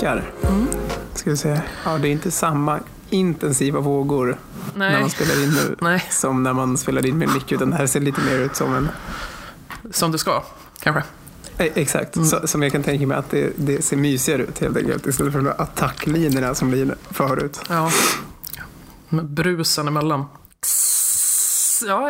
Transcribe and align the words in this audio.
rekar. 0.00 0.32
Ska 1.14 1.30
vi 1.30 1.36
se. 1.36 1.60
Ja, 1.84 1.98
det 1.98 2.08
är 2.08 2.12
inte 2.12 2.30
samma 2.30 2.80
intensiva 3.10 3.80
vågor 3.80 4.38
när 4.74 4.90
Nej, 4.90 5.00
man 5.00 5.10
spelar 5.10 5.42
in 5.42 5.50
nu 5.50 5.76
Nej. 5.80 6.04
som 6.10 6.42
när 6.42 6.52
man 6.52 6.78
spelar 6.78 7.06
in 7.06 7.18
med 7.18 7.28
mick. 7.34 7.52
Utan 7.52 7.70
det 7.70 7.76
här 7.76 7.86
ser 7.86 8.00
lite 8.00 8.20
mer 8.20 8.38
ut 8.38 8.56
som 8.56 8.74
en... 8.74 8.88
som 9.90 10.12
det 10.12 10.18
ska, 10.18 10.42
kanske. 10.80 11.02
Eh, 11.58 11.72
Exakt, 11.74 12.14
så, 12.26 12.46
som 12.48 12.62
jag 12.62 12.72
kan 12.72 12.82
tänka 12.82 13.06
mig 13.06 13.16
att 13.16 13.30
det, 13.30 13.52
det 13.56 13.84
ser 13.84 13.96
mysigare 13.96 14.42
ut 14.42 14.58
helt 14.58 14.76
enkelt. 14.76 15.06
Istället 15.06 15.32
för 15.32 15.38
de 15.38 15.44
där 15.44 15.60
attacklinjerna 15.60 16.54
som 16.54 16.70
blir 16.70 16.94
förut. 17.10 17.60
Ja. 17.68 17.90
Med 19.08 19.26
brusen 19.26 19.88
emellan. 19.88 20.24
Ja. 21.86 22.08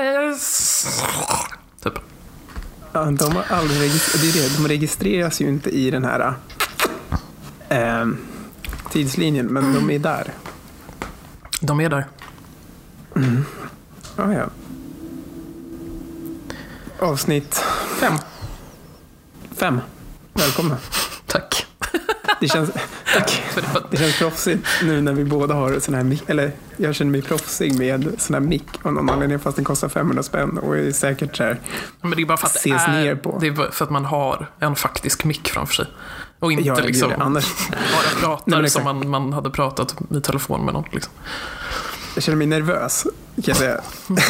Typ. 1.82 1.94
Ja, 2.92 3.04
de 3.04 3.36
har 3.36 3.44
aldrig 3.48 3.80
registrerat, 3.80 4.22
det 4.22 4.40
är 4.40 4.42
det, 4.42 4.56
de 4.56 4.68
registreras 4.68 5.40
ju 5.40 5.48
inte 5.48 5.70
i 5.70 5.90
den 5.90 6.04
här 6.04 6.34
eh, 7.70 8.06
tidslinjen, 8.90 9.46
men 9.46 9.74
de 9.74 9.90
är 9.90 9.98
där. 9.98 10.32
De 11.60 11.80
är 11.80 11.88
där. 11.88 12.04
Ja, 14.16 14.32
ja. 14.32 14.50
Avsnitt 16.98 17.64
Fem. 18.00 18.14
fem. 19.56 19.80
Välkomna. 20.34 20.76
Tack. 21.26 21.66
Det 22.40 22.48
känns, 22.48 22.70
tack. 23.14 23.30
För 23.30 23.62
det 23.90 23.96
känns 23.96 24.18
proffsigt 24.18 24.66
nu 24.82 25.00
när 25.00 25.12
vi 25.12 25.24
båda 25.24 25.54
har 25.54 25.78
sån 25.78 25.94
här 25.94 26.02
mick, 26.02 26.22
eller 26.26 26.52
jag 26.76 26.94
känner 26.94 27.10
mig 27.10 27.22
proffsig 27.22 27.78
med 27.78 28.14
sån 28.18 28.34
här 28.34 28.40
mick 28.40 28.68
av 28.82 28.92
någon 28.92 29.10
anledning 29.10 29.38
fast 29.38 29.56
den 29.56 29.64
kostar 29.64 29.88
500 29.88 30.22
spänn 30.22 30.58
och 30.58 30.78
är 30.78 30.92
säkert 30.92 31.36
så 31.36 31.44
här. 31.44 31.60
Men 32.00 32.10
det 32.10 32.22
är 32.22 32.26
bara 32.26 32.36
för 32.36 32.46
att 32.46 32.52
det 32.52 32.58
Ses 32.58 32.88
är, 32.88 32.92
ner 32.92 33.14
på. 33.14 33.38
Det 33.40 33.46
är 33.46 33.70
för 33.70 33.84
att 33.84 33.90
man 33.90 34.04
har 34.04 34.46
en 34.58 34.76
faktisk 34.76 35.24
mick 35.24 35.48
framför 35.48 35.74
sig. 35.74 35.86
Och 36.40 36.52
inte 36.52 36.64
Ja, 36.64 36.74
gud, 36.74 36.84
liksom 36.84 37.12
annars, 37.18 37.44
bara 37.70 38.20
pratar 38.20 38.42
Nej, 38.46 38.56
som 38.56 38.64
exakt. 38.64 38.84
man, 38.84 39.08
man 39.08 39.32
hade 39.32 39.50
pratat 39.50 39.96
i 40.10 40.20
telefon 40.20 40.64
med 40.64 40.74
någon. 40.74 40.84
Liksom. 40.92 41.12
jag 42.14 42.22
känner 42.24 42.36
mig 42.36 42.46
nervös 42.46 43.06
kan 43.34 43.44
jag 43.46 43.56
säga. 43.56 43.80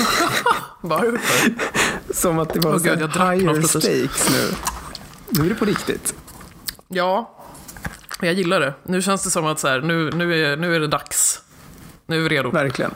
Varför? 0.80 1.55
Som 2.14 2.39
att 2.39 2.55
det 2.55 2.61
var 2.61 2.78
gud, 2.78 3.12
här 3.12 3.33
jag 3.33 3.36
higher 3.36 3.62
stakes 3.62 4.30
nu. 4.30 4.55
Nu 5.28 5.44
är 5.44 5.48
det 5.48 5.55
på 5.55 5.64
riktigt. 5.64 6.14
Ja, 6.89 7.30
jag 8.20 8.34
gillar 8.34 8.61
det. 8.61 8.74
Nu 8.83 9.02
känns 9.02 9.22
det 9.22 9.30
som 9.30 9.47
att 9.47 9.61
så 9.61 9.69
här, 9.69 9.80
nu, 9.80 10.11
nu, 10.11 10.45
är, 10.45 10.56
nu 10.56 10.74
är 10.77 10.80
det 10.80 10.86
dags. 10.86 11.41
Nu 12.06 12.17
är 12.17 12.20
vi 12.20 12.28
redo. 12.28 12.50
Verkligen. 12.50 12.91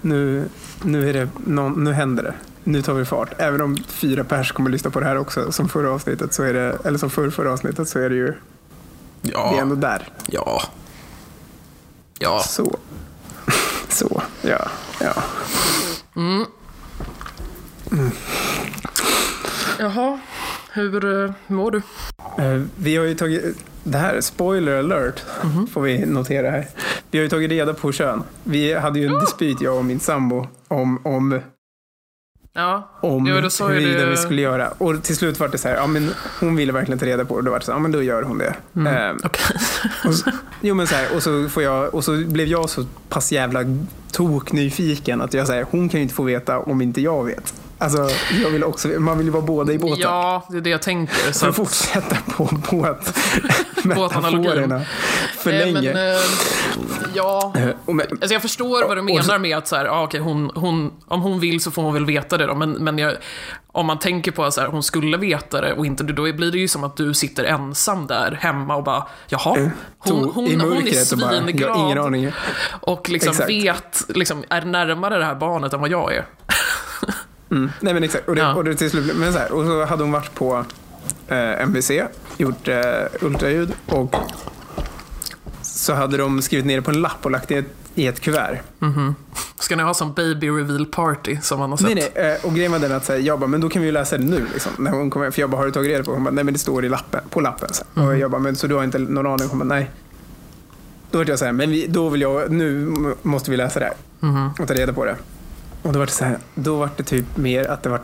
Nu, 0.00 0.48
nu, 0.84 1.08
är 1.08 1.12
det 1.12 1.28
någon, 1.46 1.84
nu 1.84 1.92
händer 1.92 2.22
det. 2.22 2.34
Nu 2.64 2.82
tar 2.82 2.94
vi 2.94 3.04
fart. 3.04 3.32
Även 3.38 3.60
om 3.60 3.76
fyra 3.88 4.24
pers 4.24 4.52
kommer 4.52 4.70
lyssna 4.70 4.90
på 4.90 5.00
det 5.00 5.06
här 5.06 5.16
också, 5.18 5.52
som 5.52 5.68
förra 5.68 5.90
avsnittet, 5.90 6.34
så 6.34 6.42
är 6.42 6.54
det, 6.54 6.78
eller 6.84 6.98
som 6.98 7.10
förra, 7.10 7.30
förra 7.30 7.52
avsnittet, 7.52 7.88
så 7.88 7.98
är 7.98 8.10
det 8.10 8.16
ju, 8.16 8.26
det 9.22 9.30
är 9.30 9.32
Ja, 9.32 9.56
ändå 9.60 9.74
där. 9.74 10.08
ja. 10.26 10.62
Ja, 12.18 12.42
Så. 12.46 12.76
Så, 13.88 14.22
ja, 14.42 14.68
ja. 15.00 15.14
jaha. 19.78 20.18
Hur 20.72 21.24
eh, 21.24 21.30
mår 21.46 21.70
du? 21.70 21.82
Eh, 22.38 22.62
Vi 22.76 22.96
har 22.96 23.04
ju 23.04 23.14
tagit, 23.14 23.56
det 23.84 23.98
här, 23.98 24.20
spoiler 24.20 24.78
alert, 24.78 25.22
Mhm. 25.44 25.66
får 25.66 25.80
vi 25.82 26.06
notera 26.06 26.50
här. 26.50 26.66
Vi 27.10 27.18
har 27.18 27.22
ju 27.22 27.28
tagit 27.28 27.50
reda 27.50 27.74
på 27.74 27.92
kön. 27.92 28.22
Vi 28.44 28.74
hade 28.74 28.98
ju 28.98 29.06
en 29.06 29.20
dispyt, 29.20 29.60
jag 29.60 29.76
och 29.78 29.84
min 29.84 30.00
sambo, 30.00 30.46
om, 30.68 31.06
om 31.06 31.40
Ja, 32.56 32.90
om 33.00 33.26
Jo, 33.26 33.34
då 33.58 33.66
huruvida 33.66 34.04
du- 34.04 34.10
vi 34.10 34.16
skulle 34.16 34.42
göra. 34.42 34.68
Och 34.78 35.02
till 35.02 35.16
slut 35.16 35.40
var 35.40 35.48
det 35.48 35.58
så 35.58 35.68
här, 35.68 35.76
ja 35.76 35.86
men 35.86 36.10
hon 36.40 36.56
ville 36.56 36.72
verkligen 36.72 36.98
ta 36.98 37.06
reda 37.06 37.24
på 37.24 37.34
det. 37.34 37.38
Och 37.38 37.44
då 37.44 37.50
var 37.50 37.58
det 37.58 37.64
så 37.64 37.72
här, 37.72 37.78
ja 37.78 37.82
men 37.82 37.92
då 37.92 38.02
gör 38.02 38.22
hon 38.22 38.38
det. 38.38 38.54
Eh, 38.76 39.14
okej. 39.24 39.56
och 40.04 40.14
så, 40.14 40.30
jo 40.60 40.74
men 40.74 40.86
så 40.86 40.94
här, 40.94 41.14
och 41.16 41.22
så 41.22 41.48
får 41.48 41.62
jag, 41.62 41.94
och 41.94 42.04
så 42.04 42.12
blev 42.26 42.46
jag 42.48 42.70
så 42.70 42.84
pass 43.08 43.32
jävla 43.32 43.60
toknyfiken 44.12 45.20
att 45.20 45.34
jag 45.34 45.46
säger, 45.46 45.66
hon 45.70 45.88
kan 45.88 46.00
ju 46.00 46.02
inte 46.02 46.14
få 46.14 46.22
veta 46.22 46.58
om 46.58 46.82
inte 46.82 47.00
jag 47.00 47.24
vet. 47.24 47.54
Alltså, 47.84 48.08
jag 48.42 48.50
vill 48.50 48.64
också, 48.64 48.88
man 48.88 49.18
vill 49.18 49.26
ju 49.26 49.32
vara 49.32 49.42
båda 49.42 49.72
i 49.72 49.78
båten. 49.78 49.98
Ja, 50.00 50.46
det 50.50 50.56
är 50.56 50.60
det 50.60 50.70
jag 50.70 50.82
tänker. 50.82 51.32
Så 51.32 51.46
att 51.46 51.56
fortsätta 51.56 52.16
på 52.36 52.44
båt 52.70 53.16
metaforerna 53.84 54.82
för 55.38 55.52
länge. 55.52 55.92
Men, 55.94 56.14
eh, 56.16 56.20
ja, 57.14 57.52
Eh, 57.56 57.68
Alltså 58.10 58.32
jag 58.32 58.42
förstår 58.42 58.88
vad 58.88 58.96
du 58.96 59.02
menar 59.02 59.38
med 59.38 59.56
att 59.58 59.68
så 59.68 59.76
här, 59.76 59.84
ah, 59.86 60.02
okej, 60.02 60.20
hon, 60.20 60.50
hon, 60.54 60.92
om 61.08 61.22
hon 61.22 61.40
vill 61.40 61.60
så 61.60 61.70
får 61.70 61.82
hon 61.82 61.94
väl 61.94 62.04
veta 62.06 62.38
det 62.38 62.46
då. 62.46 62.54
Men, 62.54 62.70
men 62.72 62.98
jag, 62.98 63.14
om 63.72 63.86
man 63.86 63.98
tänker 63.98 64.30
på 64.32 64.44
att 64.44 64.56
hon 64.56 64.82
skulle 64.82 65.16
veta 65.16 65.60
det 65.60 65.72
och 65.72 65.86
inte 65.86 66.04
då 66.04 66.32
blir 66.32 66.52
det 66.52 66.58
ju 66.58 66.68
som 66.68 66.84
att 66.84 66.96
du 66.96 67.14
sitter 67.14 67.44
ensam 67.44 68.06
där 68.06 68.38
hemma 68.40 68.76
och 68.76 68.84
bara, 68.84 69.06
jaha, 69.28 69.40
hon, 69.98 70.24
to- 70.24 70.30
hon, 70.34 70.46
i 70.46 70.54
hon 70.56 70.72
är 70.72 70.90
och 70.90 70.96
svinglad. 71.06 72.32
Och 72.80 73.08
liksom 73.08 73.30
Exakt. 73.30 73.50
vet, 73.50 74.04
liksom, 74.08 74.44
är 74.48 74.62
närmare 74.62 75.18
det 75.18 75.24
här 75.24 75.34
barnet 75.34 75.72
än 75.72 75.80
vad 75.80 75.90
jag 75.90 76.14
är. 76.14 76.24
Mm. 77.54 77.70
Nej 77.80 77.94
men 77.94 78.02
exakt. 78.04 78.28
Och 78.28 78.34
det, 78.34 78.40
Ja. 78.40 78.54
och 78.54 78.64
det 78.64 78.74
till 78.74 78.90
slut, 78.90 79.16
men 79.16 79.32
så 79.32 79.38
här, 79.38 79.52
och 79.52 79.64
så 79.66 79.84
hade 79.84 80.02
hon 80.02 80.12
varit 80.12 80.34
på 80.34 80.64
eh, 81.28 81.62
MVC, 81.62 81.90
gjort 82.36 82.68
eh, 82.68 82.80
ultraljud 83.20 83.72
och 83.86 84.14
så 85.62 85.92
hade 85.94 86.16
de 86.16 86.42
skrivit 86.42 86.66
ner 86.66 86.76
det 86.76 86.82
på 86.82 86.90
en 86.90 87.00
lapp 87.00 87.18
och 87.24 87.30
lagt 87.30 87.48
det 87.48 87.54
i 87.54 87.58
ett, 87.58 87.66
i 87.94 88.06
ett 88.06 88.20
kuvert. 88.20 88.58
Ska 89.58 89.76
ni 89.76 89.82
ha 89.82 89.94
som 89.94 90.12
baby 90.12 90.48
reveal 90.50 90.86
party 90.86 91.36
som 91.42 91.58
man 91.58 91.70
har 91.70 91.76
sett? 91.76 91.86
Nej, 91.94 92.10
nej, 92.16 92.32
eh, 92.32 92.46
och 92.46 92.54
grejen 92.54 92.72
var 92.72 92.78
den 92.78 92.92
att 92.92 93.04
säga, 93.04 93.18
jag 93.18 93.38
bara, 93.40 93.46
men 93.46 93.60
då 93.60 93.68
kan 93.68 93.82
vi 93.82 93.86
ju 93.88 93.92
läsa 93.92 94.18
det 94.18 94.24
nu. 94.24 94.46
Liksom, 94.52 94.72
när 94.78 94.90
hon 94.90 95.10
kommer, 95.10 95.30
för 95.30 95.40
jag 95.40 95.50
bara, 95.50 95.56
har 95.56 95.64
du 95.66 95.72
tagit 95.72 95.90
reda 95.90 96.04
på? 96.04 96.12
Hon 96.12 96.24
bara, 96.24 96.30
nej 96.30 96.44
men 96.44 96.54
det 96.54 96.60
står 96.60 96.84
i 96.84 96.88
lappen, 96.88 97.20
på 97.30 97.40
lappen. 97.40 97.68
Så. 97.72 97.84
Mhm. 97.94 98.06
Och 98.08 98.18
jag 98.18 98.30
bara, 98.30 98.40
men 98.40 98.56
så 98.56 98.66
du 98.66 98.74
har 98.74 98.84
inte 98.84 98.98
någon 98.98 99.26
aning? 99.26 99.48
Hon 99.48 99.58
bara, 99.58 99.64
nej. 99.64 99.90
Då 101.10 101.18
var 101.18 101.24
jag 101.28 101.38
så 101.38 101.44
här, 101.44 101.52
men 101.52 101.70
vi, 101.70 101.86
då 101.86 102.08
vill 102.08 102.20
jag, 102.20 102.50
nu 102.50 102.92
måste 103.22 103.50
vi 103.50 103.56
läsa 103.56 103.78
det 103.80 103.84
här 103.86 103.94
Mhm. 104.20 104.50
och 104.58 104.68
ta 104.68 104.74
reda 104.74 104.92
på 104.92 105.04
det. 105.04 105.16
Och 105.84 105.92
då 105.92 105.98
var 105.98 106.06
det 106.06 106.12
så 106.12 106.24
här, 106.24 106.38
då 106.54 106.76
var 106.76 106.90
det 106.96 107.02
typ 107.02 107.36
mer 107.36 107.70
att 107.70 107.82
det 107.82 107.88
var 107.88 108.00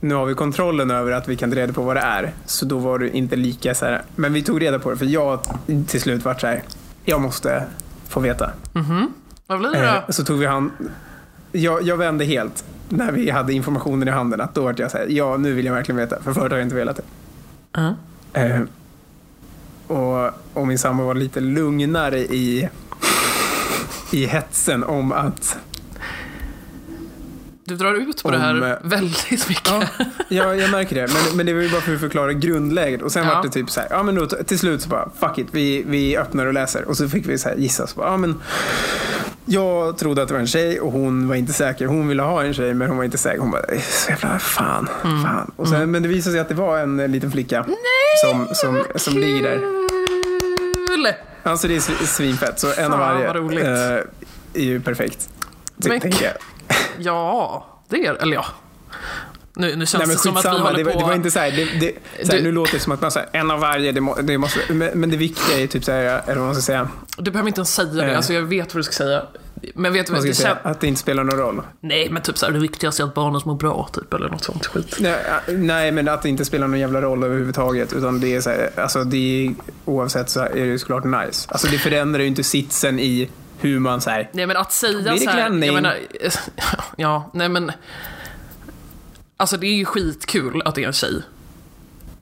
nu 0.00 0.14
har 0.14 0.26
vi 0.26 0.34
kontrollen 0.34 0.90
över 0.90 1.12
att 1.12 1.28
vi 1.28 1.36
kan 1.36 1.50
ta 1.50 1.56
reda 1.56 1.72
på 1.72 1.82
vad 1.82 1.96
det 1.96 2.00
är. 2.00 2.32
Så 2.46 2.64
då 2.64 2.78
var 2.78 2.98
det 2.98 3.16
inte 3.16 3.36
lika 3.36 3.74
så 3.74 3.84
här. 3.84 4.02
Men 4.16 4.32
vi 4.32 4.42
tog 4.42 4.62
reda 4.62 4.78
på 4.78 4.90
det 4.90 4.96
för 4.96 5.04
jag 5.06 5.40
till 5.86 6.00
slut 6.00 6.24
vart 6.24 6.40
så 6.40 6.46
här. 6.46 6.62
Jag 7.04 7.20
måste 7.20 7.64
få 8.08 8.20
veta. 8.20 8.50
Vad 9.46 9.58
blir 9.58 9.70
det 9.70 9.78
Eh, 9.88 9.94
då? 10.06 10.12
så 10.12 10.24
tog 10.24 10.38
vi 10.38 10.46
han. 10.46 10.72
Jag, 11.52 11.82
jag 11.82 11.96
vände 11.96 12.24
helt 12.24 12.64
när 12.88 13.12
vi 13.12 13.30
hade 13.30 13.52
informationen 13.52 14.08
i 14.08 14.10
handen. 14.10 14.40
Att 14.40 14.54
då 14.54 14.62
var 14.62 14.74
jag 14.78 14.90
så 14.90 14.98
här. 14.98 15.06
Ja, 15.08 15.36
nu 15.36 15.52
vill 15.54 15.66
jag 15.66 15.74
verkligen 15.74 15.96
veta. 15.96 16.22
För 16.22 16.32
förut 16.32 16.50
har 16.52 16.58
jag 16.58 16.66
inte 16.66 16.76
velat 16.76 16.96
det. 16.96 17.02
Ja. 17.72 17.94
Eh, 18.32 18.60
och, 19.86 20.30
och 20.54 20.66
min 20.66 20.78
sambo 20.78 21.04
var 21.04 21.14
lite 21.14 21.40
lugnare 21.40 22.18
i, 22.18 22.68
i 24.12 24.26
hetsen 24.26 24.84
om 24.84 25.12
att 25.12 25.58
Du 27.68 27.76
drar 27.76 27.94
ut 27.94 28.22
på 28.22 28.28
Om, 28.28 28.34
det 28.34 28.40
här 28.40 28.70
eh, 28.70 28.76
väldigt 28.88 29.48
mycket. 29.48 29.68
Ja, 29.70 29.82
ja, 30.28 30.54
jag 30.54 30.70
märker 30.70 30.94
det. 30.96 31.06
Men, 31.12 31.36
men 31.36 31.46
det 31.46 31.54
var 31.54 31.60
ju 31.62 31.70
bara 31.70 31.80
för 31.80 31.94
att 31.94 32.00
förklara 32.00 32.32
grundläget. 32.32 33.02
Och 33.02 33.12
sen 33.12 33.26
Ja. 33.26 33.34
var 33.34 33.42
det 33.42 33.48
typ 33.48 33.70
så 33.70 33.80
här, 33.80 33.88
ja 33.90 34.02
men 34.02 34.14
då, 34.14 34.26
till 34.26 34.58
slut 34.58 34.82
så 34.82 34.88
bara, 34.88 35.10
fuck 35.20 35.38
it, 35.38 35.46
vi, 35.50 35.82
vi 35.86 36.16
öppnar 36.16 36.46
och 36.46 36.52
läser. 36.54 36.84
Och 36.84 36.96
så 36.96 37.08
fick 37.08 37.26
vi 37.28 37.38
så 37.38 37.48
här 37.48 37.56
gissa. 37.56 37.86
Så 37.86 37.96
bara, 37.96 38.06
ja, 38.10 38.16
men, 38.16 38.40
jag 39.44 39.98
trodde 39.98 40.22
att 40.22 40.28
det 40.28 40.34
var 40.34 40.40
en 40.40 40.46
tjej 40.46 40.80
och 40.80 40.92
hon 40.92 41.28
var 41.28 41.34
inte 41.34 41.52
säker. 41.52 41.86
Hon 41.86 42.08
ville 42.08 42.22
ha 42.22 42.44
en 42.44 42.54
tjej 42.54 42.74
men 42.74 42.88
hon 42.88 42.96
var 42.96 43.04
inte 43.04 43.18
säker. 43.18 43.38
Hon 43.40 43.50
bara, 43.50 43.62
"Eh, 43.62 43.80
så 43.80 44.10
jävla 44.10 44.38
fan, 44.38 44.88
Mm. 45.04 45.24
fan. 45.24 45.50
Och 45.56 45.68
sen, 45.68 45.90
Men 45.90 46.02
det 46.02 46.08
visade 46.08 46.32
sig 46.32 46.40
att 46.40 46.48
det 46.48 46.54
var 46.54 46.78
en 46.78 47.00
eh, 47.00 47.08
liten 47.08 47.30
flicka 47.30 47.66
som, 48.24 48.48
som, 48.54 48.82
som 48.96 49.18
ligger 49.18 49.42
där. 49.42 49.58
Kul! 50.88 51.08
Alltså 51.42 51.68
det 51.68 51.76
är 51.76 51.80
sv- 51.80 52.06
svinfett. 52.06 52.60
Så 52.60 52.72
en 52.78 52.92
av 52.92 52.98
varje 52.98 53.26
eh, 53.28 54.02
är 54.54 54.62
ju 54.62 54.80
perfekt. 54.80 55.28
Men- 55.76 56.00
tänker 56.00 56.24
jag. 56.24 56.34
Ja, 56.98 57.66
det 57.88 58.06
är 58.06 58.14
Eller 58.14 58.34
ja. 58.34 58.46
Nu, 59.54 59.76
nu 59.76 59.86
känns 59.86 59.92
Nej 59.92 60.06
men 60.06 60.08
det 60.16 60.22
som 60.22 60.36
att 60.36 60.44
vi 60.44 60.48
håller 60.48 60.76
det, 60.78 60.84
var- 60.84 60.92
på... 60.92 60.98
det 60.98 61.04
var 61.04 61.14
inte 61.14 61.30
så 61.30 61.38
här, 61.38 61.50
det, 61.50 61.64
det, 61.64 61.92
så 62.26 62.32
här 62.32 62.38
Du- 62.38 62.44
nu 62.44 62.52
låter 62.52 62.72
det 62.72 62.80
som 62.80 62.92
att 62.92 63.00
man 63.00 63.10
säger 63.10 63.28
en 63.32 63.50
av 63.50 63.60
varje, 63.60 63.92
det, 63.92 64.00
må, 64.00 64.14
det 64.14 64.38
måste, 64.38 64.72
men, 64.72 64.90
men 65.00 65.10
det 65.10 65.16
viktiga 65.16 65.58
är 65.60 65.66
typ 65.66 65.84
så 65.84 65.92
här, 65.92 66.22
eller 66.26 66.34
vad 66.36 66.44
man 66.44 66.54
ska 66.54 66.62
säga, 66.62 66.88
Du 67.18 67.30
behöver 67.30 67.48
inte 67.48 67.58
ens 67.58 67.74
säga 67.74 67.88
det, 67.88 68.04
Eh. 68.10 68.16
alltså 68.16 68.32
jag 68.32 68.42
vet 68.42 68.74
vad 68.74 68.78
du 68.78 68.82
ska 68.84 68.92
säga. 68.92 69.22
Men 69.74 69.92
vet 69.92 70.06
du 70.06 70.12
vad 70.12 70.20
ska 70.22 70.28
det 70.28 70.34
säga 70.34 70.58
att 70.62 70.80
det 70.80 70.86
inte 70.86 71.00
spelar 71.00 71.24
någon 71.24 71.38
roll. 71.38 71.62
Nej, 71.80 72.08
men 72.10 72.22
typ 72.22 72.38
såhär, 72.38 72.52
det 72.52 72.58
viktigaste 72.58 73.02
är 73.02 73.04
att 73.06 73.14
barnen 73.14 73.40
mår 73.44 73.54
bra, 73.54 73.88
typ, 73.92 74.14
eller 74.14 74.28
något 74.28 74.44
sånt 74.44 74.66
skit. 74.66 74.96
Nej, 75.00 75.16
nej, 75.48 75.92
men 75.92 76.08
att 76.08 76.22
det 76.22 76.28
inte 76.28 76.44
spelar 76.44 76.66
någon 76.68 76.80
jävla 76.80 77.00
roll 77.02 77.24
överhuvudtaget, 77.24 77.92
utan 77.92 78.20
det 78.20 78.34
är 78.34 78.40
så 78.40 78.50
här, 78.50 78.70
alltså 78.76 79.04
det 79.04 79.46
är, 79.46 79.54
oavsett 79.84 80.30
så 80.30 80.40
här, 80.40 80.48
är 80.50 80.54
det 80.54 80.66
ju 80.66 80.78
såklart 80.78 81.04
nice. 81.04 81.48
Alltså 81.50 81.66
det 81.66 81.78
förändrar 81.78 82.20
ju 82.20 82.26
inte 82.26 82.42
sitsen 82.44 82.98
i 83.00 83.28
hur 83.60 83.78
man 83.78 84.00
säger. 84.00 84.30
Nej, 84.32 84.46
men 84.46 84.56
att 84.56 84.72
säga 84.72 85.02
Blir 85.02 85.12
det 85.12 85.18
så 85.18 85.30
här, 85.30 85.38
jag 85.38 85.74
menar, 85.74 85.96
ja, 86.96 87.30
nej 87.34 87.48
men... 87.48 87.72
Alltså 89.36 89.56
det 89.56 89.66
är 89.66 89.74
ju 89.74 89.84
skitkul 89.84 90.62
att 90.64 90.74
det 90.74 90.82
är 90.82 90.86
en 90.86 90.92
tjej. 90.92 91.22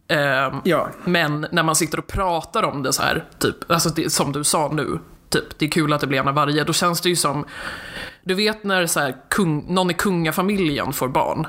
Ehm, 0.09 0.55
Ja, 0.65 0.88
Men 1.05 1.47
när 1.53 1.62
man 1.62 1.77
sitter 1.77 1.99
och 1.99 2.06
pratar 2.06 2.62
om 2.62 2.83
det 2.83 2.93
så 2.93 3.03
här, 3.03 3.25
typ, 3.38 3.71
alltså 3.71 3.88
det, 3.88 4.12
som 4.12 4.33
du 4.33 4.44
sa 4.44 4.69
nu, 4.73 4.99
typ, 5.29 5.59
det 5.59 5.67
är 5.67 5.71
kul 5.71 5.93
att 5.93 6.00
det 6.00 6.06
blir 6.06 6.19
en 6.19 6.29
av 6.29 6.35
varje, 6.35 6.65
då 6.65 6.73
känns 6.73 7.00
det 7.00 7.09
ju 7.09 7.17
som, 7.17 7.44
du 8.25 8.35
vet 8.35 8.65
när 8.65 8.87
så 8.87 9.00
här, 9.00 9.17
kung, 9.29 9.75
någon 9.75 9.91
i 9.91 9.94
kungafamiljen 9.94 10.93
får 10.93 11.09
barn, 11.09 11.47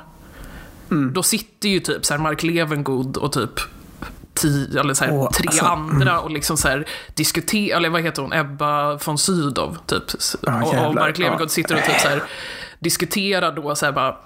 då 1.12 1.22
sitter 1.22 1.68
ju 1.68 1.80
typ 1.80 2.04
så 2.04 2.14
här 2.14 2.20
Mark 2.20 2.42
Levengood 2.42 3.16
och 3.16 3.32
typ 3.32 3.60
tio, 4.38 4.80
eller 4.80 4.94
så 4.94 5.04
här, 5.04 5.12
Åh, 5.12 5.30
tre 5.30 5.46
alltså, 5.46 5.64
andra 5.64 6.20
och 6.20 6.30
liksom 6.30 6.56
så 6.56 6.68
här 6.68 6.86
diskutera, 7.14 7.76
eller 7.76 7.88
vad 7.88 8.02
heter 8.02 8.22
hon, 8.22 8.32
Ebba 8.32 8.96
von 8.96 9.18
Sydow 9.18 9.76
typ. 9.86 10.02
Ja, 10.46 10.64
och, 10.64 10.88
och. 10.88 10.94
Mark 10.94 11.18
Levengood 11.18 11.50
sitter 11.50 11.74
och 11.74 11.82
typ 11.82 12.00
så 12.00 12.08
här 12.08 12.22
diskuterar 12.80 13.52
då 13.52 13.74
så 13.74 13.84
här 13.86 13.92
bara, 13.92 14.16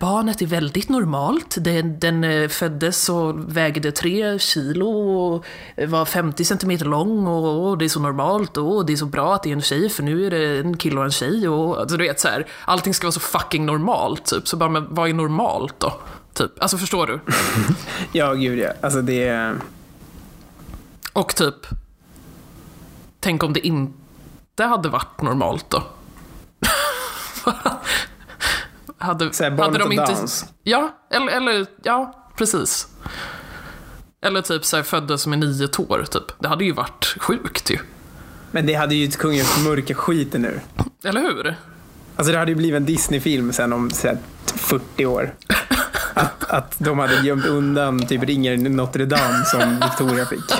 barnet 0.00 0.42
är 0.42 0.46
väldigt 0.46 0.88
normalt. 0.88 1.56
Den, 1.60 1.98
den 1.98 2.24
eh, 2.24 2.48
föddes 2.48 3.08
och 3.08 3.56
vägde 3.56 3.92
tre 3.92 4.38
kilo 4.38 4.88
och 4.88 5.46
var 5.88 6.04
50 6.04 6.44
centimeter 6.44 6.84
lång 6.84 7.26
och, 7.26 7.68
och 7.68 7.78
det 7.78 7.84
är 7.84 7.88
så 7.88 8.00
normalt 8.00 8.56
och 8.56 8.86
det 8.86 8.92
är 8.92 8.96
så 8.96 9.06
bra 9.06 9.34
att 9.34 9.42
det 9.42 9.48
är 9.50 9.52
en 9.52 9.62
tjej 9.62 9.88
för 9.88 10.02
nu 10.02 10.26
är 10.26 10.30
det 10.30 10.58
en 10.58 10.76
kille 10.76 10.98
och 10.98 11.04
en 11.04 11.10
tjej 11.10 11.48
och 11.48 11.80
alltså, 11.80 11.96
du 11.96 12.04
vet 12.04 12.20
så 12.20 12.28
här, 12.28 12.46
allting 12.64 12.94
ska 12.94 13.06
vara 13.06 13.12
så 13.12 13.20
fucking 13.20 13.66
normalt 13.66 14.24
typ. 14.24 14.48
Så 14.48 14.56
bara, 14.56 14.70
men 14.70 14.94
vad 14.94 15.08
är 15.08 15.14
normalt 15.14 15.80
då? 15.80 15.92
Typ, 16.34 16.62
alltså 16.62 16.78
förstår 16.78 17.06
du? 17.06 17.20
Ja, 18.12 18.34
gud 18.34 18.58
ja. 18.58 18.72
Alltså 18.80 19.02
det 19.02 19.28
är... 19.28 19.56
Och 21.12 21.36
typ, 21.36 21.66
tänk 23.20 23.42
om 23.42 23.52
det 23.52 23.66
inte 23.66 24.64
hade 24.64 24.88
varit 24.88 25.22
normalt 25.22 25.70
då? 25.70 25.82
hade, 28.98 29.32
Så 29.32 29.44
här, 29.44 29.50
hade 29.50 29.78
de 29.78 29.92
inte... 29.92 30.04
dans. 30.04 30.44
Ja, 30.62 30.94
eller, 31.10 31.32
eller 31.32 31.66
ja, 31.82 32.28
precis. 32.36 32.88
Eller 34.20 34.42
typ 34.42 34.64
så 34.64 34.76
här, 34.76 34.82
föddes 34.82 35.26
med 35.26 35.38
nio 35.38 35.68
tår, 35.68 36.04
typ. 36.10 36.32
Det 36.38 36.48
hade 36.48 36.64
ju 36.64 36.72
varit 36.72 37.16
sjukt 37.20 37.70
ju. 37.70 37.78
Men 38.50 38.66
det 38.66 38.74
hade 38.74 38.94
ju 38.94 39.10
kungen 39.10 39.46
mörka 39.64 39.94
skiten 39.94 40.42
nu. 40.42 40.60
Eller 41.04 41.20
hur? 41.20 41.56
Alltså 42.16 42.32
det 42.32 42.38
hade 42.38 42.50
ju 42.50 42.56
blivit 42.56 42.76
en 42.76 42.86
Disney-film 42.86 43.52
sen 43.52 43.72
om 43.72 43.90
så 43.90 44.08
här, 44.08 44.18
40 44.46 45.06
år. 45.06 45.34
Att, 46.14 46.50
att 46.50 46.74
de 46.78 46.98
hade 46.98 47.14
gömt 47.20 47.46
undan 47.46 48.06
typ 48.06 48.22
ringen 48.22 48.62
Notre 48.62 49.04
Dame 49.04 49.44
som 49.44 49.80
Victoria 49.80 50.26
fick. 50.26 50.50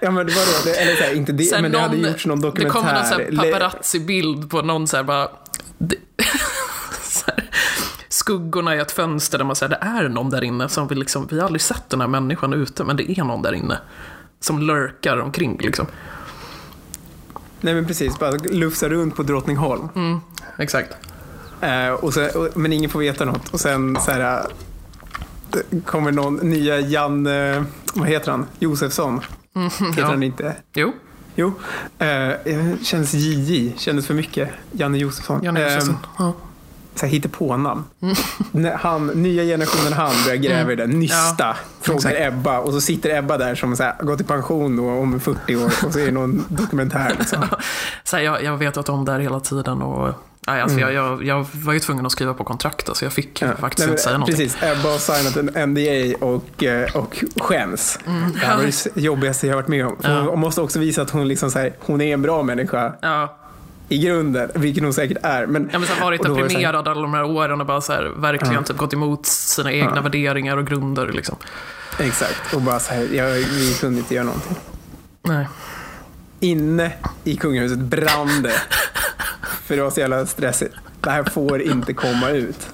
Ja 0.00 0.10
men 0.10 0.14
vadå, 0.14 0.30
det, 0.64 0.74
eller 0.74 0.96
så 0.96 1.02
här, 1.04 1.14
inte 1.14 1.32
det, 1.32 1.44
Så 1.44 1.60
men 1.62 1.72
det 1.72 1.78
hade 1.78 1.96
någon- 1.96 2.10
gjorts 2.10 2.26
någon 2.26 2.40
Det 2.40 2.46
dokumentär. 2.46 2.70
kommer 2.72 3.30
någon 3.30 3.36
paparazzi-bild 3.52 4.50
på 4.50 4.62
någon 4.62 4.86
så 4.86 4.96
här 4.96 5.04
bara... 5.04 5.28
Det, 5.78 5.96
så 7.02 7.24
här, 7.26 7.50
skuggorna 8.08 8.76
i 8.76 8.78
ett 8.78 8.92
fönster 8.92 9.38
där 9.38 9.44
man 9.44 9.56
säger 9.56 9.70
det 9.70 9.78
är 9.86 10.08
någon 10.08 10.30
där 10.30 10.44
inne 10.44 10.68
som 10.68 10.88
vi 10.88 10.94
liksom, 10.94 11.28
vi 11.30 11.38
har 11.38 11.44
aldrig 11.46 11.60
sett 11.62 11.90
den 11.90 12.00
här 12.00 12.08
människan 12.08 12.52
ute, 12.52 12.84
men 12.84 12.96
det 12.96 13.10
är 13.18 13.24
någon 13.24 13.42
där 13.42 13.52
inne. 13.52 13.78
Som 14.40 14.62
lurkar 14.62 15.18
omkring 15.18 15.58
liksom. 15.60 15.86
Nej 17.60 17.74
men 17.74 17.86
precis, 17.86 18.18
bara 18.18 18.30
lufsa 18.30 18.88
runt 18.88 19.16
på 19.16 19.22
Drottningholm. 19.22 19.88
Mm, 19.94 20.20
exakt. 20.58 20.96
Eh, 21.60 21.88
och 21.92 22.14
sen, 22.14 22.30
och, 22.34 22.48
men 22.56 22.72
ingen 22.72 22.90
får 22.90 22.98
veta 23.00 23.24
något. 23.24 23.48
Och 23.54 23.60
sen 23.60 23.96
så 24.00 24.10
här, 24.10 24.38
eh, 24.40 24.46
det 25.70 25.80
kommer 25.86 26.12
någon 26.12 26.34
nya 26.36 26.80
Jan, 26.80 27.26
eh, 27.26 27.62
vad 27.94 28.08
heter 28.08 28.30
han? 28.30 28.46
Josefsson. 28.58 29.20
Heter 29.54 29.84
Mm, 29.84 29.94
ja. 29.96 30.06
han 30.06 30.22
inte? 30.22 30.56
Jo, 30.74 30.92
Jo. 31.36 31.52
Eh, 31.98 32.30
känns 32.82 33.14
JJ, 33.14 33.74
kändes 33.78 34.06
för 34.06 34.14
mycket. 34.14 34.48
Janne 34.72 34.98
Josefsson. 34.98 35.42
Janne 35.44 35.60
Eh, 35.60 35.74
Josefsson. 35.74 35.96
Ja. 36.18 36.32
så 36.94 37.06
här 37.06 37.12
hittepånamn. 37.12 37.84
Mm. 38.02 38.14
När 38.52 38.74
han, 38.76 39.06
nya 39.06 39.42
generationen 39.42 39.92
han 39.92 40.12
börjar 40.24 40.36
gräva 40.36 40.72
i 40.72 40.76
det. 40.76 40.86
Nysta, 40.86 41.34
Ja, 41.38 41.56
frågar 41.80 41.98
exakt. 41.98 42.16
Ebba. 42.20 42.58
Och 42.58 42.72
så 42.72 42.80
sitter 42.80 43.18
Ebba 43.18 43.38
där 43.38 43.54
som 43.54 43.76
så 43.76 43.82
här, 43.82 43.94
gått 44.02 44.20
i 44.20 44.24
pension 44.24 44.76
då, 44.76 44.90
om 44.90 45.20
40 45.20 45.56
år 45.56 45.64
och 45.86 45.92
så 45.92 45.98
är 45.98 46.06
det 46.06 46.12
någon 46.12 46.44
dokumentär. 46.48 47.16
Liksom. 47.18 47.42
Så 48.04 48.16
här, 48.16 48.24
jag, 48.24 48.42
jag 48.44 48.56
vet 48.56 48.76
att 48.76 48.86
de 48.86 49.04
där 49.04 49.18
hela 49.18 49.40
tiden 49.40 49.82
och... 49.82 50.14
Nej, 50.46 50.60
alltså 50.62 50.78
jag, 50.80 50.92
jag, 50.92 51.24
jag 51.24 51.46
var 51.52 51.72
ju 51.72 51.80
tvungen 51.80 52.06
att 52.06 52.12
skriva 52.12 52.34
på 52.34 52.44
kontrakt, 52.44 52.96
så 52.96 53.04
jag 53.04 53.12
fick 53.12 53.42
Mm. 53.42 53.54
Ja. 53.56 53.60
faktiskt 53.60 53.78
Nej, 53.78 53.86
men, 53.88 53.92
inte 53.92 54.02
säga 54.02 54.18
någonting. 54.18 54.36
Precis, 54.36 54.62
Ebba 54.62 54.88
har 54.92 54.98
signat 54.98 55.56
en 55.56 55.70
NDA 55.70 56.26
och, 56.26 56.64
eh, 56.64 56.96
och 56.96 57.24
skäms. 57.40 57.98
Det 58.34 58.46
här 58.46 58.56
var 58.56 58.64
det 58.64 59.00
jobbigaste 59.02 59.46
jag 59.46 59.54
har 59.54 59.62
varit 59.62 59.68
med 59.68 59.86
om. 59.86 59.96
Mm. 60.04 60.16
Ja. 60.16 60.22
Hon 60.30 60.40
måste 60.40 60.60
också 60.60 60.78
visa 60.78 61.02
att 61.02 61.10
hon, 61.10 61.28
liksom 61.28 61.50
så 61.50 61.58
här, 61.58 61.72
hon 61.80 62.00
är 62.00 62.14
en 62.14 62.22
bra 62.22 62.42
människa 62.42 62.92
Ja, 63.02 63.36
i 63.88 63.98
grunden, 63.98 64.50
vilket 64.54 64.82
hon 64.82 64.92
säkert 64.94 65.18
är. 65.22 65.46
Men, 65.46 65.68
Ja, 65.72 65.78
men 65.78 65.88
så 65.88 65.94
har 65.94 66.04
varit 66.04 66.22
deprimerad 66.22 66.88
alla 66.88 67.00
de 67.02 67.14
här 67.14 67.24
åren 67.24 67.60
och 67.60 67.66
bara 67.66 67.80
så 67.80 67.92
här, 67.92 68.12
verkligen 68.16 68.54
Ja. 68.54 68.62
typ 68.62 68.76
gått 68.76 68.92
emot 68.92 69.26
sina 69.26 69.72
egna 69.72 70.00
värderingar 70.00 70.56
och 70.56 70.66
grunder. 70.66 71.06
Liksom. 71.06 71.36
Exakt, 71.98 72.54
och 72.54 72.60
bara 72.62 72.80
så 72.80 72.94
här, 72.94 73.08
jag, 73.14 73.30
vi 73.30 73.76
kunde 73.80 73.98
inte 73.98 74.14
göra 74.14 74.24
någonting. 74.24 74.56
Nej. 75.22 75.46
Inne 76.44 76.92
i 77.24 77.36
kungahuset 77.36 77.78
brann 77.78 78.42
det. 78.42 78.62
För 79.64 79.76
det 79.76 79.82
var 79.82 79.90
så 79.90 80.00
jävla 80.00 80.26
stressigt. 80.26 80.74
Det 81.00 81.10
här 81.10 81.24
får 81.24 81.62
inte 81.62 81.92
komma 81.94 82.30
ut. 82.30 82.68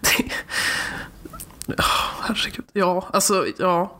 Det... 0.00 0.24
Oh, 1.78 1.84
herregud. 2.22 2.64
Ja, 2.72 3.08
alltså, 3.12 3.46
ja. 3.58 3.96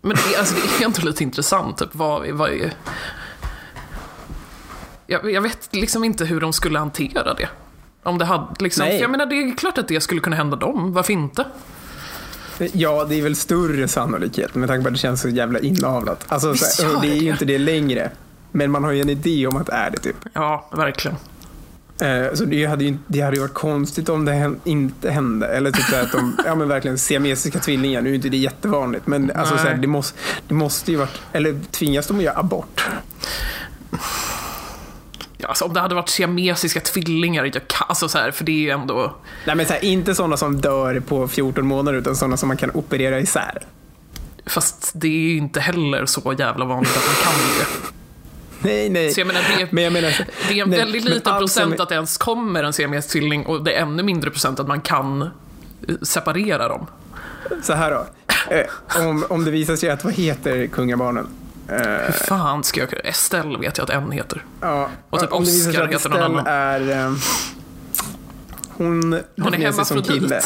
Men 0.00 0.16
det, 0.16 0.36
alltså, 0.38 0.54
det 0.54 0.82
är 0.82 0.86
ändå 0.86 1.02
lite 1.02 1.22
intressant. 1.22 1.78
Typ, 1.78 1.94
vad, 1.94 2.30
vad 2.30 2.50
är... 2.50 2.72
jag, 5.06 5.32
jag 5.32 5.42
vet 5.42 5.68
liksom 5.74 6.04
inte 6.04 6.24
hur 6.24 6.40
de 6.40 6.52
skulle 6.52 6.78
hantera 6.78 7.34
det. 7.34 7.48
Om 8.02 8.18
det 8.18 8.24
hade 8.24 8.54
liksom, 8.58 8.86
Nej. 8.86 8.96
för 8.98 9.02
jag 9.02 9.10
menar, 9.10 9.26
det 9.26 9.34
är 9.34 9.56
klart 9.56 9.78
att 9.78 9.88
det 9.88 10.00
skulle 10.00 10.20
kunna 10.20 10.36
hända 10.36 10.56
dem. 10.56 10.92
Varför 10.92 11.12
inte? 11.12 11.44
Ja, 12.72 13.04
det 13.08 13.14
är 13.18 13.22
väl 13.22 13.36
större 13.36 13.88
sannolikhet 13.88 14.54
med 14.54 14.68
tanke 14.68 14.82
på 14.82 14.88
att 14.88 14.94
det 14.94 14.98
känns 14.98 15.20
så 15.20 15.28
jävla 15.28 15.58
inavlat. 15.58 16.24
Alltså, 16.28 16.52
Visst 16.52 16.72
så 16.76 16.82
här, 16.82 16.92
gör 16.92 17.00
det 17.00 17.08
är 17.08 17.16
ju 17.22 17.30
inte 17.30 17.44
det 17.44 17.58
längre. 17.58 18.10
Men 18.52 18.70
man 18.70 18.84
har 18.84 18.90
ju 18.92 19.00
en 19.00 19.08
idé 19.10 19.46
om 19.46 19.56
att 19.56 19.66
det 19.66 19.72
är 19.72 19.90
det 19.90 19.98
typ. 19.98 20.16
Ja, 20.32 20.68
verkligen. 20.76 21.16
Eh, 22.00 22.34
Så 22.34 22.44
det 22.44 22.66
hade 22.66 22.84
ju 22.84 22.96
det 23.06 23.20
hade 23.20 23.36
ju 23.36 23.42
varit 23.42 23.54
konstigt 23.54 24.08
om 24.08 24.24
det 24.24 24.54
inte 24.64 25.10
hände. 25.10 25.46
Eller 25.46 25.70
typ 25.70 25.84
så 25.84 25.96
att 25.96 26.12
de, 26.12 26.36
ja 26.44 26.54
men 26.54 26.68
verkligen 26.68 26.98
siamesiska 26.98 27.58
tvillingar. 27.58 28.02
Nu 28.02 28.10
är 28.10 28.14
inte 28.14 28.28
det 28.28 28.36
jättevanligt. 28.36 29.06
Men 29.06 29.30
alltså 29.34 29.56
så 29.58 29.62
här, 29.62 29.74
det, 29.74 29.86
måste, 29.86 30.18
det 30.48 30.54
måste 30.54 30.90
ju 30.90 30.96
varit, 30.96 31.20
eller 31.32 31.60
tvingas 31.70 32.06
de 32.06 32.16
att 32.16 32.22
göra 32.22 32.38
abort? 32.38 32.84
Alltså, 35.48 35.64
om 35.64 35.74
det 35.74 35.80
hade 35.80 35.94
varit 35.94 36.08
siamesiska 36.08 36.80
tvillingar, 36.80 37.44
jag 37.44 37.68
kan, 37.68 37.86
alltså, 37.88 38.08
så 38.08 38.18
här, 38.18 38.30
för 38.30 38.44
det 38.44 38.52
är 38.52 38.60
ju 38.60 38.70
ändå... 38.70 39.16
Nej 39.46 39.56
men 39.56 39.66
så 39.66 39.72
här, 39.72 39.84
inte 39.84 40.14
sådana 40.14 40.36
som 40.36 40.60
dör 40.60 41.00
på 41.00 41.28
14 41.28 41.66
månader 41.66 41.98
utan 41.98 42.16
sådana 42.16 42.36
som 42.36 42.48
man 42.48 42.56
kan 42.56 42.70
operera 42.74 43.20
isär. 43.20 43.66
Fast 44.46 44.92
det 44.94 45.06
är 45.06 45.30
ju 45.30 45.36
inte 45.36 45.60
heller 45.60 46.06
så 46.06 46.34
jävla 46.38 46.64
vanligt 46.64 46.96
att 46.96 47.06
man 47.06 47.14
kan 47.14 47.32
det. 47.58 47.66
Nej, 48.68 48.88
nej. 48.88 49.10
Så 49.10 49.20
jag 49.20 49.26
menar, 49.26 49.42
det 49.58 49.72
Men 49.72 49.84
jag 49.84 49.92
menar, 49.92 50.26
det 50.48 50.58
är 50.58 50.62
en 50.62 50.70
nej, 50.70 50.78
väldigt 50.78 51.04
liten 51.04 51.38
procent 51.38 51.80
att 51.80 51.88
det 51.88 51.94
ens 51.94 52.18
kommer 52.18 52.64
en 52.64 52.72
siamesisk 52.72 53.12
tvilling 53.12 53.46
och 53.46 53.64
det 53.64 53.74
är 53.74 53.82
ännu 53.82 54.02
mindre 54.02 54.30
procent 54.30 54.60
att 54.60 54.68
man 54.68 54.80
kan 54.80 55.22
eh, 55.22 55.28
separera 56.02 56.68
dem. 56.68 56.86
Så 57.62 57.72
här 57.72 57.90
då. 57.90 58.06
Eh, 58.54 59.06
om, 59.06 59.24
om 59.28 59.44
det 59.44 59.50
visar 59.50 59.76
sig 59.76 59.90
att, 59.90 60.04
vad 60.04 60.12
heter 60.12 60.66
kungabarnen? 60.66 61.26
Eh, 61.68 61.76
Hur 61.78 62.12
fan 62.12 62.64
ska 62.64 62.80
jag 62.80 62.90
kunna... 62.90 63.02
Estelle 63.02 63.58
vet 63.58 63.78
jag 63.78 63.84
att 63.84 63.90
en 63.90 64.12
heter. 64.12 64.44
ja, 64.60 64.88
Och 65.10 65.20
typ 65.20 65.32
Oscar 65.32 65.86
heter 65.86 66.08
någon 66.10 66.22
annan. 66.22 66.46
är... 66.46 67.06
Eh, 67.06 67.12
hon 68.76 69.20
Hon 69.40 69.54
är 69.54 69.72
sig 69.72 69.84
som 69.84 70.02
kille. 70.02 70.40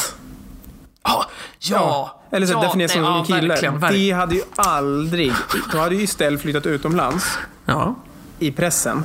Ah, 1.02 1.24
ja! 1.58 2.20
Eller 2.30 2.46
så 2.46 2.52
ja, 2.52 2.62
definieras 2.62 2.94
nej, 2.94 3.04
som 3.04 3.12
ja, 3.12 3.18
en 3.18 3.24
kille. 3.24 3.48
Verkligen, 3.48 3.78
verkligen. 3.78 4.08
Det 4.08 4.20
hade 4.20 4.34
ju 4.34 4.42
aldrig... 4.56 5.32
Då 5.72 5.78
hade 5.78 5.94
ju 5.94 6.04
Estelle 6.04 6.38
flyttat 6.38 6.66
utomlands 6.66 7.38
Ja. 7.64 7.94
i 8.38 8.52
pressen. 8.52 9.04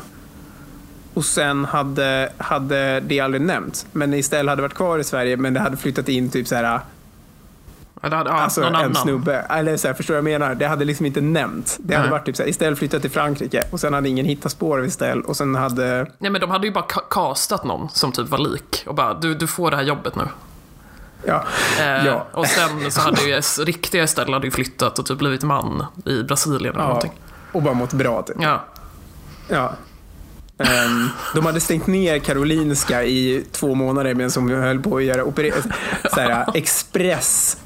Och 1.13 1.25
sen 1.25 1.65
hade, 1.65 2.33
hade 2.37 2.99
det 2.99 3.19
aldrig 3.19 3.41
nämnts. 3.41 3.85
Men 3.91 4.13
Estelle 4.13 4.51
hade 4.51 4.61
varit 4.61 4.73
kvar 4.73 4.99
i 4.99 5.03
Sverige 5.03 5.37
men 5.37 5.53
det 5.53 5.59
hade 5.59 5.77
flyttat 5.77 6.09
in 6.09 6.29
typ 6.29 6.47
så 6.47 6.55
här, 6.55 6.79
Eller, 8.03 8.17
ja, 8.17 8.31
alltså 8.31 8.61
någon 8.61 8.75
en 8.75 8.81
annan. 8.81 8.95
snubbe. 8.95 9.35
Eller 9.49 9.77
så 9.77 9.87
här, 9.87 9.93
förstår 9.93 10.13
du 10.13 10.21
vad 10.21 10.31
jag 10.31 10.39
menar? 10.39 10.55
Det 10.55 10.67
hade 10.67 10.85
liksom 10.85 11.05
inte 11.05 11.21
nämnts. 11.21 11.77
Det 11.79 11.93
hade 11.93 12.05
Nej. 12.07 12.11
varit 12.11 12.25
typ 12.25 12.35
så 12.35 12.43
här, 12.43 12.49
Estelle 12.49 12.75
flyttat 12.75 13.01
till 13.01 13.11
Frankrike 13.11 13.63
och 13.71 13.79
sen 13.79 13.93
hade 13.93 14.09
ingen 14.09 14.25
hittat 14.25 14.51
spår 14.51 14.77
av 14.79 14.85
Estelle 14.85 15.21
och 15.21 15.37
sen 15.37 15.55
hade... 15.55 16.07
Nej 16.17 16.31
men 16.31 16.41
de 16.41 16.49
hade 16.49 16.67
ju 16.67 16.73
bara 16.73 16.85
castat 17.09 17.63
någon 17.63 17.89
som 17.89 18.11
typ 18.11 18.29
var 18.29 18.37
lik 18.37 18.83
och 18.87 18.95
bara 18.95 19.13
du, 19.13 19.35
du 19.35 19.47
får 19.47 19.71
det 19.71 19.77
här 19.77 19.83
jobbet 19.83 20.15
nu. 20.15 20.23
Ja. 21.25 21.43
Eh, 21.79 22.05
Ja. 22.05 22.27
Och 22.31 22.47
sen 22.47 22.91
så 22.91 23.01
hade 23.01 23.21
ju 23.21 23.41
riktiga 23.65 24.03
Estelle 24.03 24.33
hade 24.33 24.47
ju 24.47 24.51
flyttat 24.51 24.99
och 24.99 25.05
typ 25.05 25.17
blivit 25.17 25.43
man 25.43 25.85
i 26.05 26.23
Brasilien 26.23 26.73
eller 26.73 26.81
ja. 26.83 26.87
någonting. 26.87 27.11
Och 27.51 27.61
bara 27.61 27.73
mått 27.73 27.93
bra 27.93 28.21
typ. 28.21 28.35
Ja. 28.39 28.63
Ja. 29.49 29.73
Ehm, 30.57 31.09
de 31.35 31.45
hade 31.45 31.59
stängt 31.59 31.87
ner 31.87 32.19
Karolinska 32.19 33.03
i 33.03 33.45
två 33.51 33.75
månader 33.75 34.13
medan 34.13 34.31
de 34.35 34.49
höll 34.49 34.79
på 34.79 34.97
att 34.97 35.03
göra 35.03 35.23
oper- 35.23 35.73
så 36.13 36.19
här, 36.19 36.45
express 36.53 37.57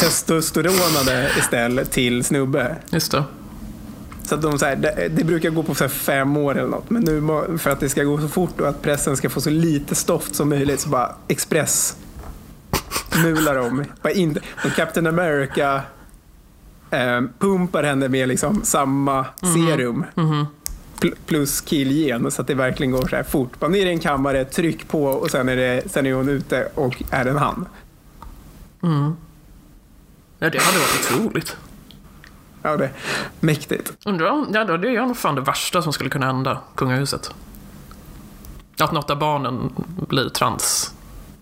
testosteronade 0.00 1.30
istället 1.38 1.90
till 1.90 2.24
snubbe. 2.24 2.76
Just 2.90 3.12
det. 3.12 3.24
Så 4.24 4.34
att 4.34 4.42
de, 4.42 4.58
så 4.58 4.66
här, 4.66 4.76
det, 4.76 5.08
det 5.08 5.24
brukar 5.24 5.50
gå 5.50 5.62
på 5.62 5.74
så 5.74 5.88
fem 5.88 6.36
år 6.36 6.58
eller 6.58 6.68
något. 6.68 6.90
Men 6.90 7.02
nu 7.02 7.20
för 7.58 7.70
att 7.70 7.80
det 7.80 7.88
ska 7.88 8.02
gå 8.02 8.20
så 8.20 8.28
fort 8.28 8.60
och 8.60 8.68
att 8.68 8.82
pressen 8.82 9.16
ska 9.16 9.30
få 9.30 9.40
så 9.40 9.50
lite 9.50 9.94
stoft 9.94 10.34
som 10.34 10.48
möjligt 10.48 10.80
så 10.80 10.88
bara 10.88 11.14
express 11.28 11.96
mular 13.22 13.54
de. 13.54 13.84
Bara 14.02 14.12
och 14.64 14.72
Captain 14.76 15.06
America 15.06 15.82
eh, 16.90 17.20
pumpar 17.38 17.82
henne 17.82 18.08
med 18.08 18.28
liksom 18.28 18.60
samma 18.64 19.26
serum. 19.40 20.04
Pl- 21.00 21.14
plus 21.26 21.60
killgen 21.60 22.30
så 22.30 22.42
att 22.42 22.46
det 22.48 22.54
verkligen 22.54 22.92
går 22.92 23.06
så 23.08 23.16
här 23.16 23.22
fort. 23.22 23.58
Bara 23.60 23.70
ner 23.70 23.86
i 23.86 23.90
en 23.90 23.98
kammare, 24.00 24.44
tryck 24.44 24.88
på 24.88 25.04
och 25.04 25.30
sen 25.30 25.48
är, 25.48 25.56
det, 25.56 25.82
sen 25.90 26.06
är 26.06 26.12
hon 26.12 26.28
ute 26.28 26.68
och 26.74 27.02
är 27.10 27.26
en 27.26 27.36
han. 27.36 27.66
Ja, 30.38 30.50
det 30.50 30.58
hade 30.62 30.78
varit 30.78 31.10
otroligt. 31.10 31.56
Ja, 32.62 32.76
det 32.76 32.84
är 32.84 32.92
mäktigt. 33.40 33.92
Undrar 34.04 34.26
ja, 34.52 34.64
det 34.76 34.88
är 34.88 35.06
nog 35.06 35.16
fan 35.16 35.34
det 35.34 35.40
värsta 35.40 35.82
som 35.82 35.92
skulle 35.92 36.10
kunna 36.10 36.26
hända 36.26 36.60
kungahuset. 36.76 37.34
Att 38.80 38.92
något 38.92 39.10
av 39.10 39.18
barnen 39.18 39.72
blir 40.08 40.28
trans, 40.28 40.92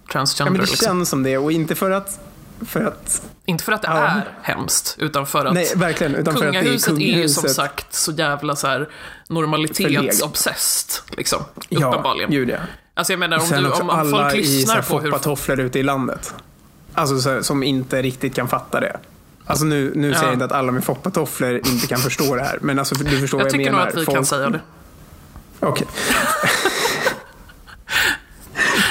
Ja, 0.07 0.13
transgender. 0.13 0.51
men 0.53 0.61
det 0.61 0.67
liksom. 0.71 0.87
känns 0.87 1.09
som 1.09 1.23
det 1.23 1.39
och 1.39 1.53
inte 1.53 1.75
för 1.75 1.91
att, 1.91 2.21
för 2.67 2.85
att 2.85 3.23
Inte 3.45 3.65
för 3.65 3.73
att 3.73 3.83
det 3.83 3.89
Ja. 3.89 3.97
är 3.99 4.29
hemskt, 4.43 4.97
utan 4.99 5.27
för 5.27 5.45
att 5.47 5.55
nej, 5.55 5.73
verkligen, 5.77 6.15
utan 6.15 6.35
för 6.37 6.47
att 6.47 6.53
det 6.53 6.59
är 6.59 6.63
kungahuset 6.63 6.89
är 6.95 7.01
ju 7.01 7.29
som 7.29 7.43
kungahuset. 7.43 7.57
sagt 7.57 7.95
så 7.95 8.13
jävla 8.13 8.57
så 8.57 8.67
här 8.67 8.89
normalitetsobsessed. 9.29 11.17
Liksom, 11.17 11.43
Ja, 11.69 11.89
uppenbarligen. 11.89 12.31
gud 12.31 12.49
ja. 12.51 12.57
Alltså 12.95 13.13
jag 13.13 13.21
menar, 13.21 13.39
om, 13.39 13.63
du, 13.63 13.71
om, 13.71 13.91
alla 13.91 14.11
folk 14.11 14.35
i 14.35 14.39
lyssnar 14.39 14.83
på 14.83 15.01
hur... 15.01 15.11
foppatofflor 15.11 15.61
ute 15.61 15.79
i 15.79 15.83
landet. 15.83 16.35
Alltså 16.97 17.19
så 17.21 17.43
som 17.43 17.63
inte 17.63 18.03
riktigt 18.03 18.35
kan 18.35 18.49
fatta 18.49 18.81
det. 18.81 18.97
Alltså 19.47 19.65
nu, 19.65 19.93
nu 19.95 20.11
säger 20.13 20.23
Ja. 20.25 20.29
jag 20.29 20.33
inte 20.35 20.45
att 20.45 20.53
alla 20.53 20.73
med 20.73 20.85
foppatofflor 20.85 21.55
inte 21.57 21.87
kan 21.87 21.99
förstå 21.99 22.37
det 22.37 22.43
här. 22.43 22.59
Men 22.63 22.79
alltså, 22.79 22.95
du 22.95 23.21
förstår 23.21 23.41
Jag 23.41 23.45
vad 23.45 23.53
jag 23.53 23.59
tycker 23.59 23.73
menar. 23.73 23.79
nog 23.85 23.89
att 23.89 23.95
vi 24.01 24.05
Folk- 24.05 24.17
kan 24.17 24.27
säga 24.27 24.51
det. 24.51 24.61
Okej. 25.61 25.87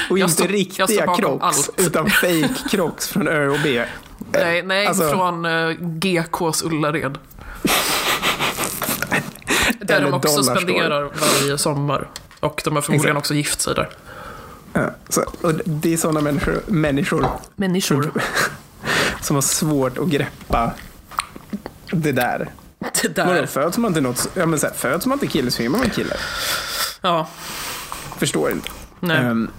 Och 0.09 0.19
Jag 0.19 0.29
inte 0.29 0.43
jag 0.43 0.53
riktiga 0.53 1.15
crocs, 1.15 1.69
utan 1.77 2.09
fake 2.09 2.50
crocs 2.71 3.07
från 3.07 3.27
Ö 3.27 3.47
och 3.47 3.59
B. 3.63 3.85
Nej, 4.31 4.63
nej 4.63 4.88
alltså- 4.88 5.09
från 5.09 5.45
uh, 5.45 5.71
GKs 5.79 6.63
Ullared. 6.63 7.17
Där 9.81 10.01
de 10.01 10.13
också 10.13 10.43
spenderar 10.43 11.03
varje 11.41 11.57
sommar. 11.57 12.09
Och 12.39 12.62
de 12.65 12.75
har 12.75 12.81
förmodligen 12.81 13.17
Exakt. 13.17 13.25
också 13.25 13.33
gift 13.33 13.62
sig 13.62 13.75
där. 13.75 13.89
Ja, 14.75 14.91
så, 15.10 15.22
och 15.41 15.53
det 15.65 15.94
är 15.94 15.98
sådana 15.98 16.22
människor, 16.22 16.62
människor 16.67 17.27
Människor. 17.55 18.12
som 19.22 19.36
har 19.36 19.41
svårt 19.41 19.98
att 19.98 20.08
greppa 20.08 20.74
det 21.91 22.12
där. 22.12 22.51
Det 23.01 23.08
där. 23.15 23.46
föds 23.46 23.77
man 23.77 23.94
till 23.94 24.03
något, 24.03 24.29
ja, 24.34 24.46
men 24.46 24.60
så 24.60 24.67
här, 24.67 24.74
föds 24.74 25.05
man 25.05 25.20
till 25.20 25.29
kille 25.29 25.51
så 25.51 25.63
är 25.63 25.70
man 25.70 25.89
kille. 25.89 26.15
Ja, 27.01 27.27
Förstår 28.17 28.51
inte. 28.51 28.70
nej. 29.00 29.17
Ehm, 29.17 29.51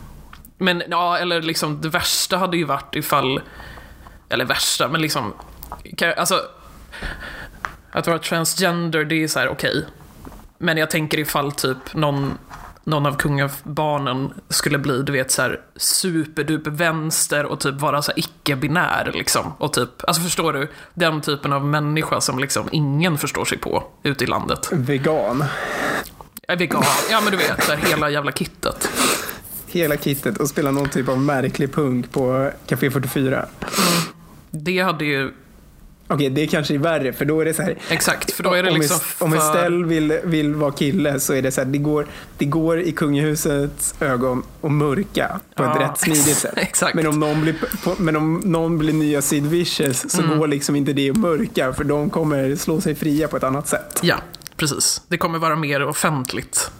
Men 0.58 0.82
ja, 0.88 1.18
eller 1.18 1.42
liksom 1.42 1.80
det 1.80 1.88
värsta 1.88 2.36
hade 2.36 2.56
ju 2.56 2.64
varit 2.64 2.94
ifall... 2.94 3.40
Eller 4.28 4.44
värsta, 4.44 4.88
men 4.88 5.00
liksom... 5.00 5.32
Kan, 5.96 6.12
alltså... 6.16 6.40
Att 7.92 8.06
vara 8.06 8.18
transgender, 8.18 9.04
det 9.04 9.24
är 9.24 9.28
så 9.28 9.38
här 9.38 9.48
okej. 9.48 9.86
Men 10.58 10.76
jag 10.76 10.90
tänker 10.90 11.18
ifall 11.18 11.52
typ 11.52 11.94
någon, 11.94 12.38
någon 12.86 13.06
av 13.06 13.16
kungabarnen 13.16 14.32
skulle 14.48 14.78
bli, 14.78 15.02
du 15.02 15.12
vet, 15.12 15.30
så 15.30 15.42
här 15.42 15.60
superduper 15.76 16.70
vänster 16.70 17.44
och 17.44 17.60
typ 17.60 17.80
vara 17.80 18.02
så 18.02 18.12
icke-binär 18.16 19.10
liksom. 19.14 19.52
Och 19.58 19.72
typ, 19.72 20.04
alltså 20.06 20.22
förstår 20.22 20.52
du? 20.52 20.68
Den 20.94 21.20
typen 21.20 21.52
av 21.52 21.64
människa 21.64 22.20
som 22.20 22.38
liksom 22.38 22.68
ingen 22.72 23.18
förstår 23.18 23.44
sig 23.44 23.58
på 23.58 23.84
ute 24.02 24.24
i 24.24 24.26
landet. 24.26 24.68
vegan. 24.72 25.44
Är 26.48 26.56
vegan, 26.56 26.82
ja 27.10 27.20
men 27.20 27.30
du 27.30 27.36
vet, 27.36 27.64
så 27.64 27.72
här, 27.72 27.88
hela 27.88 28.10
jävla 28.10 28.32
kittet. 28.32 28.88
Hela 29.66 29.96
kittet 29.96 30.36
och 30.36 30.48
spela 30.48 30.70
någon 30.70 30.88
typ 30.88 31.08
av 31.08 31.18
märklig 31.18 31.74
punk 31.74 32.12
på 32.12 32.50
Café 32.66 32.90
44. 32.90 33.46
Det 34.50 34.80
hade 34.80 35.04
ju 35.04 35.32
Okej, 36.08 36.30
det 36.30 36.46
kanske 36.46 36.74
är 36.74 36.78
värre 36.78 37.12
för 37.12 37.24
då 37.24 37.40
är 37.40 37.44
det 37.44 37.54
så 37.54 37.62
här. 37.62 37.76
Exakt, 37.88 38.32
för 38.32 38.42
då 38.42 38.52
är 38.52 38.62
det 38.62 38.70
om, 38.70 38.76
liksom 38.76 38.98
om 39.18 39.30
för- 39.32 39.38
Estelle 39.38 39.86
vill, 39.86 40.20
vill 40.24 40.54
vara 40.54 40.72
kille 40.72 41.20
så 41.20 41.32
är 41.32 41.42
det 41.42 41.50
så 41.52 41.60
här, 41.60 41.68
det 41.68 41.78
går, 41.78 42.06
det 42.38 42.44
går 42.44 42.80
i 42.80 42.92
kungahusets 42.92 43.94
ögon 44.00 44.42
att 44.62 44.70
mörka 44.72 45.40
på 45.56 45.62
ett 45.64 45.70
Ja, 45.74 45.80
rätt 45.88 45.98
smidigt 46.00 46.36
sätt. 46.36 46.52
exakt. 46.56 46.94
Men 46.94 47.06
om 47.06 47.20
någon 47.20 47.40
blir, 47.40 47.54
men 47.98 48.16
om 48.16 48.40
någon 48.44 48.78
blir 48.78 48.92
nya 48.92 49.22
Sid 49.22 49.46
Vicious 49.46 50.10
så 50.10 50.22
Mm. 50.22 50.38
går 50.38 50.46
liksom 50.48 50.76
inte 50.76 50.92
det 50.92 51.10
att 51.10 51.16
mörka 51.16 51.72
för 51.72 51.84
de 51.84 52.10
kommer 52.10 52.56
slå 52.56 52.80
sig 52.80 52.94
fria 52.94 53.28
på 53.28 53.36
ett 53.36 53.44
annat 53.44 53.68
sätt. 53.68 54.00
Ja, 54.02 54.16
precis. 54.56 55.02
Det 55.08 55.18
kommer 55.18 55.38
vara 55.38 55.56
mer 55.56 55.86
offentligt. 55.86 56.70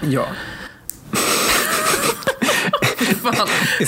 Ja. 0.00 0.26
Fan, 2.96 3.34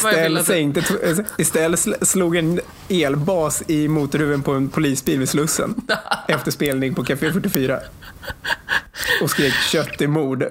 vad 0.03 0.13
jag 0.15 0.23
vill 0.29 0.37
Estelle, 0.37 0.41
att- 0.41 0.47
sänkte, 0.47 0.83
t- 0.83 1.23
Estelle 1.39 1.77
sl- 1.77 2.05
slog 2.05 2.37
en 2.37 2.61
elbas 2.89 3.63
i 3.67 3.89
motorhuven 3.89 4.43
på 4.43 4.53
en 4.53 4.69
polisbil 4.69 5.19
vid 5.19 5.29
Slussen 5.29 5.75
efter 6.29 6.51
spelning 6.51 6.95
på 6.95 7.05
Café 7.05 7.33
44. 7.33 7.79
Och 9.23 9.31
skrek 9.31 9.55
kött 9.55 10.01
är 10.01 10.07
mord. 10.07 10.45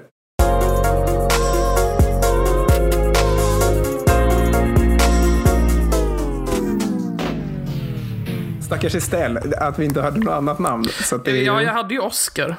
Stackars 8.60 8.94
Estelle, 8.94 9.40
att 9.56 9.78
vi 9.78 9.84
inte 9.84 10.00
hade 10.00 10.20
något 10.20 10.32
annat 10.34 10.58
namn. 10.58 10.84
Så 11.04 11.16
det. 11.16 11.42
Ja, 11.42 11.62
jag 11.62 11.72
hade 11.72 11.94
ju 11.94 12.00
Oscar. 12.00 12.56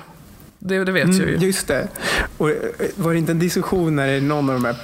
Det, 0.59 0.83
det 0.83 0.91
vet 0.91 1.07
jag 1.07 1.15
Mm, 1.15 1.29
ju. 1.41 1.47
just 1.47 1.67
det. 1.67 1.87
Och 2.37 2.49
eh, 2.49 2.55
var 2.95 3.11
det 3.13 3.17
inte 3.19 3.31
en 3.31 3.39
diskussion 3.39 3.95
när 3.95 4.21
någon 4.21 4.49
av 4.49 4.55
de 4.55 4.65
här 4.65 4.75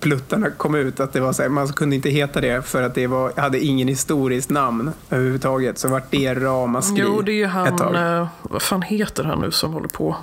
pluttarna 0.00 0.50
kom 0.50 0.74
ut 0.74 1.00
att 1.00 1.12
det 1.12 1.20
var 1.20 1.32
så 1.32 1.42
här, 1.42 1.48
man 1.48 1.68
kunde 1.68 1.96
inte 1.96 2.10
heta 2.10 2.40
det 2.40 2.66
för 2.66 2.82
att 2.82 2.94
det 2.94 3.06
var, 3.06 3.32
hade 3.36 3.60
ingen 3.60 3.88
historiskt 3.88 4.50
namn 4.50 4.92
överhuvudtaget. 5.10 5.78
Så 5.78 5.88
vart 5.88 6.10
det 6.10 6.34
ramaskri 6.34 7.04
Jo, 7.06 7.22
det 7.22 7.32
är 7.32 7.34
ju 7.34 7.46
han, 7.46 7.94
eh, 7.94 8.28
vad 8.42 8.62
fan 8.62 8.82
heter 8.82 9.24
han 9.24 9.40
nu 9.40 9.50
som 9.50 9.72
håller 9.72 9.88
på? 9.88 10.16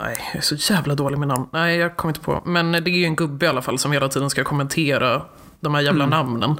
Nej, 0.00 0.16
jag 0.32 0.36
är 0.38 0.40
så 0.56 0.72
jävla 0.72 0.94
dålig 0.94 1.18
med 1.18 1.28
namn. 1.28 1.46
Nej, 1.52 1.76
jag 1.76 1.96
kommer 1.96 2.10
inte 2.10 2.24
på. 2.24 2.42
Men 2.44 2.72
det 2.72 2.78
är 2.78 2.88
ju 2.88 3.04
en 3.04 3.16
gubbe 3.16 3.46
i 3.46 3.48
alla 3.48 3.62
fall 3.62 3.78
som 3.78 3.92
hela 3.92 4.08
tiden 4.08 4.30
ska 4.30 4.44
kommentera 4.44 5.22
de 5.60 5.74
här 5.74 5.82
jävla 5.82 6.06
namnen. 6.06 6.50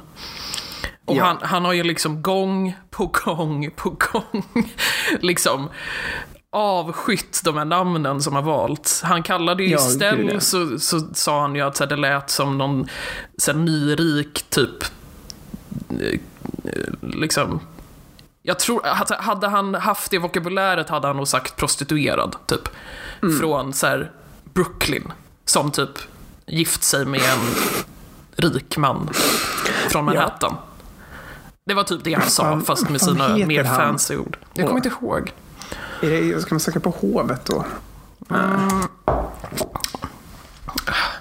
Och 1.05 1.15
Mm. 1.15 1.17
Ja. 1.17 1.25
han, 1.25 1.37
han 1.41 1.65
har 1.65 1.73
ju 1.73 1.83
liksom 1.83 2.21
gång 2.21 2.75
på 2.89 3.11
gång 3.25 3.69
på 3.75 3.89
gång 3.89 4.43
liksom 5.19 5.69
avskytt 6.51 7.41
de 7.43 7.57
här 7.57 7.65
namnen 7.65 8.21
som 8.21 8.35
har 8.35 8.41
valts. 8.41 9.01
Han 9.01 9.23
kallade 9.23 9.63
ju 9.63 9.69
Ja, 9.69 9.77
Estelle, 9.77 10.33
ja. 10.33 10.39
så, 10.39 10.79
så 10.79 10.99
sa 11.13 11.41
han 11.41 11.55
ju 11.55 11.61
att 11.61 11.77
så 11.77 11.83
här, 11.83 11.89
det 11.89 11.95
lät 11.95 12.29
som 12.29 12.57
någon 12.57 12.87
så 13.37 13.51
här, 13.51 13.59
nyrik 13.59 14.45
typ 14.49 14.83
eh, 15.89 16.19
liksom 17.01 17.59
jag 18.41 18.59
tror, 18.59 18.83
hade- 18.83 19.15
hade 19.21 19.47
han 19.47 19.75
haft 19.75 20.11
det 20.11 20.17
vokabuläret 20.17 20.89
hade 20.89 21.07
han 21.07 21.17
nog 21.17 21.27
sagt 21.27 21.55
prostituerad, 21.55 22.35
typ. 22.45 22.69
Mm. 23.23 23.39
Från 23.39 23.73
så 23.73 23.87
här, 23.87 24.11
Brooklyn. 24.53 25.11
Som 25.45 25.71
typ 25.71 25.89
gift 26.47 26.83
sig 26.83 27.05
med 27.05 27.21
en 27.21 27.39
rik 28.51 28.77
man 28.77 29.09
från 29.89 30.05
Manhattan. 30.05 30.55
Det 31.65 31.73
var 31.73 31.83
typ 31.83 32.03
det 32.03 32.13
han 32.13 32.29
sa, 32.29 32.61
fast 32.65 32.89
med 32.89 33.01
sina 33.01 33.35
mer 33.37 33.63
fancy 33.63 34.17
ord. 34.17 34.37
Jag 34.53 34.65
kommer 34.67 34.77
inte 34.85 34.89
ihåg. 35.01 35.33
Det, 36.01 36.41
ska 36.41 36.55
man 36.55 36.59
söka 36.59 36.79
på 36.79 36.89
hovet 36.89 37.45
då? 37.45 37.65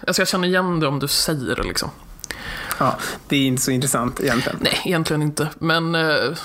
Alltså 0.06 0.20
jag 0.20 0.28
känner 0.28 0.48
igen 0.48 0.80
det 0.80 0.86
om 0.86 0.98
du 0.98 1.08
säger 1.08 1.56
det 1.56 1.62
liksom. 1.62 1.90
Ja, 2.78 2.96
det 3.28 3.36
är 3.36 3.46
inte 3.46 3.62
så 3.62 3.70
intressant 3.70 4.20
egentligen. 4.20 4.58
Nej, 4.60 4.80
egentligen 4.84 5.22
inte. 5.22 5.48
Men 5.58 5.94
eh, 5.94 6.36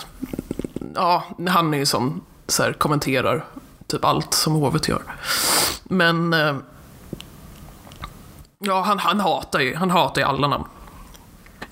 ja, 0.95 1.23
han 1.47 1.73
är 1.73 1.77
ju 1.77 1.85
som 1.85 2.21
så 2.47 2.63
här, 2.63 2.73
kommenterar 2.73 3.45
typ 3.87 4.05
allt 4.05 4.33
som 4.33 4.53
hovet 4.53 4.87
gör. 4.87 5.01
Men 5.83 6.33
eh, 6.33 6.55
ja, 8.59 8.81
han, 8.81 8.99
han 8.99 9.19
hatar 9.19 9.59
ju, 9.59 9.75
han 9.75 9.89
hatar 9.89 10.21
ju 10.21 10.27
alla 10.27 10.47
namn. 10.47 10.65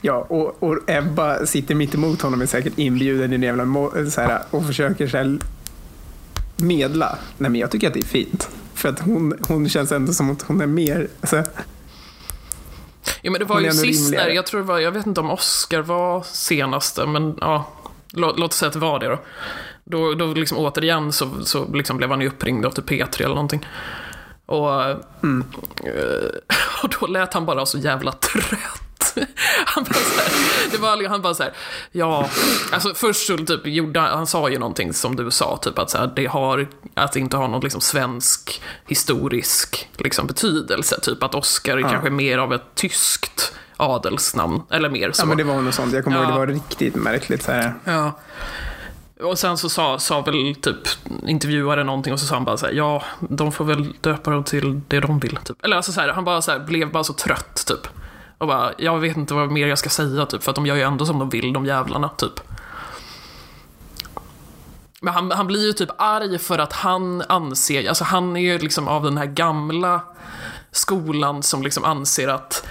Ja, 0.01 0.25
och, 0.29 0.63
och 0.63 0.89
Ebba 0.89 1.45
sitter 1.45 1.75
mitt 1.75 1.95
emot 1.95 2.21
honom 2.21 2.41
är 2.41 2.45
säkert 2.45 2.77
inbjuden 2.77 3.31
i 3.31 3.35
en 3.35 3.43
jävla 3.43 3.65
så 4.11 4.21
här, 4.21 4.41
och 4.49 4.65
försöker 4.65 5.07
här, 5.07 5.39
medla. 6.61 7.17
Nej, 7.37 7.51
men 7.51 7.61
jag 7.61 7.71
tycker 7.71 7.87
att 7.87 7.93
det 7.93 7.99
är 7.99 8.03
fint. 8.05 8.49
För 8.73 8.89
att 8.89 8.99
hon, 8.99 9.33
hon 9.47 9.69
känns 9.69 9.91
ändå 9.91 10.13
som 10.13 10.31
att 10.31 10.41
hon 10.41 10.61
är 10.61 10.67
mer... 10.67 11.07
Alltså, 11.21 11.43
Ja, 13.21 13.31
men 13.31 13.39
det 13.39 13.45
var 13.45 13.59
ju 13.59 13.71
sist 13.71 14.11
där, 14.11 14.27
jag 14.29 14.45
tror 14.45 14.59
det 14.61 14.67
var, 14.67 14.79
jag 14.79 14.91
vet 14.91 15.05
inte 15.05 15.21
om 15.21 15.31
Oscar 15.31 15.81
var 15.81 16.23
senaste, 16.23 17.05
men 17.05 17.37
ja, 17.41 17.67
låt, 18.11 18.39
låt 18.39 18.51
oss 18.51 18.57
säga 18.57 18.67
att 18.67 18.73
det 18.73 18.79
var 18.79 18.99
det 18.99 19.07
då. 19.07 19.19
Då, 19.83 20.13
då 20.13 20.33
liksom 20.33 20.57
återigen 20.57 21.11
så, 21.11 21.29
så 21.43 21.73
liksom 21.73 21.97
blev 21.97 22.09
han 22.09 22.21
ju 22.21 22.27
uppringd 22.27 22.65
av 22.65 22.71
typ 22.71 22.89
P3 22.89 23.15
eller 23.21 23.35
någonting. 23.35 23.67
Och, 24.45 24.81
Mm. 25.23 25.43
eh, 25.85 26.53
och 26.83 26.89
då 26.99 27.07
lät 27.07 27.33
han 27.33 27.45
bara 27.45 27.65
så 27.65 27.77
jävla 27.77 28.11
trött. 28.11 28.81
Han 29.65 29.83
bara 29.83 29.93
så 29.93 30.21
här, 30.21 30.31
det 30.71 30.77
var, 30.77 31.09
han 31.09 31.21
bara 31.21 31.33
så 31.33 31.43
här, 31.43 31.53
ja, 31.91 32.29
alltså 32.71 32.93
först 32.93 33.27
så 33.27 33.37
typ 33.37 33.67
gjorde 33.67 33.99
han, 33.99 34.27
sa 34.27 34.49
ju 34.49 34.59
någonting 34.59 34.93
som 34.93 35.15
du 35.15 35.31
sa, 35.31 35.57
typ 35.57 35.79
att 35.79 35.89
så 35.89 35.97
här, 35.97 36.11
det 36.15 36.25
har, 36.25 36.67
att 36.93 37.11
det 37.11 37.19
inte 37.19 37.37
har 37.37 37.47
någon 37.47 37.61
liksom 37.61 37.81
svensk 37.81 38.61
historisk 38.87 39.89
liksom 39.97 40.27
betydelse, 40.27 40.99
typ 41.01 41.23
att 41.23 41.35
Oscar 41.35 41.77
är 41.77 41.81
kanske 41.81 42.09
mer 42.09 42.37
av 42.37 42.53
ett 42.53 42.75
tyskt 42.75 43.53
adelsnamn, 43.77 44.61
eller 44.69 44.89
mer 44.89 45.11
så. 45.11 45.21
ja, 45.21 45.25
men 45.25 45.37
det 45.37 45.43
var 45.43 45.61
något 45.61 45.75
sånt. 45.75 45.93
Jag 45.93 46.03
kommer 46.03 46.17
ihåg 46.17 46.25
Ja. 46.25 46.31
det 46.31 46.37
var 46.39 46.47
riktigt 46.47 46.95
märkligt. 46.95 47.43
Så 47.43 47.51
här. 47.51 47.73
Ja. 47.83 48.11
Och 49.23 49.39
sen 49.39 49.57
så 49.57 49.69
sa, 49.69 49.99
sa 49.99 50.21
väl 50.21 50.55
typ 50.55 50.77
intervjuare 51.27 51.83
någonting 51.83 52.13
och 52.13 52.19
så 52.19 52.25
sa 52.25 52.35
han 52.35 52.45
bara 52.45 52.57
så 52.57 52.65
här, 52.65 52.73
ja, 52.73 53.03
de 53.19 53.51
får 53.51 53.65
väl 53.65 53.93
döpa 54.01 54.31
dem 54.31 54.43
till 54.43 54.81
det 54.87 54.99
de 54.99 55.19
vill. 55.19 55.35
Typ. 55.43 55.65
Eller 55.65 55.75
alltså 55.75 55.91
så 55.91 56.01
här, 56.01 56.09
han 56.09 56.23
bara 56.23 56.41
så 56.41 56.51
här, 56.51 56.59
blev 56.59 56.91
bara 56.91 57.03
så 57.03 57.13
trött 57.13 57.63
typ. 57.67 57.87
Och 58.41 58.47
bara, 58.47 58.73
jag 58.77 58.99
vet 58.99 59.17
inte 59.17 59.33
vad 59.33 59.51
mer 59.51 59.67
jag 59.67 59.77
ska 59.77 59.89
säga 59.89 60.25
typ, 60.25 60.43
för 60.43 60.51
att 60.51 60.55
de 60.55 60.65
gör 60.65 60.75
ju 60.75 60.81
ändå 60.81 61.05
som 61.05 61.19
de 61.19 61.29
vill, 61.29 61.53
de 61.53 61.65
jävlarna, 61.65 62.09
typ. 62.09 62.39
Men 65.01 65.13
han, 65.13 65.31
han 65.31 65.47
blir 65.47 65.67
ju 65.67 65.73
typ 65.73 65.89
arg 65.97 66.39
för 66.39 66.59
att 66.59 66.73
han 66.73 67.21
anser, 67.21 67.89
alltså 67.89 68.03
han 68.03 68.37
är 68.37 68.41
ju 68.41 68.57
liksom 68.57 68.87
av 68.87 69.03
den 69.03 69.17
här 69.17 69.25
gamla 69.25 70.01
skolan 70.71 71.43
som 71.43 71.63
liksom 71.63 71.85
anser 71.85 72.27
att 72.27 72.67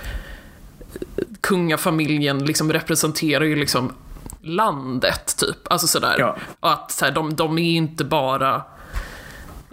kungafamiljen 1.40 2.44
liksom 2.44 2.72
representerar 2.72 3.44
ju 3.44 3.56
liksom 3.56 3.92
landet, 4.40 5.36
typ. 5.36 5.72
Alltså 5.72 5.86
sådär. 5.86 6.16
Ja. 6.18 6.36
Och 6.60 6.72
att 6.72 6.90
så 6.90 7.04
här, 7.04 7.12
de, 7.12 7.36
de 7.36 7.58
är 7.58 7.76
inte 7.76 8.04
bara 8.04 8.62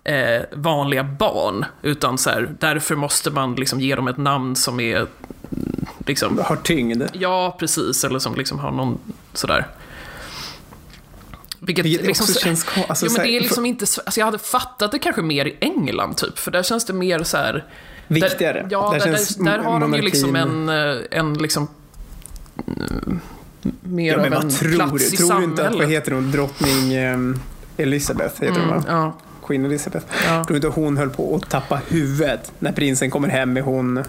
eh, 0.03 0.41
vanliga 0.53 1.03
barn, 1.03 1.65
utan 1.81 2.17
så 2.17 2.29
här, 2.29 2.55
därför 2.59 2.95
måste 2.95 3.31
man 3.31 3.55
liksom 3.55 3.81
ge 3.81 3.95
dem 3.95 4.07
ett 4.07 4.17
namn 4.17 4.55
som 4.55 4.79
är 4.79 5.07
liksom, 6.07 6.39
Har 6.45 6.55
tyngd. 6.55 7.03
ja 7.13 7.55
precis, 7.59 8.03
eller 8.03 8.19
som 8.19 8.35
liksom 8.35 8.59
har 8.59 8.71
någon 8.71 8.99
sådär. 9.33 9.67
Vilket, 11.59 11.85
Vilket 11.85 12.05
liksom, 12.07 12.23
också 12.23 12.33
så- 12.33 12.39
känns 12.39 12.65
alltså, 12.87 13.05
jo, 13.05 13.11
men 13.17 13.21
det 13.27 13.37
är 13.37 13.41
liksom 13.41 13.65
inte, 13.65 13.85
så- 13.85 14.01
alltså 14.05 14.19
jag 14.19 14.25
hade 14.25 14.37
fattat 14.37 14.91
det 14.91 14.99
kanske 14.99 15.21
mer 15.21 15.45
i 15.45 15.57
England 15.59 16.17
typ, 16.17 16.39
för 16.39 16.51
där 16.51 16.63
känns 16.63 16.85
det 16.85 16.93
mer 16.93 17.23
så 17.23 17.37
här. 17.37 17.65
Viktigare. 18.07 18.53
Där, 18.61 18.67
ja, 18.71 18.91
Där 18.91 18.99
där, 19.11 19.43
där, 19.45 19.59
har 19.59 19.79
de 19.79 19.93
ju 19.93 20.01
liksom 20.01 20.35
en, 20.35 20.69
eh, 20.69 20.95
en 21.11 21.33
liksom 21.33 21.67
mm, 22.67 23.19
mer 23.81 24.11
Ja, 24.11 24.17
men 24.21 24.33
av 24.33 24.41
en 24.41 24.49
tror 24.49 24.71
plats 24.75 25.09
du? 25.09 25.13
i 25.13 25.17
Tror 25.17 25.37
du 25.37 25.43
inte 25.43 25.61
att, 25.61 25.67
vad 25.67 25.73
samhället. 25.73 25.89
heter 25.89 26.11
hon, 26.11 26.31
drottning 26.31 26.93
ehm, 26.93 27.39
Elizabeth 27.77 28.41
heter 28.43 28.59
hon 28.59 28.69
Mm, 28.69 28.77
va? 28.77 28.83
ja, 28.87 29.17
Queen 29.47 29.65
Elizabeth. 29.65 30.05
ja. 30.27 30.43
Tror 30.45 30.47
du 30.47 30.55
inte 30.55 30.67
hon 30.81 30.97
höll 30.97 31.09
på 31.09 31.35
att 31.35 31.49
tappa 31.49 31.81
huvudet 31.87 32.51
när 32.59 32.71
prinsen 32.71 33.09
kommer 33.11 33.27
hem 33.27 33.53
med 33.53 33.63
hon 33.63 34.03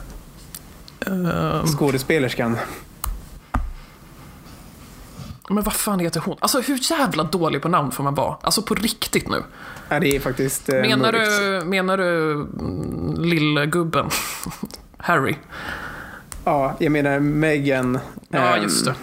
Ehm, 1.09 1.67
skådespelerskan? 1.67 2.57
men 5.51 5.65
vad 5.65 5.75
fan 5.75 5.99
heter 6.01 6.21
hon? 6.21 6.37
Alltså 6.41 6.61
hur 6.61 6.91
jävla 6.91 7.25
dålig 7.25 7.63
på 7.63 7.69
namn 7.69 7.91
får 7.91 8.05
man 8.05 8.15
vara? 8.15 8.37
Alltså 8.41 8.63
på 8.63 8.75
riktigt 8.75 9.29
nu. 9.29 9.43
Ja, 9.89 10.01
det 10.01 10.17
är 10.17 10.21
faktiskt 10.21 10.69
eh, 10.69 10.81
Menar 10.81 11.13
mörkt. 11.13 11.63
du, 11.63 11.69
menar 11.69 11.97
du 11.97 12.33
mm, 12.33 13.15
lillgubben? 13.19 14.11
Harry? 14.97 15.37
Ja, 16.45 16.77
jag 16.79 16.93
menar 16.93 17.19
Meghan. 17.21 17.99
Ja, 18.29 18.57
ehm, 18.57 18.63
just 18.63 18.85
det. 18.85 18.95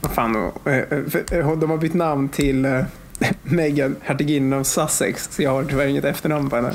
Vad 0.00 0.12
fan, 0.12 0.52
eh, 0.64 0.74
eh, 0.74 1.38
eh, 1.38 1.52
de 1.56 1.70
har 1.70 1.76
bytt 1.78 1.94
namn 1.94 2.28
till 2.28 2.84
Meghan, 3.42 3.96
hertiginnan 4.02 4.58
av 4.58 4.64
Sussex. 4.64 5.28
Så 5.32 5.42
jag 5.42 5.50
har 5.50 5.64
tyvärr 5.64 5.86
inget 5.86 6.04
efternamn 6.04 6.50
på 6.50 6.56
henne. 6.56 6.72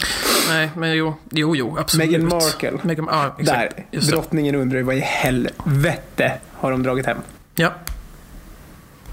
Nej, 0.50 0.70
men 0.78 0.98
jo, 0.98 1.16
jo, 1.30 1.56
jo 1.56 1.78
absolut. 1.78 2.12
Meghan 2.12 2.28
Markle. 2.28 2.72
Meghan, 2.82 3.08
ja, 3.12 3.36
exakt. 3.40 3.76
Där, 3.76 3.86
Just 3.92 4.10
drottningen 4.12 4.56
undrar 4.56 4.78
ju 4.78 4.84
vad 4.84 4.96
i 4.96 5.00
helvete 5.00 6.32
har 6.54 6.72
de 6.72 6.84
dragit 6.84 7.06
hem? 7.06 7.18
Ja. 7.56 7.74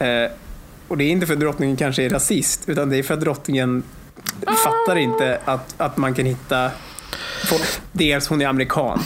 Eh, 0.07 0.31
och 0.89 0.97
det 0.97 1.05
är 1.05 1.11
inte 1.11 1.27
för 1.27 1.35
att 1.35 1.41
drottningen 1.41 1.77
kanske 1.77 2.03
är 2.03 2.11
rasist, 2.11 2.69
utan 2.69 2.91
det 2.91 2.97
är 2.97 3.03
för 3.03 3.15
att 3.15 3.21
drottningen 3.21 3.83
Ah. 4.47 4.55
fattar 4.55 4.97
inte 4.97 5.41
att, 5.45 5.75
att 5.77 5.97
man 5.97 6.15
kan 6.15 6.27
hitta... 6.27 6.71
Få, 7.45 7.57
dels 7.93 8.29
hon 8.29 8.43
är 8.43 8.47
amerikan. 8.47 9.03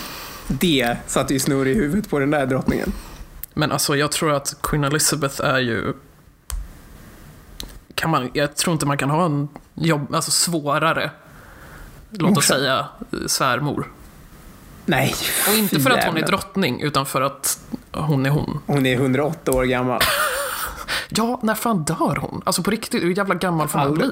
Det 0.49 0.97
satte 1.07 1.33
ju 1.33 1.39
snurr 1.39 1.67
i 1.67 1.75
huvudet 1.75 2.11
på 2.11 2.19
den 2.19 2.31
där 2.31 2.47
drottningen. 2.47 2.93
Men 3.55 3.73
alltså 3.73 3.97
jag 3.97 4.13
tror 4.13 4.33
att 4.33 4.57
Queen 4.63 4.85
Elizabeth 4.85 5.45
är 5.45 5.59
ju... 5.59 5.93
Kan 8.05 8.11
man, 8.11 8.31
jag 8.33 8.57
tror 8.57 8.73
inte 8.73 8.87
man 8.87 8.99
kan 8.99 9.11
ha 9.11 9.25
en 9.25 9.49
jobb, 9.75 10.15
alltså 10.15 10.31
svårare, 10.31 11.11
låt 12.11 12.31
oss 12.31 12.37
Morsa. 12.37 12.55
säga 12.55 12.87
svärmor. 13.27 13.93
Nej, 14.87 15.15
Och 15.49 15.55
inte 15.55 15.81
för 15.81 15.91
att 15.91 16.05
hon 16.05 16.17
är 16.17 16.27
drottning, 16.27 16.83
utan 16.83 17.07
för 17.07 17.21
att 17.23 17.61
hon 17.93 18.27
är 18.27 18.31
hon. 18.31 18.61
Hon 18.67 18.87
är 18.87 18.95
108 18.95 19.53
år 19.53 19.65
gammal. 19.65 20.01
Ja, 21.09 21.41
när 21.43 21.55
fan 21.55 21.85
dör 21.85 22.19
hon? 22.21 22.43
Alltså 22.47 22.63
på 22.63 22.71
riktigt, 22.71 23.03
hur 23.03 23.17
jävla 23.17 23.35
gammal 23.35 23.69
får 23.69 23.79
man 23.79 23.95
bli? 23.95 24.11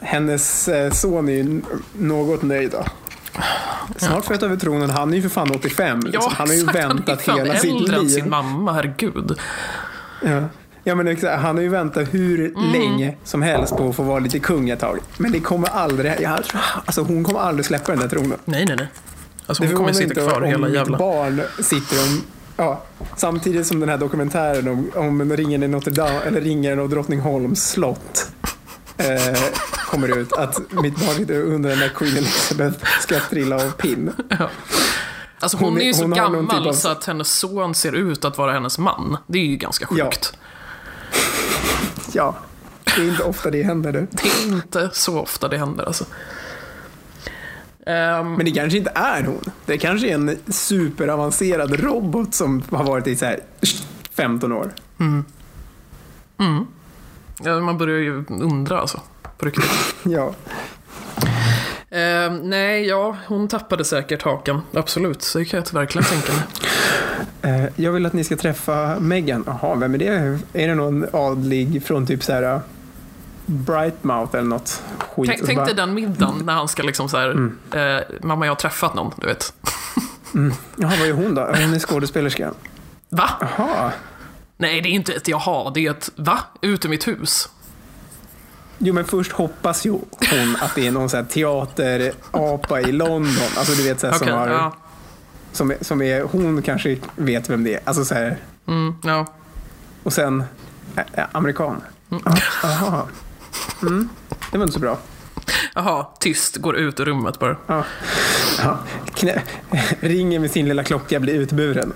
Hennes 0.00 0.68
eh, 0.68 0.92
son 0.92 1.28
är 1.28 1.32
ju 1.32 1.62
något 1.92 2.42
nöjd 2.42 2.70
då. 2.70 2.84
Snart 3.96 4.24
får 4.24 4.32
jag 4.32 4.40
ta 4.40 4.46
över 4.46 4.56
tronen. 4.56 4.90
Han 4.90 5.12
är 5.12 5.16
ju 5.16 5.22
för 5.22 5.28
fan 5.28 5.50
85. 5.50 6.00
liksom. 6.00 6.32
han 6.36 6.48
har 6.48 6.54
ju 6.54 6.60
exakt, 6.60 6.78
väntat 6.78 7.26
han 7.26 7.38
är 7.38 7.44
hela 7.44 7.52
fan 7.52 7.60
sitt 7.60 7.72
äldre 7.72 7.96
än 7.96 8.02
liv. 8.02 8.08
sin 8.08 8.30
mamma, 8.30 8.72
herregud. 8.72 9.38
Ja. 10.22 10.44
Ja, 10.84 10.94
men 10.94 11.08
exakt. 11.08 11.42
Han 11.42 11.56
har 11.56 11.62
ju 11.62 11.68
väntat 11.68 12.08
hur 12.14 12.46
Mm. 12.56 12.72
länge 12.72 13.16
som 13.24 13.42
helst 13.42 13.76
på 13.76 13.88
att 13.88 13.96
få 13.96 14.02
vara 14.02 14.18
lite 14.18 14.38
kung 14.38 14.70
ett 14.70 14.80
tag. 14.80 14.98
Men 15.18 15.32
det 15.32 15.40
kommer 15.40 15.68
aldrig, 15.68 16.12
jag, 16.20 16.38
alltså 16.84 17.02
hon 17.02 17.24
kommer 17.24 17.40
aldrig 17.40 17.66
släppa 17.66 17.92
den 17.92 18.00
där 18.00 18.08
tronen. 18.08 18.38
Nej, 18.44 18.64
nej, 18.66 18.76
nej. 18.76 18.88
Alltså 19.46 19.62
Det 19.62 19.68
hon 19.68 19.76
kommer 19.76 19.92
sitta 19.92 20.04
inte 20.04 20.20
kvar 20.20 20.40
om 20.40 20.48
hela 20.48 20.66
mitt 20.66 20.74
jävla... 20.74 20.98
barn 20.98 21.42
sitter 21.62 21.96
om, 22.02 22.22
ja, 22.56 22.82
samtidigt 23.16 23.66
som 23.66 23.80
den 23.80 23.88
här 23.88 23.98
dokumentären 23.98 24.68
om, 24.68 24.90
om 24.94 25.36
ringen 25.36 25.62
i 25.62 25.68
Notre 25.68 25.90
Dame, 25.94 26.20
eller 26.20 26.40
ringen 26.40 26.78
av 26.80 26.88
Drottningholms 26.88 27.70
slott 27.70 28.30
eh, 28.96 29.40
kommer 29.86 30.18
ut. 30.18 30.32
Att 30.32 30.60
mitt 30.72 30.96
barn 31.06 31.14
sitter 31.14 31.42
under 31.42 31.76
när 31.76 31.88
Queen 31.88 32.16
Elizabeth 32.16 32.78
ska 33.00 33.20
trilla 33.20 33.56
av 33.56 33.70
pinn. 33.70 34.12
Alltså 35.42 35.56
hon, 35.56 35.68
Hon 35.72 35.80
är- 35.80 35.84
ju 35.84 35.94
så 35.94 36.02
hon 36.02 36.10
någon 36.10 36.18
gammal 36.18 36.46
typ 36.58 36.66
av- 36.68 36.72
så 36.72 36.88
att 36.88 37.04
hennes 37.04 37.32
son 37.38 37.74
ser 37.74 37.92
ut 37.92 38.24
att 38.24 38.38
vara 38.38 38.52
hennes 38.52 38.78
man. 38.78 39.16
Det 39.26 39.38
är 39.38 39.44
ju 39.46 39.56
ganska 39.56 39.86
Ja. 39.90 40.04
sjukt. 40.04 40.32
Ja, 40.32 40.38
det 42.96 43.02
är 43.02 43.08
inte 43.08 43.22
ofta 43.22 43.50
det 43.50 43.62
händer 43.62 43.92
nu. 43.92 44.06
Det 44.10 44.28
är 44.28 44.54
inte 44.54 44.90
så 44.92 45.20
ofta 45.20 45.48
det 45.48 45.58
händer 45.58 45.84
alltså. 45.84 46.04
Ehm, 47.86 48.32
Men 48.34 48.44
det 48.44 48.50
kanske 48.52 48.78
inte 48.78 48.92
är 48.94 49.22
hon. 49.22 49.44
Det 49.66 49.78
kanske 49.78 50.08
är 50.08 50.14
en 50.14 50.38
superavancerad 50.48 51.80
robot 51.80 52.34
som 52.34 52.62
har 52.70 52.84
varit 52.84 53.06
i 53.06 53.16
så 53.16 53.24
här 53.24 53.40
15 54.12 54.52
år. 54.52 54.74
ja, 57.42 57.60
man 57.60 57.78
börjar 57.78 57.98
ju 57.98 58.24
undra 58.28 58.80
alltså. 58.80 59.00
På 59.38 59.46
riktigt. 59.46 59.64
Ja. 60.02 60.34
Ehm, 61.90 62.36
nej, 62.36 62.86
ja, 62.86 63.16
hon 63.26 63.48
tappade 63.48 63.84
säkert 63.84 64.22
hakan. 64.22 64.62
Absolut, 64.74 65.22
så 65.22 65.44
kan 65.44 65.62
jag 65.64 65.72
verkligen 65.72 66.04
tänka 66.04 66.32
mig. 66.32 66.42
Eh, 67.42 67.64
Jag 67.76 67.92
vill 67.92 68.06
att 68.06 68.12
ni 68.12 68.24
ska 68.24 68.36
träffa 68.36 68.96
Meghan. 69.00 69.44
Jaha, 69.46 69.74
vem 69.74 69.94
är 69.94 69.98
det? 69.98 70.38
Är 70.52 70.68
det 70.68 70.74
någon 70.74 71.06
adlig 71.12 71.84
från 71.86 72.06
typ 72.06 72.24
så 72.24 72.32
här 72.32 72.54
uh, 72.54 72.60
Brightmouth 73.46 74.34
eller 74.36 74.48
något 74.48 74.82
skit? 74.98 75.26
Tänk, 75.30 75.46
tänk 75.46 75.64
dig 75.66 75.74
den 75.74 75.94
middagen 75.94 76.34
när 76.44 76.52
han 76.52 76.68
ska 76.68 76.82
liksom 76.82 77.08
så 77.08 77.16
här, 77.16 77.30
Mm. 77.30 77.58
eh, 77.72 78.02
mamma 78.22 78.46
jag 78.46 78.50
har 78.50 78.56
träffat 78.56 78.94
någon, 78.94 79.12
du 79.16 79.26
vet. 79.26 79.52
Jaha, 80.76 80.92
vad 81.00 81.08
är 81.08 81.12
hon 81.12 81.34
då? 81.34 81.42
Hon 81.42 81.74
är 81.74 81.78
skådespelerska. 81.78 82.50
Va? 83.08 83.30
Jaha. 83.40 83.92
Nej, 84.56 84.80
det 84.80 84.88
är 84.88 84.90
inte 84.90 85.12
ett 85.12 85.28
jaha, 85.28 85.70
det 85.74 85.86
är 85.86 85.90
ett 85.90 86.10
va? 86.16 86.38
Ut 86.60 86.84
ur 86.84 86.88
mitt 86.88 87.08
hus. 87.08 87.48
Jo, 88.82 88.94
men 88.94 89.04
först 89.04 89.32
hoppas 89.32 89.86
ju 89.86 89.90
hon 90.30 90.56
att 90.60 90.74
det 90.74 90.86
är 90.86 90.90
någon 90.92 91.08
så 91.08 91.24
teaterapa 91.24 92.80
i 92.80 92.92
London. 92.92 93.28
Alltså 93.56 93.72
du 93.74 93.82
vet 93.82 94.00
så 94.00 94.06
här, 94.06 94.14
Okej, 94.16 94.28
som, 94.28 94.38
har, 94.38 94.48
ja. 94.48 94.76
som, 95.52 95.72
som 95.80 96.02
är, 96.02 96.22
hon 96.22 96.62
kanske 96.62 96.96
vet 97.16 97.50
vem 97.50 97.64
det 97.64 97.74
är. 97.74 97.80
Alltså 97.84 98.04
så 98.04 98.14
här, 98.14 98.38
Mm, 98.68 98.94
ja. 99.02 99.26
och 100.02 100.12
sen 100.12 100.44
ä, 100.96 101.04
ä, 101.14 101.26
amerikan. 101.32 101.82
Ja, 102.08 102.18
Jaha. 102.62 103.06
Mm, 103.82 104.08
det 104.52 104.58
var 104.58 104.64
inte 104.64 104.74
så 104.74 104.80
bra. 104.80 104.98
Jaha, 105.74 106.06
tyst, 106.20 106.56
går 106.56 106.76
ut 106.76 107.00
ur 107.00 107.04
rummet 107.04 107.38
bara. 107.38 107.56
Ja. 107.66 107.84
Ja. 108.62 108.78
Knä, 109.14 109.42
ringer 110.00 110.38
med 110.38 110.50
sin 110.50 110.68
lilla 110.68 110.84
klocka, 110.84 111.20
blir 111.20 111.34
utburen. 111.34 111.92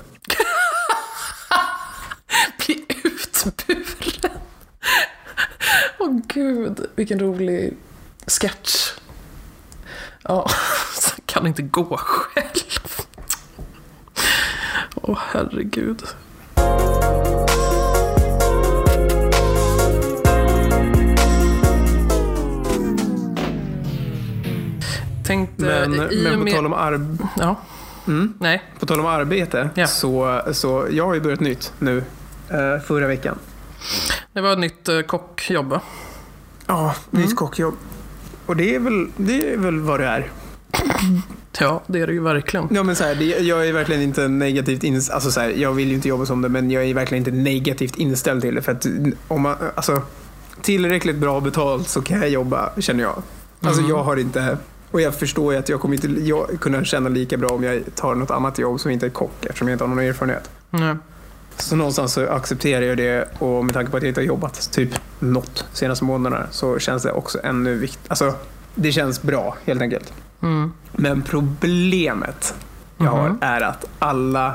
Bli 2.66 2.85
utburen. 3.05 3.84
Åh 5.98 6.20
gud, 6.29 6.87
vilken 6.96 7.20
rolig 7.20 7.77
sketch. 8.27 8.92
Ja, 10.22 10.50
kan 11.27 11.46
inte 11.46 11.62
gå 11.62 11.96
själv. 11.96 13.07
Åh 14.94 15.18
herregud. 15.33 16.03
Tänkte, 25.27 25.64
Men, 25.64 25.90
men 26.22 26.38
på, 26.38 26.44
med... 26.44 26.53
tal 26.55 26.66
om 26.66 26.74
arb- 26.74 27.27
Ja, 27.38 27.57
mm, 28.07 28.35
nej. 28.38 28.62
på 28.81 28.87
tal 28.87 29.00
om 29.00 29.07
arbete, 29.07 29.68
Ja. 29.74 29.87
så, 29.87 30.40
så 30.53 30.87
jag 30.90 31.07
har 31.07 31.14
ju 31.14 31.20
börjat 31.20 31.40
nytt 31.40 31.72
nu 31.79 32.05
eh, 32.50 32.79
förra 32.87 33.07
veckan. 33.07 33.38
Det 34.33 34.40
var 34.40 34.53
ett 34.53 34.59
nytt 34.59 34.88
eh, 34.88 35.01
kockjobb? 35.01 35.79
Ja, 36.66 36.94
nytt 37.11 37.37
kockjobb. 37.37 37.75
Och 38.47 38.57
det 38.57 38.75
är, 38.75 38.79
väl, 38.79 39.09
det 39.16 39.53
är 39.53 39.57
väl 39.57 39.81
vad 39.81 40.01
det 40.01 40.07
är. 40.07 40.31
Ja, 41.61 41.83
det 41.87 42.01
är 42.01 42.07
det 42.07 42.12
ju 42.12 42.20
verkligen. 42.23 42.68
Ja, 42.70 42.83
men 42.83 42.97
så 42.97 43.05
här, 43.05 43.14
det, 43.14 43.25
jag 43.25 43.68
är 43.68 43.73
verkligen 43.73 44.03
inte 44.03 44.29
negativt 44.29 44.85
inställd. 44.85 45.14
Alltså 45.14 45.31
så 45.31 45.40
här, 45.40 45.49
jag 45.49 45.73
vill 45.73 45.88
ju 45.88 45.94
inte 45.94 46.09
jobba 46.09 46.27
som 46.27 46.42
det, 46.42 46.49
men 46.49 46.70
jag 46.70 46.85
är 46.85 46.94
verkligen 46.94 47.20
inte 47.27 47.31
negativt 47.51 47.97
inställd 47.97 48.42
till 48.42 48.55
det. 48.55 48.62
För 48.62 48.73
att 48.73 48.87
om 49.29 49.42
man, 49.42 49.57
alltså, 49.75 50.03
tillräckligt 50.62 51.16
bra 51.16 51.40
betalt 51.40 51.88
så 51.88 52.03
kan 52.03 52.20
jag 52.20 52.29
jobba, 52.29 52.70
känner 52.79 53.03
jag. 53.05 53.23
Alltså 53.61 53.81
Mm. 53.81 53.90
jag 53.90 54.05
har 54.05 54.16
inte 54.16 54.59
Och 54.90 55.01
jag 55.01 55.14
förstår 55.14 55.53
ju 55.53 55.59
att 55.59 55.68
jag 55.68 55.81
kommer 55.81 55.94
inte 55.94 56.23
jag, 56.23 56.61
kunna 56.61 56.85
känna 56.85 57.09
lika 57.09 57.37
bra 57.37 57.49
om 57.49 57.64
jag 57.64 57.83
tar 57.94 58.14
något 58.14 58.31
annat 58.31 58.59
jobb 58.59 58.81
som 58.81 58.90
inte 58.90 59.07
är 59.07 59.11
kock 59.11 59.44
eftersom 59.47 59.68
jag 59.68 59.75
inte 59.75 59.85
har 59.85 59.88
någon 59.88 59.99
erfarenhet. 60.05 60.51
Nej. 60.70 60.94
Så 61.56 61.76
någonstans 61.76 62.12
så 62.12 62.28
accepterar 62.28 62.82
jag 62.82 62.96
det 62.96 63.28
och 63.38 63.64
med 63.64 63.74
tanke 63.74 63.90
på 63.90 63.96
att 63.96 64.02
jag 64.02 64.10
inte 64.10 64.20
har 64.20 64.26
jobbat 64.26 64.68
typ 64.72 64.90
något 65.18 65.64
senaste 65.72 66.04
månaderna 66.04 66.46
så 66.50 66.78
känns 66.78 67.02
det 67.02 67.12
också 67.12 67.38
ännu 67.44 67.74
viktigt. 67.74 68.04
Alltså, 68.08 68.34
det 68.74 68.92
känns 68.92 69.22
bra 69.22 69.56
helt 69.64 69.82
enkelt. 69.82 70.12
Mm. 70.42 70.72
Men 70.92 71.22
problemet 71.22 72.54
jag 72.98 73.06
har 73.10 73.28
Mhm. 73.28 73.38
är 73.40 73.60
att 73.60 73.84
alla 73.98 74.54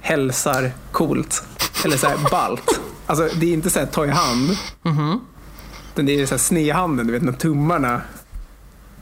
hälsar 0.00 0.70
coolt. 0.92 1.42
Eller 1.84 1.96
så 1.96 2.06
här 2.06 2.30
ballt. 2.30 2.80
Alltså 3.06 3.28
det 3.40 3.46
är 3.46 3.52
inte 3.52 3.70
så 3.70 3.78
här 3.78 3.86
ta 3.86 4.06
i 4.06 4.10
hand. 4.10 4.50
Mhm. 4.82 5.20
Utan 5.94 6.06
det 6.06 6.20
är 6.20 6.26
så 6.26 6.34
här 6.34 6.38
snedhanden, 6.38 7.06
du 7.06 7.12
vet 7.12 7.22
när 7.22 7.32
tummarna. 7.32 8.00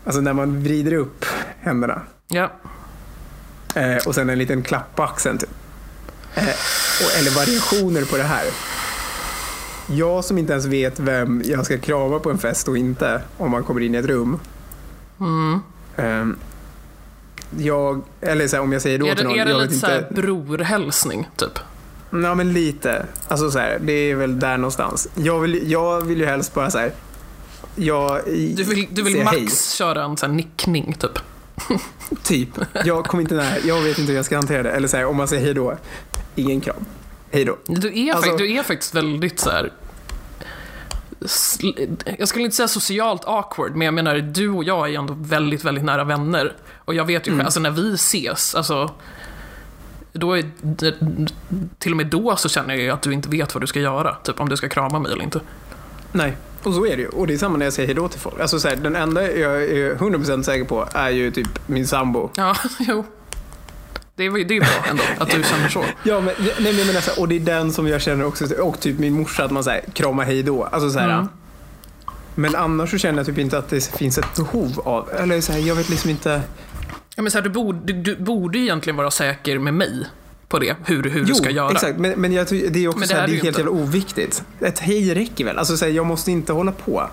Alltså 0.04 0.20
när 0.20 0.32
man 0.32 0.62
vrider 0.62 0.92
upp 0.92 1.24
händerna. 1.60 2.02
Ja. 2.28 2.50
Eh, 3.74 3.96
och 4.06 4.14
sen 4.14 4.30
en 4.30 4.38
liten 4.38 4.62
klapp 4.62 4.96
på 4.96 5.02
axeln. 5.02 5.38
Typ. 5.38 5.50
Eh, 6.36 7.18
eller 7.18 7.30
variationer 7.30 8.04
på 8.04 8.16
det 8.16 8.22
här. 8.22 8.44
Jag 9.86 10.24
som 10.24 10.38
inte 10.38 10.52
ens 10.52 10.66
vet 10.66 11.00
vem 11.00 11.42
jag 11.44 11.64
ska 11.64 11.78
krama 11.78 12.18
på 12.18 12.30
en 12.30 12.38
fest 12.38 12.68
och 12.68 12.78
inte 12.78 13.20
om 13.38 13.50
man 13.50 13.64
kommer 13.64 13.80
in 13.80 13.94
i 13.94 13.98
ett 13.98 14.04
rum. 14.06 14.38
Mm. 15.20 15.60
Eh, 15.96 16.36
jag, 17.58 18.02
eller 18.20 18.48
så 18.48 18.56
här, 18.56 18.62
om 18.62 18.72
jag 18.72 18.82
säger 18.82 18.98
då 18.98 19.06
Är 19.06 19.14
till 19.14 19.24
det, 19.24 19.30
någon. 19.30 19.38
är 19.38 19.44
det 19.44 19.50
jag 19.50 19.60
lite 19.60 19.72
vet 19.74 19.80
så 19.80 19.96
inte, 19.98 20.22
brorhälsning, 20.22 21.28
typ? 21.36 21.58
Ja 22.10 22.34
men 22.34 22.52
lite. 22.52 23.06
Alltså 23.28 23.50
så 23.50 23.58
här, 23.58 23.78
det 23.82 23.92
är 23.92 24.14
väl 24.14 24.40
där 24.40 24.56
någonstans. 24.56 25.08
Jag 25.14 25.40
vill, 25.40 25.70
jag 25.70 26.00
vill 26.00 26.18
ju 26.20 26.26
helst 26.26 26.54
bara 26.54 26.70
så 26.70 26.78
här. 26.78 26.92
Jag 27.74 28.20
Du 28.26 28.64
vill, 28.64 28.86
du 28.90 29.02
vill 29.02 29.24
max 29.24 29.36
hej. 29.36 29.48
köra 29.76 30.04
en 30.04 30.16
sån 30.16 30.36
nickning, 30.36 30.96
typ? 30.98 31.18
Typ. 32.22 32.48
Jag 32.84 33.04
kommer 33.04 33.22
inte 33.22 33.34
nära. 33.34 33.58
Jag 33.64 33.80
vet 33.80 33.98
inte 33.98 34.10
hur 34.12 34.16
jag 34.16 34.24
ska 34.24 34.36
hantera 34.36 34.62
det. 34.62 34.70
Eller 34.70 34.88
så 34.88 34.96
här, 34.96 35.04
om 35.06 35.16
man 35.16 35.28
säger 35.28 35.44
hej 35.44 35.54
då. 35.54 35.76
Ingen 36.36 36.60
kram. 36.60 36.84
Hej 37.30 37.44
då. 37.44 37.56
Du 37.66 38.06
är, 38.08 38.14
Alltså- 38.14 38.36
du 38.36 38.52
är 38.52 38.62
faktiskt 38.62 38.94
väldigt 38.94 39.40
så 39.40 39.50
här. 39.50 39.72
Jag 42.18 42.28
skulle 42.28 42.44
inte 42.44 42.56
säga 42.56 42.68
socialt 42.68 43.22
awkward, 43.24 43.76
men 43.76 43.84
jag 43.84 43.94
menar 43.94 44.16
du 44.18 44.48
och 44.50 44.64
jag 44.64 44.90
är 44.94 44.98
ändå 44.98 45.14
väldigt, 45.18 45.64
väldigt 45.64 45.84
nära 45.84 46.04
vänner. 46.04 46.56
Och 46.84 46.94
jag 46.94 47.04
vet 47.04 47.26
ju 47.26 47.30
Mm. 47.30 47.38
själv, 47.38 47.46
alltså 47.46 47.60
när 47.60 47.70
vi 47.70 47.94
ses, 47.94 48.54
alltså 48.54 48.90
då 50.12 50.36
är, 50.38 50.44
till 51.78 51.90
och 51.92 51.96
med 51.96 52.06
då 52.06 52.36
så 52.36 52.48
känner 52.48 52.74
jag 52.74 52.82
ju 52.82 52.90
att 52.90 53.02
du 53.02 53.12
inte 53.12 53.28
vet 53.28 53.54
vad 53.54 53.62
du 53.62 53.66
ska 53.66 53.80
göra. 53.80 54.14
Typ 54.14 54.40
om 54.40 54.48
du 54.48 54.56
ska 54.56 54.68
krama 54.68 54.98
mig 54.98 55.12
eller 55.12 55.22
inte. 55.24 55.40
Nej. 56.12 56.36
Och 56.62 56.74
så 56.74 56.86
är 56.86 56.96
det 56.96 57.02
ju. 57.02 57.08
Och 57.08 57.26
det 57.26 57.34
är 57.34 57.38
samma 57.38 57.56
när 57.58 57.66
jag 57.66 57.72
säger 57.72 57.86
hej 57.86 57.94
då 57.96 58.08
till 58.08 58.20
folk. 58.20 58.40
Alltså 58.40 58.60
så 58.60 58.68
här, 58.68 58.76
den 58.76 58.96
enda 58.96 59.32
jag 59.32 59.62
är 59.64 59.94
100% 59.94 60.42
säker 60.42 60.64
på 60.64 60.88
är 60.92 61.10
ju 61.10 61.30
typ 61.30 61.68
min 61.68 61.86
sambo. 61.86 62.30
Ja, 62.36 62.56
jo. 62.78 63.04
Det 64.16 64.24
är, 64.24 64.44
det 64.44 64.56
är 64.56 64.60
bra 64.60 64.84
ändå, 64.90 65.02
att 65.18 65.30
du 65.30 65.42
känner 65.42 65.68
så. 65.68 65.84
Ja, 66.02 66.20
men, 66.20 66.34
nej, 66.38 66.52
men 66.58 66.76
jag 66.78 66.86
menar 66.86 67.00
så 67.00 67.10
här, 67.10 67.20
och 67.20 67.28
det 67.28 67.36
är 67.36 67.40
den 67.40 67.72
som 67.72 67.88
jag 67.88 68.00
känner 68.02 68.24
också. 68.24 68.54
Och 68.54 68.80
typ 68.80 68.98
min 68.98 69.12
morsa, 69.12 69.44
att 69.44 69.50
man 69.50 69.64
säger 69.64 69.84
kramar 69.92 70.24
hej 70.24 70.42
då. 70.42 70.64
Alltså 70.64 70.90
så 70.90 70.98
här, 70.98 71.10
Mm. 71.14 71.28
Men 72.38 72.54
annars 72.56 72.90
så 72.90 72.98
känner 72.98 73.18
jag 73.18 73.26
typ 73.26 73.38
inte 73.38 73.58
att 73.58 73.68
det 73.68 73.84
finns 73.96 74.18
ett 74.18 74.34
behov 74.36 74.80
av, 74.84 75.10
eller 75.18 75.40
så 75.40 75.52
här, 75.52 75.58
jag 75.60 75.74
vet 75.74 75.88
liksom 75.88 76.10
inte. 76.10 76.40
Ja, 77.16 77.22
men 77.22 77.30
så 77.30 77.38
här, 77.38 77.42
du, 77.42 77.50
borde, 77.50 77.92
du, 77.92 78.02
du 78.14 78.16
borde 78.24 78.58
egentligen 78.58 78.96
vara 78.96 79.10
säker 79.10 79.58
med 79.58 79.74
mig 79.74 80.06
på 80.48 80.58
det, 80.58 80.76
hur, 80.84 81.02
hur 81.10 81.24
du 81.24 81.34
ska 81.34 81.50
göra. 81.50 81.70
exakt. 81.70 81.98
Men, 81.98 82.20
men 82.20 82.32
jag, 82.32 82.46
det 82.50 82.84
är 82.84 82.88
också 82.88 82.98
Men 82.98 83.08
det 83.08 83.14
här, 83.14 83.22
är 83.22 83.26
det 83.26 83.32
är 83.32 83.34
ju 83.34 83.36
helt 83.42 83.46
inte. 83.58 83.60
jävla 83.60 83.70
oviktigt. 83.82 84.42
Ett 84.60 84.78
hej 84.78 85.14
räcker 85.14 85.44
väl? 85.44 85.58
Alltså 85.58 85.76
så 85.76 85.84
här, 85.84 85.92
jag 85.92 86.06
måste 86.06 86.30
inte 86.32 86.52
hålla 86.52 86.72
på. 86.72 87.06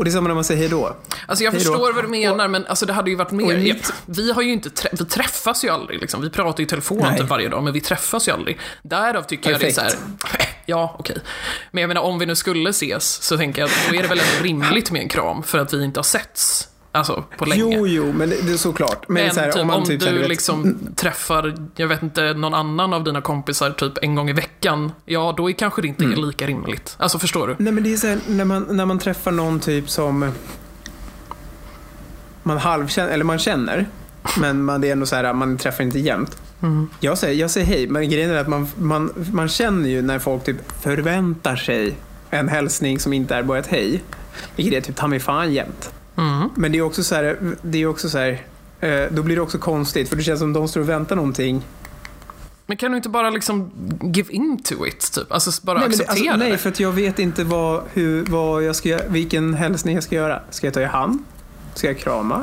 Och 0.00 0.04
det 0.04 0.10
är 0.10 0.12
samma 0.12 0.28
när 0.28 0.34
man 0.34 0.44
säger 0.44 0.60
hej 0.60 0.68
då. 0.70 0.96
Alltså 1.26 1.44
jag 1.44 1.50
Hej 1.52 1.64
då. 1.64 1.70
förstår 1.72 1.92
vad 1.92 2.04
du 2.04 2.08
menar, 2.08 2.48
men 2.48 2.66
alltså 2.66 2.86
det 2.86 2.92
hade 2.92 3.10
ju 3.10 3.16
varit 3.16 3.28
Och 3.28 3.34
mer... 3.36 3.56
mitt- 3.56 3.92
Vi 4.06 4.32
har 4.32 4.42
ju 4.42 4.52
inte 4.52 4.68
trä- 4.70 4.88
vi 4.98 5.04
träffas 5.04 5.64
ju 5.64 5.68
aldrig 5.68 6.00
liksom. 6.00 6.22
Vi 6.22 6.30
pratar 6.30 6.58
ju 6.60 6.64
i 6.64 6.68
telefon 6.68 7.16
typ 7.18 7.28
varje 7.28 7.48
dag, 7.48 7.62
men 7.62 7.72
vi 7.72 7.80
träffas 7.80 8.28
ju 8.28 8.32
aldrig. 8.32 8.58
Därav 8.82 9.22
tycker 9.22 9.50
jag 9.50 9.60
det 9.60 9.66
är 9.66 9.72
så 9.72 9.80
här, 9.80 9.92
ja 10.66 10.96
okej. 10.98 11.16
Men 11.70 11.80
jag 11.80 11.88
menar 11.88 12.00
om 12.02 12.18
vi 12.18 12.26
nu 12.26 12.34
skulle 12.36 12.70
ses 12.70 13.22
så 13.22 13.36
tänker 13.36 13.62
jag 13.62 13.66
att 13.70 13.76
då 13.90 13.94
är 13.96 14.02
det 14.02 14.08
väl 14.08 14.20
ändå 14.20 14.44
rimligt 14.44 14.90
med 14.90 15.02
en 15.02 15.08
kram 15.08 15.42
för 15.42 15.58
att 15.58 15.72
vi 15.74 15.84
inte 15.84 15.98
har 15.98 16.04
setts. 16.04 16.68
Alltså 16.92 17.24
på 17.38 17.44
länge. 17.44 17.62
Jo, 17.76 17.86
jo, 17.86 18.12
men 18.12 18.30
det, 18.30 18.36
det 18.46 18.52
är 18.52 18.56
såklart. 18.56 19.08
Men, 19.08 19.22
Men 19.24 19.34
så 19.34 19.40
här, 19.40 19.52
typ, 19.52 19.60
om 19.60 19.66
man 19.66 19.76
om 19.76 19.84
typ, 19.84 20.02
här, 20.02 20.08
du 20.10 20.14
du 20.16 20.20
vet, 20.20 20.28
liksom 20.28 20.78
träffar, 20.96 21.54
jag 21.76 21.88
vet 21.88 22.02
inte, 22.02 22.34
någon 22.34 22.54
annan 22.54 22.92
av 22.92 23.04
dina 23.04 23.20
kompisar 23.20 23.70
typ 23.70 23.92
en 24.02 24.14
gång 24.14 24.30
i 24.30 24.32
veckan, 24.32 24.92
ja 25.04 25.34
då 25.36 25.50
är 25.50 25.54
kanske 25.54 25.82
det 25.82 25.88
inte 25.88 26.04
Mm. 26.04 26.24
lika 26.24 26.46
rimligt. 26.46 26.94
Alltså 26.98 27.18
förstår 27.18 27.48
du? 27.48 27.56
Nej 27.58 27.72
men 27.72 27.84
det 27.84 27.92
är 27.92 27.96
så 27.96 28.06
här, 28.06 28.18
när 28.28 28.44
man, 28.44 28.66
när 28.70 28.86
man 28.86 28.98
träffar 28.98 29.30
någon 29.32 29.60
typ 29.60 29.90
som 29.90 30.32
man 32.42 32.58
halvkänner, 32.58 33.10
eller 33.12 33.24
man 33.24 33.38
känner, 33.38 33.86
men 34.40 34.64
man, 34.64 34.80
det 34.80 34.88
är 34.88 34.92
ändå 34.92 35.06
så 35.06 35.16
här, 35.16 35.32
man 35.32 35.58
träffar 35.58 35.84
inte 35.84 35.98
jämt. 35.98 36.38
Mm. 36.62 36.88
Jag 37.00 37.18
säger, 37.18 37.40
jag 37.40 37.50
säger 37.50 37.66
hej, 37.66 37.86
men 37.88 38.10
grejen 38.10 38.30
är 38.30 38.36
att 38.36 38.48
man, 38.48 38.68
man, 38.78 39.12
man 39.32 39.48
känner 39.48 39.88
ju 39.88 40.02
när 40.02 40.18
folk 40.18 40.44
typ 40.44 40.56
förväntar 40.82 41.56
sig 41.56 41.94
en 42.30 42.48
hälsning 42.48 42.98
som 42.98 43.12
inte 43.12 43.34
är 43.34 43.42
bara 43.42 43.58
ett 43.58 43.66
hej. 43.66 44.02
Vilket 44.56 44.74
är 44.74 44.80
typ 44.80 44.96
ta 44.96 45.06
mig 45.06 45.20
fan 45.20 45.52
jämt. 45.52 45.90
Mm. 46.16 46.48
Men 46.54 46.72
det 46.72 46.78
är 46.78 46.82
också 46.82 47.02
så 47.04 47.14
här, 47.14 47.38
det 47.62 47.82
är 47.82 47.86
också 47.86 48.08
så 48.08 48.18
här 48.18 48.42
eh, 48.80 49.02
då 49.10 49.22
blir 49.22 49.36
det 49.36 49.42
också 49.42 49.58
konstigt 49.58 50.08
för 50.08 50.16
det 50.16 50.22
känns 50.22 50.40
som 50.40 50.52
de 50.52 50.68
står 50.68 50.80
och 50.80 50.88
väntar 50.88 51.16
någonting. 51.16 51.62
Men 52.66 52.76
kan 52.76 52.90
du 52.90 52.96
inte 52.96 53.08
bara 53.08 53.30
liksom 53.30 53.70
give 54.02 54.32
in 54.32 54.62
to 54.62 54.86
it, 54.86 55.12
typ? 55.12 55.32
Alltså 55.32 55.66
bara 55.66 55.78
Nej, 55.78 55.88
men 55.88 55.98
det, 55.98 56.04
acceptera 56.04 56.32
alltså, 56.32 56.44
nej, 56.44 56.52
det? 56.52 56.58
för 56.58 56.68
att 56.68 56.80
jag 56.80 56.92
vet 56.92 57.18
inte 57.18 57.44
vad, 57.44 57.82
hur, 57.92 58.24
vad 58.24 58.62
jag 58.62 58.76
ska, 58.76 59.00
vilken 59.08 59.54
hälsning 59.54 59.94
jag 59.94 60.04
ska 60.04 60.14
göra. 60.14 60.42
Ska 60.50 60.66
jag 60.66 60.74
ta 60.74 60.80
i 60.80 60.84
hand? 60.84 61.18
Ska 61.74 61.86
jag 61.86 61.98
krama? 61.98 62.42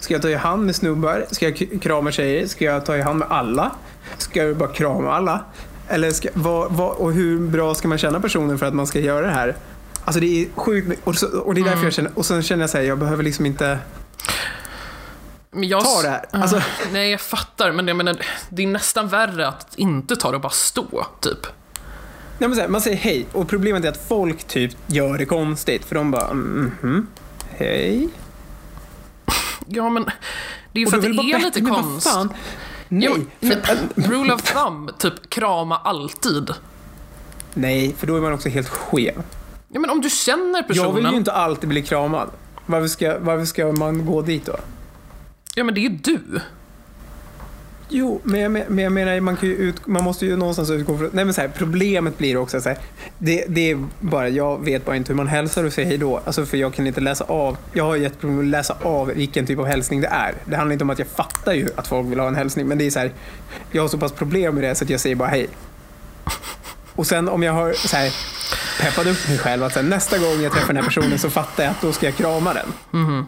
Ska 0.00 0.14
jag 0.14 0.22
ta 0.22 0.28
i 0.28 0.34
hand 0.34 0.66
med 0.66 0.76
snubbar? 0.76 1.26
Ska 1.30 1.48
jag 1.48 1.82
krama 1.82 2.12
tjejer? 2.12 2.46
Ska 2.46 2.64
jag 2.64 2.86
ta 2.86 2.96
i 2.96 3.02
hand 3.02 3.18
med 3.18 3.28
alla? 3.30 3.70
Ska 4.18 4.42
jag 4.44 4.56
bara 4.56 4.72
krama 4.72 5.12
alla? 5.12 5.44
Eller 5.88 6.10
ska, 6.10 6.28
vad, 6.34 6.72
vad, 6.72 6.96
och 6.96 7.12
hur 7.12 7.40
bra 7.48 7.74
ska 7.74 7.88
man 7.88 7.98
känna 7.98 8.20
personen 8.20 8.58
för 8.58 8.66
att 8.66 8.74
man 8.74 8.86
ska 8.86 9.00
göra 9.00 9.26
det 9.26 9.32
här? 9.32 9.56
Alltså 10.04 10.20
det 10.20 10.42
är 10.42 10.48
sjukt 10.56 11.00
och, 11.04 11.16
så, 11.16 11.26
och 11.40 11.54
det 11.54 11.60
är 11.60 11.64
därför 11.64 11.76
Mm. 11.76 11.84
jag 11.84 11.92
känner, 11.94 12.10
och 12.14 12.26
sen 12.26 12.42
känner 12.42 12.62
jag 12.62 12.70
så 12.70 12.76
här, 12.78 12.84
jag 12.84 12.98
behöver 12.98 13.22
liksom 13.24 13.46
inte 13.46 13.78
Men 15.50 15.68
jag, 15.68 15.84
ta 15.84 16.02
det 16.02 16.08
här. 16.08 16.24
Alltså, 16.30 16.62
Nej, 16.92 17.10
jag 17.10 17.20
fattar, 17.20 17.72
men 17.72 17.88
jag 17.88 17.96
menar, 17.96 18.16
det 18.50 18.62
är 18.62 18.66
nästan 18.66 19.08
värre 19.08 19.48
att 19.48 19.74
inte 19.76 20.16
ta 20.16 20.30
det 20.30 20.34
och 20.36 20.40
bara 20.42 20.50
stå, 20.52 21.06
typ. 21.20 21.46
nej 22.38 22.48
men 22.48 22.58
här, 22.58 22.68
man 22.68 22.80
säger 22.80 22.96
hej 22.96 23.26
och 23.32 23.48
problemet 23.48 23.84
är 23.84 23.88
att 23.88 24.08
folk 24.08 24.44
typ 24.44 24.72
gör 24.86 25.18
det 25.18 25.26
konstigt 25.26 25.84
för 25.84 25.94
de 25.94 26.10
bara 26.10 26.26
mm, 26.28 26.72
mhm, 26.82 27.06
hej. 27.50 28.08
Ja, 29.66 29.90
men 29.90 30.04
det 30.72 30.80
är 30.80 30.84
ju 30.84 30.86
för 30.90 30.96
att 30.96 31.02
det 31.02 31.08
är 31.08 31.32
bättre, 31.32 31.38
lite 31.38 31.60
konst. 31.60 32.08
fan? 32.10 32.32
Nej, 32.88 33.08
Jo, 33.10 33.24
men, 33.40 33.58
rule 34.10 34.34
of 34.34 34.42
thumb, 34.42 34.98
typ 34.98 35.30
krama 35.30 35.76
alltid. 35.76 36.50
nej, 37.54 37.94
för 37.98 38.06
då 38.06 38.16
är 38.16 38.20
man 38.20 38.32
också 38.32 38.48
helt 38.48 38.68
skev. 38.68 39.22
Ja, 39.74 39.80
men 39.80 39.90
om 39.90 40.00
du 40.00 40.10
känner 40.10 40.62
personen. 40.62 40.88
Jag 40.88 40.94
vill 40.94 41.06
ju 41.06 41.16
inte 41.16 41.32
alltid 41.32 41.68
bli 41.68 41.82
kramad. 41.82 42.30
Varför 42.66 42.88
ska, 42.88 43.18
varför 43.18 43.44
ska 43.44 43.72
man 43.72 44.06
gå 44.06 44.22
dit 44.22 44.46
då? 44.46 44.56
Ja, 45.54 45.64
men 45.64 45.74
det 45.74 45.80
är 45.80 45.82
ju 45.82 45.88
du. 45.88 46.20
Jo, 47.88 48.20
men 48.22 48.40
jag, 48.40 48.50
men 48.50 48.78
jag 48.78 48.92
menar, 48.92 49.20
man, 49.20 49.36
kan 49.36 49.48
ju 49.48 49.54
ut, 49.54 49.86
man 49.86 50.04
måste 50.04 50.26
ju 50.26 50.36
någonstans 50.36 50.70
utgå 50.70 50.98
från... 50.98 51.10
Nej 51.12 51.24
men 51.24 51.34
så 51.34 51.40
här, 51.40 51.48
problemet 51.48 52.18
blir 52.18 52.36
också 52.36 52.60
så 52.60 52.68
här, 52.68 52.78
det, 53.18 53.44
det 53.48 53.70
är 53.70 53.84
bara, 54.00 54.28
jag 54.28 54.64
vet 54.64 54.84
bara 54.84 54.96
inte 54.96 55.12
hur 55.12 55.16
man 55.16 55.26
hälsar 55.26 55.64
och 55.64 55.72
säger 55.72 55.88
hej 55.88 55.98
då. 55.98 56.20
Alltså 56.24 56.46
för 56.46 56.56
jag 56.56 56.74
kan 56.74 56.86
inte 56.86 57.00
läsa 57.00 57.24
av, 57.24 57.56
jag 57.72 57.84
har 57.84 57.96
jätteproblem 57.96 58.36
med 58.36 58.44
att 58.44 58.50
läsa 58.50 58.76
av 58.82 59.06
vilken 59.06 59.46
typ 59.46 59.58
av 59.58 59.66
hälsning 59.66 60.00
det 60.00 60.08
är. 60.08 60.34
Det 60.44 60.56
handlar 60.56 60.72
inte 60.72 60.84
om 60.84 60.90
att 60.90 60.98
jag 60.98 61.08
fattar 61.08 61.52
ju 61.52 61.68
att 61.76 61.86
folk 61.86 62.06
vill 62.06 62.20
ha 62.20 62.28
en 62.28 62.36
hälsning, 62.36 62.66
men 62.66 62.78
det 62.78 62.86
är 62.86 62.90
så 62.90 62.98
här, 62.98 63.12
jag 63.72 63.82
har 63.82 63.88
så 63.88 63.98
pass 63.98 64.12
problem 64.12 64.54
med 64.54 64.64
det 64.64 64.74
så 64.74 64.84
att 64.84 64.90
jag 64.90 65.00
säger 65.00 65.16
bara 65.16 65.28
hej. 65.28 65.48
Och 66.94 67.06
sen 67.06 67.28
om 67.28 67.42
jag 67.42 67.52
har 67.52 67.72
så 67.72 67.96
här, 67.96 68.12
peppat 68.80 69.06
upp 69.06 69.28
mig 69.28 69.38
själv 69.38 69.64
att 69.64 69.74
här, 69.74 69.82
nästa 69.82 70.18
gång 70.18 70.40
jag 70.42 70.52
träffar 70.52 70.66
den 70.66 70.76
här 70.76 70.84
personen 70.84 71.18
så 71.18 71.30
fattar 71.30 71.64
jag 71.64 71.70
att 71.70 71.80
då 71.80 71.92
ska 71.92 72.06
jag 72.06 72.14
krama 72.16 72.54
den. 72.54 73.26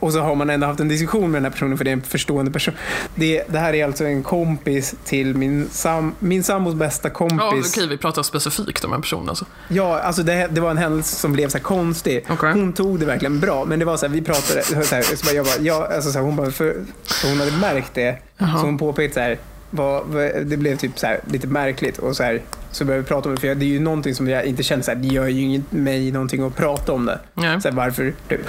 Och 0.00 0.12
så 0.12 0.20
har 0.20 0.34
man 0.34 0.50
ändå 0.50 0.66
haft 0.66 0.80
en 0.80 0.88
diskussion 0.88 1.30
med 1.30 1.38
den 1.38 1.44
här 1.44 1.50
personen 1.50 1.76
för 1.78 1.84
det 1.84 1.90
är 1.90 1.92
en 1.92 2.02
förstående 2.02 2.50
person. 2.50 2.74
Det, 3.14 3.42
det 3.48 3.58
här 3.58 3.72
är 3.74 3.84
alltså 3.84 4.04
en 4.04 4.22
kompis 4.22 4.94
till 5.04 5.34
min, 5.34 5.68
sam, 5.70 6.14
min 6.18 6.44
sambos 6.44 6.74
bästa 6.74 7.08
Ja, 7.08 7.14
kompis. 7.14 7.72
okej, 7.76 7.88
vi 7.88 7.96
pratar 7.98 8.22
specifikt 8.22 8.84
om 8.84 8.92
en 8.92 9.02
person 9.02 9.28
alltså. 9.28 9.44
Ja, 9.68 10.00
alltså 10.00 10.22
det, 10.22 10.48
det 10.50 10.60
var 10.60 10.70
en 10.70 10.78
händelse 10.78 11.16
som 11.16 11.32
blev 11.32 11.48
så 11.48 11.60
konstig. 11.60 12.24
Okej. 12.28 12.52
Hon 12.52 12.72
tog 12.72 13.00
det 13.00 13.06
verkligen 13.06 13.40
bra, 13.40 13.64
men 13.64 13.78
det 13.78 13.84
var 13.84 13.96
så 13.96 14.06
här, 14.06 14.12
vi 14.14 14.22
pratade, 14.22 14.62
så 14.62 14.94
här, 14.94 15.02
så 15.16 15.36
jag 15.36 15.44
bara, 15.44 15.58
ja, 15.60 15.88
alltså 15.94 16.10
så 16.12 16.18
här, 16.18 16.24
hon 16.26 16.36
bara, 16.36 16.50
för, 16.50 16.76
för 17.04 17.28
hon 17.28 17.38
hade 17.38 17.52
märkt 17.52 17.94
det. 17.94 18.18
Jaha. 18.38 18.58
Så 18.60 18.64
hon 18.66 18.78
påpekade 18.78 19.14
så 19.14 19.20
här, 19.20 19.38
vad, 19.70 20.10
det 20.44 20.56
blev 20.56 20.76
typ 20.76 20.98
så 20.98 21.06
här, 21.06 21.20
lite 21.30 21.46
märkligt 21.46 21.98
och 21.98 22.16
så 22.16 22.22
här, 22.22 22.42
så 22.70 22.84
började 22.84 23.02
vi 23.02 23.08
prata 23.08 23.28
om 23.28 23.34
det, 23.34 23.40
för 23.40 23.54
det 23.54 23.64
är 23.64 23.68
ju 23.68 23.80
någonting 23.80 24.14
som 24.14 24.28
jag 24.28 24.44
inte 24.44 24.62
känner 24.62 24.82
så 24.82 24.90
här, 24.90 24.98
det 24.98 25.08
gör 25.08 25.26
ju 25.26 25.40
inget, 25.42 25.72
mig 25.72 26.12
någonting 26.12 26.42
att 26.46 26.56
prata 26.56 26.92
om 26.92 27.06
det. 27.06 27.18
Nej. 27.34 27.60
Så 27.60 27.68
här, 27.68 27.76
varför, 27.76 28.14
typ. 28.28 28.40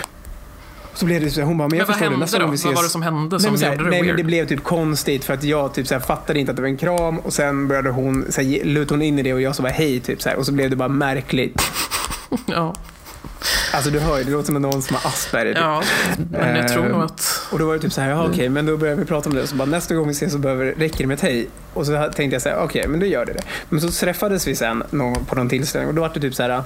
Så 0.94 1.06
blev 1.06 1.22
det 1.24 1.30
så 1.32 1.40
här, 1.40 1.48
hon 1.48 1.58
bara, 1.58 1.64
men 1.64 1.70
Men 1.70 1.80
jag 1.80 1.86
vad 1.86 1.96
förstår 1.96 2.12
det, 2.12 2.18
nästa 2.18 2.40
gång 2.40 2.50
vi 2.52 2.56
ses. 2.56 2.66
Vad 2.66 2.76
var 2.76 2.84
det 2.84 2.90
som 2.90 3.02
hände 3.02 3.36
Nej, 3.36 3.40
som 3.42 3.50
men, 3.52 3.60
så 3.60 3.66
här, 3.66 3.72
gjorde 3.72 3.84
det 3.84 3.90
nej, 3.90 4.00
men 4.00 4.06
weird? 4.08 4.18
det 4.18 4.24
blev 4.24 4.48
typ 4.48 4.64
konstigt 4.64 5.26
för 5.26 5.34
att 5.34 5.44
jag 5.44 5.74
typ 5.74 5.88
så 5.88 5.94
här, 5.94 6.02
fattade 6.02 6.40
inte 6.40 6.52
att 6.52 6.56
det 6.56 6.62
var 6.62 6.70
en 6.70 6.78
kram 6.78 7.20
och 7.20 7.34
sen 7.34 7.68
började 7.68 7.90
hon 7.90 8.26
så 8.30 8.42
här, 8.42 8.48
ge- 8.48 8.64
luta 8.64 8.94
hon 8.94 9.02
in 9.02 9.20
i 9.20 9.24
det 9.24 9.34
och 9.34 9.42
jag 9.42 9.56
så 9.56 9.64
var 9.64 9.70
hej 9.70 10.00
typ 10.00 10.22
så 10.22 10.30
här, 10.30 10.38
och 10.38 10.46
så 10.46 10.52
blev 10.52 10.70
det 10.70 10.76
bara 10.76 10.90
märkligt. 10.90 11.62
Ja. 12.46 12.76
Alltså 13.74 13.90
du 13.92 14.00
hör 14.00 14.18
ju, 14.18 14.24
det 14.24 14.32
låter 14.32 14.46
som 14.46 14.62
någon 14.62 14.82
som 14.82 14.96
har 14.96 15.10
Asperger. 15.10 15.54
typ. 15.54 15.62
Ja, 15.63 15.84
men 16.32 16.56
jag 16.56 16.68
tror 16.68 16.86
nog 16.90 17.02
att... 17.02 17.42
Och 17.52 17.60
då 17.60 17.66
var 17.68 17.74
det 17.74 17.80
typ 17.80 17.94
så 17.94 18.02
här, 18.02 18.10
ja 18.10 18.20
Mm. 18.20 18.32
okej, 18.32 18.50
men 18.50 18.66
då 18.66 18.78
börjar 18.78 18.96
vi 18.96 19.06
prata 19.06 19.30
om 19.30 19.36
det. 19.36 19.48
Så 19.48 19.56
bara, 19.56 19.66
nästa 19.66 19.96
gång 19.96 20.06
vi 20.08 20.12
ses 20.12 20.32
så 20.32 20.38
behöver, 20.38 20.66
räcker 20.66 20.98
det 20.98 21.08
med 21.08 21.16
ett 21.16 21.22
hej. 21.22 21.48
Och 21.74 21.86
så 21.86 21.92
tänkte 22.16 22.36
jag 22.36 22.42
så 22.42 22.50
här, 22.50 22.58
okej, 22.63 22.88
men 22.88 23.00
då 23.00 23.06
gör 23.06 23.26
det 23.26 23.34
det. 23.34 23.42
Men 23.70 23.82
så 23.82 23.92
träffades 24.06 24.48
vi 24.48 24.56
sen 24.56 24.84
någon, 24.90 25.26
på 25.26 25.36
någon 25.36 25.50
tillställning 25.50 25.90
och 25.90 25.96
då 25.96 26.02
var 26.02 26.12
det 26.13 26.20
typ 26.20 26.36
så 26.36 26.44
här, 26.44 26.63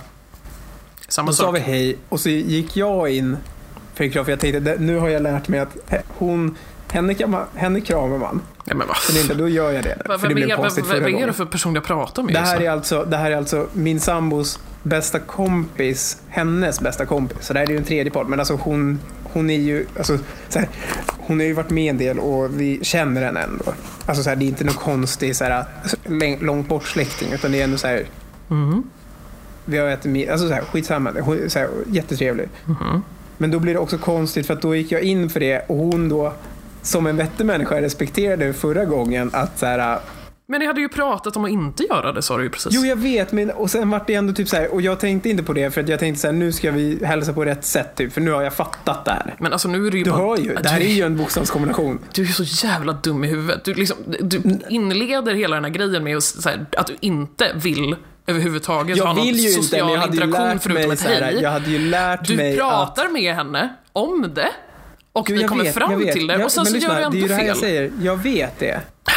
Samma 1.07 1.27
då 1.31 1.33
sa 1.33 1.43
sak. 1.43 1.55
vi 1.55 1.59
hej 1.59 1.97
och 2.09 2.19
så 2.19 2.29
gick 2.29 2.77
jag 2.77 3.09
in 3.09 3.37
för 3.95 4.03
jag 4.15 4.25
tänkte, 4.25 4.59
"Det- 4.59 4.77
nu 4.79 4.97
har 4.97 5.09
jag 5.09 5.21
lärt 5.21 5.47
mig 5.47 5.59
att 5.59 5.77
hon, 6.07 6.57
henne, 6.91 7.13
kan 7.13 7.29
man, 7.29 7.45
henne 7.55 7.81
kramar 7.81 8.17
man. 8.17 8.41
Ja, 8.65 8.75
men 8.75 8.87
vad 8.87 9.17
inte, 9.17 9.33
då 9.33 9.49
gör 9.49 9.71
jag 9.71 9.83
det. 9.83 10.01
Vad, 10.05 10.21
för 10.21 10.27
det 10.27 10.35
blev 10.35 10.55
konstigt 10.55 10.85
förra 10.87 10.99
vad 10.99 11.11
är 11.21 11.27
det 11.27 11.33
för 11.33 11.45
person 11.45 11.75
jag 11.75 11.83
pratar 11.83 12.23
med? 12.23 12.33
Det 12.33 12.39
här, 12.39 12.61
är 12.61 12.69
alltså, 12.69 13.03
det 13.05 13.17
här 13.17 13.31
är 13.31 13.35
alltså 13.37 13.67
min 13.73 13.99
sambos 13.99 14.59
bästa 14.83 15.19
kompis, 15.19 16.17
hennes 16.29 16.81
bästa 16.81 17.05
kompis. 17.05 17.37
Så 17.41 17.53
det 17.53 17.59
här 17.59 17.65
är 17.67 17.71
ju 17.71 17.77
en 17.77 17.83
tredje 17.83 18.11
part. 18.11 18.27
Men 18.27 18.39
alltså 18.39 18.55
hon, 18.55 18.99
hon 19.23 19.49
är 19.49 19.57
ju, 19.59 19.85
alltså, 19.97 20.17
så 20.49 20.59
här, 20.59 20.69
hon 21.17 21.39
har 21.39 21.45
ju 21.45 21.53
varit 21.53 21.69
med 21.69 21.89
en 21.89 21.97
del 21.97 22.19
och 22.19 22.61
vi 22.61 22.79
känner 22.83 23.21
henne 23.21 23.39
ändå. 23.41 23.73
Alltså 24.05 24.23
så 24.23 24.29
här, 24.29 24.35
det 24.35 24.45
är 24.45 24.47
inte 24.47 24.63
någon 24.63 24.73
konstig 24.75 25.35
så 25.35 25.43
här, 25.43 25.63
läng- 26.05 26.43
långt 26.43 26.67
bort 26.69 26.87
släkting 26.87 27.31
utan 27.33 27.51
det 27.51 27.59
är 27.59 27.63
ändå 27.63 27.77
så 27.77 27.87
här, 27.87 28.05
Mhm. 28.47 28.83
vi 29.65 29.77
har 29.77 29.87
ätit 29.87 30.11
middag, 30.11 30.31
alltså 30.31 30.47
så 30.47 30.53
här, 30.53 30.61
skitsamma, 30.61 31.11
så 31.47 31.59
här, 31.59 31.69
jättetrevlig. 31.87 32.49
Mhm. 32.65 33.01
Men 33.37 33.51
då 33.51 33.59
blir 33.59 33.73
det 33.73 33.79
också 33.79 33.97
konstigt 33.97 34.47
för 34.47 34.53
att 34.53 34.61
då 34.61 34.75
gick 34.75 34.91
jag 34.91 35.01
in 35.01 35.29
för 35.29 35.39
det 35.39 35.59
och 35.67 35.77
hon 35.77 36.09
då 36.09 36.33
som 36.81 37.07
en 37.07 37.17
vettig 37.17 37.45
människa 37.45 37.81
respekterade 37.81 38.53
förra 38.53 38.85
gången 38.85 39.29
att 39.33 39.59
så 39.59 39.65
här, 39.65 39.99
Men 40.47 40.59
ni 40.59 40.65
hade 40.65 40.81
ju 40.81 40.89
pratat 40.89 41.35
om 41.37 41.45
att 41.45 41.51
inte 41.51 41.83
göra 41.83 42.11
det 42.11 42.21
sa 42.21 42.37
du 42.37 42.43
ju 42.43 42.49
precis. 42.49 42.71
Jo, 42.73 42.85
jag 42.85 42.95
vet, 42.95 43.31
men 43.31 43.49
och 43.51 43.69
sen 43.71 43.89
vart 43.89 44.07
det 44.07 44.13
ändå 44.13 44.33
typ 44.33 44.47
så 44.49 44.55
här, 44.55 44.73
och 44.73 44.81
jag 44.81 44.99
tänkte 44.99 45.29
inte 45.29 45.43
på 45.43 45.53
det 45.53 45.71
för 45.73 45.81
att 45.81 45.89
jag 45.89 45.99
tänkte 45.99 46.21
så 46.21 46.27
här, 46.27 46.33
nu 46.33 46.51
ska 46.51 46.71
vi 46.71 47.05
hälsa 47.05 47.33
på 47.33 47.45
rätt 47.45 47.65
sätt 47.65 47.95
typ, 47.95 48.13
för 48.13 48.21
nu 48.21 48.31
har 48.31 48.41
jag 48.41 48.53
fattat 48.53 49.05
det 49.05 49.11
här. 49.11 49.35
Men 49.39 49.51
alltså 49.53 49.67
nu 49.67 49.87
är 49.87 49.91
det 49.91 49.97
ju 49.97 50.03
Du 50.03 50.09
bara... 50.11 50.19
hör 50.19 50.37
ju, 50.37 50.55
det 50.55 50.69
här 50.69 50.79
du, 50.79 50.85
är 50.85 50.89
ju 50.89 51.03
en 51.03 51.17
bokstavskombination. 51.17 51.99
Du 52.13 52.23
är 52.23 52.27
så 52.27 52.67
jävla 52.67 52.93
dum 52.93 53.23
i 53.23 53.27
huvudet. 53.27 53.63
Du, 53.65 53.73
liksom, 53.73 53.97
du 54.19 54.41
inleder 54.69 55.33
hela 55.33 55.55
den 55.55 55.63
här 55.63 55.71
grejen 55.71 56.03
med 56.03 56.17
att, 56.17 56.45
här, 56.45 56.65
att 56.77 56.87
du 56.87 56.95
inte 56.99 57.51
vill 57.55 57.95
överhuvudtaget 58.27 58.99
ha 58.99 59.07
Jag 59.07 59.15
någon 59.15 59.25
vill 59.25 59.35
ju 59.35 59.49
inte, 59.49 59.57
men 59.57 59.63
social 59.63 59.91
jag 59.91 59.99
hade 59.99 60.17
ju 60.17 60.23
interaktion 60.23 60.47
lärt 60.47 60.63
förutom 60.63 60.87
mig 60.87 60.93
ett 60.93 61.01
hej. 61.01 61.39
jag 61.41 61.51
hade 61.51 61.69
ju 61.69 61.79
lärt 61.79 62.27
Du 62.27 62.35
mig 62.35 62.51
att... 62.51 62.57
pratar 62.57 63.09
med 63.09 63.35
henne 63.35 63.75
om 63.93 64.31
det 64.35 64.49
och 65.13 65.29
Jo, 65.29 65.35
vi 65.37 65.43
kommer 65.43 65.63
vet, 65.63 65.73
fram 65.73 65.99
till 66.11 66.27
det 66.27 66.33
Jag- 66.33 66.45
och 66.45 66.51
sen 66.51 66.63
men 66.63 66.65
så 66.71 66.73
lyssna, 66.73 67.01
gör 67.01 67.09
du 67.11 67.17
Det 67.17 67.17
är 67.17 67.21
ju 67.21 67.27
det 67.27 67.33
ändå 67.33 67.41
här 67.43 67.47
jag 67.47 67.57
fel. 67.57 67.63
säger, 67.65 67.91
jag 68.01 68.17
vet 68.17 68.59
det. 68.59 68.79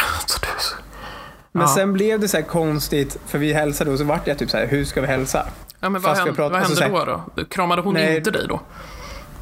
Du 1.51 1.59
Men 1.59 1.67
Ja. 1.67 1.75
sen 1.75 1.93
blev 1.93 2.19
det 2.19 2.27
så 2.27 2.37
här 2.37 2.43
konstigt, 2.43 3.17
för 3.27 3.37
vi 3.37 3.53
hälsade 3.53 3.91
och 3.91 3.97
så 3.97 4.03
vart 4.03 4.27
jag 4.27 4.37
typ 4.37 4.49
så 4.49 4.57
här, 4.57 4.67
hur 4.67 4.85
ska 4.85 5.01
vi 5.01 5.07
hälsa? 5.07 5.45
Ja, 5.79 5.89
men 5.89 5.93
vad 5.93 6.01
Fast 6.03 6.15
vi 6.15 6.19
hände, 6.19 6.35
pratar- 6.35 6.59
vad 6.59 6.89
hände 6.89 7.05
då, 7.05 7.21
då? 7.35 7.45
Kramade 7.45 7.81
hon 7.81 7.93
Nej. 7.93 8.17
inte 8.17 8.31
dig 8.31 8.45
då? 8.49 8.59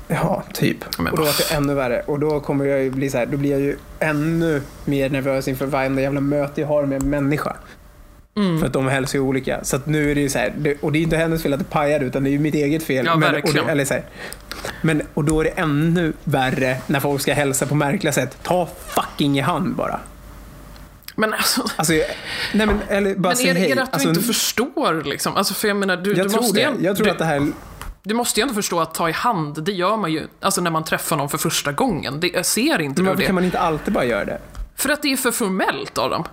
Ja, 0.07 0.43
typ. 0.53 0.77
Men 0.97 1.07
och 1.11 1.17
då 1.17 1.23
var 1.23 1.33
det 1.49 1.55
ännu 1.55 1.73
värre. 1.73 2.01
Och 2.07 2.19
då 2.19 2.39
kommer 2.39 2.65
jag 2.65 2.83
ju 2.83 2.91
bli 2.91 3.09
så 3.09 3.17
här, 3.17 3.25
då 3.25 3.37
blir 3.37 3.51
jag 3.51 3.59
ju 3.59 3.77
ännu 3.99 4.61
mer 4.85 5.09
nervös 5.09 5.47
inför 5.47 5.65
varenda 5.65 6.01
jävla 6.01 6.19
möte 6.21 6.61
jag 6.61 6.67
har 6.67 6.85
med 6.85 7.01
en 7.03 7.09
människa. 7.09 7.55
Mm. 8.35 8.59
För 8.59 8.67
att 8.67 8.73
de 8.73 8.87
hälsar 8.87 9.19
ju 9.19 9.25
olika. 9.25 9.63
Så 9.63 9.75
att 9.75 9.85
nu 9.85 10.11
är 10.11 10.15
det 10.15 10.21
ju 10.21 10.29
så 10.29 10.39
här, 10.39 10.53
det, 10.57 10.77
och 10.81 10.91
det 10.91 10.99
är 10.99 11.01
inte 11.03 11.17
hennes 11.17 11.43
fel 11.43 11.53
att 11.53 11.59
det 11.59 11.65
pajade 11.69 12.05
utan 12.05 12.23
det 12.23 12.29
är 12.29 12.31
ju 12.31 12.39
mitt 12.39 12.55
eget 12.55 12.83
fel. 12.83 13.05
Ja, 13.05 13.15
men, 13.15 13.35
och, 13.35 13.53
det, 13.53 13.59
eller 13.59 13.85
så 13.85 13.93
här, 13.93 14.03
men, 14.81 15.01
och 15.13 15.23
då 15.23 15.39
är 15.39 15.43
det 15.43 15.49
ännu 15.49 16.13
värre 16.23 16.77
när 16.87 16.99
folk 16.99 17.21
ska 17.21 17.33
hälsa 17.33 17.65
på 17.65 17.75
märkliga 17.75 18.13
sätt. 18.13 18.37
Ta 18.43 18.69
fucking 18.87 19.37
i 19.37 19.41
hand 19.41 19.75
bara. 19.75 19.99
Men 21.15 21.33
alltså, 21.33 21.65
Alltså, 21.75 21.93
jag- 21.93 22.07
nej 22.53 22.67
men, 22.67 22.79
eller 22.87 23.15
bara 23.15 23.29
men 23.29 23.37
säg 23.37 23.49
är, 23.49 23.55
hej. 23.55 23.71
är 23.71 23.75
det 23.75 23.83
att 23.83 23.91
du 23.91 23.93
alltså, 23.95 24.09
inte 24.09 24.21
förstår 24.21 25.03
liksom? 25.03 25.35
Alltså 25.35 25.53
för 25.53 25.67
jag 25.67 25.77
menar, 25.77 25.97
du, 25.97 26.09
jag 26.13 26.25
du 26.25 26.29
tror 26.29 26.41
måste 26.41 26.59
ju, 26.59 26.65
det. 26.65 26.83
Jag 26.83 26.95
tror 26.95 27.05
du, 27.05 27.11
att 27.11 27.17
det 27.17 27.25
här... 27.25 27.51
du 28.03 28.13
måste 28.15 28.39
ju 28.39 28.41
ändå 28.41 28.53
förstå 28.53 28.79
att 28.79 28.93
ta 28.93 29.09
i 29.09 29.11
hand, 29.11 29.63
det 29.63 29.71
gör 29.71 29.97
man 29.97 30.11
ju 30.11 30.27
alltså 30.41 30.61
när 30.61 30.71
man 30.71 30.83
träffar 30.83 31.15
någon 31.17 31.29
för 31.29 31.37
första 31.37 31.71
gången. 31.71 32.19
Det, 32.19 32.45
ser 32.45 32.81
inte 32.81 33.01
Men 33.01 33.07
varför 33.09 33.19
det? 33.21 33.25
kan 33.25 33.35
man 33.35 33.43
inte 33.43 33.59
alltid 33.59 33.93
bara 33.93 34.05
göra 34.05 34.25
det? 34.25 34.39
För 34.75 34.89
att 34.89 35.01
det 35.01 35.13
är 35.13 35.17
för 35.17 35.31
formellt 35.31 35.97
Adam. 35.97 36.23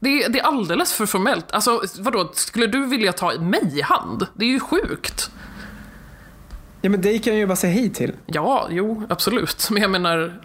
Det 0.00 0.22
är, 0.22 0.28
det 0.28 0.38
är 0.38 0.44
alldeles 0.44 0.92
för 0.92 1.06
formellt. 1.06 1.52
Alltså 1.52 1.82
vadå, 1.98 2.30
skulle 2.34 2.66
du 2.66 2.86
vilja 2.86 3.12
ta 3.12 3.32
mig 3.40 3.78
i 3.78 3.82
hand? 3.82 4.26
Det 4.34 4.44
är 4.44 4.48
ju 4.48 4.60
sjukt. 4.60 5.30
Ja 6.82 6.90
men 6.90 7.00
dig 7.00 7.18
kan 7.18 7.32
jag 7.32 7.40
ju 7.40 7.46
bara 7.46 7.56
säga 7.56 7.72
hej 7.72 7.90
till. 7.90 8.12
Ja, 8.26 8.66
jo, 8.70 9.02
absolut. 9.08 9.68
Men 9.70 9.82
jag 9.82 9.90
menar... 9.90 10.40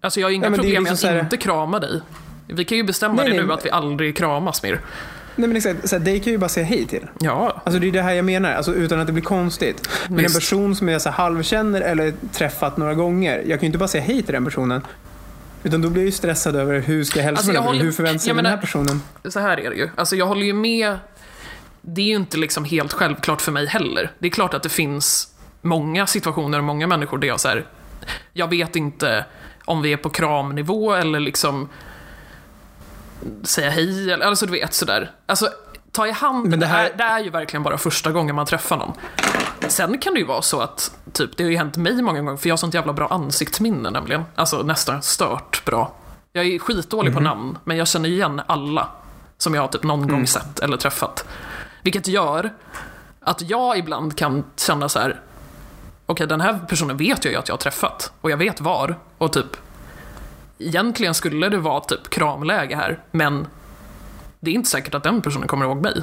Alltså 0.00 0.20
jag 0.20 0.26
har 0.26 0.32
inga 0.32 0.44
Ja, 0.46 0.50
det 0.50 0.56
problem 0.56 0.82
med 0.82 0.90
liksom 0.90 0.94
att 0.94 1.00
så 1.00 1.06
här- 1.06 1.20
inte 1.20 1.36
krama 1.36 1.78
dig. 1.78 2.00
Vi 2.46 2.64
kan 2.64 2.78
ju 2.78 2.84
bestämma 2.84 3.14
Nej, 3.14 3.24
det 3.24 3.30
nej, 3.30 3.40
nu 3.40 3.46
men- 3.46 3.56
att 3.58 3.64
vi 3.66 3.70
aldrig 3.70 4.16
kramas 4.16 4.62
mer. 4.62 4.80
Nej 5.36 5.48
men 5.48 5.56
exakt, 5.56 5.88
så 5.88 5.96
här, 5.98 6.04
dig 6.04 6.20
kan 6.20 6.32
ju 6.32 6.38
bara 6.38 6.48
säga 6.48 6.66
hej 6.66 6.86
till. 6.86 7.06
Ja, 7.20 7.62
Alltså 7.64 7.80
det 7.80 7.88
är 7.88 7.92
det 7.92 8.02
här 8.02 8.12
jag 8.12 8.24
menar, 8.24 8.52
alltså, 8.52 8.74
utan 8.74 9.00
att 9.00 9.06
det 9.06 9.12
blir 9.12 9.22
konstigt. 9.24 9.88
Men 10.08 10.18
en 10.18 10.24
Visst. 10.24 10.34
person 10.34 10.76
som 10.76 10.88
jag 10.88 11.02
så 11.02 11.08
här, 11.08 11.16
halvkänner 11.16 11.80
eller 11.80 12.14
träffat 12.32 12.76
några 12.76 12.94
gånger, 12.94 13.38
jag 13.38 13.48
kan 13.48 13.60
ju 13.60 13.66
inte 13.66 13.78
bara 13.78 13.88
säga 13.88 14.04
hej 14.04 14.22
till 14.22 14.34
den 14.34 14.44
personen. 14.44 14.82
Utan 15.62 15.82
då 15.82 15.90
blir 15.90 16.02
jag 16.02 16.06
ju 16.06 16.12
stressad 16.12 16.56
över 16.56 16.80
hur 16.80 17.04
ska 17.04 17.18
jag 17.18 17.24
hälsa 17.24 17.38
Alltså, 17.38 17.52
jag 17.52 17.62
håller- 17.62 17.80
Hur 17.82 17.92
förväntar 17.92 18.18
sig 18.18 18.34
den 18.34 18.46
här 18.46 18.56
personen? 18.56 19.02
så 19.28 19.40
här 19.40 19.60
är 19.60 19.70
det 19.70 19.76
ju. 19.76 19.90
Alltså 19.96 20.16
jag 20.16 20.26
håller 20.26 20.46
ju 20.46 20.52
med. 20.52 20.98
Det 21.82 22.00
är 22.02 22.06
ju 22.06 22.16
inte 22.16 22.36
liksom 22.38 22.64
helt 22.64 22.92
självklart 22.92 23.40
för 23.40 23.52
mig 23.52 23.66
heller. 23.66 24.10
Det 24.18 24.26
är 24.26 24.30
klart 24.30 24.54
att 24.54 24.62
det 24.62 24.68
finns 24.68 25.28
många 25.62 26.06
situationer 26.06 26.58
och 26.58 26.64
många 26.64 26.86
människor 26.86 27.18
där 27.18 27.28
jag 27.28 27.40
så 27.40 27.48
här, 27.48 27.66
jag 28.32 28.48
vet 28.50 28.76
inte 28.76 29.24
om 29.64 29.82
vi 29.82 29.92
är 29.92 29.96
på 29.96 30.10
kramnivå 30.10 30.92
eller 30.94 31.20
liksom 31.20 31.68
säga 33.42 33.70
hej 33.70 34.10
eller 34.12 34.26
alltså 34.26 34.46
du 34.46 34.52
vet 34.52 34.74
sådär. 34.74 35.10
Alltså 35.26 35.48
ta 35.92 36.06
i 36.06 36.10
hand, 36.10 36.48
Men 36.48 36.50
det, 36.60 36.66
det 36.66 36.70
här- 36.72 36.84
är, 36.90 36.94
det 36.96 37.04
är 37.04 37.20
ju 37.20 37.30
verkligen 37.30 37.62
bara 37.62 37.78
första 37.78 38.10
gången 38.12 38.34
man 38.34 38.46
träffar 38.46 38.76
någon. 38.76 38.92
Sen 39.70 39.98
kan 39.98 40.14
det 40.14 40.20
ju 40.20 40.26
vara 40.26 40.42
så 40.42 40.60
att, 40.60 40.94
typ, 41.12 41.36
det 41.36 41.42
har 41.44 41.50
ju 41.50 41.56
hänt 41.56 41.76
mig 41.76 42.02
många 42.02 42.20
gånger, 42.22 42.36
för 42.36 42.48
jag 42.48 42.52
har 42.52 42.58
sånt 42.58 42.74
jävla 42.74 42.92
bra 42.92 43.08
ansiktsminne 43.08 43.90
nämligen. 43.90 44.22
Alltså 44.34 44.62
nästan 44.62 45.02
stört 45.02 45.64
bra. 45.64 45.92
Jag 46.32 46.46
är 46.46 46.58
skitdålig 46.58 47.14
på 47.14 47.20
namn, 47.20 47.58
men 47.64 47.76
jag 47.76 47.88
känner 47.88 48.08
igen 48.08 48.42
alla 48.46 48.88
som 49.38 49.54
jag 49.54 49.62
har 49.62 49.68
typ 49.68 49.82
någon 49.82 50.08
gång 50.08 50.26
sett 50.26 50.58
eller 50.60 50.76
träffat. 50.76 51.24
Vilket 51.82 52.06
gör 52.06 52.50
att 53.20 53.42
jag 53.50 53.78
ibland 53.78 54.18
kan 54.18 54.44
känna 54.56 54.88
så 54.88 54.98
här. 54.98 55.20
okej 56.06 56.26
den 56.26 56.40
här 56.40 56.58
personen 56.68 56.96
vet 56.96 57.24
jag 57.24 57.32
ju 57.32 57.38
att 57.38 57.48
jag 57.48 57.52
har 57.52 57.58
träffat 57.60 58.12
och 58.20 58.30
jag 58.30 58.36
vet 58.36 58.60
var 58.60 58.98
och 59.18 59.32
typ 59.32 59.56
egentligen 60.58 61.14
skulle 61.14 61.48
det 61.48 61.58
vara 61.58 61.80
typ 61.80 62.10
kramläge 62.10 62.76
här, 62.76 62.98
men 63.10 63.46
det 64.40 64.50
är 64.50 64.54
inte 64.54 64.70
säkert 64.70 64.94
att 64.94 65.02
den 65.02 65.22
personen 65.22 65.48
kommer 65.48 65.64
ihåg 65.64 65.82
mig. 65.82 66.02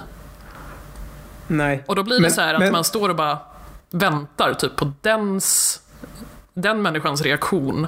Nej. 1.48 1.84
Och 1.88 1.96
då 1.96 2.04
blir 2.04 2.16
det 2.16 2.22
Men- 2.22 2.32
så 2.32 2.42
här 2.42 2.54
att 2.54 2.60
men- 2.60 2.72
man 2.72 2.84
står 2.84 3.10
och 3.10 3.16
bara 3.16 3.38
väntar 3.90 4.54
typ 4.54 4.76
på 4.76 4.92
dens, 5.02 5.82
den 6.54 6.82
människans 6.82 7.22
reaktion 7.22 7.88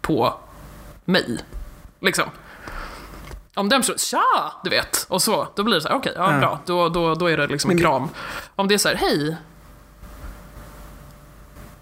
på 0.00 0.34
mig. 1.04 1.38
Liksom. 2.00 2.24
Om 3.54 3.68
den 3.68 3.80
personen, 3.80 3.98
tja, 3.98 4.52
du 4.64 4.70
vet, 4.70 5.06
och 5.08 5.22
så, 5.22 5.48
då 5.54 5.62
blir 5.62 5.74
det 5.74 5.80
så 5.80 5.88
här, 5.88 5.96
okej, 5.96 6.12
ja, 6.16 6.32
Ja. 6.32 6.38
bra, 6.38 6.60
då, 6.66 6.88
då, 6.88 7.14
då 7.14 7.26
är 7.30 7.36
det 7.36 7.46
liksom 7.46 7.70
en 7.70 7.78
kram. 7.78 8.08
Om 8.56 8.68
det 8.68 8.74
är 8.74 8.78
så 8.78 8.88
här, 8.88 8.96
hej, 8.96 9.36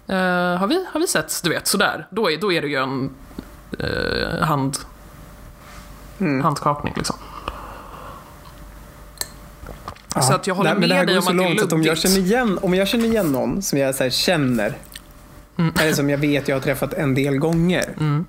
eh, 0.07 0.59
har, 0.59 0.67
vi, 0.67 0.85
har 0.93 0.99
vi 0.99 1.07
sett, 1.07 1.41
du 1.43 1.49
vet, 1.49 1.67
sådär, 1.67 2.07
då 2.11 2.31
är, 2.31 2.37
då 2.37 2.51
är 2.51 2.61
det 2.61 2.67
ju 2.67 2.75
en 2.75 3.15
eh, 3.79 4.45
hand, 4.47 4.77
Mm. 6.19 6.43
handskakning 6.43 6.93
liksom. 6.97 7.15
Ja. 10.15 10.21
Så 10.21 10.33
att 10.33 10.47
jag 10.47 10.55
håller 10.55 10.69
Nej, 10.69 10.79
men 10.79 10.89
det 10.89 10.95
här 10.95 11.05
med 11.05 11.07
dig 11.07 11.15
går 11.15 11.19
om 11.19 11.25
så 11.25 11.31
att 11.31 11.37
det 11.37 11.43
är 11.43 11.47
långt 11.49 11.61
att 11.61 11.73
om 11.73 11.83
jag 11.83 11.97
känner 11.97 12.17
igen, 12.17 12.59
om 12.61 12.73
jag 12.73 12.87
känner 12.87 13.05
igen 13.05 13.31
någon 13.31 13.61
som 13.61 13.79
jag 13.79 13.95
så 13.95 14.09
känner, 14.09 14.77
Mm. 15.57 15.73
eller 15.81 15.93
som 15.93 16.09
jag 16.09 16.17
vet 16.17 16.47
jag 16.47 16.55
har 16.55 16.61
träffat 16.61 16.93
en 16.93 17.13
del 17.15 17.37
gånger. 17.37 17.93
Mm. 17.99 18.25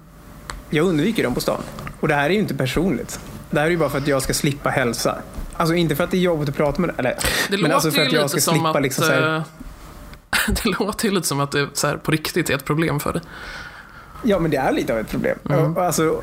Jag 0.70 0.86
undviker 0.86 1.22
dem 1.22 1.34
på 1.34 1.40
stan. 1.40 1.60
Och 2.00 2.08
det 2.08 2.14
här 2.14 2.24
är 2.24 2.30
ju 2.30 2.38
inte 2.38 2.54
personligt. 2.54 3.20
Det 3.50 3.58
här 3.58 3.66
är 3.66 3.70
ju 3.70 3.76
bara 3.76 3.90
för 3.90 3.98
att 3.98 4.06
jag 4.06 4.22
ska 4.22 4.34
slippa 4.34 4.70
hälsa. 4.70 5.18
Alltså 5.56 5.74
inte 5.74 5.96
för 5.96 6.04
att 6.04 6.10
det 6.10 6.16
är 6.16 6.20
jobbigt 6.20 6.48
att 6.48 6.56
prata 6.56 6.80
med 6.80 6.90
eller, 6.96 7.14
Det 7.50 7.58
men 7.58 7.72
alltså 7.72 7.90
för 7.90 8.02
att 8.02 8.12
jag 8.12 8.30
ska 8.30 8.40
slippa 8.40 8.68
att... 8.70 8.82
liksom 8.82 9.04
så 9.04 9.12
här, 9.12 9.36
eh, 9.36 9.42
det 10.62 10.64
låter 10.78 11.08
ju 11.08 11.14
lite 11.14 11.26
som 11.26 11.40
att 11.40 11.52
det 11.52 11.68
så 11.72 11.86
här, 11.86 11.96
på 11.96 12.10
riktigt 12.10 12.50
är 12.50 12.54
ett 12.54 12.64
problem 12.64 13.00
för 13.00 13.12
dig. 13.12 13.22
Ja, 14.22 14.38
men 14.38 14.50
det 14.50 14.56
är 14.56 14.72
lite 14.72 14.92
av 14.92 14.98
ett 14.98 15.10
problem. 15.10 15.38
Mm. 15.50 15.76
Alltså, 15.76 16.02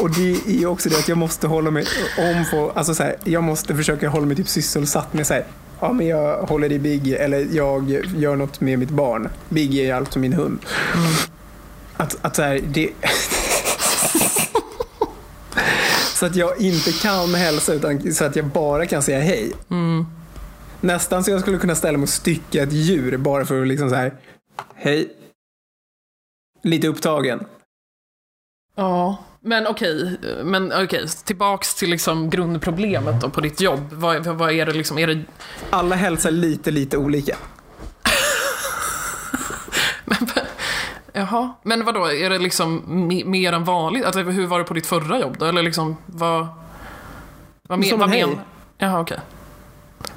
och 0.00 0.10
det 0.10 0.62
är 0.62 0.66
också 0.66 0.88
det 0.88 0.98
att 0.98 1.08
jag 1.08 1.18
måste 1.18 1.46
hålla 1.46 1.70
mig 1.70 1.86
om 2.18 2.44
på, 2.50 2.70
alltså 2.74 2.94
så 2.94 3.02
här, 3.02 3.16
jag 3.24 3.42
måste 3.42 3.76
försöka 3.76 4.08
hålla 4.08 4.26
mig 4.26 4.36
typ 4.36 4.48
sysselsatt 4.48 5.12
med 5.12 5.26
så 5.26 5.34
här, 5.34 5.44
ja 5.80 5.92
men 5.92 6.06
jag 6.06 6.42
håller 6.42 6.72
i 6.72 6.78
Biggie 6.78 7.18
eller 7.18 7.46
jag 7.52 7.90
gör 8.16 8.36
något 8.36 8.60
med 8.60 8.78
mitt 8.78 8.90
barn. 8.90 9.28
Biggie 9.48 9.90
är 9.90 9.94
alltså 9.94 10.18
min 10.18 10.32
hund. 10.32 10.58
Att, 11.96 12.16
att 12.22 12.36
så 12.36 12.42
här, 12.42 12.60
det... 12.64 12.90
så 16.14 16.26
att 16.26 16.36
jag 16.36 16.60
inte 16.60 16.92
kan 16.92 17.34
hälsa 17.34 17.74
utan 17.74 18.12
så 18.14 18.24
att 18.24 18.36
jag 18.36 18.46
bara 18.46 18.86
kan 18.86 19.02
säga 19.02 19.20
hej. 19.20 19.52
Mm. 19.70 20.06
Nästan 20.80 21.24
så 21.24 21.30
jag 21.30 21.40
skulle 21.40 21.58
kunna 21.58 21.74
ställa 21.74 21.98
mig 21.98 22.02
och 22.02 22.08
stycka 22.08 22.62
ett 22.62 22.72
djur 22.72 23.16
bara 23.16 23.44
för 23.44 23.62
att 23.62 23.68
liksom 23.68 23.90
så 23.90 23.94
här, 23.94 24.14
hej. 24.74 25.08
Lite 26.62 26.88
upptagen. 26.88 27.44
Ja, 28.74 29.18
Men 29.42 29.66
okej, 29.66 30.18
men 30.44 30.72
okej, 30.72 31.08
tillbaks 31.24 31.74
till 31.74 31.90
liksom 31.90 32.30
grundproblemet 32.30 33.20
då 33.20 33.30
på 33.30 33.40
ditt 33.40 33.60
jobb. 33.60 33.92
Vad, 33.92 34.26
vad 34.26 34.52
är 34.52 34.66
det 34.66 34.72
liksom, 34.72 34.98
är 34.98 35.06
det... 35.06 35.22
Alla 35.70 35.96
hälsar 35.96 36.30
lite, 36.30 36.70
lite 36.70 36.96
olika. 36.96 37.36
Jaha, 41.12 41.54
men 41.62 41.84
vad 41.84 41.94
då 41.94 42.04
är 42.12 42.30
det 42.30 42.38
liksom 42.38 42.82
me- 43.10 43.24
mer 43.24 43.52
än 43.52 43.64
vanligt? 43.64 44.04
Alltså, 44.04 44.20
hur 44.20 44.46
var 44.46 44.58
det 44.58 44.64
på 44.64 44.74
ditt 44.74 44.86
förra 44.86 45.18
jobb 45.18 45.36
då? 45.38 45.44
Eller 45.44 45.62
liksom, 45.62 45.96
vad... 46.06 46.46
Vad, 47.68 47.78
men, 47.78 47.98
vad 47.98 48.02
en 48.02 48.10
hej. 48.10 48.26
men... 48.26 48.38
Jaha, 48.78 49.00
okej. 49.00 49.18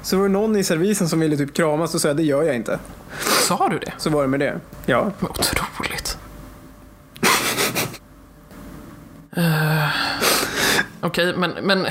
Så 0.02 0.16
var 0.16 0.22
det 0.22 0.32
någon 0.32 0.56
i 0.56 0.64
servisen 0.64 1.08
som 1.08 1.20
ville 1.20 1.36
typ 1.36 1.54
kramas 1.54 1.94
och 1.94 2.00
sa 2.00 2.14
det 2.14 2.22
gör 2.22 2.42
jag 2.42 2.56
inte. 2.56 2.78
Sa 3.20 3.68
du 3.68 3.78
det? 3.78 3.92
Så 3.98 4.10
var 4.10 4.22
det 4.22 4.28
med 4.28 4.40
det. 4.40 4.60
Ja. 4.86 5.10
Men 5.18 5.30
Otroligt. 5.30 6.18
Eh, 9.36 9.88
Okej, 11.00 11.34
men, 11.36 11.50
men... 11.62 11.86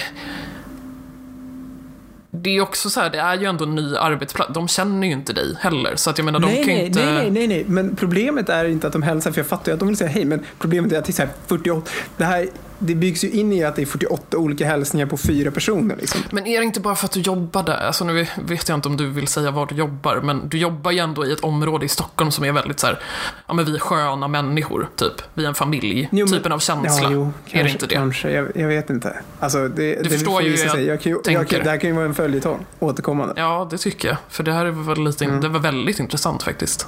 Det 2.35 2.57
är 2.57 2.61
också 2.61 2.89
så 2.89 2.99
här, 2.99 3.09
det 3.09 3.17
är 3.17 3.37
ju 3.37 3.45
ändå 3.45 3.63
en 3.63 3.75
ny 3.75 3.95
arbetsplats. 3.95 4.53
De 4.53 4.67
känner 4.67 5.07
ju 5.07 5.13
inte 5.13 5.33
dig 5.33 5.55
heller. 5.59 5.95
Så 5.95 6.09
att 6.09 6.17
jag 6.17 6.25
menar, 6.25 6.39
de 6.39 6.47
nej, 6.47 6.63
kan 6.63 6.73
ju 6.73 6.79
nej, 6.79 6.87
inte... 6.87 7.05
nej, 7.05 7.13
nej, 7.13 7.31
nej, 7.31 7.47
nej, 7.47 7.65
men 7.67 7.95
problemet 7.95 8.49
är 8.49 8.65
inte 8.65 8.87
att 8.87 8.93
de 8.93 9.03
hälsar, 9.03 9.31
för 9.31 9.39
jag 9.39 9.47
fattar 9.47 9.71
ju 9.71 9.73
att 9.73 9.79
de 9.79 9.87
vill 9.87 9.97
säga 9.97 10.09
hej, 10.09 10.25
men 10.25 10.45
problemet 10.59 10.91
är 10.91 10.97
att 10.97 11.05
det 11.05 11.11
är 11.11 11.13
så 11.13 11.21
här 11.21 11.31
48, 11.47 11.91
det 12.17 12.23
här, 12.23 12.47
det 12.79 12.95
byggs 12.95 13.23
ju 13.23 13.29
in 13.29 13.53
i 13.53 13.63
att 13.63 13.75
det 13.75 13.81
är 13.81 13.85
48 13.85 14.37
olika 14.37 14.65
hälsningar 14.65 15.05
på 15.05 15.17
fyra 15.17 15.51
personer 15.51 15.95
liksom. 15.95 16.21
Men 16.31 16.47
är 16.47 16.59
det 16.59 16.65
inte 16.65 16.79
bara 16.79 16.95
för 16.95 17.05
att 17.05 17.11
du 17.11 17.19
jobbar 17.19 17.63
där? 17.63 17.77
Alltså 17.87 18.05
nu 18.05 18.27
vet 18.45 18.69
jag 18.69 18.77
inte 18.77 18.87
om 18.87 18.97
du 18.97 19.09
vill 19.09 19.27
säga 19.27 19.51
var 19.51 19.65
du 19.65 19.75
jobbar, 19.75 20.21
men 20.23 20.49
du 20.49 20.57
jobbar 20.57 20.91
ju 20.91 20.99
ändå 20.99 21.25
i 21.25 21.31
ett 21.33 21.39
område 21.39 21.85
i 21.85 21.89
Stockholm 21.89 22.31
som 22.31 22.45
är 22.45 22.51
väldigt 22.51 22.79
så 22.79 22.87
här, 22.87 22.99
ja 23.47 23.53
men 23.53 23.65
vi 23.65 23.75
är 23.75 23.79
sköna 23.79 24.27
människor, 24.27 24.89
typ. 24.95 25.21
Vi 25.33 25.43
är 25.43 25.47
en 25.47 25.55
familj, 25.55 26.09
Jo, 26.11 26.25
men- 26.25 26.33
typen 26.37 26.51
av 26.51 26.59
känsla. 26.59 27.03
Ja, 27.03 27.09
jo, 27.11 27.31
kanske, 27.45 27.59
är 27.59 27.63
det 27.63 27.69
inte 27.69 27.85
det? 27.87 27.95
Kanske, 27.95 28.31
jag, 28.31 28.51
jag 28.55 28.67
vet 28.67 28.89
inte. 28.89 29.15
Alltså, 29.39 29.67
det, 29.67 29.95
det 30.03 30.09
förstår 30.09 30.41
ju 30.41 30.49
hur 30.49 30.65
jag 30.65 30.81
jag 30.83 31.01
kan 31.01 31.11
jag 31.11 31.23
tänker. 31.23 31.63
det 31.63 31.69
här 31.69 31.77
kan 31.77 31.89
ju 31.89 31.95
vara 31.95 32.05
en 32.05 32.13
följetong, 32.15 32.65
återkommande. 32.79 33.33
Ja, 33.37 33.67
det 33.71 33.77
tycker 33.77 34.07
jag. 34.07 34.17
För 34.29 34.43
det 34.43 34.53
här 34.53 34.65
var, 34.65 34.95
lite, 34.95 35.25
Mm. 35.25 35.41
det 35.41 35.49
var 35.49 35.59
väldigt 35.59 35.99
intressant 35.99 36.43
faktiskt. 36.43 36.87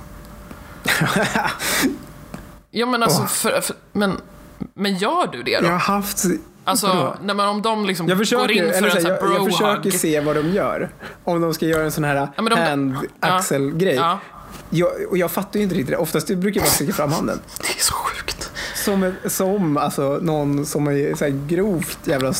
Ja 2.71 2.85
men 2.85 3.03
alltså, 3.03 3.21
Åh. 3.21 3.27
för, 3.27 3.61
för, 3.61 3.75
men, 3.91 4.17
men 4.73 4.97
gör 4.97 5.27
du 5.31 5.43
det 5.43 5.59
då? 5.59 5.65
Jag 5.65 5.71
har 5.71 5.79
haft... 5.79 6.25
Alltså, 6.67 7.17
när 7.23 7.33
man, 7.33 7.47
om 7.47 7.61
de 7.61 7.85
liksom 7.85 8.07
Jag 8.07 8.17
går 8.17 8.25
försöker, 8.25 8.53
in 8.53 8.73
för 8.73 8.83
en 8.87 8.91
så 8.91 9.01
sån 9.01 9.11
här, 9.11 9.17
jag, 9.21 9.35
jag 9.35 9.51
försöker 9.51 9.91
se 9.91 10.19
vad 10.19 10.35
de 10.35 10.49
gör. 10.53 10.89
Om 11.23 11.41
de 11.41 11.53
ska 11.53 11.65
göra 11.65 11.83
en 11.83 11.91
sån 11.91 12.03
här 12.03 12.15
Ja, 12.35 12.41
men 12.41 12.45
de- 12.45 12.61
hand-axel-grej. 12.61 13.95
Ja, 13.95 14.19
Jag, 14.69 14.91
och 15.09 15.17
jag 15.17 15.31
fattar 15.31 15.57
ju 15.59 15.63
inte 15.63 15.75
riktigt 15.75 15.91
det. 15.91 15.97
Oftast 15.97 16.27
brukar 16.27 16.59
jag 16.59 16.65
bara 16.65 16.71
sträcka 16.71 16.93
fram 16.93 17.11
handen. 17.11 17.39
det 17.59 17.79
är 17.79 17.83
så 17.83 17.93
sjukt. 17.93 18.51
Som, 18.75 19.13
som 19.27 19.77
alltså, 19.77 20.19
någon 20.21 20.65
som 20.65 20.87
är 20.87 21.15
så 21.15 21.25
här 21.25 21.47
grovt 21.47 21.99
jävla 22.03 22.33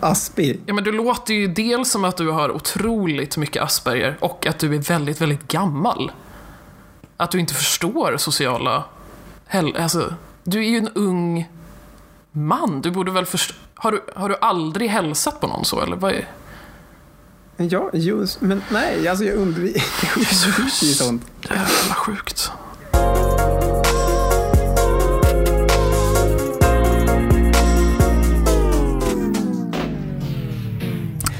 aspig. 0.00 0.60
Ja 0.66 0.74
men 0.74 0.84
du 0.84 0.92
låter 0.92 1.34
ju 1.34 1.46
dels 1.48 1.90
som 1.90 2.04
att 2.04 2.16
du 2.16 2.30
har 2.30 2.50
otroligt 2.50 3.36
mycket 3.36 3.62
Asperger 3.62 4.16
och 4.20 4.46
att 4.46 4.58
du 4.58 4.74
är 4.74 4.78
väldigt, 4.78 5.20
väldigt 5.20 5.48
gammal. 5.48 6.12
Att 7.16 7.30
du 7.30 7.40
inte 7.40 7.54
förstår 7.54 8.16
sociala... 8.16 8.84
Häl- 9.46 9.76
alltså, 9.82 10.14
du 10.44 10.58
är 10.58 10.68
ju 10.68 10.76
en 10.78 10.88
ung 10.88 11.48
man. 12.32 12.80
Du 12.80 12.90
borde 12.90 13.10
väl 13.10 13.26
förstå... 13.26 13.54
Har 13.74 13.92
du, 13.92 14.04
har 14.16 14.28
du 14.28 14.36
aldrig 14.40 14.90
hälsat 14.90 15.40
på 15.40 15.46
någon 15.46 15.64
så 15.64 15.80
eller? 15.80 15.96
Vad 15.96 16.12
är... 16.12 16.28
Ja, 17.56 17.90
just, 17.92 18.40
men 18.40 18.62
nej, 18.70 19.08
alltså 19.08 19.24
jag 19.24 19.34
undviker 19.38 19.82
ju 20.82 20.92
sånt. 20.92 21.22
Jävla 21.50 21.94
sjukt. 21.94 22.50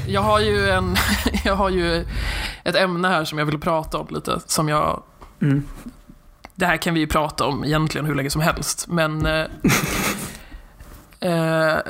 Jag 0.07 0.21
har 0.21 0.39
ju 0.39 0.69
en, 0.69 0.95
jag 1.45 1.55
har 1.55 1.69
ju 1.69 2.05
ett 2.63 2.75
ämne 2.75 3.07
här 3.07 3.25
som 3.25 3.37
jag 3.37 3.45
vill 3.45 3.59
prata 3.59 3.97
om 3.97 4.07
lite, 4.09 4.39
som 4.45 4.69
jag... 4.69 5.03
Mm. 5.41 5.63
Det 6.55 6.65
här 6.65 6.77
kan 6.77 6.93
vi 6.93 6.99
ju 6.99 7.07
prata 7.07 7.45
om 7.45 7.63
egentligen 7.65 8.05
hur 8.05 8.15
länge 8.15 8.29
som 8.29 8.41
helst, 8.41 8.85
men... 8.87 9.27
Eh, 11.23 11.67
eh, 11.73 11.81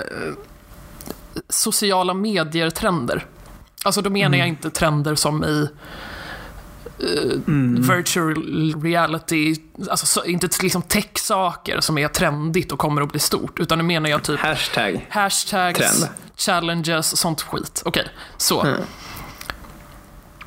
sociala 1.49 2.13
medier-trender. 2.13 3.25
Alltså 3.85 4.01
då 4.01 4.09
menar 4.09 4.37
jag 4.37 4.47
inte 4.47 4.69
trender 4.69 5.15
som 5.15 5.43
i 5.43 5.67
Mm. 7.47 7.81
virtual 7.81 8.35
reality, 8.83 9.55
alltså 9.89 10.05
så, 10.05 10.25
inte 10.25 10.47
liksom 10.61 10.81
tech-saker 10.81 11.79
som 11.79 11.97
är 11.97 12.07
trendigt 12.07 12.71
och 12.71 12.79
kommer 12.79 13.01
att 13.01 13.11
bli 13.11 13.19
stort, 13.19 13.59
utan 13.59 13.77
nu 13.77 13.83
menar 13.83 14.09
jag 14.09 14.23
typ 14.23 14.39
Hashtag. 14.39 15.07
hashtags, 15.09 15.77
Trend. 15.99 16.11
challenges, 16.37 17.17
sånt 17.17 17.41
skit. 17.41 17.81
Okej, 17.85 18.07
så. 18.37 18.61
Mm. 18.61 18.81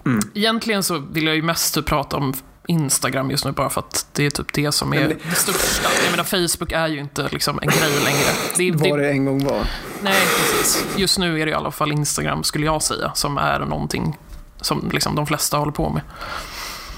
Mm. 0.07 0.21
Egentligen 0.35 0.83
så 0.83 0.99
vill 0.99 1.27
jag 1.27 1.37
ju 1.37 1.43
mest 1.43 1.75
typ 1.75 1.87
prata 1.87 2.17
om 2.17 2.35
Instagram 2.69 3.31
just 3.31 3.45
nu 3.45 3.53
bara 3.53 3.71
för 3.71 3.81
att 3.81 4.07
det 4.13 4.27
är 4.27 4.31
typ 4.31 4.53
det 4.53 4.73
som 4.73 4.93
är 4.93 5.01
Men 5.01 5.09
det, 5.09 5.35
största. 5.35 5.89
Jag 6.05 6.11
menar 6.11 6.25
Facebook 6.25 6.73
är 6.73 6.87
ju 6.87 6.99
inte 6.99 7.29
liksom 7.33 7.59
en 7.63 7.69
grej 7.69 8.05
längre. 8.05 8.29
Det, 8.57 8.71
Vad 8.91 8.99
det, 8.99 9.05
det 9.05 9.11
en 9.11 9.25
gång 9.25 9.45
var. 9.45 9.67
nej, 10.03 10.21
precis. 10.37 10.87
Just 10.97 11.19
nu 11.19 11.41
är 11.41 11.47
det 11.47 11.53
i 11.53 11.55
alla 11.55 11.71
fall 11.71 11.93
Instagram 11.93 12.45
skulle 12.45 12.67
jag 12.67 12.83
säga 12.83 13.13
som 13.15 13.39
är 13.39 13.59
någonting 13.61 14.19
som 14.61 14.91
liksom 14.93 15.15
de 15.15 15.27
flesta 15.27 15.57
håller 15.57 15.73
på 15.73 15.91
med. 15.91 16.03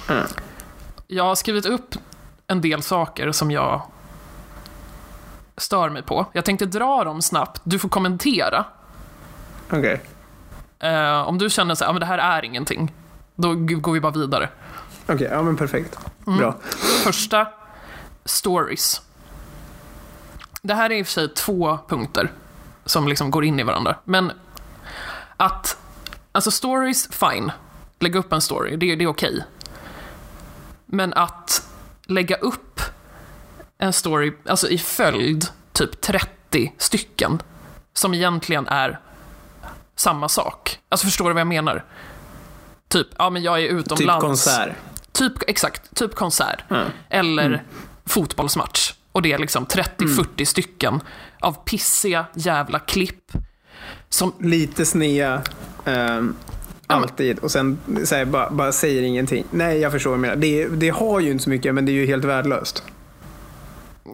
Mm. 0.09 0.27
Jag 1.07 1.25
har 1.25 1.35
skrivit 1.35 1.67
upp 1.67 1.95
en 2.47 2.61
del 2.61 2.83
saker 2.83 3.33
som 3.33 3.51
jag 3.51 3.83
stör 5.57 5.89
mig 5.91 6.03
på. 6.03 6.27
Jag 6.33 6.45
tänkte 6.45 6.67
dra 6.67 7.05
dem 7.05 7.23
snabbt. 7.23 7.61
Du 7.65 7.79
får 7.79 7.89
kommentera. 7.89 8.65
Okej. 9.71 10.01
Eh, 10.79 11.21
om 11.21 11.39
du 11.39 11.51
känner 11.51 11.75
så 11.75 11.85
här, 11.85 11.91
ah, 11.91 11.93
men 11.93 12.01
det 12.01 12.07
här 12.07 12.19
är 12.19 12.45
ingenting, 12.45 12.93
då 13.35 13.55
går 13.55 13.93
vi 13.93 14.01
bara 14.01 14.13
vidare. 14.13 14.49
Okej, 15.09 15.29
ja 15.33 15.43
men 15.43 15.57
perfekt. 15.57 15.99
Mm. 16.27 16.39
Bra. 16.39 16.57
Första, 17.05 17.47
stories. 18.25 19.03
Det 20.63 20.75
här 20.75 20.91
är 20.91 20.95
i 20.99 21.03
och 21.03 21.07
för 21.07 21.13
sig 21.13 21.29
två 21.35 21.79
punkter 21.89 22.33
som 22.85 23.09
liksom 23.09 23.31
går 23.31 23.45
in 23.45 23.61
i 23.61 23.63
varandra. 23.63 23.97
Men 24.05 24.33
att, 25.37 25.77
alltså 26.33 26.51
stories, 26.51 27.09
fine. 27.13 27.53
Lägga 28.01 28.19
upp 28.19 28.33
en 28.33 28.41
story, 28.41 28.77
det, 28.77 28.97
det 28.97 29.05
är 29.05 29.09
okej. 29.09 29.45
Men 30.87 31.15
att 31.15 31.69
lägga 32.07 32.37
upp 32.37 32.81
en 33.79 33.93
story, 33.93 34.33
alltså 34.47 34.69
i 34.69 34.79
följd, 34.79 35.47
typ 35.73 36.01
30 36.01 36.73
stycken, 36.79 37.43
som 37.93 38.15
egentligen 38.15 38.69
är 38.69 39.01
samma 39.97 40.29
sak. 40.29 40.79
Alltså 40.89 41.07
förstår 41.07 41.25
du 41.29 41.33
vad 41.33 41.41
jag 41.41 41.47
menar? 41.47 41.85
Typ, 42.89 43.07
ja 43.19 43.31
men 43.31 43.43
jag 43.43 43.63
är 43.63 43.69
Typ 43.69 43.79
utomlands. 43.79 44.23
konsert. 44.23 44.77
Typ, 45.13 45.33
exakt, 45.47 45.95
typ 45.97 46.15
konsert. 46.15 46.65
Mm. 46.71 46.89
Eller 47.11 47.63
fotbollsmatch. 48.07 48.93
Och 49.13 49.23
det 49.23 49.33
är 49.33 49.39
liksom 49.39 49.67
30-40 49.67 50.45
stycken 50.45 51.01
av 51.41 51.53
pissiga 51.65 52.27
jävla 52.35 52.79
klipp. 52.79 53.33
Som, 54.09 54.33
Lite 54.41 54.87
snea. 54.87 55.43
ehm, 55.85 56.35
alltid. 56.87 57.39
Och 57.39 57.51
sen 57.51 57.79
här, 58.11 58.25
bara, 58.25 58.51
bara 58.51 58.73
säger 58.73 59.03
ingenting. 59.03 59.45
Nej, 59.51 59.79
jag 59.79 59.93
förstår 59.93 60.11
vad 60.11 60.19
du 60.19 60.21
menar. 60.21 60.37
Det, 60.37 60.67
det 60.69 60.89
har 60.89 61.21
ju 61.21 61.31
inte 61.31 61.45
så 61.45 61.51
mycket, 61.51 61.75
men 61.75 61.87
det 61.87 61.93
är 61.93 61.95
ju 61.95 62.07
helt 62.07 62.25
värdelöst. 62.25 62.83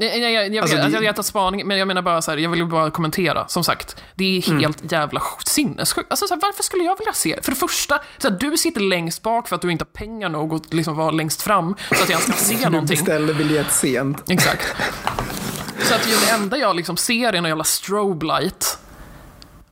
Jag, 0.01 0.19
jag, 0.19 0.33
jag, 0.33 0.55
jag, 0.55 0.63
Alltså, 0.63 0.77
vet, 0.77 0.93
det- 0.93 1.05
jag 1.05 1.19
att 1.19 1.27
spaning, 1.27 1.67
men 1.67 1.79
jag 1.79 1.89
menar 1.89 2.03
bara 2.03 2.23
så 2.23 2.31
här, 2.31 2.39
jag 2.39 2.51
vill 2.51 2.67
bara 2.67 2.91
kommentera. 2.91 3.49
Som 3.49 3.65
sagt, 3.65 3.97
det 4.15 4.39
är 4.39 4.43
helt 4.59 4.93
jävla 4.93 5.21
sj- 5.21 5.49
sinnessjukt. 5.49 6.11
Alltså 6.11 6.27
så 6.27 6.35
här, 6.35 6.41
varför 6.43 6.63
skulle 6.63 6.85
jag 6.85 6.99
vilja 6.99 7.13
se? 7.13 7.39
För 7.43 7.51
det 7.53 7.57
första, 7.57 8.01
så 8.19 8.29
här, 8.31 8.37
du 8.39 8.57
sitter 8.59 8.81
längst 8.81 9.23
bak 9.23 9.49
för 9.49 9.57
att 9.57 9.63
du 9.63 9.73
inte 9.73 9.85
har 9.85 9.91
pengar 10.07 10.29
nog 10.29 10.55
att 10.55 10.75
liksom 10.75 10.97
vara 10.97 11.11
längst 11.11 11.43
fram 11.43 11.75
så 11.97 12.03
att 12.03 12.09
jag 12.11 12.21
ska 12.23 12.33
se 12.33 12.55
Du 12.65 12.71
någonting. 12.71 12.97
beställde 12.97 13.35
biljett 13.35 13.73
sent. 13.73 14.31
Exakt. 14.31 14.77
Så 15.83 15.95
att 15.95 16.03
det 16.03 16.31
enda 16.35 16.57
jag 16.59 16.77
liksom 16.77 16.97
ser 16.97 17.29
är 17.33 17.33
en 17.33 17.45
jävla 17.45 17.65
strobe 17.65 18.27
light. 18.27 18.79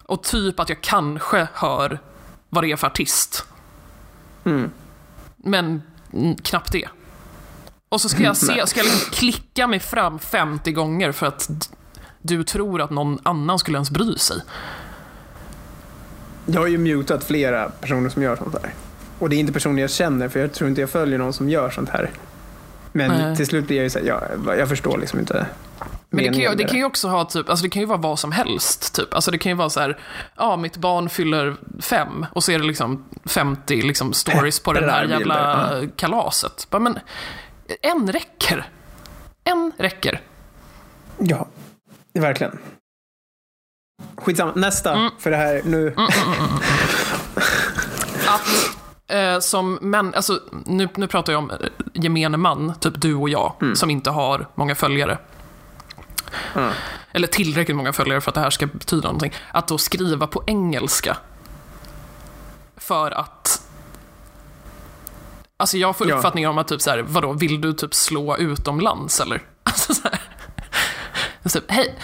Och 0.06 0.22
typ 0.22 0.60
att 0.60 0.68
jag 0.68 0.80
kanske 0.80 1.46
hör 1.54 1.98
vad 2.48 2.64
det 2.64 2.72
är 2.72 2.76
för 2.76 2.86
artist. 2.86 3.44
Mm. 4.44 4.70
Men 5.36 5.82
mm, 6.12 6.36
knappt 6.36 6.72
det. 6.72 6.88
Och 7.92 8.00
så 8.00 8.08
ska 8.08 8.22
jag, 8.22 8.36
se, 8.36 8.66
ska 8.66 8.80
jag 8.80 8.84
liksom 8.84 9.10
klicka 9.12 9.66
mig 9.66 9.80
fram 9.80 10.18
50 10.18 10.72
gånger 10.72 11.12
för 11.12 11.26
att 11.26 11.70
du 12.22 12.44
tror 12.44 12.80
att 12.80 12.90
någon 12.90 13.18
annan 13.22 13.58
skulle 13.58 13.76
ens 13.76 13.90
bry 13.90 14.18
sig. 14.18 14.36
Jag 16.46 16.60
har 16.60 16.66
ju 16.66 16.78
mutat 16.78 17.24
flera 17.24 17.68
personer 17.68 18.10
som 18.10 18.22
gör 18.22 18.36
sånt 18.36 18.54
här. 18.62 18.74
Och 19.18 19.28
det 19.28 19.36
är 19.36 19.40
inte 19.40 19.52
personer 19.52 19.82
jag 19.82 19.90
känner, 19.90 20.28
för 20.28 20.40
jag 20.40 20.52
tror 20.52 20.68
inte 20.68 20.80
jag 20.80 20.90
följer 20.90 21.18
någon 21.18 21.32
som 21.32 21.48
gör 21.48 21.70
sånt 21.70 21.88
här. 21.88 22.10
Men 22.92 23.10
Nej. 23.10 23.36
till 23.36 23.46
slut 23.46 23.66
blir 23.66 23.76
jag 23.76 23.84
ju 23.84 23.90
såhär, 23.90 24.06
jag, 24.06 24.58
jag 24.58 24.68
förstår 24.68 24.98
liksom 24.98 25.18
inte 25.20 25.46
Men 26.10 26.24
det 26.24 26.24
kan, 26.24 26.38
ju, 26.38 26.54
det 26.54 26.64
kan 26.64 26.78
ju 26.78 26.84
också 26.84 27.08
ha 27.08 27.24
typ, 27.24 27.48
alltså 27.48 27.62
det 27.62 27.70
kan 27.70 27.82
ju 27.82 27.86
vara 27.86 27.98
vad 27.98 28.18
som 28.18 28.32
helst. 28.32 28.94
Typ. 28.94 29.14
Alltså 29.14 29.30
det 29.30 29.38
kan 29.38 29.50
ju 29.50 29.56
vara 29.56 29.70
så 29.70 29.80
här, 29.80 29.98
ja 30.36 30.56
mitt 30.56 30.76
barn 30.76 31.08
fyller 31.08 31.56
fem 31.80 32.26
och 32.32 32.44
så 32.44 32.52
är 32.52 32.58
det 32.58 32.64
liksom 32.64 33.04
50 33.24 33.82
liksom 33.82 34.12
stories 34.12 34.60
på 34.60 34.72
det 34.72 34.80
Pepparbilder, 34.80 35.18
jävla 35.18 35.72
kalaset. 35.96 36.66
Men 36.70 36.98
en 37.82 38.12
räcker. 38.12 38.68
En 39.44 39.72
räcker. 39.78 40.20
Ja, 41.18 41.46
verkligen. 42.12 42.58
skitsamma. 44.16 44.52
Nästa. 44.56 44.92
Mm. 44.94 45.10
För 45.18 45.30
det 45.30 45.36
här 45.36 45.62
nu. 45.64 45.94
att 48.26 48.76
eh, 49.06 49.38
som 49.38 49.78
män, 49.80 50.14
alltså 50.14 50.40
nu, 50.66 50.88
nu 50.96 51.06
pratar 51.06 51.32
jag 51.32 51.42
om 51.42 51.50
eh, 51.50 51.56
gemene 51.92 52.36
man, 52.36 52.74
typ 52.80 53.00
du 53.00 53.14
och 53.14 53.28
jag, 53.28 53.52
som 53.74 53.90
inte 53.90 54.10
har 54.10 54.46
många 54.54 54.74
följare. 54.74 55.18
Mm. 56.54 56.72
Eller 57.12 57.28
tillräckligt 57.28 57.76
många 57.76 57.92
följare 57.92 58.20
för 58.20 58.30
att 58.30 58.34
det 58.34 58.40
här 58.40 58.50
ska 58.50 58.66
betyda 58.66 59.08
någonting. 59.08 59.32
Att 59.52 59.68
då 59.68 59.78
skriva 59.78 60.26
på 60.26 60.44
engelska. 60.46 61.16
För 62.76 63.10
att... 63.10 63.68
Alltså 65.62 65.76
jag 65.78 65.96
får 65.96 66.08
Ja. 66.08 66.16
uppfattningen 66.16 66.50
om 66.50 66.58
att 66.58 66.68
typ 66.68 66.80
så 66.82 66.90
här, 66.90 67.02
vadå, 67.02 67.32
vill 67.32 67.60
du 67.60 67.72
typ 67.72 67.94
slå 67.94 68.36
utomlands 68.36 69.20
eller? 69.20 69.42
Alltså 69.62 69.94
så 69.94 70.02
här. 70.02 70.20
Så, 71.46 71.60
hej. 71.68 71.94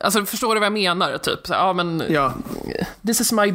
Alltså 0.00 0.24
förstår 0.26 0.54
du 0.54 0.60
vad 0.60 0.66
jag 0.66 0.72
menar? 0.72 1.18
Typ, 1.18 1.46
så 1.46 1.54
här, 1.54 1.60
ja 1.60 1.72
men 1.72 2.02
Ja. 2.08 2.32
This 3.06 3.20
is 3.20 3.32
my, 3.32 3.52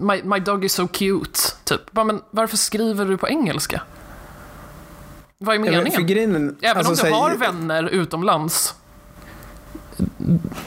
my, 0.00 0.22
my 0.24 0.38
dog 0.40 0.64
is 0.64 0.72
so 0.74 0.88
cute. 0.88 1.40
Typ. 1.64 1.92
Bara, 1.92 2.04
men 2.04 2.20
varför 2.30 2.56
skriver 2.56 3.04
du 3.04 3.16
på 3.16 3.28
engelska? 3.28 3.80
Vad 5.38 5.54
är 5.54 5.58
Ja, 5.58 5.64
men 5.64 5.74
meningen? 5.84 6.06
Grejen, 6.06 6.56
Även 6.62 6.86
alltså, 6.86 7.04
om 7.06 7.10
du 7.12 7.14
har 7.16 7.34
vänner 7.36 7.88
utomlands. 7.88 8.74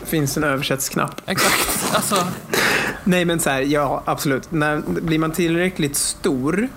finns 0.06 0.38
en 0.38 0.44
översättsknapp. 0.44 1.22
Exakt. 1.26 1.96
Alltså, 1.96 2.16
Nej 3.04 3.26
men 3.26 3.40
så 3.40 3.50
här, 3.50 3.62
ja 3.62 4.04
absolut. 4.06 4.52
När, 4.52 4.78
blir 5.02 5.20
man 5.20 5.32
tillräckligt 5.32 5.96
stor 5.98 6.70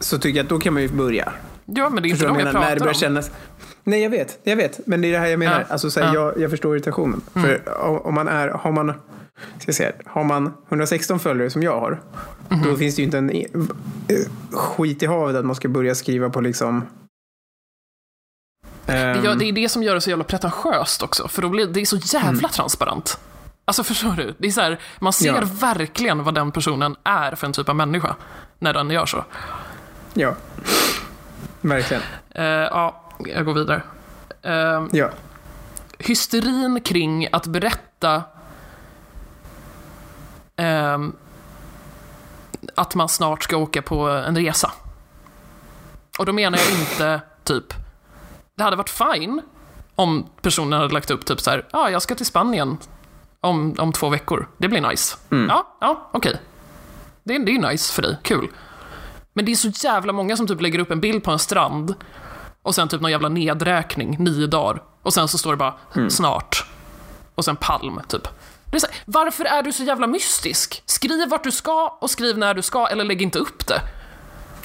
så 0.00 0.18
tycker 0.18 0.36
jag 0.38 0.44
att 0.44 0.50
då 0.50 0.58
kan 0.58 0.72
man 0.72 0.82
ju 0.82 0.88
börja. 0.88 1.32
ja, 1.64 1.90
men 1.90 2.02
det 2.02 2.08
är 2.08 2.10
inte 2.10 2.18
Förstår 2.18 2.28
de 2.28 2.34
du 2.34 2.40
jag 2.40 2.48
jag? 2.48 2.54
När 2.54 2.60
pratar 2.60 2.78
börjar 2.78 2.88
om. 2.94 2.94
kännas... 2.94 3.30
Nej 3.84 4.02
jag 4.02 4.10
vet, 4.10 4.38
jag 4.42 4.56
vet. 4.56 4.86
Men 4.86 5.00
det 5.00 5.08
är 5.08 5.12
det 5.12 5.18
här 5.18 5.26
jag 5.26 5.38
menar. 5.38 5.60
Ja. 5.60 5.66
Alltså, 5.72 5.90
så 5.90 6.00
här, 6.00 6.06
Ja. 6.06 6.10
Mm. 6.22 6.22
jag, 6.34 6.40
jag 6.42 6.50
förstår 6.50 6.76
irritationen. 6.76 7.20
För 7.32 7.78
om- 8.06 8.14
man 8.14 8.28
är, 8.28 8.48
har 8.48 8.72
man, 8.72 8.86
ska 9.58 9.66
jag 9.66 9.74
säga, 9.74 9.92
har 10.06 10.24
man 10.24 10.52
116 10.68 11.18
följare 11.20 11.50
som 11.50 11.62
jag 11.62 11.80
har. 11.80 12.00
Mhm. 12.48 12.62
Då 12.64 12.76
finns 12.76 12.96
det 12.96 13.02
ju 13.02 13.04
inte 13.06 13.18
en 13.18 13.30
skit 14.52 15.02
i 15.02 15.06
havet 15.06 15.36
att 15.36 15.44
man 15.44 15.56
ska 15.56 15.68
börja 15.68 15.94
skriva 15.94 16.30
på 16.30 16.40
liksom 16.40 16.84
Det, 18.86 18.92
ehm, 18.92 19.38
det 19.38 19.44
är 19.44 19.52
det 19.52 19.68
som 19.68 19.82
gör 19.82 19.94
det 19.94 20.00
så 20.00 20.10
jävla 20.10 20.24
pretentiöst 20.24 21.02
också, 21.02 21.28
för 21.28 21.42
då 21.42 21.48
blir 21.48 21.66
det 21.66 21.80
är 21.80 21.84
så 21.84 21.96
jävla 21.96 22.28
Mm. 22.30 22.50
transparent. 22.50 23.18
Alltså 23.64 23.84
förstår 23.84 24.12
du? 24.12 24.34
Det 24.38 24.46
är 24.46 24.50
så 24.52 24.60
här, 24.60 24.78
man 24.98 25.12
ser 25.12 25.34
Ja. 25.34 25.42
verkligen 25.52 26.24
vad 26.24 26.34
den 26.34 26.52
personen 26.52 26.96
är 27.04 27.34
för 27.34 27.46
en 27.46 27.52
typ 27.52 27.68
av 27.68 27.76
människa 27.76 28.16
när 28.58 28.72
den 28.72 28.90
gör 28.90 29.06
så. 29.06 29.24
Ja, 30.14 30.34
verkligen. 31.60 32.02
Eh, 32.30 32.44
ja, 32.44 33.02
jag 33.18 33.44
går 33.44 33.54
vidare. 33.54 33.82
Eh, 34.42 34.86
Ja. 34.92 35.10
hysterin 35.98 36.80
kring 36.80 37.28
att 37.32 37.46
berätta 37.46 38.22
ehm, 40.56 41.16
att 42.74 42.94
man 42.94 43.08
snart 43.08 43.42
ska 43.42 43.56
åka 43.56 43.82
på 43.82 44.08
en 44.08 44.36
resa. 44.36 44.72
Och 46.18 46.26
då 46.26 46.32
menar 46.32 46.58
jag 46.58 46.80
inte 46.80 47.20
typ, 47.44 47.74
det 48.56 48.62
hade 48.62 48.76
varit 48.76 48.90
fine 48.90 49.42
om 49.94 50.26
personen 50.42 50.80
hade 50.80 50.94
lagt 50.94 51.10
upp 51.10 51.24
typ 51.26 51.40
så 51.40 51.50
här, 51.50 51.66
ja, 51.72 51.78
ah, 51.78 51.90
jag 51.90 52.02
ska 52.02 52.14
till 52.14 52.26
Spanien 52.26 52.78
om, 53.42 53.74
om 53.78 53.92
två 53.92 54.08
veckor. 54.08 54.48
Det 54.58 54.68
blir 54.68 54.80
nice. 54.80 55.16
Ja, 55.48 55.76
ja, 55.80 56.10
okej. 56.12 56.40
Det, 57.24 57.34
är- 57.34 57.38
det 57.38 57.52
är 57.56 57.70
nice 57.70 57.92
för 57.92 58.02
dig, 58.02 58.16
kul. 58.22 58.48
Men 59.34 59.44
det 59.44 59.52
är 59.52 59.56
så 59.56 59.68
jävla 59.68 60.12
många 60.12 60.36
som 60.36 60.46
typ 60.46 60.60
lägger 60.60 60.78
upp 60.78 60.90
en 60.90 61.00
bild 61.00 61.24
på 61.24 61.30
en 61.30 61.38
strand 61.38 61.94
och 62.62 62.74
sen 62.74 62.88
typ 62.88 63.00
någon 63.00 63.10
jävla 63.10 63.28
nedräkning, 63.28 64.16
nio 64.18 64.46
dagar. 64.46 64.82
Och 65.02 65.14
sen 65.14 65.28
så 65.28 65.38
står 65.38 65.50
det 65.50 65.56
bara 65.56 65.74
snart. 66.10 66.66
Och 67.34 67.44
sen 67.44 67.56
palm, 67.56 68.00
typ. 68.08 68.28
Det 68.64 68.76
är 68.76 68.80
här, 68.88 68.96
varför 69.06 69.44
är 69.44 69.62
du 69.62 69.72
så 69.72 69.82
jävla 69.84 70.06
mystisk? 70.06 70.82
Skriv 70.86 71.28
vart 71.28 71.44
du 71.44 71.50
ska 71.50 71.98
och 72.00 72.10
skriv 72.10 72.38
när 72.38 72.54
du 72.54 72.62
ska, 72.62 72.86
eller 72.86 73.04
lägg 73.04 73.22
inte 73.22 73.38
upp 73.38 73.66
det. 73.66 73.80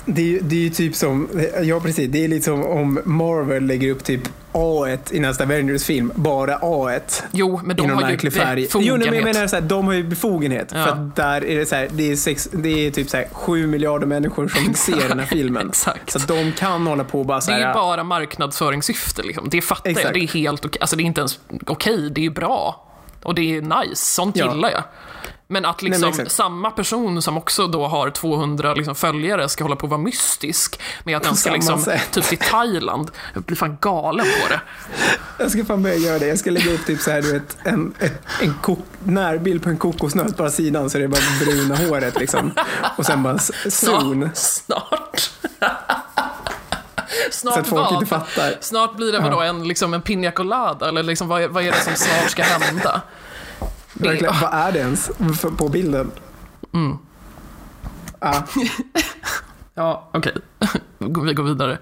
Det 0.09 0.21
är, 0.21 0.25
ju- 0.25 0.39
det 0.41 0.55
är 0.55 0.59
ju 0.59 0.69
typ 0.69 0.95
som, 0.95 1.29
ja 1.63 1.79
precis, 1.79 2.09
det 2.11 2.23
är 2.23 2.27
lite 2.27 2.45
som 2.45 2.65
om 2.65 2.99
Marvel 3.05 3.63
lägger 3.65 3.91
upp 3.91 4.03
typ 4.03 4.21
A1 4.51 4.97
i 5.11 5.19
nästa 5.19 5.43
Avengers-film, 5.43 6.11
bara 6.15 6.57
A1. 6.57 7.23
Jo, 7.31 7.61
men 7.63 7.75
de 7.75 7.89
har 7.89 8.11
ju 8.11 8.31
färg. 8.31 8.67
Jo, 8.73 8.97
men 8.97 9.13
jag 9.13 9.23
menar 9.23 9.47
så 9.47 9.55
här, 9.55 9.63
de 9.63 9.85
har 9.87 9.93
ju 9.93 10.03
befogenhet. 10.03 10.71
Ja. 10.75 10.83
För 10.83 10.91
att 10.91 11.15
där 11.15 11.45
är 11.45 11.59
det 11.59 11.65
så 11.65 11.75
här, 11.75 11.89
det 11.91 12.11
är, 12.11 12.15
sex, 12.15 12.49
det 12.51 12.87
är 12.87 12.91
typ 12.91 13.09
så 13.09 13.17
här, 13.17 13.27
sju 13.31 13.67
miljarder 13.67 14.07
människor 14.07 14.47
som 14.47 14.73
ser 14.73 15.09
den 15.09 15.19
här 15.19 15.25
filmen. 15.25 15.69
Exakt. 15.69 16.11
Så 16.11 16.19
de 16.19 16.51
kan 16.51 16.87
hålla 16.87 17.03
på 17.03 17.19
och 17.19 17.25
bara 17.25 17.41
så 17.41 17.51
Det 17.51 17.57
är 17.57 17.73
bara 17.73 18.03
marknadsföringssyfte, 18.03 19.23
liksom. 19.23 19.49
Det 19.49 19.61
fattar 19.61 19.89
jag. 19.89 19.97
Exakt. 19.97 20.13
Det 20.13 20.19
är 20.19 20.27
helt 20.27 20.65
okej. 20.65 20.81
Alltså, 20.81 20.95
det 20.95 21.03
är 21.03 21.05
inte 21.05 21.21
ens 21.21 21.39
okej, 21.67 22.09
det 22.11 22.21
är 22.21 22.23
ju 22.23 22.29
bra. 22.29 22.83
Och 23.23 23.35
det 23.35 23.41
är 23.57 23.61
nice, 23.61 23.95
sånt 24.05 24.35
Ja. 24.37 24.53
gillar 24.53 24.71
jag. 24.71 24.83
Men 25.49 25.65
att 25.65 25.81
men 25.81 25.91
liksom 25.91 26.25
samma 26.27 26.71
person 26.71 27.21
som 27.21 27.37
också 27.37 27.67
då 27.67 27.87
har 27.87 28.09
200 28.09 28.73
liksom, 28.73 28.95
följare 28.95 29.49
ska 29.49 29.63
hålla 29.63 29.75
på 29.75 29.85
att 29.85 29.89
vara 29.89 30.01
mystisk 30.01 30.79
med 31.03 31.17
att 31.17 31.23
den 31.23 31.35
ska 31.35 31.51
liksom, 31.51 31.81
sätt. 31.81 32.11
typ 32.11 32.23
till 32.25 32.37
Thailand. 32.37 33.11
Jag 33.33 33.43
blir 33.43 33.57
fan 33.57 33.77
galen 33.81 34.25
på 34.43 34.49
det. 34.49 34.61
Jag 35.39 35.51
ska 35.51 35.65
fan 35.65 35.83
börja 35.83 35.95
göra 35.95 36.19
det. 36.19 36.27
Jag 36.27 36.39
ska 36.39 36.51
lägga 36.51 36.71
upp 36.73 36.85
typ 36.85 36.99
så 37.01 37.11
här, 37.11 37.21
du 37.21 37.33
vet, 37.33 37.57
en, 37.63 37.93
ett, 37.99 38.21
en 38.41 38.53
kok, 38.53 38.79
närbild 39.03 39.63
på 39.63 39.69
en 39.69 39.77
kokosnöt 39.77 40.37
på 40.37 40.49
sidan 40.49 40.89
så 40.89 40.97
det 40.97 41.03
är 41.03 41.07
bara 41.07 41.21
bruna 41.45 41.75
håret 41.75 42.19
liksom. 42.19 42.51
Och 42.97 43.05
sen 43.05 43.23
bara 43.23 43.35
s- 43.35 43.51
soon. 43.79 44.29
Snart. 44.33 45.29
Så 47.31 47.39
Snart 47.39 47.57
att 47.57 47.67
folk 47.67 47.81
vad? 47.81 47.93
inte 47.93 48.05
fattar. 48.05 48.53
Snart 48.61 48.95
blir 48.95 49.11
det 49.11 49.19
vadå, 49.19 49.39
en, 49.41 49.67
liksom 49.67 49.93
en 49.93 50.01
piña 50.01 50.31
colada? 50.31 50.87
Eller 50.89 51.03
liksom, 51.03 51.27
vad, 51.27 51.49
vad 51.49 51.63
är 51.63 51.71
det 51.71 51.79
som 51.81 51.95
snart 51.95 52.29
ska 52.29 52.43
hända? 52.43 53.01
Verkligen. 53.99 54.33
Vad 54.41 54.53
är 54.53 54.71
det 54.71 54.79
ens 54.79 55.11
för- 55.41 55.49
på 55.51 55.69
bilden? 55.69 56.11
Mm. 56.73 56.97
Ah, 58.19 58.41
Ja, 59.73 60.09
okej. 60.13 60.33
Vi 60.97 61.33
går 61.33 61.43
vidare. 61.43 61.77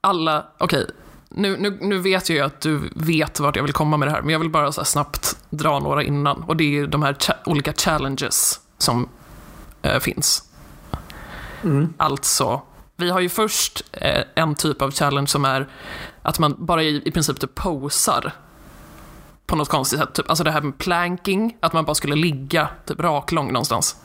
Alla, 0.00 0.46
okej. 0.58 0.86
Nu, 1.28 1.56
nu, 1.56 1.78
nu 1.80 1.98
vet 1.98 2.28
jag 2.28 2.36
ju 2.36 2.42
att 2.44 2.60
du 2.60 2.80
vet 2.94 3.40
vart 3.40 3.56
jag 3.56 3.62
vill 3.62 3.72
komma 3.72 3.96
med 3.96 4.08
det 4.08 4.12
här, 4.12 4.20
men 4.22 4.30
jag 4.30 4.38
vill 4.38 4.50
bara 4.50 4.72
så 4.72 4.84
snabbt 4.84 5.38
dra 5.50 5.78
några 5.78 6.02
innan. 6.02 6.42
Och 6.42 6.56
det 6.56 6.64
är 6.64 6.68
ju 6.68 6.86
de 6.86 7.02
här 7.02 7.12
cha- 7.12 7.36
olika 7.46 7.72
challenges 7.72 8.60
som 8.78 9.08
eh, 9.82 9.98
finns. 9.98 10.42
Alltså, 11.96 12.62
vi 12.96 13.10
har 13.10 13.20
ju 13.20 13.28
först 13.28 13.84
eh, 13.92 14.22
en 14.34 14.54
typ 14.54 14.82
av 14.82 14.90
challenge 14.90 15.26
som 15.26 15.44
är 15.44 15.68
att 16.22 16.38
man 16.38 16.54
bara 16.58 16.82
i, 16.82 17.02
i 17.04 17.10
princip 17.10 17.40
typ 17.40 17.54
posar 17.54 18.32
på 19.46 19.56
något 19.56 19.68
konstigt 19.68 19.98
sätt. 19.98 20.14
Typ, 20.14 20.28
alltså 20.30 20.44
det 20.44 20.50
här 20.50 20.60
med 20.60 20.78
planking, 20.78 21.56
att 21.60 21.72
man 21.72 21.84
bara 21.84 21.94
skulle 21.94 22.14
ligga 22.16 22.68
typ 22.86 23.00
raklång 23.00 23.52
någonstans. 23.52 23.96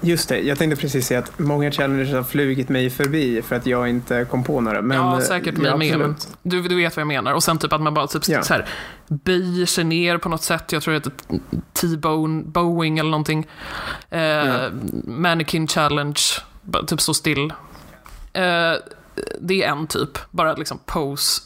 just 0.00 0.28
det, 0.28 0.38
jag 0.40 0.58
tänkte 0.58 0.80
precis 0.80 1.06
säga 1.06 1.18
att 1.20 1.38
många 1.38 1.70
challenges 1.70 2.12
har 2.12 2.22
flugit 2.22 2.68
mig 2.68 2.90
förbi 2.90 3.42
för 3.42 3.56
att 3.56 3.66
jag 3.66 3.88
inte 3.88 4.24
kom 4.30 4.44
på 4.44 4.60
några. 4.60 4.82
Men, 4.82 4.96
ja, 4.96 5.20
säkert 5.20 5.56
mig 5.56 5.66
ja, 5.70 5.76
med. 5.76 5.94
absolut. 5.94 6.28
Du, 6.42 6.62
du 6.62 6.76
vet 6.76 6.96
vad 6.96 7.00
jag 7.00 7.06
menar. 7.08 7.32
Och 7.32 7.42
sen 7.42 7.58
typ 7.58 7.72
att 7.72 7.80
man 7.80 7.94
bara 7.94 8.06
typ 8.06 8.28
Ja. 8.28 8.42
så 8.42 8.54
här, 8.54 8.68
böjer 9.08 9.66
sig 9.66 9.84
ner 9.84 10.18
på 10.18 10.28
något 10.28 10.42
sätt. 10.42 10.72
Jag 10.72 10.82
tror 10.82 10.94
det 10.94 10.98
heter 10.98 11.12
T-bone 11.72 12.42
Boeing 12.44 12.98
eller 12.98 13.10
någonting. 13.10 13.46
Eh, 14.10 14.20
Ja. 14.20 14.70
Mannequin 15.04 15.66
challenge. 15.68 16.20
Typ 16.86 17.00
stå 17.00 17.14
still. 17.14 17.52
Eh, 18.32 18.72
det 19.40 19.62
är 19.62 19.68
en 19.68 19.86
typ. 19.86 20.18
Bara 20.30 20.54
liksom 20.54 20.78
pose 20.86 21.42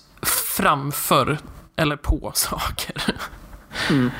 framför 0.57 1.39
eller 1.77 1.97
på 1.97 2.33
saker. 2.35 3.15
Mm. 3.91 4.11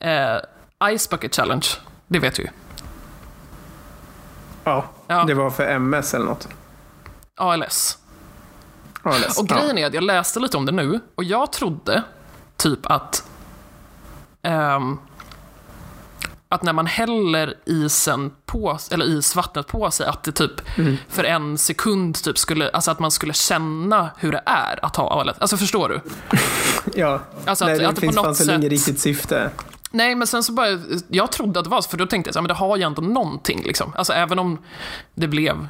Eh, 0.00 0.96
Ice 0.98 1.10
Bucket 1.10 1.34
Challenge. 1.34 1.66
Det 2.06 2.18
vet 2.18 2.34
du 2.34 2.42
ju. 2.42 2.48
Ja, 4.64 4.84
Ja. 5.06 5.24
det 5.24 5.34
var 5.34 5.50
för 5.50 5.66
MS 5.66 6.14
eller 6.14 6.24
något. 6.26 6.48
ALS. 7.36 7.98
ALS. 9.02 9.38
Och 9.38 9.46
grejen 9.48 9.78
är 9.78 9.86
att 9.86 9.94
jag 9.94 10.04
läste 10.04 10.40
lite 10.40 10.56
om 10.56 10.66
det 10.66 10.72
nu 10.72 11.00
och 11.14 11.24
jag 11.24 11.52
trodde 11.52 12.02
typ 12.56 12.86
att 12.90 13.30
ehm, 14.42 14.98
att 16.48 16.62
när 16.62 16.72
man 16.72 16.86
häller 16.86 17.54
isen 17.64 18.32
på, 18.46 18.78
eller 18.90 19.04
isvattnet 19.06 19.66
på 19.66 19.90
sig, 19.90 20.06
att 20.06 20.22
det 20.22 20.32
typ 20.32 20.60
för 21.08 21.24
en 21.24 21.58
sekund 21.58 22.22
typ 22.22 22.38
skulle, 22.38 22.70
alltså 22.70 22.90
att 22.90 22.98
man 22.98 23.10
skulle 23.10 23.32
känna 23.32 24.10
hur 24.16 24.32
det 24.32 24.42
är 24.46 24.84
att 24.84 24.96
ha 24.96 25.20
ALS. 25.20 25.38
Alltså 25.38 25.56
förstår 25.56 25.88
du? 25.88 26.00
Ja, 26.94 27.20
Alltså 27.46 27.64
Nej, 27.64 27.74
att, 27.74 27.80
det 27.80 27.88
att 27.88 27.94
det 27.94 28.00
på 28.00 28.00
finns 28.00 28.16
fanns 28.16 28.40
väl 28.40 28.56
inget 28.56 28.70
riktigt 28.70 29.00
syfte. 29.00 29.50
Nej, 29.90 30.14
men 30.14 30.26
sen 30.26 30.42
så 30.42 30.52
bara, 30.52 30.78
jag 31.08 31.32
trodde 31.32 31.58
att 31.60 31.64
det 31.64 31.70
var 31.70 31.80
så, 31.80 31.90
för 31.90 31.96
då 31.98 32.06
tänkte 32.06 32.28
jag 32.28 32.34
så 32.34 32.38
här, 32.38 32.42
men 32.42 32.48
det 32.48 32.54
har 32.54 32.76
ju 32.76 32.82
ändå 32.82 33.02
någonting 33.02 33.62
liksom. 33.64 33.92
Alltså 33.96 34.12
även 34.12 34.38
om 34.38 34.58
det 35.14 35.28
blev 35.28 35.68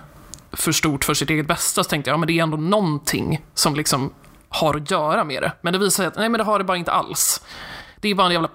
för 0.52 0.72
stort 0.72 1.04
för 1.04 1.14
sitt 1.14 1.30
eget 1.30 1.46
bästa 1.46 1.84
så 1.84 1.90
tänkte 1.90 2.10
jag, 2.10 2.14
ja 2.14 2.18
men 2.18 2.26
det 2.26 2.38
är 2.38 2.42
ändå 2.42 2.56
någonting 2.56 3.44
som 3.54 3.74
liksom 3.74 4.10
har 4.48 4.74
att 4.74 4.90
göra 4.90 5.24
med 5.24 5.42
det. 5.42 5.52
Men 5.60 5.72
det 5.72 5.78
visar 5.78 6.02
sig 6.02 6.06
att, 6.06 6.16
nej 6.16 6.28
men 6.28 6.38
det 6.38 6.44
har 6.44 6.58
det 6.58 6.64
bara 6.64 6.76
inte 6.76 6.92
alls. 6.92 7.42
Det 8.00 8.08
är 8.08 8.14
bara 8.14 8.26
en 8.26 8.32
jävla 8.32 8.48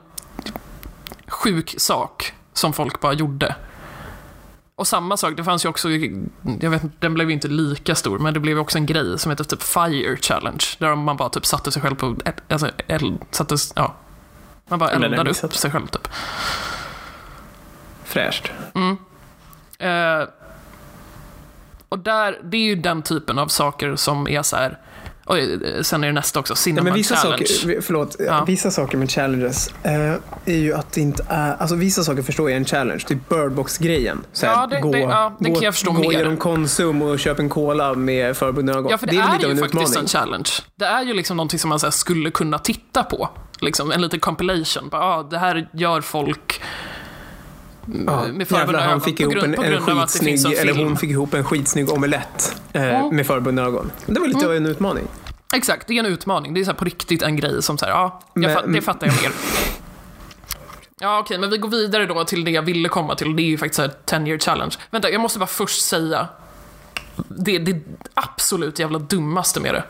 sjuk 1.34 1.76
sak 1.78 2.34
som 2.54 2.74
folk 2.74 3.00
bara 3.02 3.14
gjorde. 3.14 3.56
Och 4.76 4.88
samma 4.88 5.18
sak, 5.18 5.38
det 5.38 5.44
fanns 5.44 5.66
ju 5.66 5.70
också, 5.70 5.90
jag 6.60 6.70
vet 6.70 6.82
den 7.02 7.14
blev 7.14 7.28
ju 7.28 7.34
inte 7.34 7.48
lika 7.48 7.96
stor, 7.96 8.20
men 8.20 8.34
det 8.34 8.40
blev 8.40 8.56
ju 8.56 8.62
också 8.62 8.78
en 8.78 8.86
grej 8.86 9.20
som 9.20 9.30
heter 9.32 9.44
typ 9.44 9.62
Fire 9.64 10.18
Challenge. 10.18 10.64
Där 10.78 10.96
man 10.96 11.18
bara 11.18 11.30
typ 11.30 11.46
satte 11.46 11.72
sig 11.72 11.82
själv 11.82 11.96
på, 11.96 12.16
alltså, 12.50 12.70
eld, 12.88 13.20
satte, 13.32 13.56
ja, 13.76 13.96
Man 14.68 14.80
bara 14.80 15.24
missat. 15.24 15.44
upp 15.44 15.56
sig 15.56 15.72
själv 15.72 15.88
typ. 15.88 16.08
Fräscht. 18.04 18.52
Eh, 19.80 20.24
och 21.90 22.00
där, 22.00 22.40
det 22.44 22.58
är 22.58 22.62
ju 22.62 22.76
den 22.76 23.02
typen 23.02 23.40
av 23.40 23.48
saker 23.48 23.96
som 23.96 24.28
är 24.28 24.42
så 24.42 24.56
här. 24.56 24.78
Och 25.26 25.36
sen 25.86 26.04
är 26.04 26.08
det 26.08 26.14
nästa 26.14 26.40
också, 26.40 26.56
Cinnamon 26.56 26.84
men 26.86 26.94
vissa 26.94 27.16
Challenge. 27.16 27.46
saker, 27.46 27.82
förlåt, 27.82 28.16
Ja. 28.20 28.44
vissa 28.48 28.72
saker 28.72 28.98
med 28.98 29.12
challenges 29.12 29.70
eh, 29.84 30.14
är 30.46 30.58
ju 30.58 30.74
att 30.74 30.92
det 30.92 31.02
inte 31.02 31.26
är, 31.30 31.56
alltså 31.60 31.76
vissa 31.76 32.04
saker 32.04 32.22
förstår 32.22 32.50
jag 32.50 32.56
är 32.56 32.60
en 32.60 32.66
challenge, 32.66 33.04
typ 33.08 33.30
birdbox-grejen. 33.30 34.26
Ja, 34.42 34.68
det- 34.68 34.92
det- 34.92 35.00
ja, 35.00 35.36
det 35.40 35.50
gå, 35.50 35.56
kan 35.56 35.64
jag 35.64 35.74
förstå 35.74 35.92
gå 35.92 36.00
mer. 36.00 36.12
genom 36.12 36.38
Konsum 36.38 37.02
och 37.02 37.20
köpa 37.20 37.42
en 37.42 37.50
cola 37.50 37.94
med 37.94 38.38
förbundna 38.38 38.74
ögon. 38.74 38.92
Ja, 38.92 38.98
för 38.98 39.08
det, 39.08 39.16
är 39.16 39.22
väl 39.22 39.30
är, 39.30 39.34
lite 39.34 39.46
ju 39.48 39.52
en 39.52 39.58
faktiskt 39.58 39.82
utmaning. 39.82 40.00
en 40.00 40.08
challenge. 40.08 40.50
Det 40.76 40.86
är 40.86 41.04
ju 41.04 41.14
liksom 41.14 41.38
någonting 41.38 41.60
som 41.60 41.70
man 41.70 41.80
så 41.80 41.92
skulle 41.92 42.32
kunna 42.32 42.60
titta 42.60 43.04
på. 43.04 43.30
Liksom, 43.60 43.92
en 43.92 44.02
liten 44.02 44.20
compilation. 44.20 44.90
Bara, 44.90 45.04
ah, 45.04 45.24
det 45.24 45.38
här 45.38 45.70
gör 45.74 46.02
folk 46.02 46.62
Ja, 48.08 48.26
med 48.34 48.52
jävlar, 48.52 48.80
han 48.82 49.02
fick 49.02 49.20
ihop 49.20 49.34
grund, 49.34 49.56
en, 49.56 49.74
en 49.74 49.82
skitsnygg, 50.08 50.54
eller 50.58 50.74
hon 50.74 50.98
fick 50.98 51.10
ihop 51.10 51.34
en 51.34 51.44
skitsnygg 51.44 51.92
omelett 51.92 52.56
eh, 52.74 52.86
Ja. 52.88 53.12
med 53.12 53.28
förbundna 53.28 53.62
ögon. 53.62 53.92
Det 54.06 54.20
var 54.20 54.28
lite 54.28 54.40
Mm. 54.40 54.50
av 54.50 54.56
en 54.56 54.66
utmaning. 54.66 55.08
Exakt, 55.56 55.88
det 55.88 55.94
är 55.94 56.00
en 56.00 56.06
utmaning. 56.06 56.54
Det 56.54 56.60
är 56.60 56.66
så 56.66 56.74
på 56.74 56.86
riktigt 56.86 57.22
en 57.22 57.36
grej 57.36 57.64
som 57.64 57.78
så 57.78 57.86
här, 57.86 57.92
ja, 57.92 58.22
Men- 58.34 58.54
fatt, 58.54 58.64
det 58.74 58.82
fattar 58.82 59.08
jag 59.08 59.16
mer. 59.22 59.32
Ja, 61.00 61.20
okej, 61.20 61.38
men 61.40 61.50
vi 61.50 61.58
går 61.58 61.70
vidare 61.70 62.06
då 62.06 62.24
till 62.24 62.44
det 62.46 62.52
jag 62.52 62.62
ville 62.62 62.90
komma 62.90 63.16
till. 63.16 63.36
Det 63.36 63.42
är 63.42 63.48
ju 63.48 63.58
faktiskt 63.58 63.76
så 63.76 63.82
här 63.82 63.92
10 64.06 64.28
year 64.28 64.40
challenge. 64.40 64.76
Vänta, 64.92 65.10
jag 65.10 65.22
måste 65.22 65.40
bara 65.40 65.48
först 65.48 65.82
säga 65.86 66.28
det, 67.28 67.58
det 67.60 67.82
absolut 68.14 68.80
jävla 68.80 69.00
dummaste 69.00 69.60
med 69.60 69.74
det. 69.74 69.84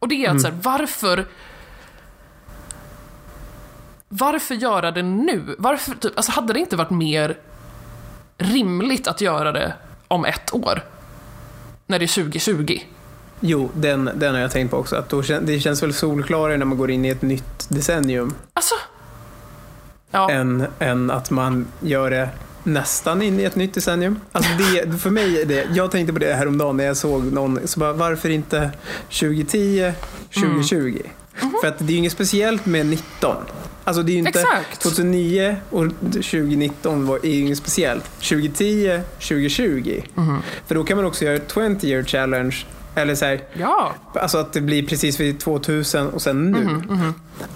Och 0.00 0.08
det 0.08 0.24
är 0.26 0.30
att 0.30 0.40
så 0.40 0.48
här, 0.48 0.58
varför 0.62 1.26
varför 4.18 4.54
göra 4.54 4.90
det 4.90 5.02
nu? 5.02 5.54
Varför, 5.58 5.94
typ, 5.94 6.12
alltså 6.16 6.32
hade 6.32 6.52
det 6.52 6.58
inte 6.58 6.76
varit 6.76 6.90
mer 6.90 7.38
rimligt 8.38 9.08
att 9.08 9.20
göra 9.20 9.52
det 9.52 9.74
om 10.08 10.24
ett 10.24 10.54
år? 10.54 10.84
När 11.86 11.98
det 11.98 12.04
är 12.04 12.22
2020? 12.22 12.78
Jo, 13.40 13.70
den, 13.74 14.10
den 14.14 14.34
har 14.34 14.40
jag 14.40 14.50
tänkt 14.50 14.70
på 14.70 14.76
också. 14.76 14.96
Att 14.96 15.08
då, 15.08 15.22
det 15.42 15.60
känns 15.60 15.82
väl 15.82 15.94
solklarare 15.94 16.56
när 16.56 16.64
man 16.64 16.78
går 16.78 16.90
in 16.90 17.04
i 17.04 17.08
ett 17.08 17.22
nytt 17.22 17.66
decennium 17.68 18.34
Alltså? 18.52 18.74
Ja. 20.10 20.30
än, 20.30 20.66
än 20.78 21.10
att 21.10 21.30
man 21.30 21.66
gör 21.80 22.10
det 22.10 22.28
nästan 22.62 23.22
in 23.22 23.40
i 23.40 23.42
ett 23.42 23.56
nytt 23.56 23.74
decennium. 23.74 24.20
Alltså 24.32 24.50
det, 24.58 24.98
för 24.98 25.10
mig 25.10 25.42
är 25.42 25.46
det, 25.46 25.68
jag 25.74 25.90
tänkte 25.90 26.12
på 26.12 26.18
det 26.18 26.34
häromdagen 26.34 26.76
när 26.76 26.84
jag 26.84 26.96
såg 26.96 27.32
någon, 27.32 27.68
så 27.68 27.80
bara, 27.80 27.92
varför 27.92 28.28
inte 28.28 28.70
2010, 29.08 29.92
2020? 30.34 30.98
För 31.60 31.68
att 31.68 31.78
det 31.78 31.84
är 31.84 31.90
ju 31.90 31.96
inget 31.96 32.12
speciellt 32.12 32.66
med 32.66 32.86
19. 32.86 33.36
Alltså 33.84 34.02
det 34.02 34.12
är 34.12 34.16
inte, 34.16 34.28
Exakt. 34.40 34.80
2009 34.82 35.56
och 35.70 35.84
2019 36.00 37.06
var, 37.06 37.16
är 37.16 37.30
ju 37.30 37.40
inget 37.40 37.58
speciellt. 37.58 38.04
2010, 38.20 39.00
2020. 39.18 40.02
För 40.66 40.74
då 40.74 40.84
kan 40.84 40.96
man 40.96 41.06
också 41.06 41.24
göra 41.24 41.36
ett 41.36 41.52
20 41.54 41.86
year 41.86 42.02
challenge. 42.04 42.56
Eller 42.94 43.14
så 43.14 43.24
här, 43.24 43.40
Ja. 43.52 43.92
Alltså 44.14 44.38
att 44.38 44.52
det 44.52 44.60
blir 44.60 44.86
precis 44.86 45.20
vid 45.20 45.40
2000 45.40 46.08
och 46.08 46.22
sen 46.22 46.50
nu. 46.50 46.58
Mhm, 46.64 47.14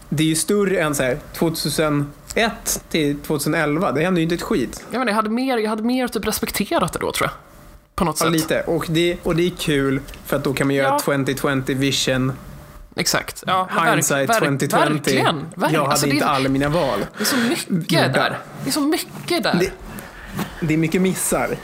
Det 0.08 0.22
är 0.22 0.26
ju 0.26 0.34
större 0.34 0.80
än 0.80 0.94
så 0.94 1.02
här 1.02 1.18
2001 1.36 2.82
till 2.90 3.18
2011. 3.18 3.92
Det 3.92 4.00
händer 4.04 4.20
ju 4.20 4.22
inte 4.22 4.34
ett 4.34 4.42
skit. 4.42 4.84
Jag, 4.90 4.98
menar, 4.98 5.10
jag 5.12 5.16
hade 5.16 5.30
mer, 5.30 5.58
jag 5.58 5.70
hade 5.70 5.82
mer 5.82 6.08
typ 6.08 6.26
respekterat 6.26 6.92
det 6.92 6.98
då 6.98 7.12
tror 7.12 7.28
jag. 7.28 7.34
På 7.94 8.04
något 8.04 8.16
Ja, 8.20 8.24
sätt. 8.26 8.32
lite. 8.32 8.60
Och 8.60 8.86
det, 8.88 9.16
och 9.22 9.36
det 9.36 9.46
är 9.46 9.50
kul 9.50 10.00
för 10.26 10.36
att 10.36 10.44
då 10.44 10.52
kan 10.52 10.66
man 10.66 10.76
göra 10.76 10.86
Ja. 10.88 10.98
2020 10.98 11.74
vision. 11.74 12.32
Exakt. 12.98 13.44
Ja, 13.46 13.68
Hindsight 13.92 14.30
verk- 14.30 14.38
2020. 14.38 14.76
Verkligen. 14.76 15.36
verkligen. 15.54 15.74
Jag 15.74 15.80
hade 15.80 15.90
Alltså, 15.92 16.06
inte 16.06 16.24
är, 16.24 16.28
alla 16.28 16.48
mina 16.48 16.68
val. 16.68 17.06
det 17.18 17.22
är 17.22 17.26
så 17.26 17.36
mycket 17.36 18.14
där. 18.14 18.38
Det 18.64 18.70
är 18.70 18.72
så 18.72 18.80
mycket 18.80 19.42
där. 19.42 19.54
Det, 19.60 19.70
det 20.60 20.74
är 20.74 20.78
mycket 20.78 21.02
missar. 21.02 21.56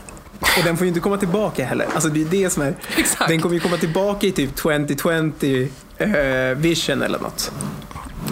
Och 0.59 0.65
den 0.65 0.77
får 0.77 0.85
ju 0.85 0.89
inte 0.89 1.01
komma 1.01 1.17
tillbaka 1.17 1.65
heller. 1.65 1.87
Alltså 1.95 2.09
det 2.09 2.21
är 2.23 2.25
det 2.25 2.51
som 2.51 2.63
är... 2.63 2.75
Exakt. 2.97 3.29
Den 3.29 3.41
kommer 3.41 3.55
ju 3.55 3.61
komma 3.61 3.77
tillbaka 3.77 4.27
i 4.27 4.33
typ 4.33 4.57
2020 4.57 5.69
eh, 5.99 6.09
vision 6.57 7.03
eller 7.03 7.19
något. 7.19 7.53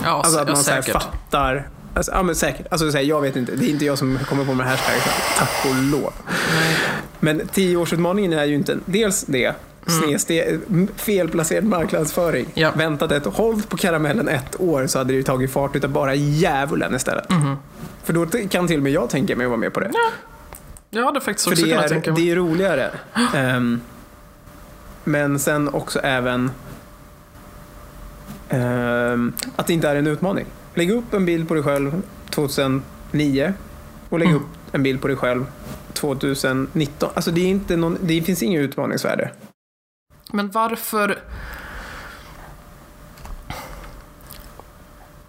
ja, 0.05 0.09
Alltså 0.11 0.39
att 0.41 0.49
ja, 0.49 0.55
man 0.55 0.57
så 0.57 0.71
säkert. 0.71 0.93
fattar. 0.93 1.69
Alltså, 1.95 2.13
ja 2.13 2.23
men 2.23 2.35
säkert. 2.35 2.67
Alltså 2.71 2.91
så 2.91 2.97
här, 2.97 3.05
jag 3.05 3.21
vet 3.21 3.37
inte. 3.37 3.53
Det 3.57 3.67
är 3.67 3.71
inte 3.71 3.85
jag 3.85 3.99
som 3.99 4.19
kommer 4.29 4.45
på 4.45 4.55
med 4.55 4.67
hashtaggen. 4.67 5.03
Tack 5.39 5.67
och 5.69 5.75
lov. 5.75 6.13
Nej. 6.55 6.77
Men 7.21 7.49
tioårsutmaningen 7.49 8.33
är 8.33 8.45
ju 8.45 8.55
inte 8.55 8.79
dels 8.87 9.25
det. 9.25 9.53
Snedste, 9.87 10.59
felplacerad 10.97 11.65
marknadsföring. 11.65 12.47
Ja. 12.55 12.73
Väntat 12.77 13.13
ett, 13.13 13.27
hållt 13.27 13.69
på 13.69 13.77
karamellen 13.77 14.29
ett 14.29 14.61
år 14.61 14.87
så 14.87 14.99
hade 14.99 15.13
det 15.13 15.17
ju 15.17 15.23
tagit 15.23 15.51
fart 15.53 15.77
utav 15.77 15.91
bara 15.91 16.15
djävulen 16.15 16.95
istället. 16.95 17.31
Mhm. 17.31 17.57
För 18.05 18.13
då 18.13 18.27
kan 18.27 18.67
till 18.69 18.77
och 18.77 18.83
med 18.83 18.93
jag 18.93 19.11
tänka 19.11 19.37
mig 19.37 19.45
att 19.45 19.51
vara 19.51 19.61
med 19.61 19.73
på 19.73 19.81
det. 19.81 19.91
Jag 20.91 21.05
hade 21.05 21.21
faktiskt 21.21 21.45
För 21.45 21.53
också 21.53 21.65
det 21.65 21.71
kunnat 21.71 21.85
är, 21.85 21.89
tänka 21.89 22.13
mig. 22.13 22.25
det 22.25 22.31
är 22.33 22.37
roligare. 22.37 22.91
Ehm, 23.35 23.81
men 25.05 25.39
sen 25.39 25.69
också 25.69 25.99
även 26.01 26.51
ehm, 28.49 29.33
att 29.57 29.67
det 29.67 29.73
inte 29.73 29.89
är 29.89 29.97
en 29.97 30.07
utmaning. 30.07 30.47
Lägg 30.75 30.91
upp 30.91 31.15
en 31.15 31.25
bild 31.25 31.49
på 31.49 31.55
dig 31.55 31.63
själv 31.63 32.03
2009 32.31 33.55
och 34.09 34.19
lägg 34.19 34.29
Mm. 34.29 34.41
upp 34.43 34.49
en 34.73 34.83
bild 34.83 35.01
på 35.01 35.09
dig 35.09 35.17
själv 35.17 35.47
2019. 35.93 37.11
Alltså 37.15 37.31
det, 37.31 37.41
är 37.41 37.47
inte 37.49 37.77
någon, 37.77 37.99
det 38.03 38.23
finns 38.23 38.43
inget 38.43 38.61
utmaningsvärde. 38.61 39.31
Men 40.33 40.51
varför... 40.51 41.23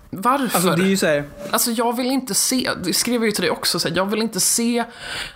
Varför? 0.09 0.43
Alltså 0.43 0.75
det 0.75 0.83
är 0.83 0.87
ju 0.87 0.97
så 0.97 1.05
här, 1.05 1.23
Alltså 1.51 1.71
jag 1.71 1.95
vill 1.97 2.11
inte 2.11 2.33
se, 2.33 2.69
det 2.83 2.93
skrev 2.93 3.15
jag 3.15 3.25
ju 3.25 3.31
till 3.31 3.41
dig 3.41 3.51
också, 3.51 3.79
så 3.79 3.87
här, 3.87 3.95
jag 3.95 4.05
vill 4.05 4.21
inte 4.21 4.39
se 4.39 4.83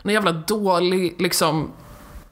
en 0.03 0.13
jävla 0.13 0.31
dålig, 0.31 1.15
liksom 1.21 1.71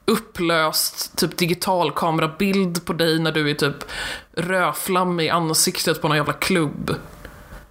upplöst, 0.04 1.16
typ 1.16 1.36
digitalkamerabild 1.36 2.84
på 2.84 2.92
dig 2.92 3.18
när 3.18 3.32
du 3.32 3.50
är 3.50 3.54
typ 3.54 3.84
rödflammig 4.32 5.26
i 5.26 5.30
ansiktet 5.30 6.02
på 6.02 6.08
någon 6.08 6.16
jävla 6.16 6.32
klubb. 6.32 6.94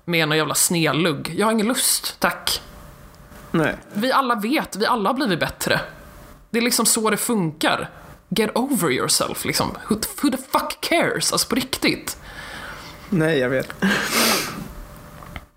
Med 0.05 0.27
någon 0.27 0.37
jävla 0.37 0.55
snedlugg. 0.55 1.33
Jag 1.37 1.47
har 1.47 1.51
ingen 1.51 1.67
lust, 1.67 2.19
tack. 2.19 2.61
nej. 3.51 3.75
Vi 3.93 4.11
alla 4.11 4.35
vet, 4.35 4.75
vi 4.75 4.85
alla 4.85 5.09
har 5.09 5.13
blivit 5.13 5.39
bättre. 5.39 5.81
Det 6.49 6.57
är 6.57 6.63
liksom 6.63 6.85
så 6.85 7.09
det 7.09 7.17
funkar. 7.17 7.89
Get 8.29 8.49
over 8.55 8.91
yourself, 8.91 9.45
liksom. 9.45 9.77
Who, 9.89 9.95
who 10.21 10.29
the 10.31 10.37
fuck 10.37 10.81
cares? 10.81 11.31
Alltså 11.31 11.47
på 11.47 11.55
riktigt. 11.55 12.17
Nej, 13.09 13.39
jag 13.39 13.49
vet. 13.49 13.73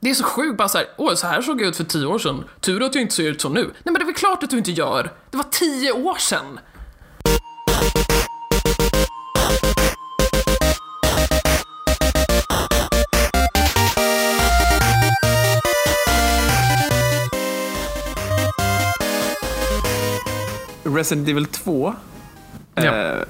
Det 0.01 0.11
är 0.11 0.14
så 0.14 0.25
sjukt, 0.25 0.59
bara 0.59 0.69
såhär, 0.69 0.87
åh 0.97 1.14
så 1.14 1.27
här 1.27 1.43
såg 1.43 1.61
jag 1.61 1.69
ut 1.69 1.77
för 1.77 1.85
tio 1.85 2.07
år 2.07 2.19
sedan. 2.19 2.45
Tur 2.61 2.83
att 2.83 2.95
jag 2.95 3.03
inte 3.03 3.14
ser 3.14 3.31
ut 3.31 3.41
så 3.41 3.49
nu. 3.49 3.62
Nej 3.62 3.73
men 3.85 3.95
det 3.95 4.01
är 4.01 4.05
väl 4.05 4.14
klart 4.14 4.43
att 4.43 4.51
du 4.51 4.59
inte 4.59 4.71
gör. 4.71 5.12
Det 5.31 5.37
var 5.37 5.45
tio 5.51 5.93
år 5.93 6.16
sedan. 6.16 6.61
Resident 20.85 21.29
Evil 21.29 21.47
2 21.47 21.95
Ja. 22.85 22.95
eh, 22.97 23.22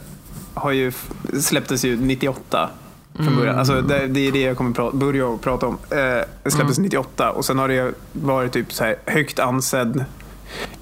har 0.55 0.70
ju, 0.70 0.92
släpptes 1.40 1.84
ju 1.84 1.96
98 1.96 2.70
från 3.14 3.36
början. 3.36 3.59
Alltså 3.59 3.80
det, 3.82 4.07
det 4.07 4.20
är 4.28 4.32
det 4.32 4.40
jag 4.40 4.57
kommer 4.57 4.70
pra- 4.70 4.96
börja 4.96 5.36
prata 5.42 5.66
om. 5.66 5.78
Eh, 5.90 6.51
släpptes 6.51 6.78
98 6.78 7.30
och 7.30 7.44
sen 7.44 7.59
har 7.59 7.68
det 7.68 7.92
varit 8.12 8.53
typ 8.53 8.72
så 8.72 8.84
här 8.84 8.96
högt 9.07 9.38
ansedd 9.38 10.05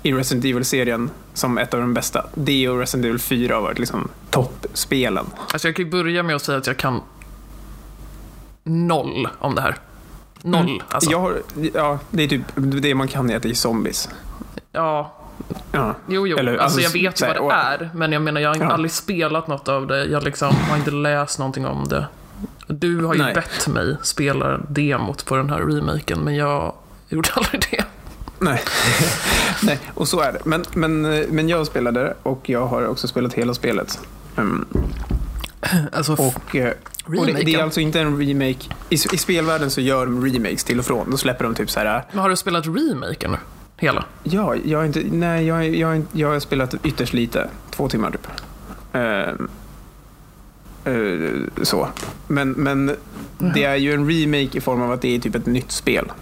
i 0.02 0.12
Resident 0.12 0.44
Evil-serien 0.44 1.10
som 1.34 1.58
ett 1.58 1.74
av 1.74 1.80
de 1.80 1.94
bästa. 1.94 2.26
Det 2.34 2.68
och 2.68 2.78
Resident 2.78 3.04
Evil 3.06 3.18
4 3.18 3.54
har 3.54 3.62
varit 3.62 3.78
liksom 3.78 4.08
toppspelen. 4.30 5.26
Alltså 5.52 5.68
jag 5.68 5.76
kan 5.76 5.84
ju 5.84 5.90
börja 5.90 6.22
med 6.22 6.36
att 6.36 6.42
säga 6.42 6.58
att 6.58 6.66
jag 6.66 6.76
kan 6.76 7.00
noll 8.64 9.28
om 9.38 9.54
det 9.54 9.60
här. 9.60 9.76
Noll, 10.42 10.82
alltså. 10.88 11.10
Jag 11.10 11.20
har, 11.20 11.42
ja, 11.74 11.98
det 12.10 12.22
är 12.22 12.28
typ 12.28 12.42
det 12.56 12.94
man 12.94 13.08
kan 13.08 13.30
är 13.30 13.36
att 13.36 13.42
det 13.42 13.48
är 13.50 13.54
zombies. 13.54 14.08
Ja, 14.72 15.15
Ja. 15.72 15.94
jo, 16.08 16.26
jo. 16.26 16.38
Eller, 16.38 16.52
alltså, 16.52 16.64
alltså, 16.64 16.80
jag 16.80 17.02
vet 17.02 17.18
så 17.18 17.24
ju 17.24 17.28
vad 17.28 17.36
det 17.36 17.40
och- 17.40 17.52
är, 17.52 17.90
men 17.94 18.12
jag 18.12 18.22
menar, 18.22 18.40
jag 18.40 18.48
har 18.54 18.56
Ja. 18.56 18.70
aldrig 18.70 18.90
spelat 18.90 19.48
något 19.48 19.68
av 19.68 19.86
det. 19.86 20.04
Jag 20.04 20.22
liksom 20.24 20.54
har 20.70 20.76
inte 20.76 20.90
läst 20.90 21.38
någonting 21.38 21.66
om 21.66 21.88
det. 21.88 22.06
Du 22.66 23.04
har 23.04 23.14
ju 23.14 23.22
Nej. 23.22 23.34
bett 23.34 23.68
mig 23.68 23.96
spela 24.02 24.58
demot 24.68 25.24
på 25.26 25.36
den 25.36 25.50
här 25.50 25.58
remaken, 25.58 26.20
men 26.20 26.34
jag 26.36 26.74
gjorde 27.08 27.28
aldrig 27.34 27.62
det. 27.70 27.84
Nej. 28.38 28.60
Nej, 29.62 29.78
och 29.94 30.08
så 30.08 30.20
är 30.20 30.32
det. 30.32 30.38
Men, 30.44 30.64
men, 30.74 31.02
men 31.30 31.48
jag 31.48 31.66
spelade 31.66 32.00
det 32.00 32.14
och 32.22 32.50
jag 32.50 32.66
har 32.66 32.86
också 32.86 33.08
spelat 33.08 33.34
hela 33.34 33.54
spelet. 33.54 33.98
Mm. 34.36 34.64
Alltså, 35.92 36.12
Och, 36.12 36.56
eh, 36.56 36.72
och 37.06 37.26
det, 37.26 37.32
det 37.32 37.54
är 37.54 37.62
alltså 37.62 37.80
inte 37.80 38.00
en 38.00 38.18
remake. 38.28 38.64
I, 38.88 38.94
I 38.94 38.98
spelvärlden 39.18 39.70
så 39.70 39.80
gör 39.80 40.06
de 40.06 40.24
remakes 40.32 40.64
till 40.64 40.78
och 40.78 40.84
från. 40.84 41.10
Då 41.10 41.16
släpper 41.16 41.44
de 41.44 41.54
typ 41.54 41.70
så 41.70 41.80
här. 41.80 42.04
men 42.12 42.20
har 42.22 42.28
du 42.28 42.36
spelat 42.36 42.66
remaken 42.66 43.30
nu? 43.30 43.36
Hela? 43.76 44.04
Ja, 44.22 44.54
jag 44.64 44.78
har 44.78 44.84
inte, 44.84 45.02
nej, 45.10 45.46
jag, 45.46 45.74
jag, 45.74 46.02
jag 46.12 46.28
har 46.28 46.40
spelat 46.40 46.74
ytterst 46.84 47.12
lite. 47.12 47.48
Två 47.70 47.88
timmar 47.88 48.10
typ. 48.10 48.26
Ehm, 48.92 49.48
Eh, 50.84 51.62
så. 51.62 51.88
Men, 52.26 52.50
men 52.50 52.96
det 53.38 53.64
är 53.64 53.76
ju 53.76 53.92
en 53.92 54.10
remake 54.10 54.58
i 54.58 54.60
form 54.60 54.82
av 54.82 54.92
att 54.92 55.02
det 55.02 55.14
är 55.14 55.18
typ 55.18 55.34
ett 55.34 55.46
nytt 55.46 55.72
spel. 55.72 56.12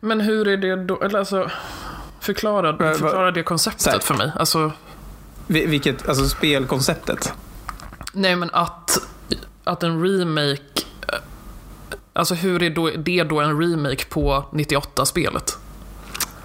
Men 0.00 0.20
hur 0.20 0.48
är 0.48 0.56
det 0.56 0.76
då? 0.84 1.00
Eller 1.02 1.18
alltså, 1.18 1.50
förklara, 2.20 2.72
va- 2.72 2.94
förklara 2.94 3.30
det 3.30 3.42
konceptet 3.42 4.04
för 4.04 4.14
mig. 4.14 4.32
Alltså, 4.36 4.72
Vi- 5.46 5.66
Vilket, 5.66 6.08
alltså 6.08 6.28
spelkonceptet. 6.28 7.32
nej 8.12 8.36
men 8.36 8.50
att, 8.52 8.98
att 9.64 9.82
en 9.82 10.02
remake... 10.02 10.82
eh, 11.08 11.18
Alltså 12.12 12.34
hur 12.34 12.62
är 12.62 12.70
då, 12.70 12.90
det 12.96 13.22
då 13.24 13.40
en 13.40 13.60
remake 13.60 14.04
på 14.08 14.44
98-spelet? 14.52 15.58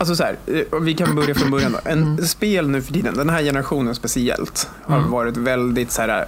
Alltså 0.02 0.16
så 0.16 0.24
här, 0.24 0.36
eh, 0.48 0.80
vi 0.82 0.94
kan 0.94 1.16
börja 1.16 1.36
från 1.36 1.52
början 1.52 1.72
då. 1.72 1.80
En 1.92 2.28
spel 2.28 2.70
nu 2.70 2.82
för 2.82 2.94
tiden, 2.94 3.14
den 3.18 3.30
här 3.30 3.44
generationen 3.44 3.96
speciellt, 3.96 4.70
har 4.84 4.98
Mm. 4.98 5.12
varit 5.12 5.38
väldigt 5.38 5.92
så 5.92 6.02
här, 6.02 6.26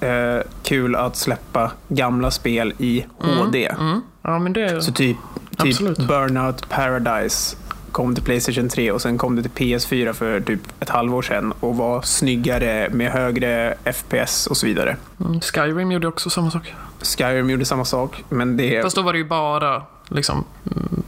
eh, 0.00 0.42
kul 0.62 0.96
att 0.96 1.16
släppa 1.16 1.70
gamla 1.88 2.30
spel 2.30 2.74
i 2.78 3.04
HD. 3.18 3.66
Mm. 3.66 4.00
Ja, 4.22 4.38
men 4.38 4.52
det... 4.52 4.82
Så 4.82 4.92
typ, 4.92 5.16
typ 5.50 5.60
Absolut. 5.68 5.98
Burnout 5.98 6.68
Paradise 6.68 7.56
kom 7.92 8.14
till 8.14 8.24
Playstation 8.24 8.68
3 8.68 8.90
och 8.92 9.02
sen 9.02 9.18
kom 9.18 9.36
det 9.36 9.42
till 9.42 9.50
PS4 9.50 10.12
för 10.12 10.40
typ 10.40 10.60
ett 10.80 10.88
halvår 10.88 11.22
sedan 11.22 11.52
och 11.60 11.76
var 11.76 12.02
snyggare 12.02 12.88
med 12.92 13.12
högre 13.12 13.74
FPS 13.84 14.46
och 14.46 14.56
så 14.56 14.66
vidare. 14.66 14.96
Mm, 15.20 15.40
Skyrim 15.40 15.92
gjorde 15.92 16.08
också 16.08 16.30
samma 16.30 16.50
sak. 16.50 16.74
Skyrim 17.02 17.50
gjorde 17.50 17.64
samma 17.64 17.84
sak, 17.84 18.24
men 18.28 18.56
det... 18.56 18.82
Fast 18.82 18.96
då 18.96 19.02
var 19.02 19.12
det 19.12 19.18
ju 19.18 19.28
bara 19.28 19.82
liksom 20.08 20.44
mm, 20.76 21.02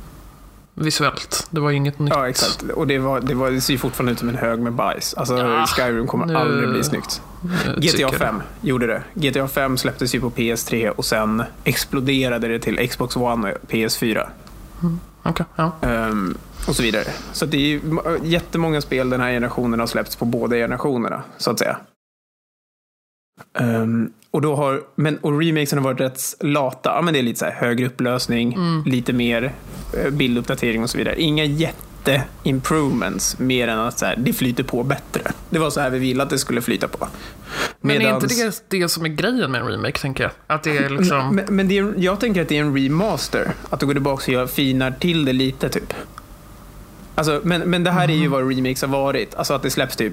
visuellt. 0.77 1.47
Det 1.51 1.61
var 1.61 1.71
ju 1.71 1.77
inget 1.77 1.99
nytt. 1.99 2.13
Ja, 2.17 2.29
exakt. 2.29 2.63
Och 2.63 2.87
det, 2.87 2.99
var, 2.99 3.21
det, 3.21 3.35
var, 3.35 3.51
det 3.51 3.61
ser 3.61 3.73
ju 3.73 3.79
fortfarande 3.79 4.13
ut 4.13 4.19
som 4.19 4.29
en 4.29 4.35
hög 4.37 4.59
med 4.61 4.73
bajs. 4.73 5.15
Alltså, 5.15 5.37
Ja, 5.39 5.67
Skyrim 5.67 6.07
kommer 6.07 6.27
nu- 6.27 6.37
aldrig 6.37 6.71
bli 6.71 6.85
snyggt. 6.85 7.23
GTA 7.77 7.81
tycker 7.81 8.09
5 8.19 8.43
gjorde 8.61 8.87
det. 8.87 9.03
GTA 9.31 9.49
5 9.49 9.77
släpptes 9.79 10.15
ju 10.15 10.21
på 10.21 10.31
PS3 10.31 10.89
och 10.89 11.05
sen 11.05 11.43
exploderade 11.65 12.49
det 12.49 12.59
till 12.59 12.89
Xbox 12.89 13.17
One 13.17 13.53
och 13.53 13.59
PS4. 13.71 14.27
Okej, 15.23 15.47
ja. 15.57 15.73
Ehm, 15.83 16.37
och 16.69 16.77
så 16.77 16.83
vidare. 16.83 17.05
Så 17.33 17.47
det 17.47 17.57
är 17.57 17.61
ju 17.61 17.81
jättemånga 18.23 18.81
spel 18.81 19.11
den 19.11 19.21
här 19.21 19.31
generationen 19.31 19.81
har 19.81 19.87
släppts 19.87 20.17
på 20.17 20.25
båda 20.25 20.57
generationerna, 20.57 21.23
så 21.39 21.51
att 21.51 21.59
säga. 21.59 21.77
Ehm, 23.59 24.13
och 24.37 24.43
då 24.43 24.57
har, 24.57 24.83
men, 24.95 25.19
och 25.19 25.41
remakesen 25.41 25.79
har 25.79 25.85
varit 25.85 26.01
rätt 26.01 26.21
lata. 26.41 26.91
Ja, 26.91 27.03
men 27.03 27.15
det 27.15 27.21
är 27.21 27.23
lite 27.23 27.39
så 27.39 27.45
här 27.45 27.53
högre 27.53 27.87
upplösning, 27.87 28.59
lite 28.87 29.13
mer 29.13 29.53
eh, 30.05 30.11
bilduppdatering 30.11 30.83
och 30.83 30.91
så 30.91 30.99
vidare. 30.99 31.23
Inga 31.23 31.45
jätte-improvements 31.45 33.39
mer 33.39 33.69
än 33.69 33.79
att 33.79 33.99
så 33.99 34.07
här, 34.07 34.17
det 34.17 34.33
flyter 34.33 34.63
på 34.63 34.83
bättre. 34.83 35.21
Det 35.51 35.59
var 35.59 35.71
så 35.71 35.81
här 35.81 35.91
vi 35.91 35.99
ville 35.99 36.23
att 36.23 36.31
det 36.31 36.39
skulle 36.39 36.61
flyta 36.61 36.89
på. 36.89 37.09
Men 37.81 37.97
är 37.97 38.01
Medans- 38.01 38.23
inte 38.23 38.63
det 38.69 38.79
det 38.81 38.89
som 38.89 39.05
är 39.05 39.09
grejen 39.09 39.51
med 39.51 39.61
en 39.61 39.67
remake, 39.67 39.99
tänker 39.99 40.25
jag? 40.25 40.33
Att 40.47 40.63
det 40.63 40.79
är 40.79 40.89
liksom... 40.89 41.37
men, 41.37 41.45
men 41.49 41.69
det 41.69 41.79
är, 41.79 41.95
jag 41.97 42.21
tänker 42.21 42.43
att 42.43 42.49
det 42.49 42.57
är 42.59 42.63
en 42.63 42.77
remaster. 42.77 43.51
Att 43.71 43.81
du 43.81 43.87
går 43.87 43.95
tillbaka 43.95 44.23
och 44.23 44.29
gör, 44.29 44.47
finar 44.47 44.91
till 44.91 45.25
det 45.25 45.33
lite 45.33 45.69
typ. 45.69 45.93
Alltså, 47.19 47.41
men, 47.45 47.61
men 47.63 47.85
det 47.85 47.91
här 47.91 48.11
är 48.11 48.15
ju 48.15 48.29
vad 48.29 48.49
remakes 48.57 48.81
har 48.83 48.89
varit. 48.89 49.35
Alltså 49.35 49.55
att 49.55 49.63
det 49.63 49.71
släpps 49.71 49.97
typ 49.97 50.13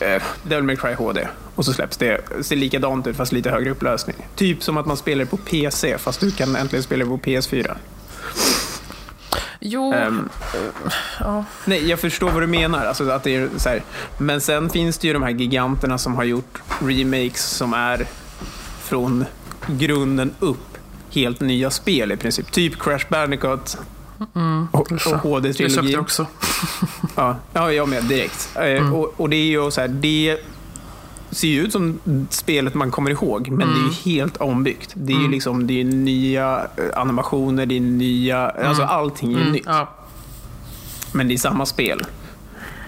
äh, 0.00 0.22
Devil 0.42 0.64
May 0.64 0.76
Cry 0.76 0.92
HD 0.94 1.28
och 1.54 1.64
så 1.64 1.72
släpps 1.72 1.96
det, 1.96 2.20
ser 2.42 2.56
likadant 2.56 3.06
ut 3.06 3.16
fast 3.16 3.32
lite 3.32 3.50
högre 3.50 3.70
upplösning. 3.70 4.16
Typ 4.36 4.62
som 4.62 4.76
att 4.76 4.86
man 4.86 4.96
spelar 4.96 5.24
på 5.24 5.36
PC 5.36 5.98
fast 5.98 6.20
du 6.20 6.30
kan 6.30 6.56
äntligen 6.56 6.82
spela 6.82 7.04
på 7.04 7.18
PS4. 7.18 7.76
Jo, 9.60 9.92
Ehm, 9.92 10.28
ja. 11.20 11.44
nej, 11.64 11.88
jag 11.88 11.98
förstår 12.00 12.30
vad 12.30 12.42
du 12.42 12.46
menar. 12.46 12.86
Alltså 12.86 13.10
att 13.10 13.22
det 13.22 13.36
är 13.36 13.48
så 13.56 13.68
här. 13.68 13.82
Men 14.18 14.40
sen 14.40 14.70
finns 14.70 14.98
det 14.98 15.06
ju 15.06 15.12
de 15.12 15.22
här 15.22 15.30
giganterna 15.30 15.98
som 15.98 16.14
har 16.14 16.24
gjort 16.24 16.62
remakes 16.80 17.42
som 17.44 17.74
är 17.74 18.06
från 18.82 19.24
grunden 19.66 20.34
upp 20.38 20.58
helt 21.10 21.40
nya 21.40 21.70
spel 21.70 22.12
i 22.12 22.16
princip. 22.16 22.52
Typ 22.52 22.78
Crash 22.82 23.04
Bandicoot 23.08 23.78
och, 24.72 24.92
och 24.92 25.00
köpte 25.00 25.28
HD-trilogin. 25.28 25.90
jag 25.90 26.00
också. 26.00 26.26
Ja, 27.16 27.36
ja, 27.52 27.72
jag 27.72 27.88
med 27.88 28.04
direkt. 28.04 28.48
Eh, 28.56 28.94
Och, 28.94 29.14
och 29.20 29.28
det 29.30 29.36
är 29.36 29.46
ju 29.46 29.70
så 29.70 29.80
här, 29.80 29.88
det 29.88 30.38
ser 31.30 31.48
ju 31.48 31.60
ut 31.62 31.72
som 31.72 31.98
spelet 32.30 32.74
man 32.74 32.90
kommer 32.90 33.10
ihåg, 33.10 33.48
men 33.48 33.68
det 33.68 33.74
är 33.74 34.10
ju 34.10 34.16
helt 34.20 34.36
ombyggt. 34.36 34.90
Det 34.94 35.12
är 35.12 35.18
ju 35.20 35.28
liksom, 35.28 35.66
det 35.66 35.80
är 35.80 35.84
nya 35.84 36.66
eh, 36.76 37.00
animationer, 37.00 37.66
det 37.66 37.76
är 37.76 37.80
nya, 37.80 38.50
alltså 38.50 38.82
allting 38.82 39.32
är 39.34 39.40
Mm, 39.40 39.52
nytt. 39.52 39.62
ja. 39.66 39.88
Men 41.12 41.28
det 41.28 41.34
är 41.34 41.38
samma 41.38 41.66
spel. 41.66 42.02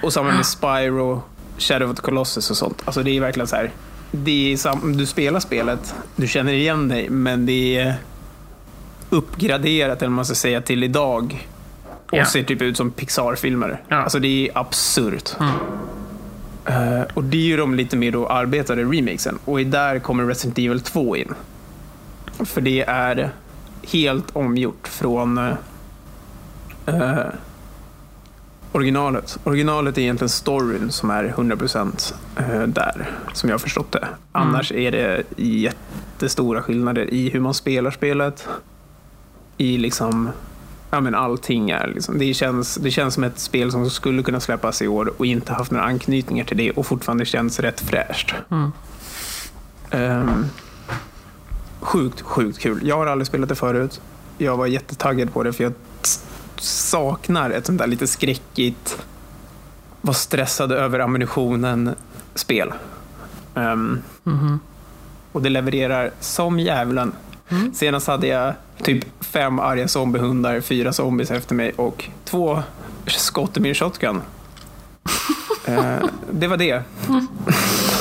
Och 0.02 0.12
samma 0.12 0.32
med 0.32 0.46
Spyro, 0.46 1.22
Shadow 1.58 1.90
of 1.90 1.96
the 1.96 2.02
Colossus 2.02 2.50
och 2.50 2.56
sånt. 2.56 2.82
Alltså 2.84 3.02
det 3.02 3.10
är 3.16 3.20
verkligen 3.20 3.46
så 3.46 3.56
här. 3.56 3.70
Det 4.10 4.52
är 4.52 4.56
sam- 4.56 4.96
du 4.96 5.06
spelar 5.06 5.40
spelet, 5.40 5.94
du 6.16 6.28
känner 6.28 6.52
igen 6.52 6.88
dig, 6.88 7.10
men 7.10 7.46
det 7.46 7.76
är 7.78 7.94
uppgraderat, 9.14 10.02
eller 10.02 10.10
man 10.10 10.24
ska 10.24 10.34
säga, 10.34 10.60
till 10.60 10.84
idag. 10.84 11.48
Och 12.10 12.18
Ja. 12.18 12.24
ser 12.24 12.42
typ 12.42 12.62
ut 12.62 12.76
som 12.76 12.90
Pixar-filmer. 12.90 13.82
Ja. 13.88 13.96
Alltså 13.96 14.18
det 14.18 14.28
är 14.48 14.58
absurt. 14.58 15.36
Mm. 15.40 15.52
Eh, 16.66 17.02
och 17.14 17.24
det 17.24 17.36
är 17.36 17.40
ju 17.46 17.56
de 17.56 17.74
lite 17.74 17.96
mer 17.96 18.10
då 18.12 18.26
arbetade 18.28 18.82
remakesen. 18.82 19.38
Och 19.44 19.60
där 19.60 19.98
kommer 19.98 20.24
Resident 20.24 20.58
Evil 20.58 20.80
2 20.80 21.16
in. 21.16 21.34
För 22.44 22.60
det 22.60 22.80
är 22.82 23.30
helt 23.82 24.36
omgjort 24.36 24.88
från 24.88 25.38
eh, 26.86 27.26
originalet. 28.72 29.38
Originalet 29.44 29.98
är 29.98 30.02
egentligen 30.02 30.28
storyn 30.28 30.90
som 30.92 31.10
är 31.10 31.24
100% 31.36 32.14
eh, 32.36 32.62
där, 32.62 33.10
som 33.32 33.48
jag 33.50 33.54
har 33.54 33.58
förstått 33.60 33.92
det. 33.92 34.08
Annars 34.32 34.72
är 34.72 34.92
det 34.92 35.22
jättestora 35.36 36.62
skillnader 36.62 37.14
i 37.14 37.28
hur 37.30 37.40
man 37.40 37.54
spelar 37.54 37.90
spelet. 37.90 38.48
I 39.56 39.78
liksom, 39.78 40.30
ja 40.90 41.00
men 41.00 41.14
allting 41.14 41.70
är 41.70 41.86
liksom, 41.94 42.18
det 42.18 42.34
känns, 42.34 42.74
det 42.74 42.90
känns 42.90 43.14
som 43.14 43.24
ett 43.24 43.38
spel 43.38 43.70
som 43.72 43.90
skulle 43.90 44.22
kunna 44.22 44.40
släppas 44.40 44.82
i 44.82 44.88
år 44.88 45.12
och 45.16 45.26
inte 45.26 45.52
haft 45.52 45.70
några 45.70 45.84
anknytningar 45.86 46.44
till 46.44 46.56
det 46.56 46.70
och 46.70 46.86
fortfarande 46.86 47.24
känns 47.24 47.60
rätt 47.60 47.80
fräscht. 47.80 48.34
Mm. 48.50 48.72
Ehm, 49.90 50.44
sjukt, 51.80 52.20
sjukt 52.20 52.58
kul. 52.58 52.80
Jag 52.82 52.96
har 52.96 53.06
aldrig 53.06 53.26
spelat 53.26 53.48
det 53.48 53.54
förut. 53.54 54.00
Jag 54.38 54.56
var 54.56 54.66
jättetaggad 54.66 55.32
på 55.32 55.42
det 55.42 55.52
för 55.52 55.64
jag 55.64 55.72
saknar 56.58 57.50
ett 57.50 57.66
sånt 57.66 57.78
där 57.78 57.86
lite 57.86 58.06
skräckigt, 58.06 58.98
var 60.00 60.14
stressad 60.14 60.72
över 60.72 60.98
ammunitionen-spel. 60.98 62.72
Ehm, 63.54 63.98
Mhm. 64.24 64.58
och 65.32 65.42
det 65.42 65.48
levererar 65.50 66.10
som 66.20 66.58
djävulen. 66.60 67.12
Mm. 67.54 67.74
Senast 67.74 68.06
hade 68.06 68.26
jag 68.26 68.54
typ 68.82 69.04
fem 69.20 69.58
arga 69.58 69.88
zombiehundar, 69.88 70.60
fyra 70.60 70.92
zombies 70.92 71.30
efter 71.30 71.54
mig 71.54 71.72
och 71.76 72.04
två 72.24 72.62
skott 73.06 73.56
i 73.56 73.60
min 73.60 73.74
shotgun. 73.74 74.20
Eh, 75.66 75.96
det 76.30 76.46
var 76.46 76.56
det. 76.56 76.82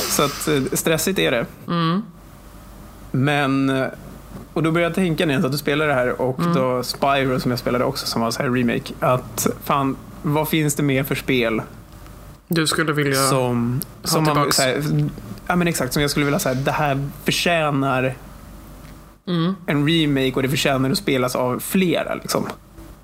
Så 0.09 0.23
att 0.23 0.47
eh, 0.47 0.61
stressigt 0.73 1.19
är 1.19 1.31
det. 1.31 1.45
Mm. 1.67 2.01
Men, 3.11 3.69
eh, 3.69 3.85
och 4.53 4.63
då 4.63 4.71
började 4.71 4.89
jag 4.89 4.95
tänka 4.95 5.25
när 5.25 5.33
jag 5.33 5.43
satt 5.43 5.53
och 5.53 5.59
spelade 5.59 5.89
det 5.89 5.95
här 5.95 6.21
och 6.21 6.39
Mm. 6.39 6.53
då 6.53 6.83
Spyro 6.83 7.39
som 7.39 7.51
jag 7.51 7.59
spelade 7.59 7.85
också 7.85 8.05
som 8.05 8.21
var 8.21 8.31
så 8.31 8.43
här 8.43 8.49
remake. 8.49 8.93
Att 8.99 9.47
fan, 9.63 9.95
vad 10.21 10.49
finns 10.49 10.75
det 10.75 10.83
mer 10.83 11.03
för 11.03 11.15
spel 11.15 11.61
Du 12.47 12.67
skulle 12.67 12.93
vilja... 12.93 13.15
som, 13.29 13.81
som 14.03 14.23
man, 14.23 14.33
tillbaks. 14.35 14.55
så 14.57 14.61
här, 14.63 14.83
ja 15.47 15.55
men 15.55 15.67
exakt, 15.67 15.93
som 15.93 16.01
jag 16.01 16.11
skulle 16.11 16.25
vilja 16.25 16.39
säga, 16.39 16.55
det 16.55 16.71
här 16.71 17.07
förtjänar 17.23 18.15
Mm. 19.27 19.55
en 19.65 19.87
remake 19.89 20.31
och 20.35 20.41
det 20.43 20.49
förtjänar 20.49 20.91
att 20.91 20.97
spelas 20.97 21.35
av 21.35 21.59
flera. 21.59 22.15
Liksom. 22.15 22.45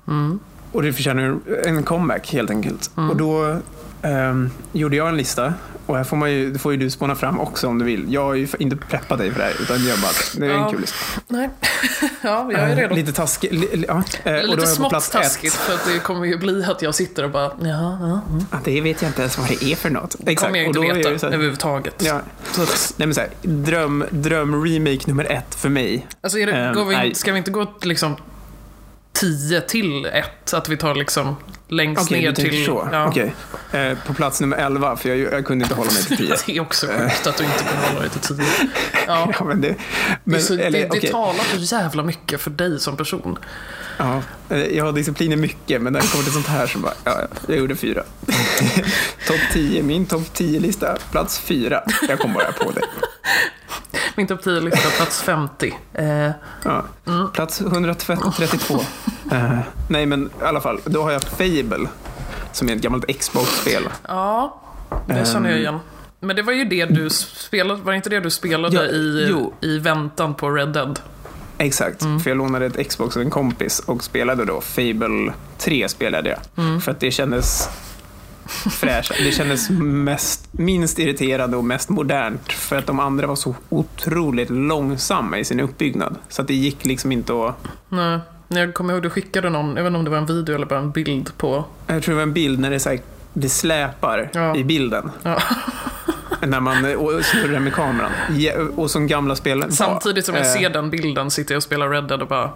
Mm. 0.08 0.38
Och 0.72 0.82
det 0.82 0.92
förtjänar 0.92 1.38
en- 1.66 1.82
comeback 1.84 2.32
helt 2.32 2.50
enkelt. 2.50 2.90
Mm. 2.96 3.10
Och 3.10 3.16
då 3.16 3.56
ehm, 4.02 4.50
gjorde 4.72 4.96
jag 4.96 5.08
en 5.08 5.16
lista. 5.16 5.54
Och 5.90 5.96
här 5.96 6.04
får, 6.04 6.16
man 6.16 6.32
ju, 6.32 6.58
får 6.58 6.72
ju 6.72 6.78
du 6.78 6.90
spåna 6.90 7.14
fram 7.14 7.40
också 7.40 7.68
om 7.68 7.78
du 7.78 7.84
vill. 7.84 8.12
Jag 8.12 8.24
har 8.24 8.34
ju 8.34 8.48
inte 8.58 8.76
preppat 8.76 9.18
dig 9.18 9.30
för 9.32 9.38
det 9.38 9.44
här, 9.44 9.54
utan 9.62 9.86
jag 9.86 9.98
bara, 9.98 10.10
det 10.36 10.46
är 10.46 10.50
en 10.50 10.56
Ja. 10.60 10.70
kul 10.70 10.80
lista. 10.80 10.96
Nej, 11.28 11.50
ja, 12.22 12.48
jag 12.52 12.60
är 12.60 12.68
Eh, 12.70 12.76
redo. 12.76 12.94
Lite 12.94 13.12
taskigt. 13.12 13.52
Li, 13.52 13.84
ja. 13.88 14.02
eh, 14.24 14.42
Lite 14.42 14.66
smått 14.66 15.10
taskigt, 15.12 15.54
ett. 15.54 15.60
för 15.60 15.74
att 15.74 15.84
det 15.84 15.98
kommer 15.98 16.26
ju 16.26 16.38
bli 16.38 16.64
att 16.64 16.82
jag 16.82 16.94
sitter 16.94 17.24
och 17.24 17.30
bara, 17.30 17.44
ja, 17.60 17.98
ja, 18.00 18.20
mm. 18.30 18.44
Det 18.64 18.80
vet 18.80 19.02
jag 19.02 19.08
inte 19.08 19.20
ens 19.20 19.38
vad 19.38 19.48
det 19.48 19.64
är 19.64 19.76
för 19.76 19.90
något. 19.90 20.16
Det 20.18 20.34
kommer 20.34 20.58
jag 20.58 20.68
och 20.76 20.84
inte 20.84 20.88
då 20.92 21.10
veta 21.10 21.26
här- 21.26 21.34
överhuvudtaget. 21.34 21.94
Ja, 22.06 22.20
så 22.52 22.60
nej 22.96 23.06
men 23.06 23.14
så 23.14 23.20
här, 23.20 23.30
dröm, 23.42 24.04
dröm 24.10 24.64
remake 24.64 25.00
nummer 25.06 25.24
ett 25.24 25.54
för 25.54 25.68
mig. 25.68 26.06
Alltså, 26.20 26.38
är 26.38 26.46
det, 26.46 26.72
går 26.74 26.84
vi, 26.84 27.14
ska 27.14 27.32
vi 27.32 27.38
inte 27.38 27.50
gå 27.50 27.74
liksom 27.82 28.16
10 29.12 29.60
till 29.60 30.06
1? 30.06 30.54
Att 30.54 30.68
vi 30.68 30.76
tar 30.76 30.94
liksom 30.94 31.36
längst 31.68 32.02
Okej, 32.02 32.22
ner 32.22 32.32
till... 32.32 32.64
så. 32.66 32.88
Ja. 32.92 33.08
Okej. 33.08 33.34
Eh, 33.72 33.98
på 34.06 34.14
plats 34.14 34.40
nummer 34.40 34.56
11, 34.56 34.96
för 34.96 35.08
jag, 35.08 35.18
jag 35.18 35.46
kunde 35.46 35.62
inte 35.64 35.74
hålla 35.74 35.90
mig 35.92 36.02
till 36.02 36.16
10. 36.16 36.36
Det 36.46 36.56
är 36.56 36.60
också 36.60 36.86
sjukt 36.86 37.26
att 37.26 37.36
du 37.36 37.44
inte 37.44 37.64
kan 37.64 37.84
hålla 37.84 38.00
dig 38.00 38.10
till 38.10 38.20
10. 38.20 38.46
Ja. 39.06 39.32
ja, 39.38 39.44
men 39.44 39.60
det, 39.60 39.68
Det, 39.68 39.76
men, 40.24 40.42
så, 40.42 40.54
eller, 40.54 40.88
det, 40.88 41.00
det 41.00 41.10
talar 41.10 41.64
så 41.64 41.74
jävla 41.76 42.02
mycket 42.02 42.40
för 42.40 42.50
dig 42.50 42.80
som 42.80 42.96
person. 42.96 43.38
Ja, 43.96 44.22
eh, 44.50 44.58
jag 44.58 44.84
har 44.84 44.92
disciplin 44.92 45.32
i 45.32 45.36
mycket, 45.36 45.82
men 45.82 45.92
när 45.92 46.00
det 46.00 46.06
kommer 46.06 46.24
till 46.24 46.32
sånt 46.32 46.46
här 46.46 46.66
så 46.66 46.78
bara, 46.78 46.94
ja, 47.04 47.20
jag 47.46 47.58
gjorde 47.58 47.76
fyra. 47.76 48.02
topp 49.26 49.40
10, 49.52 49.82
min 49.82 50.06
topp 50.06 50.22
10-lista, 50.34 50.96
plats 51.10 51.38
fyra. 51.38 51.82
Jag 52.08 52.18
kom 52.18 52.32
bara 52.32 52.52
på 52.52 52.70
det. 52.70 52.82
Min 54.16 54.26
topp 54.26 54.40
10-lista, 54.44 54.88
plats 54.96 55.22
50. 55.22 55.74
Eh, 55.94 56.30
Ja. 56.64 56.84
Mm. 57.06 57.30
Plats 57.32 57.60
132. 57.60 58.80
Eh, 59.32 59.58
nej, 59.88 60.06
men 60.06 60.26
i 60.40 60.44
alla 60.44 60.60
fall. 60.60 60.80
Då 60.84 61.02
har 61.02 61.10
jag 61.10 61.22
Fable. 61.22 61.88
Som 62.52 62.68
är 62.68 62.76
ett 62.76 62.82
gammalt 62.82 63.18
Xbox-spel. 63.20 63.82
ja, 64.08 64.60
det 65.06 65.28
känner 65.32 65.50
jag 65.50 65.58
igen. 65.58 65.78
Men 66.20 66.36
det 66.36 66.42
var 66.42 66.52
ju 66.52 66.64
det 66.64 66.86
du 66.86 67.10
spelade, 67.10 67.82
var 67.82 67.92
det 67.92 67.96
inte 67.96 68.10
det 68.10 68.20
du 68.20 68.30
spelade 68.30 68.76
Ja, 68.76 68.82
i, 68.82 69.26
jo. 69.30 69.52
i 69.60 69.78
väntan 69.78 70.34
på 70.34 70.50
Red 70.50 70.68
Dead? 70.68 71.00
Exakt, 71.58 72.02
Mm. 72.02 72.20
för 72.20 72.30
jag 72.30 72.36
lånade 72.36 72.66
ett 72.66 72.88
Xbox 72.88 73.16
av 73.16 73.22
en 73.22 73.30
kompis 73.30 73.78
och 73.86 74.04
spelade 74.04 74.44
då 74.44 74.60
Fable 74.60 75.32
3 75.58 75.88
spelade 75.88 76.30
jag. 76.30 76.38
Mm. 76.64 76.80
För 76.80 76.90
att 76.92 77.00
det 77.00 77.10
kändes 77.10 77.68
fräscht. 78.50 79.12
Det 79.18 79.32
kändes 79.32 79.70
mest, 79.80 80.48
minst 80.52 80.98
irriterande 80.98 81.56
och 81.56 81.64
mest 81.64 81.88
modernt. 81.88 82.52
För 82.52 82.76
att 82.76 82.86
de 82.86 83.00
andra 83.00 83.26
var 83.26 83.36
så 83.36 83.54
otroligt 83.68 84.50
långsamma 84.50 85.38
i 85.38 85.44
sin 85.44 85.60
uppbyggnad. 85.60 86.16
Så 86.28 86.42
att 86.42 86.48
det 86.48 86.54
gick 86.54 86.86
liksom 86.86 87.12
inte 87.12 87.32
att... 87.32 87.54
Nej, 87.88 88.18
jag 88.48 88.74
kommer 88.74 88.92
ihåg 88.94 89.02
du 89.02 89.10
skickade 89.10 89.50
någon, 89.50 89.66
jag 89.76 89.82
vet 89.82 89.86
inte 89.86 89.98
om 89.98 90.04
det 90.04 90.10
var 90.10 90.18
en 90.18 90.26
video 90.26 90.54
eller 90.54 90.66
bara 90.66 90.78
en 90.78 90.90
bild 90.90 91.30
på... 91.38 91.64
Jag 91.86 92.02
tror 92.02 92.12
det 92.12 92.16
var 92.16 92.22
en 92.22 92.32
bild 92.32 92.58
när 92.60 92.70
det, 92.70 92.80
så 92.80 92.88
här, 92.88 93.00
det 93.32 93.48
släpar 93.48 94.30
Ja. 94.34 94.56
i 94.56 94.64
bilden. 94.64 95.10
Ja. 95.22 95.42
När 96.46 96.60
man 96.60 96.96
och 96.96 97.24
snurrar 97.24 97.60
med 97.60 97.72
kameran. 97.74 98.10
Och 98.76 98.90
som 98.90 99.06
gamla 99.06 99.36
spel 99.36 99.64
Samtidigt 99.72 100.26
som 100.26 100.34
jag 100.34 100.46
eh, 100.46 100.52
ser 100.52 100.70
den 100.70 100.90
bilden 100.90 101.30
sitter 101.30 101.54
jag 101.54 101.56
och 101.58 101.62
spelar 101.62 101.90
Red 101.90 102.04
Dead 102.04 102.22
och 102.22 102.28
bara, 102.28 102.50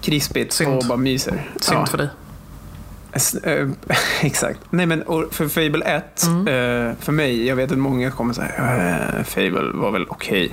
Krispigt 0.00 0.52
Synd. 0.52 0.76
och 0.76 0.84
bara 0.88 0.98
myser. 0.98 1.50
synd 1.60 1.78
Ja. 1.80 1.86
för 1.86 1.98
dig. 1.98 2.08
Eh, 3.44 3.68
Exakt. 4.22 4.60
Nej, 4.70 4.86
men 4.86 5.04
för 5.30 5.48
Fable 5.48 5.84
1, 5.84 6.22
Mm. 6.26 6.38
eh, 6.88 6.94
för 7.00 7.12
mig, 7.12 7.46
jag 7.46 7.56
vet 7.56 7.72
att 7.72 7.78
många 7.78 8.10
kommer 8.10 8.34
säga 8.34 8.48
eh, 9.18 9.24
Fable 9.24 9.70
var 9.74 9.90
väl 9.90 10.06
okej. 10.08 10.52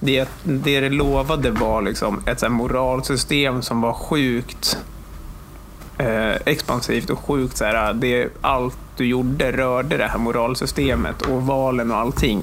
Det, 0.00 0.28
det 0.44 0.80
det 0.80 0.88
lovade 0.90 1.50
var 1.50 1.82
liksom 1.82 2.22
ett 2.26 2.40
så 2.40 2.48
moralsystem 2.48 3.62
som 3.62 3.80
var 3.80 3.92
sjukt 3.92 4.78
eh, 5.98 6.32
expansivt 6.46 7.10
och 7.10 7.18
sjukt 7.18 7.56
så 7.56 7.64
här, 7.64 7.92
det, 7.94 8.28
allt 8.40 8.76
du 8.96 9.06
gjorde 9.06 9.52
rörde 9.52 9.96
det 9.96 10.06
här 10.06 10.18
moralsystemet 10.18 11.22
och 11.22 11.42
valen 11.46 11.90
och 11.90 11.96
allting. 11.96 12.42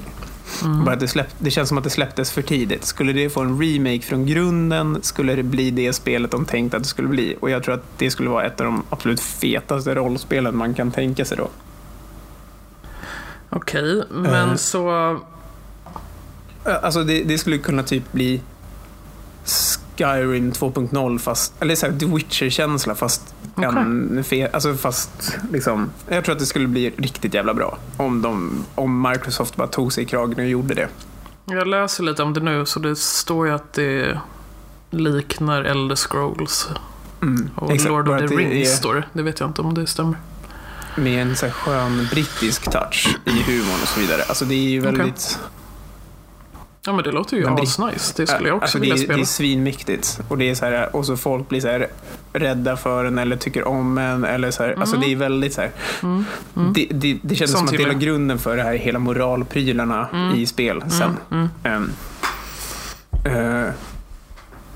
Mm. 0.62 0.84
Bara 0.84 0.94
att 0.94 1.00
det, 1.00 1.08
släpp, 1.08 1.28
det 1.38 1.50
känns 1.50 1.68
som 1.68 1.78
att 1.78 1.84
det 1.84 1.90
släpptes 1.90 2.30
för 2.30 2.42
tidigt. 2.42 2.84
Skulle 2.84 3.12
det 3.12 3.30
få 3.30 3.40
en 3.40 3.62
remake 3.62 4.00
från 4.02 4.26
grunden 4.26 4.98
skulle 5.02 5.34
det 5.34 5.42
bli 5.42 5.70
det 5.70 5.92
spelet 5.92 6.30
de 6.30 6.44
tänkte 6.44 6.76
att 6.76 6.82
det 6.82 6.88
skulle 6.88 7.08
bli. 7.08 7.36
Och 7.40 7.50
jag 7.50 7.62
tror 7.62 7.74
att 7.74 7.84
det 7.98 8.10
skulle 8.10 8.30
vara 8.30 8.44
ett 8.44 8.60
av 8.60 8.66
de 8.66 8.82
absolut 8.90 9.20
fetaste 9.20 9.94
rollspelen 9.94 10.56
man 10.56 10.74
kan 10.74 10.90
tänka 10.90 11.24
sig 11.24 11.36
då. 11.36 11.48
Okej, 13.50 14.04
men 14.10 14.50
Eh. 14.50 14.56
så... 14.56 15.18
Alltså 16.64 17.04
det, 17.04 17.22
det 17.24 17.38
skulle 17.38 17.58
kunna 17.58 17.82
typ 17.82 18.12
bli 18.12 18.40
Skyrim 20.04 20.52
2.0 20.52 21.18
fast, 21.18 21.52
eller 21.60 21.74
så 21.74 21.86
här 21.86 21.98
The 21.98 22.06
Witcher-känsla 22.06 22.94
fast 22.94 23.34
Okej. 23.54 23.68
en 23.68 24.24
fe, 24.24 24.48
alltså 24.52 24.74
fast 24.74 25.38
liksom, 25.52 25.90
jag 26.08 26.24
tror 26.24 26.32
att 26.32 26.38
det 26.38 26.46
skulle 26.46 26.66
bli 26.68 26.90
riktigt 26.96 27.34
jävla 27.34 27.54
bra 27.54 27.78
om, 27.96 28.22
de, 28.22 28.64
om 28.74 29.02
Microsoft 29.10 29.56
bara 29.56 29.66
tog 29.68 29.92
sig 29.92 30.04
i 30.04 30.06
kragen 30.06 30.38
och 30.38 30.46
gjorde 30.50 30.74
det. 30.74 30.88
Jag 31.44 31.66
läser 31.66 32.02
lite 32.04 32.22
om 32.22 32.32
det 32.34 32.40
nu, 32.40 32.66
så 32.66 32.80
det 32.80 32.96
står 32.96 33.46
ju 33.46 33.52
att 33.52 33.72
det 33.72 34.20
liknar 34.90 35.62
Elder 35.64 35.96
Scrolls. 35.96 36.68
Mm, 37.22 37.50
Och 37.54 37.72
exakt, 37.72 37.88
Lord 37.90 38.08
of 38.08 38.18
the 38.18 38.26
Rings 38.36 38.68
är- 38.68 38.72
står 38.76 38.94
det. 38.94 39.04
Det 39.12 39.22
vet 39.22 39.40
jag 39.40 39.48
inte 39.48 39.62
om 39.62 39.74
det 39.74 39.86
stämmer. 39.86 40.16
med 40.96 41.22
en 41.22 41.36
så 41.36 41.50
skön 41.50 42.08
brittisk 42.10 42.70
touch 42.70 43.18
i 43.24 43.30
humorn 43.30 43.78
och 43.82 43.88
så 43.88 44.00
vidare. 44.00 44.22
Alltså 44.28 44.44
det 44.44 44.54
är 44.54 44.68
ju 44.70 44.80
väldigt... 44.80 45.38
Ja 46.86 46.92
men 46.92 47.04
det 47.04 47.12
låter 47.12 47.36
ju 47.36 47.44
Men 47.44 47.56
det- 47.56 47.62
asnice. 47.62 48.12
Det 48.16 48.26
skulle 48.26 48.48
jag 48.48 48.56
också 48.56 48.64
alltså 48.64 48.78
det, 48.78 48.80
vilja 48.80 48.94
är- 48.94 48.98
spela. 48.98 49.16
det 49.16 49.22
är 49.22 49.24
svinmäktigt. 49.24 50.20
Och, 50.28 50.38
det 50.38 50.50
är 50.50 50.54
så 50.54 50.64
här, 50.64 50.96
och 50.96 51.06
så 51.06 51.16
folk 51.16 51.48
blir 51.48 51.60
så 51.60 51.68
här 51.68 51.86
rädda 52.32 52.76
för 52.76 53.04
en 53.04 53.18
eller 53.18 53.36
tycker 53.36 53.68
om 53.68 53.98
en. 53.98 54.24
Eller 54.24 54.50
så 54.50 54.62
här, 54.62 54.74
Alltså 54.80 54.96
det 54.96 55.06
är 55.12 55.16
väldigt 55.16 55.54
så 55.54 55.60
här, 55.60 55.70
Mm. 56.02 56.24
Mm. 56.56 56.72
det, 56.72 56.86
det, 56.90 57.18
det 57.22 57.34
känns 57.34 57.50
Sånt 57.52 57.68
som 57.68 57.78
att 57.78 57.84
det 57.84 57.88
jag. 57.92 58.00
grunden 58.00 58.38
för 58.38 58.56
det 58.56 58.62
här 58.62 58.74
hela 58.74 58.98
moralprylarna 58.98 60.08
Mm. 60.12 60.34
i 60.36 60.46
spel 60.46 60.82
sen. 60.90 61.16
Mm. 61.30 61.48
Ehm, 61.64 61.92
eh, 63.24 63.72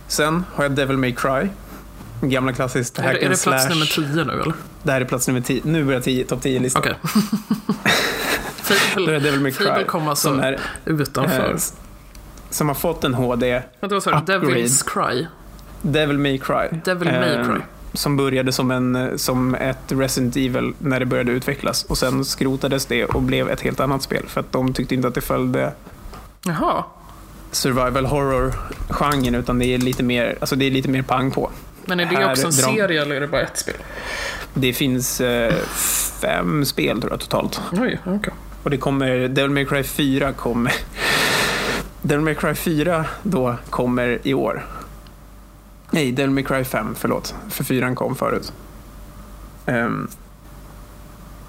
sen 0.09 0.45
har 0.55 0.65
jag 0.65 0.73
Devil 0.73 0.99
May 0.99 1.13
Cry. 1.15 1.49
Gamla 2.21 2.53
klassiskt 2.53 2.99
Är, 2.99 3.03
hack 3.03 3.13
det, 3.13 3.21
är 3.21 3.27
and 3.27 3.35
det 3.37 3.43
plats 3.43 3.65
slash. 3.65 3.75
nummer 3.75 3.87
10 4.15 4.25
nu 4.25 4.33
eller? 4.33 4.53
Det 4.83 4.93
här 4.93 5.01
är 5.01 5.05
plats 5.05 5.29
nummer 5.29 5.41
10. 5.41 5.61
Nu 5.65 5.85
börjar 5.85 6.01
10, 6.01 6.25
topp 6.25 6.43
10-listan. 6.45 6.83
Okej. 6.83 6.95
Är 8.71 8.75
Fable, 8.75 9.19
det. 9.19 9.53
Fable 9.53 9.85
kom 9.85 10.09
alltså 10.09 10.29
som, 10.29 10.41
är, 10.41 10.59
utanför. 10.85 11.57
Som 12.55 12.69
har 12.69 12.75
fått 12.75 13.05
en 13.05 13.15
HD. 13.15 13.53
Vänta, 13.81 13.95
vad 13.95 14.03
sa 14.03 14.11
du? 14.27 14.33
Devil's 14.33 14.85
Cry? 14.87 15.27
Devil 15.83 16.19
May 16.19 16.39
Cry. 16.39 16.79
Devil 16.85 17.09
May 17.13 17.35
Eh, 17.37 17.47
Cry. 17.47 17.61
Som 17.93 18.17
började 18.17 18.53
som, 18.53 18.71
en, 18.71 19.19
som 19.19 19.55
ett 19.55 19.79
Resident 19.93 20.37
Evil 20.37 20.73
när 20.79 21.01
det 21.01 21.07
började 21.07 21.33
utvecklas. 21.33 21.85
Och 21.85 21.99
sen 21.99 22.25
skrotades 22.25 22.87
det 22.87 23.05
och 23.05 23.23
blev 23.23 23.51
ett 23.51 23.61
helt 23.61 23.81
annat 23.81 24.03
spel. 24.03 24.25
För 24.27 24.41
att 24.41 24.53
de 24.53 24.73
tyckte 24.73 24.95
inte 24.95 25.09
att 25.09 25.15
det 25.15 25.21
följde 25.21 25.73
Jaha. 26.47 26.85
survival 27.51 28.07
horror-genren 28.07 29.35
utan 29.35 29.59
det 29.59 29.67
är 29.67 29.79
lite 29.79 30.03
mer, 30.03 30.37
alltså 30.41 30.57
det 30.57 30.65
är 30.65 30.71
lite 30.71 30.89
mer 30.89 31.03
pang 31.03 31.31
på. 31.31 31.51
Men 31.85 32.01
är 32.01 32.07
det 32.07 32.17
Här 32.17 32.31
också 32.31 32.47
en 32.47 32.51
drar- 32.53 32.75
serie 32.77 33.03
eller 33.03 33.17
är 33.17 33.21
det 33.21 33.29
bara 33.29 33.43
ett 33.43 33.59
spel? 33.59 33.75
Det 34.55 34.73
finns 34.73 35.21
eh, 35.21 35.55
fem 36.21 36.65
spel 36.65 37.01
tror 37.01 37.13
jag 37.13 37.21
totalt. 37.21 37.61
Oj, 37.73 38.01
okej. 38.07 38.33
Och 38.63 38.71
det 38.71 38.77
kommer, 38.77 39.29
Devil 39.29 39.51
May 39.51 39.65
Cry 39.67 39.83
4 39.83 40.33
kommer 40.33 40.73
Devil 42.07 42.25
May 42.25 42.35
Cry 42.35 42.55
4 42.55 43.05
då 43.23 43.57
kommer 43.71 44.19
i 44.23 44.35
år. 44.35 44.67
Nej, 45.91 46.13
Devil 46.13 46.31
May 46.31 46.45
Cry 46.45 46.65
5, 46.65 46.95
förlåt. 46.99 47.35
För 47.49 47.65
4 47.65 47.95
kom 47.95 48.15
förut. 48.17 48.53
Ehm, 49.67 50.09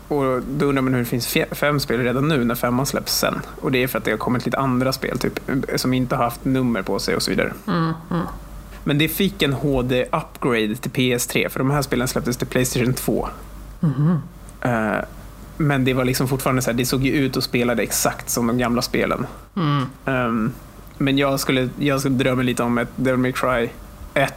och 0.08 0.42
då 0.42 0.66
undrar 0.66 0.82
man 0.82 0.94
hur 0.94 1.00
det 1.00 1.06
finns 1.06 1.28
fe- 1.36 1.54
fem 1.56 1.80
spel 1.80 2.00
redan 2.00 2.28
nu 2.28 2.44
när 2.44 2.56
femman 2.56 2.86
släpps 2.86 3.18
sen. 3.18 3.42
Och 3.62 3.72
det 3.72 3.84
är 3.84 3.88
för 3.88 3.98
att 3.98 4.06
det 4.06 4.12
har 4.12 4.18
kommit 4.18 4.46
lite 4.46 4.58
andra 4.58 4.94
spel 4.94 5.18
typ, 5.20 5.40
som 5.76 5.94
inte 5.94 6.16
har 6.16 6.24
haft 6.24 6.46
nummer 6.46 6.82
på 6.82 7.00
sig 7.00 7.16
och 7.16 7.22
så 7.22 7.32
vidare. 7.32 7.54
Mm, 7.68 7.94
mm. 8.12 8.24
Men 8.84 8.98
det 8.98 9.08
fick 9.08 9.42
en 9.42 9.54
HD-upgrade 9.54 10.76
till 10.76 10.92
PS3 10.92 11.50
för 11.50 11.60
de 11.60 11.72
här 11.72 11.82
spelen 11.82 12.08
släpptes 12.08 12.38
till 12.38 12.48
Playstation 12.48 12.94
2. 12.94 13.28
Mhm. 13.80 14.20
Eh, 14.62 14.98
men 15.58 15.86
det 15.86 15.94
var 15.94 16.06
liksom 16.06 16.28
fortfarande 16.28 16.62
så 16.62 16.70
här, 16.72 16.78
det 16.78 16.86
såg 16.86 17.06
ju 17.06 17.12
ut 17.12 17.38
och 17.38 17.44
spelade 17.44 17.84
exakt 17.84 18.30
som 18.30 18.48
de 18.48 18.58
gamla 18.58 18.82
spelen. 18.82 19.28
Mm. 19.56 19.86
Ehm, 20.06 20.52
men 20.98 21.18
jag 21.18 21.40
skulle, 21.40 21.70
jag 21.80 22.00
skulle 22.00 22.16
drömma 22.16 22.42
lite 22.42 22.64
om 22.64 22.78
ett 22.78 22.90
Devil 22.96 23.20
May 23.20 23.32
Cry 23.32 23.70
1 24.14 24.34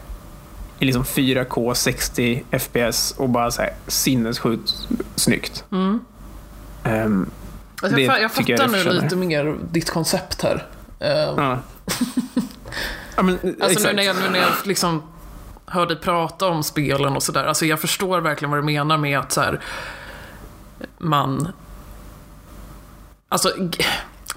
i 0.78 0.84
liksom 0.84 1.04
4K 1.04 1.74
60 1.74 2.44
FPS 2.58 3.14
och 3.16 3.28
bara 3.28 3.50
så 3.50 3.62
här 3.62 3.72
sinnessjukt 3.86 4.74
snyggt. 5.16 5.64
Mm. 5.72 6.00
Ehm, 6.84 7.30
Alltså, 7.82 8.00
jag, 8.00 8.16
jag 8.16 8.22
jag 8.22 8.32
fattar 8.32 8.56
det 8.56 8.66
nu 8.66 8.78
förtjänar. 8.78 9.02
lite 9.02 9.16
mer 9.16 9.56
ditt 9.70 9.90
koncept 9.90 10.42
här. 10.42 10.66
Eh, 11.00 11.10
ja. 11.10 11.58
ja, 13.16 13.22
men, 13.22 13.38
Alltså 13.60 13.88
nu 13.88 13.94
när 13.94 14.02
jag, 14.02 14.16
nu 14.16 14.30
när 14.30 14.38
jag 14.38 14.48
liksom 14.64 15.02
hör 15.66 15.86
dig 15.86 15.96
prata 15.96 16.46
om 16.46 16.62
spelen 16.62 17.16
och 17.16 17.22
sådär. 17.22 17.44
Alltså 17.44 17.66
jag 17.66 17.80
förstår 17.80 18.20
verkligen 18.20 18.50
vad 18.50 18.60
du 18.60 18.64
menar 18.64 18.96
med 18.96 19.18
att 19.18 19.32
så 19.32 19.40
här, 19.40 19.60
man... 20.98 21.48
Alltså 23.28 23.48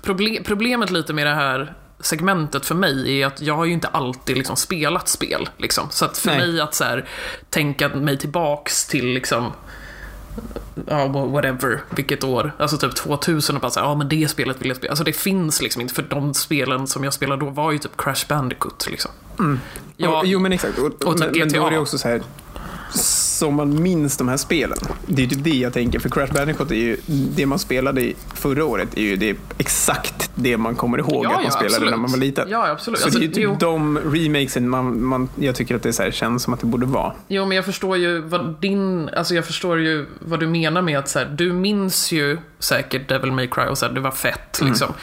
proble- 0.04 0.44
problemet 0.44 0.92
lite 0.92 1.14
med 1.14 1.28
det 1.28 1.34
här 1.34 1.74
segmentet 2.00 2.66
för 2.66 2.76
mig 2.76 3.22
är 3.22 3.28
att 3.28 3.42
jag 3.42 3.54
har 3.56 3.66
ju 3.66 3.74
inte 3.74 3.88
alltid 3.88 4.38
liksom 4.38 4.56
spelat 4.56 5.08
spel. 5.08 5.50
Liksom. 5.58 5.88
Så 5.90 6.06
att 6.06 6.18
för 6.18 6.28
Nej. 6.30 6.38
mig 6.52 6.62
att 6.62 6.74
så 6.76 6.84
här, 6.84 7.10
tänka 7.50 7.90
mig 7.90 8.18
tillbaks 8.18 8.86
till 8.88 9.06
liksom 9.06 9.52
Ja, 10.88 11.08
whatever, 11.08 11.82
vilket 11.90 12.24
år. 12.24 12.52
Alltså 12.60 12.78
typ 12.78 12.96
2000 12.96 13.56
och 13.56 13.62
bara 13.62 13.72
såhär, 13.72 13.88
ja 13.88 13.96
men 13.96 14.10
det 14.10 14.28
spelet 14.30 14.62
vill 14.62 14.68
jag 14.68 14.78
spela. 14.78 14.92
Alltså 14.92 15.04
det 15.04 15.14
finns 15.14 15.62
liksom 15.62 15.82
inte, 15.82 15.94
för 15.94 16.04
de 16.04 16.34
spelen 16.34 16.88
som 16.88 17.04
jag 17.04 17.14
spelade 17.14 17.46
då 17.46 17.52
var 17.52 17.72
ju 17.72 17.78
typ 17.78 17.98
Crash 17.98 18.28
Bandicoot 18.30 18.88
liksom. 18.92 19.12
Ja, 19.98 20.20
Och- 20.20 20.26
Jo 20.26 20.40
men 20.40 20.52
exakt. 20.52 20.78
Och, 20.78 20.86
Och 20.86 20.94
typ 20.94 21.06
men, 21.20 21.40
men 21.40 21.50
då 21.50 21.56
GTA. 21.60 21.68
är 21.68 21.72
det 21.72 21.78
också 21.78 21.98
så 21.98 22.08
här 22.08 22.22
som 22.94 23.56
man 23.56 23.84
minns 23.84 24.18
de 24.18 24.28
här 24.28 24.38
spelen. 24.38 24.78
Det 25.08 25.24
är 25.24 25.28
typ 25.28 25.44
det 25.44 25.50
jag 25.50 25.74
tänker. 25.74 26.00
För 26.00 26.10
Crash 26.10 26.34
Bandicoot 26.34 26.72
är 26.72 26.76
ju 26.76 26.98
det 27.08 27.46
man 27.46 27.60
spelade 27.60 28.14
förra 28.34 28.66
året 28.66 28.98
är 28.98 29.02
ju 29.02 29.16
det 29.16 29.38
exakt 29.58 30.32
det 30.36 30.58
man 30.58 30.76
kommer 30.76 30.98
ihåg 30.98 31.26
att 31.26 31.32
man 31.44 31.52
spelade 31.52 31.66
absolut. 31.68 31.90
när 31.92 31.98
man 31.98 32.12
var 32.12 32.18
liten. 32.18 32.50
Ja, 32.50 32.70
absolut. 32.70 33.00
Så 33.00 33.06
Alltså, 33.06 33.20
det 33.20 33.26
är 33.26 33.28
ju 33.28 33.34
typ 33.34 33.44
jo, 33.44 33.58
de 33.60 33.98
remakesen 33.98 34.70
man, 34.70 35.04
man, 35.06 35.30
jag 35.36 35.56
tycker 35.56 35.76
att 35.76 35.84
det 35.84 35.94
så 35.94 36.04
här 36.04 36.12
känns 36.12 36.44
som 36.44 36.54
att 36.54 36.60
det 36.60 36.66
borde 36.66 36.86
vara. 36.86 37.14
jo, 37.28 37.46
men 37.46 37.56
jag 37.56 37.66
förstår 37.66 37.98
ju 37.98 38.22
vad 38.22 38.62
din, 38.62 39.10
alltså 39.10 39.36
jag 39.36 39.46
förstår 39.46 39.80
ju 39.80 40.06
vad 40.20 40.40
du 40.40 40.48
menar 40.48 40.82
med 40.82 41.00
att 41.00 41.10
så 41.10 41.20
här, 41.20 41.26
du 41.26 41.54
minns 41.54 42.12
ju 42.12 42.38
säkert 42.60 43.10
Devil 43.10 43.32
May 43.32 43.48
Cry 43.48 43.64
och 43.70 43.78
så 43.78 43.86
här, 43.86 43.94
det 43.94 44.02
var 44.02 44.12
fett 44.12 44.62
Mm. 44.62 44.72
liksom. 44.72 44.94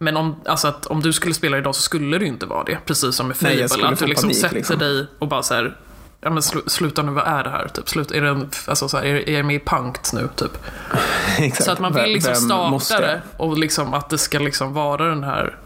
Men 0.00 0.16
om, 0.16 0.36
alltså 0.44 0.68
att 0.68 0.86
om 0.86 1.00
du 1.02 1.12
skulle 1.12 1.34
spela 1.34 1.58
idag 1.58 1.74
så 1.74 1.82
skulle 1.82 2.18
det 2.18 2.24
ju 2.24 2.30
inte 2.30 2.46
vara 2.46 2.64
det. 2.64 2.78
Precis 2.86 3.14
som 3.14 3.28
med 3.28 3.36
Nej, 3.40 3.52
Fable. 3.52 3.68
skulle 3.68 3.88
Att 3.88 3.98
du 3.98 4.06
liksom 4.06 4.28
panik, 4.28 4.40
sätter 4.40 4.54
liksom. 4.54 4.78
dig 4.78 5.06
och 5.18 5.28
bara 5.28 5.42
så 5.42 5.54
här, 5.54 5.76
ja 6.20 6.30
men 6.30 6.42
slu, 6.42 6.60
sluta 6.66 7.02
nu, 7.02 7.12
vad 7.12 7.26
är 7.26 7.44
det 7.44 7.50
här? 7.50 7.68
Typ, 7.68 7.88
slut, 7.88 8.10
är, 8.10 8.20
det 8.20 8.28
en, 8.28 8.50
alltså 8.66 8.88
så 8.88 8.96
här, 8.96 9.04
är, 9.04 9.28
är 9.28 9.36
jag 9.36 9.44
med 9.46 9.56
i 9.56 9.60
Punkt 9.60 10.10
nu? 10.14 10.28
Typ. 10.36 10.58
exakt. 11.38 11.64
Så 11.64 11.70
att 11.72 11.78
man 11.80 11.94
vill 11.94 12.12
liksom 12.12 12.34
starta 12.80 13.06
det 13.06 13.20
och 13.36 13.58
liksom 13.58 13.94
att 13.94 14.10
det 14.10 14.18
ska 14.18 14.38
liksom 14.38 14.72
vara 14.72 15.04
den 15.08 15.24
här 15.24 15.56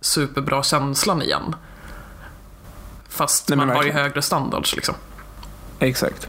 superbra 0.00 0.62
känslan 0.62 1.22
igen. 1.22 1.54
Fast 3.08 3.48
Nej, 3.48 3.56
man 3.58 3.68
har 3.68 3.82
ju 3.84 3.92
högre 3.92 4.22
standards 4.22 4.76
liksom. 4.76 4.94
Exakt. 5.78 6.28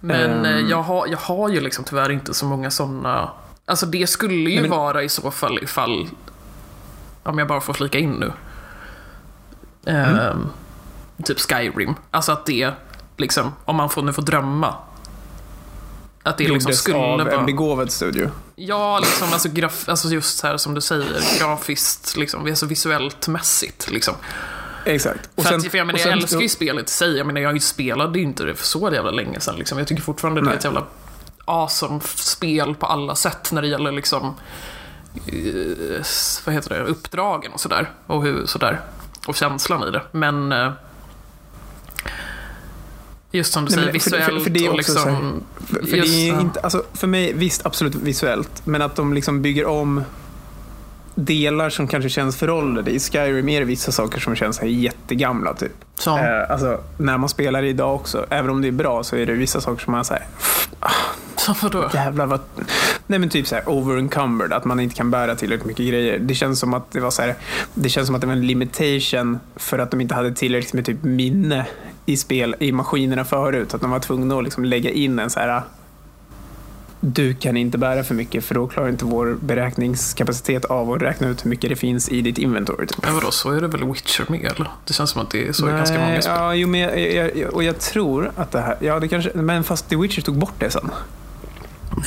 Men 0.00 0.44
Ehm. 0.46 0.68
jag, 0.68 0.82
har, 0.82 1.06
jag 1.06 1.18
har 1.18 1.48
ju 1.48 1.60
liksom 1.60 1.84
tyvärr 1.84 2.10
inte 2.10 2.34
så 2.34 2.46
många 2.46 2.70
sådana. 2.70 3.30
Alltså 3.66 3.86
det 3.86 4.06
skulle 4.06 4.34
ju 4.34 4.44
Nej, 4.44 4.60
men- 4.60 4.70
vara 4.70 5.02
i 5.02 5.08
så 5.08 5.30
fall 5.30 5.58
ifall, 5.62 6.08
om 7.22 7.38
jag 7.38 7.48
bara 7.48 7.60
får 7.60 7.72
flika 7.74 7.98
in 7.98 8.12
nu. 8.12 8.32
Mm. 9.86 10.18
Ehm, 10.18 10.48
typ 11.24 11.40
Skyrim. 11.40 11.94
Alltså 12.10 12.32
att 12.32 12.46
det, 12.46 12.70
liksom, 13.16 13.52
om 13.64 13.76
man 13.76 13.90
får, 13.90 14.02
nu 14.02 14.12
får 14.12 14.22
drömma. 14.22 14.74
Att 16.22 16.38
det 16.38 16.48
liksom 16.48 16.72
skulle 16.72 16.98
av 16.98 17.18
vara... 17.18 17.32
en 17.32 17.46
begåvad 17.46 17.92
studio. 17.92 18.30
Ja, 18.56 18.98
liksom, 18.98 19.32
alltså, 19.32 19.48
graf, 19.48 19.88
alltså 19.88 20.08
just 20.08 20.42
här 20.42 20.56
som 20.56 20.74
du 20.74 20.80
säger, 20.80 21.38
grafiskt, 21.38 22.16
liksom, 22.16 22.46
alltså 22.46 22.66
visuellt 22.66 23.28
mässigt. 23.28 23.90
Liksom. 23.90 24.14
Exakt. 24.84 25.30
För, 25.36 25.54
att, 25.54 25.66
för 25.66 25.78
jag, 25.78 25.86
menar, 25.86 25.98
och 25.98 26.00
jag 26.00 26.08
sen- 26.08 26.18
älskar 26.18 26.40
ju 26.40 26.48
spelet 26.48 26.88
i 26.88 26.92
sig. 26.92 27.16
Jag 27.16 27.26
menar, 27.26 27.40
jag 27.40 27.62
spelade 27.62 28.18
ju 28.18 28.24
inte 28.24 28.44
det 28.44 28.54
för 28.54 28.66
så 28.66 28.90
jävla 28.92 29.10
länge 29.10 29.40
sedan. 29.40 29.56
Liksom. 29.56 29.78
Jag 29.78 29.86
tycker 29.86 30.02
fortfarande 30.02 30.40
det 30.40 30.44
är 30.44 30.48
Nej. 30.48 30.56
ett 30.56 30.64
jävla 30.64 30.84
awesome 31.44 32.00
spel 32.14 32.74
på 32.74 32.86
alla 32.86 33.14
sätt 33.14 33.52
när 33.52 33.62
det 33.62 33.68
gäller 33.68 33.92
liksom 33.92 34.34
eh, 35.26 36.04
vad 36.44 36.54
heter 36.54 36.68
det, 36.70 36.80
uppdragen 36.80 37.52
och 37.52 37.60
sådär. 37.60 37.90
Och 38.06 38.22
hur, 38.22 38.46
sådär. 38.46 38.80
Och 39.26 39.34
känslan 39.36 39.88
i 39.88 39.90
det. 39.90 40.02
Men 40.12 40.52
eh, 40.52 40.72
just 43.36 43.52
som 43.52 43.64
du 43.64 43.76
Nej, 43.76 43.76
säger, 43.76 43.92
men 43.92 44.00
för- 44.00 44.10
visuellt 44.10 44.42
för 44.44 44.50
det 44.50 44.64
är 44.66 44.68
och 44.68 44.74
också 44.78 44.92
liksom... 44.92 45.14
här- 45.14 45.32
För, 45.66 45.86
för 45.86 45.96
Just, 45.96 46.12
det 46.12 46.28
är 46.28 46.32
ja. 46.32 46.40
inte, 46.40 46.60
alltså, 46.60 46.82
för 46.94 47.06
mig, 47.06 47.32
visst 47.32 47.66
absolut 47.66 47.94
visuellt, 47.94 48.62
men 48.66 48.82
att 48.82 48.96
de 48.96 49.12
liksom 49.12 49.42
bygger 49.42 49.66
om 49.66 50.02
delar 51.14 51.70
som 51.70 51.88
kanske 51.88 52.08
känns 52.10 52.36
föråldrade. 52.36 52.90
I 52.90 53.00
Skyrim 53.00 53.48
är 53.48 53.60
det 53.60 53.66
vissa 53.66 53.92
saker 53.92 54.20
som 54.20 54.34
känns 54.36 54.58
här 54.58 54.66
jättegamla. 54.68 55.54
Typ. 55.54 55.72
Så, 55.98 56.18
Eh, 56.18 56.50
alltså, 56.50 56.80
när 56.98 57.18
man 57.18 57.28
spelar 57.28 57.62
idag 57.62 57.94
också, 57.94 58.26
även 58.30 58.50
om 58.50 58.62
det 58.62 58.68
är 58.68 58.72
bra, 58.72 59.04
så 59.04 59.16
är 59.16 59.26
det 59.26 59.32
vissa 59.32 59.60
saker 59.60 59.84
som 59.84 59.92
man 59.92 60.04
säger 60.04 60.26
så 61.36 61.54
vadå? 61.62 61.90
jävlar 61.94 62.26
vad... 62.26 62.40
Nej 63.06 63.18
men 63.18 63.28
typ 63.28 63.46
så 63.46 63.54
här 63.54 63.64
over-encumbered, 63.64 64.52
att 64.52 64.64
man 64.64 64.80
inte 64.80 64.94
kan 64.94 65.10
bära 65.10 65.34
tillräckligt 65.34 65.66
mycket 65.66 65.86
grejer. 65.88 66.18
Det 66.18 66.34
känns 66.34 66.60
som 66.60 66.74
att 66.74 66.90
det 66.92 67.00
var 67.00 67.10
så 67.10 67.22
här, 67.22 67.34
det 67.74 67.88
känns 67.88 68.06
som 68.06 68.14
att 68.14 68.20
det 68.20 68.26
var 68.26 68.34
en 68.34 68.46
limitation 68.46 69.38
för 69.56 69.78
att 69.78 69.90
de 69.90 70.00
inte 70.00 70.14
hade 70.14 70.32
tillräckligt 70.32 70.72
med 70.72 70.84
typ 70.84 71.02
minne 71.02 71.66
i 72.06 72.16
spel, 72.16 72.56
i 72.60 72.72
maskinerna 72.72 73.24
förut. 73.24 73.74
Att 73.74 73.80
de 73.80 73.90
var 73.90 74.00
tvungna 74.00 74.38
att 74.38 74.44
liksom 74.44 74.64
lägga 74.64 74.90
in 74.90 75.18
en 75.18 75.30
så 75.30 75.40
här 75.40 75.62
du 77.00 77.34
kan 77.34 77.56
inte 77.56 77.78
bära 77.78 78.04
för 78.04 78.14
mycket 78.14 78.44
för 78.44 78.54
då 78.54 78.66
klarar 78.66 78.88
inte 78.88 79.04
vår 79.04 79.36
beräkningskapacitet 79.40 80.64
av 80.64 80.92
att 80.92 81.02
räkna 81.02 81.28
ut 81.28 81.44
hur 81.44 81.50
mycket 81.50 81.70
det 81.70 81.76
finns 81.76 82.08
i 82.08 82.20
ditt 82.20 82.38
inventory. 82.38 82.86
Typ. 82.86 83.02
Men 83.04 83.14
vadå, 83.14 83.30
så 83.30 83.50
är 83.50 83.60
det 83.60 83.68
väl 83.68 83.84
Witcher 83.84 84.24
med 84.28 84.40
eller? 84.44 84.70
Det 84.84 84.92
känns 84.92 85.10
som 85.10 85.22
att 85.22 85.30
det 85.30 85.48
är 85.48 85.52
så 85.52 85.68
i 85.68 85.72
ganska 85.72 85.98
många 85.98 86.22
spel. 86.22 86.34
Ja, 86.36 86.54
jo, 86.54 86.68
men 86.68 86.80
jag, 86.80 87.14
jag, 87.36 87.54
och 87.54 87.62
jag 87.64 87.78
tror 87.78 88.30
att 88.36 88.50
det 88.52 88.60
här, 88.60 88.76
ja 88.80 89.00
det 89.00 89.08
kanske, 89.08 89.30
men 89.34 89.64
fast 89.64 89.88
The 89.88 89.96
Witcher 89.96 90.20
tog 90.22 90.38
bort 90.38 90.54
det 90.58 90.70
sen. 90.70 90.90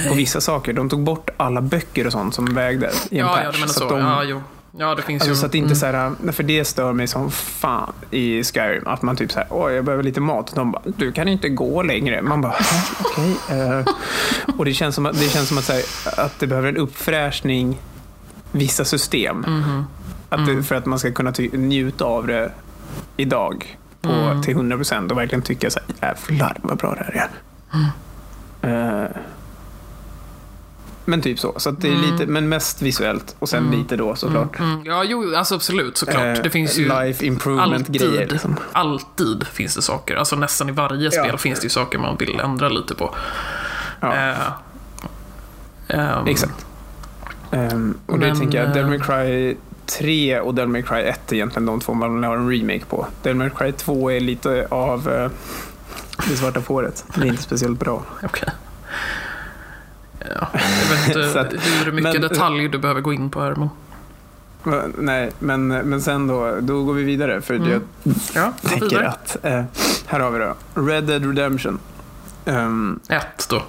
På 0.10 0.14
vissa 0.16 0.41
saker. 0.41 0.74
De 0.74 0.89
tog 0.89 1.04
bort 1.04 1.30
alla 1.38 1.62
böcker 1.62 2.06
och 2.06 2.12
sånt 2.12 2.36
som 2.36 2.54
vägde 2.54 2.91
i 3.12 3.20
en 3.20 3.26
Ja, 3.26 3.28
patch. 3.28 3.41
ja, 3.45 3.52
du 3.52 3.58
menar 3.60 3.74
så 3.74 3.80
så. 3.80 3.89
de, 3.89 4.00
Ja, 4.00 4.24
jo. 4.24 4.41
Ja, 4.78 4.95
det 4.95 5.01
finns 5.01 5.22
Alltså 5.22 5.32
ju... 5.34 5.36
så 5.39 5.45
att 5.45 5.51
det 5.51 5.57
inte 5.57 5.65
mm. 5.67 5.76
så 5.76 5.86
här, 5.86 6.11
nej, 6.22 6.34
för 6.34 6.43
det 6.43 6.65
stör 6.65 6.93
mig 6.93 7.07
som 7.07 7.32
fan 7.32 7.93
i 8.11 8.43
Skyrim. 8.43 8.88
Att 8.88 9.01
man 9.01 9.15
typ 9.15 9.32
så 9.32 9.39
här, 9.39 9.47
åh 9.51 9.72
jag 9.72 9.86
behöver 9.86 10.03
lite 10.03 10.22
mat. 10.22 10.51
De 10.55 10.72
bara, 10.72 10.82
du 10.97 11.11
kan 11.11 11.28
inte 11.28 11.49
gå 11.49 11.84
längre. 11.84 12.22
Man 12.22 12.41
bara, 12.41 12.55
"Ja, 12.59 12.65
okej. 13.05 13.38
eh." 13.49 13.86
och 14.57 14.65
det 14.65 14.74
känns 14.74 14.95
som 14.95 15.05
att 15.05 15.20
det, 15.20 15.30
känns 15.30 15.47
som 15.47 15.57
att, 15.57 15.63
så 15.63 15.74
här, 15.74 15.84
att 16.17 16.39
det 16.39 16.47
behöver 16.47 16.70
en 16.70 16.78
uppfräschning 16.78 17.82
vissa 18.51 18.86
system. 18.86 19.38
Mhm. 19.47 19.86
Att 20.30 20.45
det, 20.45 20.63
för 20.63 20.76
att 20.76 20.86
man 20.86 20.99
ska 20.99 21.11
kunna 21.11 21.34
njuta 21.53 22.05
av 22.05 22.28
det 22.28 22.51
idag 23.17 23.78
på, 24.01 24.09
Mm. 24.11 24.41
till 24.41 24.53
100 24.53 24.78
procent 24.78 25.11
och 25.11 25.17
verkligen 25.17 25.41
tycka 25.41 25.70
så 25.70 25.80
här, 26.01 26.15
jävlar 26.30 26.57
vad 26.61 26.78
bra 26.78 26.95
det 26.95 27.03
här 27.03 27.28
är. 28.63 29.01
Eh, 29.01 29.07
men 31.10 31.22
typ 31.22 31.39
så. 31.39 31.53
Så 31.60 31.72
det 31.72 31.88
är 31.88 31.91
Mm. 31.95 32.12
lite, 32.12 32.26
men 32.26 32.49
mest 32.49 32.82
visuellt 32.82 33.36
och 33.39 33.49
sen 33.49 33.72
lite 33.72 33.95
då 33.95 34.16
såklart. 34.16 34.60
Mm. 34.60 34.82
Ja, 34.86 35.03
jo, 35.03 35.36
alltså 35.36 35.55
absolut, 35.55 35.97
såklart. 35.97 36.38
Eh, 36.38 36.43
det 36.43 36.49
finns 36.49 36.78
ju 36.78 36.88
Life 37.01 37.26
improvement-grejer. 37.26 38.12
alltid, 38.12 38.32
Liksom. 38.32 38.57
alltid 38.72 39.47
finns 39.47 39.76
det 39.76 39.82
saker. 39.82 40.16
Alltså 40.16 40.36
nästan 40.36 40.70
i 40.70 40.72
varje 40.72 41.12
spel 41.12 41.28
Ja. 41.32 41.38
finns 41.38 41.60
det 41.60 41.66
ju 41.66 41.70
saker 41.70 41.99
man 41.99 42.18
vill 42.18 42.39
ändra 42.39 42.70
lite 42.70 42.95
på. 42.95 43.16
Ja, 43.99 44.16
Eh, 44.16 44.38
ehm, 45.88 46.28
exakt. 46.28 46.66
Ehm, 47.51 47.97
och 48.05 48.20
det 48.20 48.28
men, 48.28 48.39
tänker 48.39 48.57
jag, 48.57 48.68
eh, 48.68 48.74
Devil 48.74 48.89
May 48.89 48.99
Cry 48.99 49.55
3 49.86 50.39
och 50.39 50.55
Devil 50.55 50.70
May 50.70 50.84
Cry 50.84 51.01
1 51.01 51.32
är 51.32 51.36
egentligen 51.36 51.66
de 51.66 51.80
två 51.80 51.93
man 51.93 52.24
har 52.24 52.38
en 52.38 52.51
remake 52.51 52.86
på. 52.89 53.07
Devil 53.24 53.38
May 53.38 53.49
Cry 53.49 53.72
2 53.72 54.12
är 54.12 54.20
lite 54.20 54.68
av 54.72 55.10
eh, 55.10 55.30
det 56.30 56.36
svarta 56.36 56.62
fåret. 56.62 57.05
Det 57.16 57.22
är 57.22 57.26
inte 57.26 57.43
speciellt 57.43 57.80
bra. 57.80 58.03
Okej. 58.24 58.49
Ja, 60.36 60.47
jag 60.53 60.97
vet 60.97 61.07
inte 61.27 61.39
att- 61.41 61.53
hur 61.86 61.91
mycket 61.91 62.13
men- 62.13 62.21
detalj 62.21 62.67
du 62.69 62.77
behöver 62.77 63.01
gå 63.01 63.13
in 63.13 63.30
på 63.30 63.41
här. 63.41 63.55
Men... 63.55 63.69
Nej, 64.97 65.32
men, 65.39 65.67
men 65.67 66.01
sen 66.01 66.27
då, 66.27 66.57
då 66.61 66.84
går 66.84 66.93
vi 66.93 67.03
vidare. 67.03 67.41
För 67.41 67.53
Mm. 67.53 67.69
jag 67.71 67.82
Ja, 68.34 68.53
tänker 68.69 68.89
vidare. 68.89 69.07
att, 69.09 69.38
eh, 69.43 69.63
här 70.05 70.19
har 70.19 70.32
vi 70.32 70.39
då, 70.39 70.55
Red 70.82 71.03
Dead 71.03 71.25
Redemption. 71.25 71.80
Ehm, 72.45 72.99
Ett 73.09 73.47
då. 73.49 73.61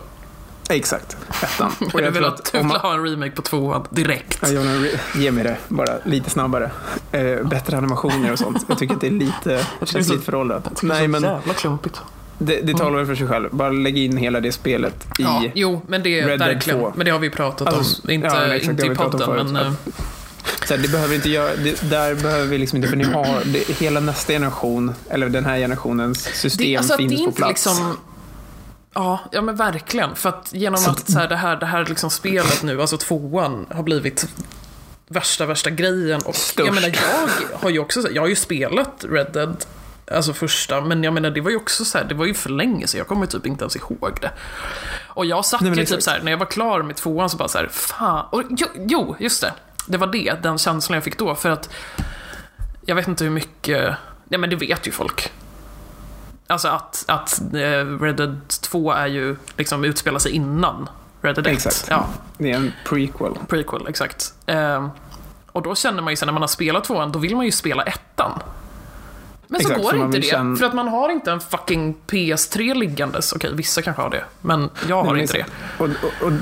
exakt, 0.68 1.16
ettan. 1.42 1.72
Och 1.94 2.00
jag 2.00 2.11
vill, 2.11 2.24
att, 2.24 2.54
att 2.54 2.66
man, 2.66 2.76
ha 2.80 2.92
en 2.94 3.04
remake 3.04 3.30
på 3.30 3.42
tvåan 3.42 3.86
direkt. 3.90 4.38
Ja, 4.42 4.48
jag 4.48 4.62
vill 4.62 4.98
ge 5.14 5.30
mig 5.30 5.44
det, 5.44 5.56
bara 5.68 5.98
lite 6.04 6.30
snabbare. 6.30 6.70
Eh, 7.12 7.42
bättre 7.46 7.76
animationer 7.76 8.32
och 8.32 8.38
sånt. 8.38 8.64
Jag 8.68 8.78
tycker 8.78 8.94
att 8.94 9.00
det 9.00 9.06
är 9.06 9.11
lite, 9.11 9.66
känns 9.84 10.08
lite 10.08 10.22
föråldrat. 10.24 10.82
Nej, 10.82 11.08
men 11.08 11.22
Jävla 11.22 11.54
klumpigt. 11.54 12.02
Det, 12.41 12.61
det 12.61 12.74
talar 12.74 12.97
väl 12.99 13.07
för 13.07 13.14
sig 13.14 13.26
själv. 13.26 13.49
Bara 13.53 13.70
lägg 13.70 13.99
in 13.99 14.16
hela 14.16 14.41
det 14.41 14.53
spelet 14.53 15.05
i... 15.18 15.22
Ja, 15.22 15.43
jo, 15.55 15.82
men 15.86 16.03
det 16.03 16.20
Red 16.20 16.26
Dead 16.28 16.38
verkligen. 16.38 16.80
2. 16.80 16.93
Men 16.97 17.05
det 17.05 17.11
har 17.12 17.18
vi 17.18 17.30
pratat 17.30 17.68
Alltså, 17.68 18.03
om. 18.05 18.11
Inte, 18.11 18.26
ja, 18.26 18.57
inte 18.57 18.86
i 18.86 18.91
podden, 18.95 19.47
men... 19.53 19.57
eh, 19.66 19.72
Så 20.66 20.74
här, 20.74 20.82
det 20.82 20.88
behöver 20.88 21.14
inte 21.14 21.28
göra, 21.30 21.57
det, 21.57 21.91
där 21.91 22.14
behöver 22.14 22.47
vi 22.47 22.59
liksom 22.59 22.76
inte, 22.76 22.88
för 22.88 22.97
ni 22.97 23.05
har, 23.05 23.43
det, 23.45 23.59
hela 23.80 24.01
nästa 24.01 24.32
generation, 24.32 24.95
eller 25.11 25.28
den 25.28 25.45
här 25.45 25.59
generationens 25.59 26.22
system 26.22 26.66
det, 26.66 26.76
alltså, 26.76 26.97
finns 26.97 27.24
på 27.24 27.32
plats. 27.32 27.51
liksom... 27.66 27.97
Ja, 28.95 29.20
ja 29.32 29.43
men 29.43 29.57
verkligen. 29.57 30.14
För 30.16 30.28
att 30.28 30.49
genom 30.53 30.80
Så- 30.80 30.91
att 30.91 31.11
så 31.11 31.18
här, 31.18 31.28
det 31.28 31.36
här, 31.36 31.57
det 31.57 31.66
här 31.66 31.84
liksom 31.88 32.11
spelet 32.11 32.62
nu, 32.62 32.80
alltså 32.80 32.97
tvåan, 32.99 33.66
har 33.70 33.82
blivit 33.82 34.26
värsta, 35.09 35.47
värsta 35.47 35.70
grejen. 35.70 36.20
Och 36.24 36.34
Störst. 36.36 36.66
jag 36.66 36.74
menar, 36.74 36.88
jag 36.88 37.59
har 37.59 37.70
ju 37.70 37.78
också, 37.78 38.11
jag 38.12 38.22
har 38.22 38.28
ju 38.28 38.36
spelat 38.36 39.05
Red 39.11 39.26
Dead, 39.32 39.57
alltså 40.11 40.32
första, 40.32 40.80
men 40.80 41.04
jag 41.04 41.12
menar 41.14 41.30
det 41.30 41.40
var 41.40 41.50
ju 41.50 41.56
också 41.56 41.84
så 41.84 41.98
här, 41.98 42.04
det 42.04 42.14
var 42.14 42.26
ju 42.26 42.34
för 42.34 42.50
länge 42.50 42.86
så 42.86 42.96
jag 42.96 43.06
kommer 43.06 43.26
typ 43.26 43.46
inte 43.46 43.62
ens 43.64 43.76
ihåg 43.76 44.18
det. 44.20 44.30
Och 45.06 45.26
jag 45.26 45.44
satt 45.44 45.61
Nej, 45.61 45.78
ju 45.78 45.84
typ 45.86 46.02
så 46.02 46.11
här, 46.11 46.20
när 46.22 46.30
jag 46.30 46.38
var 46.38 46.46
klar 46.46 46.82
med 46.82 46.96
tvåan 46.96 47.30
så 47.30 47.36
bara 47.36 47.48
så 47.48 47.58
här, 47.58 47.68
fan, 47.72 48.26
och, 48.30 48.42
jo, 48.50 48.66
jo, 48.74 49.16
just 49.18 49.40
det. 49.40 49.52
Det 49.86 49.98
var 49.98 50.06
det, 50.06 50.42
den 50.42 50.58
känslan 50.58 50.94
jag 50.94 51.04
fick 51.04 51.18
då, 51.18 51.34
för 51.34 51.50
att 51.50 51.70
jag 52.86 52.94
vet 52.96 53.08
inte 53.08 53.24
hur 53.24 53.30
mycket, 53.30 53.94
nej 54.28 54.40
men 54.40 54.50
det 54.50 54.56
vet 54.56 54.86
ju 54.86 54.92
folk. 54.92 55.32
Alltså 56.46 56.68
att, 56.68 57.04
att 57.08 57.40
eh, 57.54 58.00
Red 58.00 58.16
Dead 58.16 58.40
2 58.48 58.92
är 58.92 59.06
ju, 59.06 59.36
liksom 59.56 59.84
utspelar 59.84 60.18
sig 60.18 60.32
innan 60.32 60.88
Red 61.22 61.34
Dead 61.34 61.46
1. 61.46 61.52
Exakt. 61.52 61.86
Ja, 61.90 62.06
Det 62.38 62.50
är 62.50 62.56
en 62.56 62.72
prequel. 62.84 63.34
prequel, 63.48 63.86
exakt. 63.88 64.34
Ehm, 64.46 64.88
och 65.52 65.62
då 65.62 65.74
känner 65.74 66.02
man 66.02 66.12
ju 66.12 66.16
sen 66.16 66.26
när 66.26 66.32
man 66.32 66.42
har 66.42 66.48
spelat 66.48 66.84
tvåan, 66.84 67.12
då 67.12 67.18
vill 67.18 67.36
man 67.36 67.44
ju 67.44 67.52
spela 67.52 67.82
ettan. 67.82 68.42
Men 69.53 69.61
Exakt, 69.61 69.76
så 69.80 69.82
går 69.90 69.96
man 69.98 70.07
inte 70.07 70.18
det, 70.18 70.22
känna- 70.22 70.57
för 70.57 70.64
att 70.66 70.74
man 70.74 70.88
har 70.88 71.11
inte 71.11 71.30
en 71.32 71.40
fucking 71.40 71.96
PS3 72.07 72.74
liggandes. 72.74 73.32
Okej, 73.32 73.51
vissa 73.55 73.82
kanske 73.82 74.03
har 74.03 74.11
det, 74.11 74.24
men 74.40 74.70
jag 74.88 74.96
har 74.96 75.03
Nej, 75.05 75.12
men 75.12 75.22
inte 75.22 75.32
det. 75.36 75.44
Och, 75.78 75.84
och, 75.84 76.26
och 76.26 76.32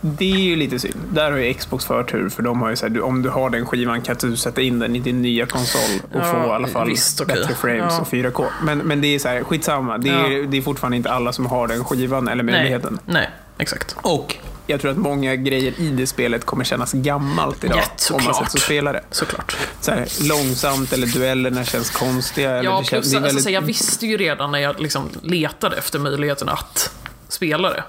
det 0.00 0.32
är 0.32 0.36
ju 0.38 0.56
lite 0.56 0.78
synd. 0.78 0.94
Där 1.12 1.30
har 1.30 1.38
ju 1.38 1.54
Xbox 1.54 1.84
förtur, 1.84 2.28
för 2.28 2.42
de 2.42 2.62
har 2.62 2.70
ju 2.70 2.76
så 2.76 2.88
här, 2.88 3.02
om 3.02 3.22
du 3.22 3.28
har 3.28 3.50
den 3.50 3.66
skivan 3.66 4.02
kan 4.02 4.16
du 4.20 4.36
sätta 4.36 4.60
in 4.60 4.78
den 4.78 4.96
i 4.96 4.98
din 4.98 5.22
nya 5.22 5.46
konsol 5.46 6.00
och 6.12 6.20
Ja, 6.20 6.32
få 6.32 6.48
i 6.48 6.50
alla 6.50 6.68
fall 6.68 6.88
visst, 6.88 7.20
okej. 7.20 7.34
bättre 7.34 7.54
frames 7.54 7.94
Ja. 7.96 8.00
och 8.00 8.08
4K. 8.08 8.44
Men, 8.62 8.78
men 8.78 9.00
det 9.00 9.14
är 9.14 9.18
så 9.18 9.28
här, 9.28 9.42
skitsamma. 9.44 9.98
Det 9.98 10.08
är, 10.08 10.46
det 10.46 10.56
är 10.58 10.62
fortfarande 10.62 10.96
inte 10.96 11.10
alla 11.10 11.32
som 11.32 11.46
har 11.46 11.66
den 11.68 11.84
skivan 11.84 12.28
eller 12.28 12.42
Nej, 12.44 12.54
möjligheten. 12.54 12.98
nej, 13.06 13.30
exakt. 13.58 13.96
Och 14.02 14.36
jag 14.70 14.80
tror 14.80 14.90
att 14.90 14.96
många 14.96 15.36
grejer 15.36 15.80
i 15.80 15.90
det 15.90 16.06
spelet 16.06 16.44
kommer 16.44 16.64
kännas 16.64 16.92
gammalt 16.92 17.64
idag. 17.64 17.78
Ja, 17.78 18.14
om 18.14 18.24
man 18.24 18.34
sätter 18.34 18.50
sig 18.50 18.58
och 18.58 18.62
spelar 18.62 18.92
det. 18.92 19.02
Såklart. 19.10 19.56
Så 19.80 19.90
här, 19.90 20.28
långsamt 20.28 20.92
eller 20.92 21.06
duellerna 21.06 21.64
känns 21.64 21.90
konstiga. 21.90 22.62
Ja, 22.62 22.78
det 22.80 22.84
känns, 22.84 22.88
plus 22.88 23.10
det 23.10 23.16
alltså, 23.16 23.20
väldigt, 23.20 23.44
så 23.44 23.50
jag 23.50 23.60
visste 23.60 24.06
ju 24.06 24.16
redan 24.16 24.50
när 24.50 24.58
jag 24.58 24.80
liksom 24.80 25.10
letade 25.22 25.76
efter 25.76 25.98
möjligheten 25.98 26.48
att 26.48 26.92
spela 27.28 27.70
det. 27.70 27.84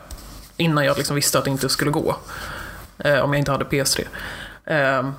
Innan 0.57 0.85
jag 0.85 0.97
liksom 0.97 1.15
visste 1.15 1.37
att 1.37 1.45
det 1.45 1.51
inte 1.51 1.69
skulle 1.69 1.91
gå. 1.91 2.15
Eh, 2.97 3.19
om 3.19 3.33
jag 3.33 3.39
inte 3.39 3.51
hade 3.51 3.65
PS3. 3.65 4.05
Eh, 4.65 5.09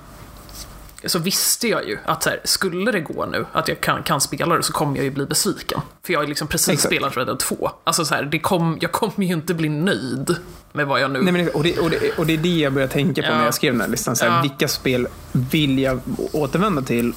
så 1.06 1.18
visste 1.18 1.68
jag 1.68 1.88
ju 1.88 1.98
att 2.04 2.22
så 2.22 2.30
här, 2.30 2.40
skulle 2.44 2.92
det 2.92 3.00
gå 3.00 3.26
nu 3.26 3.46
att 3.52 3.68
jag 3.68 3.80
kan, 3.80 4.02
kan 4.02 4.20
spela 4.20 4.56
det 4.56 4.62
så 4.62 4.72
kommer 4.72 4.96
jag 4.96 5.04
ju 5.04 5.10
bli 5.10 5.26
besviken. 5.26 5.80
För 6.06 6.12
jag 6.12 6.20
har 6.20 6.26
liksom 6.26 6.48
precis 6.48 6.68
Exakt. 6.68 6.86
spelat 6.94 7.16
Red 7.16 7.26
Dead 7.26 7.38
2. 7.38 7.70
Alltså 7.84 8.04
så 8.04 8.14
här, 8.14 8.22
det 8.22 8.38
kom, 8.38 8.78
jag 8.80 8.92
kommer 8.92 9.26
ju 9.26 9.32
inte 9.34 9.54
bli 9.54 9.68
nöjd 9.68 10.36
med 10.72 10.86
vad 10.86 11.00
jag 11.00 11.10
nu... 11.10 11.22
Nej, 11.22 11.32
men, 11.32 11.48
och, 11.48 11.62
det, 11.62 11.78
och, 11.78 11.90
det, 11.90 12.18
och 12.18 12.26
det 12.26 12.32
är 12.32 12.38
det 12.38 12.58
jag 12.58 12.72
började 12.72 12.92
tänka 12.92 13.22
på 13.22 13.28
Ja. 13.28 13.36
när 13.38 13.44
jag 13.44 13.54
skrev 13.54 13.72
den 13.72 13.80
här 13.80 13.88
listan. 13.88 14.16
Så 14.16 14.24
här, 14.24 14.36
Ja. 14.36 14.42
Vilka 14.42 14.68
spel 14.68 15.08
vill 15.32 15.78
jag 15.78 16.00
återvända 16.32 16.82
till? 16.82 17.12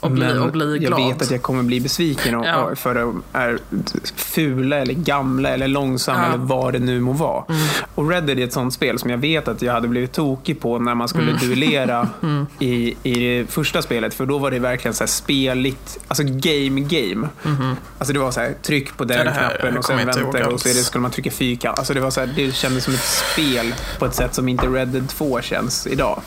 Och 0.00 0.10
bli- 0.10 0.24
men 0.26 0.38
och 0.42 0.52
bli 0.52 0.72
jag 0.72 0.80
glad. 0.80 1.08
vet 1.08 1.22
att 1.22 1.30
jag 1.30 1.42
kommer 1.42 1.62
bli 1.62 1.80
besviken 1.80 2.34
och, 2.34 2.46
Ja. 2.46 2.70
för 2.76 2.90
att 2.90 2.96
de 2.96 3.22
är 3.32 3.58
fula 4.16 4.76
eller 4.76 4.94
gamla 4.94 5.48
eller 5.48 5.68
långsamma 5.68 6.18
Ja. 6.18 6.24
Mm. 6.26 6.34
eller 6.40 6.48
vad 6.48 6.72
det 6.72 6.78
nu 6.78 7.00
må 7.00 7.12
vara. 7.12 7.44
Och 7.94 8.10
Red 8.10 8.24
Dead 8.24 8.38
är 8.38 8.44
ett 8.44 8.52
sånt 8.52 8.74
spel 8.74 8.98
som 8.98 9.10
jag 9.10 9.18
vet 9.18 9.48
att 9.48 9.62
jag 9.62 9.72
hade 9.72 9.88
blivit 9.88 10.12
tokig 10.12 10.60
på 10.60 10.78
när 10.78 10.94
man 10.94 11.08
skulle 11.08 11.30
Mm. 11.30 11.38
duellera 11.48 12.08
i, 12.58 12.96
i 13.02 13.14
det 13.40 13.46
första 13.50 13.82
spelet. 13.82 14.14
För 14.14 14.26
då 14.26 14.38
var 14.38 14.50
det 14.50 14.58
verkligen 14.58 14.94
så 14.94 15.02
här 15.04 15.08
speligt, 15.08 15.98
alltså 16.08 16.22
game 16.26 16.80
game. 16.80 17.28
Alltså 17.98 18.12
det 18.12 18.18
var 18.18 18.30
så 18.30 18.40
här, 18.40 18.54
tryck 18.62 18.96
på 18.96 19.04
den. 19.04 19.26
Ja, 19.26 19.32
här 19.32 19.48
knappen 19.48 19.76
och 19.78 19.84
sen 19.84 19.98
jag 19.98 20.06
vänta 20.06 20.48
och 20.48 20.60
så 20.60 20.68
skulle 20.68 21.02
man 21.02 21.10
trycka 21.10 21.30
fyrkant. 21.30 21.78
Alltså 21.78 21.94
det, 21.94 22.00
var 22.00 22.10
så 22.10 22.20
här, 22.20 22.32
det 22.36 22.54
kändes 22.54 22.84
som 22.84 22.94
ett 22.94 23.00
spel 23.32 23.74
på 23.98 24.06
ett 24.06 24.14
sätt 24.14 24.34
som 24.34 24.48
inte 24.48 24.66
Red 24.66 24.88
Dead 24.88 25.08
2 25.08 25.40
känns 25.40 25.86
idag. 25.86 26.20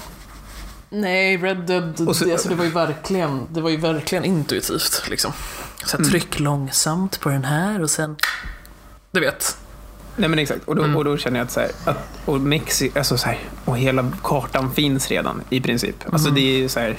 Nej, 0.90 1.38
Red 1.38 1.58
Dead, 1.58 1.94
så- 1.98 2.26
det, 2.26 2.32
alltså, 2.32 2.50
det, 2.50 2.56
var 2.56 2.66
ju 2.66 2.72
verkligen, 2.72 3.48
det 3.54 3.62
var 3.62 3.70
ju 3.70 3.78
verkligen 3.78 4.26
intuitivt. 4.26 5.04
Liksom. 5.10 5.32
Så 5.86 5.98
här, 5.98 6.04
tryck 6.04 6.40
långsamt 6.40 7.20
på 7.20 7.30
den 7.30 7.44
här 7.46 7.82
och 7.82 7.90
sen... 7.90 8.16
Du 9.12 9.20
vet. 9.20 9.58
Nej 10.16 10.30
men 10.30 10.40
exakt, 10.40 10.62
och 10.66 10.76
då, 10.76 10.84
Mm. 10.84 10.96
och 10.96 11.06
då 11.06 11.18
känner 11.18 11.40
jag 11.40 11.46
att, 11.46 11.52
så 11.52 11.60
här, 11.60 11.72
att 11.86 11.98
och 12.26 12.42
Mexiko, 12.42 12.98
alltså 13.00 13.18
så 13.18 13.26
här, 13.28 13.40
och 13.66 13.78
hela 13.78 14.12
kartan 14.24 14.74
finns 14.74 15.08
redan 15.08 15.42
i 15.50 15.62
princip. 15.62 16.02
Mm. 16.04 16.14
Alltså 16.14 16.30
det 16.30 16.42
är 16.42 16.58
ju 16.58 16.70
så 16.70 16.80
här, 16.80 16.98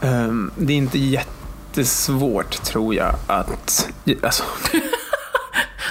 ehm, 0.00 0.50
det 0.56 0.72
är 0.72 0.76
inte 0.76 0.98
jättesvårt 0.98 2.62
tror 2.62 2.94
jag 2.94 3.14
att, 3.26 3.90
alltså, 4.22 4.42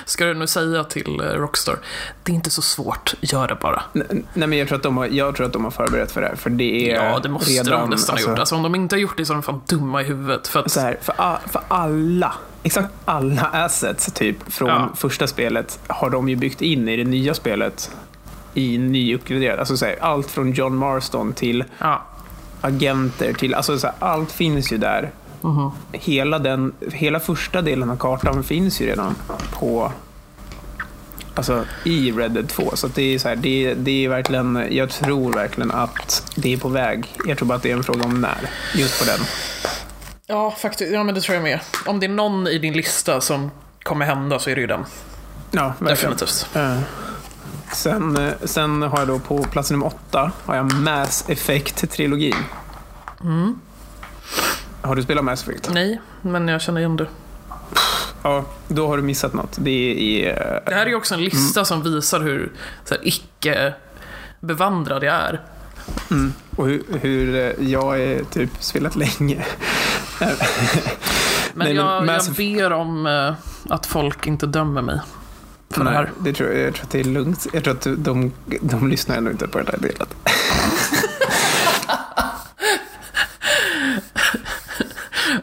Ska 0.05 0.25
du 0.25 0.33
nu 0.33 0.47
säga 0.47 0.83
till 0.83 1.19
eh, 1.19 1.25
Rockstar, 1.25 1.79
det 2.23 2.31
är 2.31 2.35
inte 2.35 2.49
så 2.49 2.61
svårt, 2.61 3.13
gör 3.21 3.47
det 3.47 3.55
bara. 3.55 3.81
nej 3.93 4.47
men 4.47 4.57
jag 4.57 4.67
tror, 4.67 4.77
att 4.77 4.83
de 4.83 4.97
har, 4.97 5.05
jag 5.05 5.35
tror 5.35 5.45
att 5.45 5.53
de 5.53 5.63
har 5.63 5.71
förberett 5.71 6.11
för 6.11 6.21
det 6.21 6.27
här, 6.27 6.35
för 6.35 6.49
det 6.49 6.91
är 6.91 6.95
Ja, 7.05 7.19
det 7.19 7.29
måste 7.29 7.51
redan, 7.51 7.81
de 7.81 7.89
nästan 7.89 8.17
ha 8.17 8.21
gjort. 8.21 8.39
Alltså 8.39 8.55
om 8.55 8.63
de 8.63 8.75
inte 8.75 8.95
har 8.95 8.99
gjort 8.99 9.17
det 9.17 9.25
så 9.25 9.33
är 9.33 9.35
de 9.35 9.43
fan 9.43 9.61
dumma 9.67 10.01
i 10.01 10.05
huvudet. 10.05 10.47
För 10.47 10.59
att, 10.59 10.71
så 10.71 10.79
här, 10.79 10.97
för, 11.01 11.15
a, 11.17 11.39
för 11.51 11.61
alla, 11.67 12.33
exakt 12.63 12.89
alla 13.05 13.41
assets 13.41 14.11
typ 14.13 14.53
från 14.53 14.69
Ja. 14.69 14.89
första 14.95 15.27
spelet 15.27 15.79
har 15.87 16.09
de 16.09 16.29
ju 16.29 16.35
byggt 16.35 16.61
in 16.61 16.87
i 16.87 16.97
det 16.97 17.03
nya 17.03 17.33
spelet 17.33 17.91
i 18.53 18.77
nyuppgraderat. 18.77 19.59
Alltså 19.59 19.77
så 19.77 19.85
här, 19.85 19.95
allt 20.01 20.31
från 20.31 20.51
John 20.51 20.75
Marston 20.75 21.33
till 21.33 21.63
ja. 21.79 22.01
agenter 22.61 23.33
till, 23.33 23.53
alltså 23.53 23.79
så 23.79 23.87
här, 23.87 23.95
allt 23.99 24.31
finns 24.31 24.71
ju 24.71 24.77
där. 24.77 25.11
Mhm. 25.41 25.71
Hela, 25.91 26.39
den, 26.39 26.73
hela 26.91 27.19
första 27.19 27.61
delen 27.61 27.89
av 27.89 27.97
kartan 27.97 28.43
finns 28.43 28.81
ju 28.81 28.85
redan 28.85 29.15
på 29.51 29.91
Alltså 31.35 31.65
i 31.83 32.11
Red 32.11 32.31
Dead 32.31 32.49
2. 32.49 32.71
Så 32.75 32.87
det 32.87 33.01
är 33.15 33.19
så 33.19 33.27
här, 33.29 33.35
det, 33.35 33.73
det 33.73 34.05
är 34.05 34.09
verkligen, 34.09 34.67
jag 34.71 34.89
tror 34.89 35.33
verkligen 35.33 35.71
att 35.71 36.31
det 36.35 36.53
är 36.53 36.57
på 36.57 36.69
väg. 36.69 37.15
Jag 37.27 37.37
tror 37.37 37.47
bara 37.47 37.55
att 37.55 37.63
det 37.63 37.71
är 37.71 37.75
en 37.77 37.83
fråga 37.83 38.03
om 38.05 38.21
när. 38.21 38.49
Just 38.75 38.99
på 38.99 39.05
den. 39.05 39.19
ja, 40.25 40.51
faktiskt. 40.51 40.91
Ja, 40.91 41.03
men 41.03 41.15
det 41.15 41.21
tror 41.21 41.35
jag 41.35 41.43
med. 41.43 41.59
Om 41.85 41.99
det 41.99 42.05
är 42.05 42.09
någon 42.09 42.47
i 42.47 42.57
din 42.57 42.73
lista 42.73 43.21
som 43.21 43.51
kommer 43.83 44.05
hända 44.05 44.39
så 44.39 44.49
är 44.49 44.55
det 44.55 44.61
ju 44.61 44.67
den. 44.67 44.85
Ja, 45.51 45.73
verkligen. 45.79 46.11
Definitivt. 46.17 46.49
Eh, 46.55 46.79
Sen, 47.73 48.17
eh, 48.17 48.33
sen 48.43 48.81
har 48.81 48.99
jag 48.99 49.07
då 49.07 49.19
på 49.19 49.43
plats 49.43 49.71
nummer 49.71 49.85
åtta 49.85 50.31
har 50.45 50.55
jag 50.55 50.73
Mass 50.73 51.25
Effect-trilogin. 51.27 52.35
Mm. 53.23 53.59
Har 54.81 54.95
du 54.95 55.03
spelat 55.03 55.23
Mass 55.23 55.43
Effect? 55.43 55.69
Nej, 55.73 56.01
men 56.21 56.47
jag 56.47 56.61
känner 56.61 56.79
igen 56.79 56.97
det. 56.97 57.07
Ja, 58.23 58.45
då 58.67 58.87
har 58.87 58.97
du 58.97 59.03
missat 59.03 59.33
något. 59.33 59.57
Det 59.59 60.25
är... 60.25 60.29
eh, 60.55 60.59
Det 60.65 60.75
här 60.75 60.85
är 60.85 60.89
ju 60.89 60.95
också 60.95 61.13
en 61.15 61.23
lista 61.23 61.65
som 61.65 61.83
visar 61.83 62.19
hur 62.19 62.51
så 62.85 62.93
här, 62.93 63.07
icke 63.07 63.73
bevandrad 64.39 65.03
jag 65.03 65.13
är. 65.15 65.41
Mm. 66.11 66.33
Och 66.55 66.67
hur, 66.67 66.83
hur 67.01 67.35
eh, 67.35 67.67
jag 67.69 68.01
är 68.01 68.23
typ 68.23 68.49
spelat 68.59 68.95
länge. 68.95 69.45
Men, 70.19 70.29
Nej, 71.53 71.59
men 71.73 71.75
jag, 71.75 72.05
Mass 72.05 72.27
jag 72.27 72.35
ber 72.35 72.73
om 72.73 73.05
eh, 73.07 73.33
att 73.73 73.85
folk 73.85 74.27
inte 74.27 74.45
dömer 74.47 74.81
mig 74.81 74.99
för 75.69 75.79
det 75.83 75.89
Nej, 75.89 75.93
här. 75.93 76.11
det 76.19 76.33
tror 76.33 76.49
jag, 76.49 76.59
jag 76.67 76.73
tror 76.73 76.83
att 76.85 76.91
det 76.91 76.99
är 76.99 77.03
lugnt. 77.03 77.47
Jag 77.53 77.63
tror 77.63 77.73
att 77.73 77.87
de, 77.97 78.31
de 78.61 78.89
lyssnar 78.89 79.17
ändå 79.17 79.31
inte 79.31 79.47
på 79.47 79.59
det 79.59 79.71
här 79.71 79.77
delet. 79.77 80.15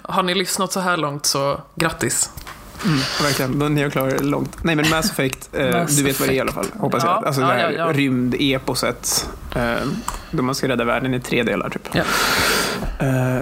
Har 0.03 0.22
ni 0.22 0.34
lyssnat 0.34 0.72
så 0.72 0.80
här 0.80 0.97
långt 0.97 1.26
så 1.26 1.61
grattis. 1.74 2.30
Mm, 2.84 2.99
verkligen, 3.22 3.59
då 3.59 3.68
ni 3.68 3.82
har 3.82 3.91
klarat 3.91 4.18
det 4.18 4.24
långt. 4.24 4.57
Nej 4.64 4.76
men 4.76 4.91
Mass 4.91 5.11
Effect, 5.11 5.49
eh, 5.53 5.70
Mass 5.80 5.97
du 5.97 6.03
vet 6.03 6.20
vad 6.20 6.28
det 6.28 6.32
är 6.32 6.36
i 6.36 6.41
alla 6.41 6.53
fall. 6.53 6.66
Hoppas 6.78 7.05
Ja, 7.05 7.14
jag. 7.14 7.26
Alltså 7.26 7.41
ja, 7.41 7.47
det 7.49 7.55
här 7.55 7.70
ja, 7.70 7.86
ja. 7.86 7.93
rymdeposet. 7.93 9.28
Eh, 9.57 9.74
då 10.30 10.43
man 10.43 10.55
ska 10.55 10.68
rädda 10.68 10.84
världen 10.84 11.14
i 11.14 11.20
tre 11.20 11.43
delar 11.43 11.70
typ. 11.70 11.89
Ja. 11.93 12.03
Eh, 13.07 13.41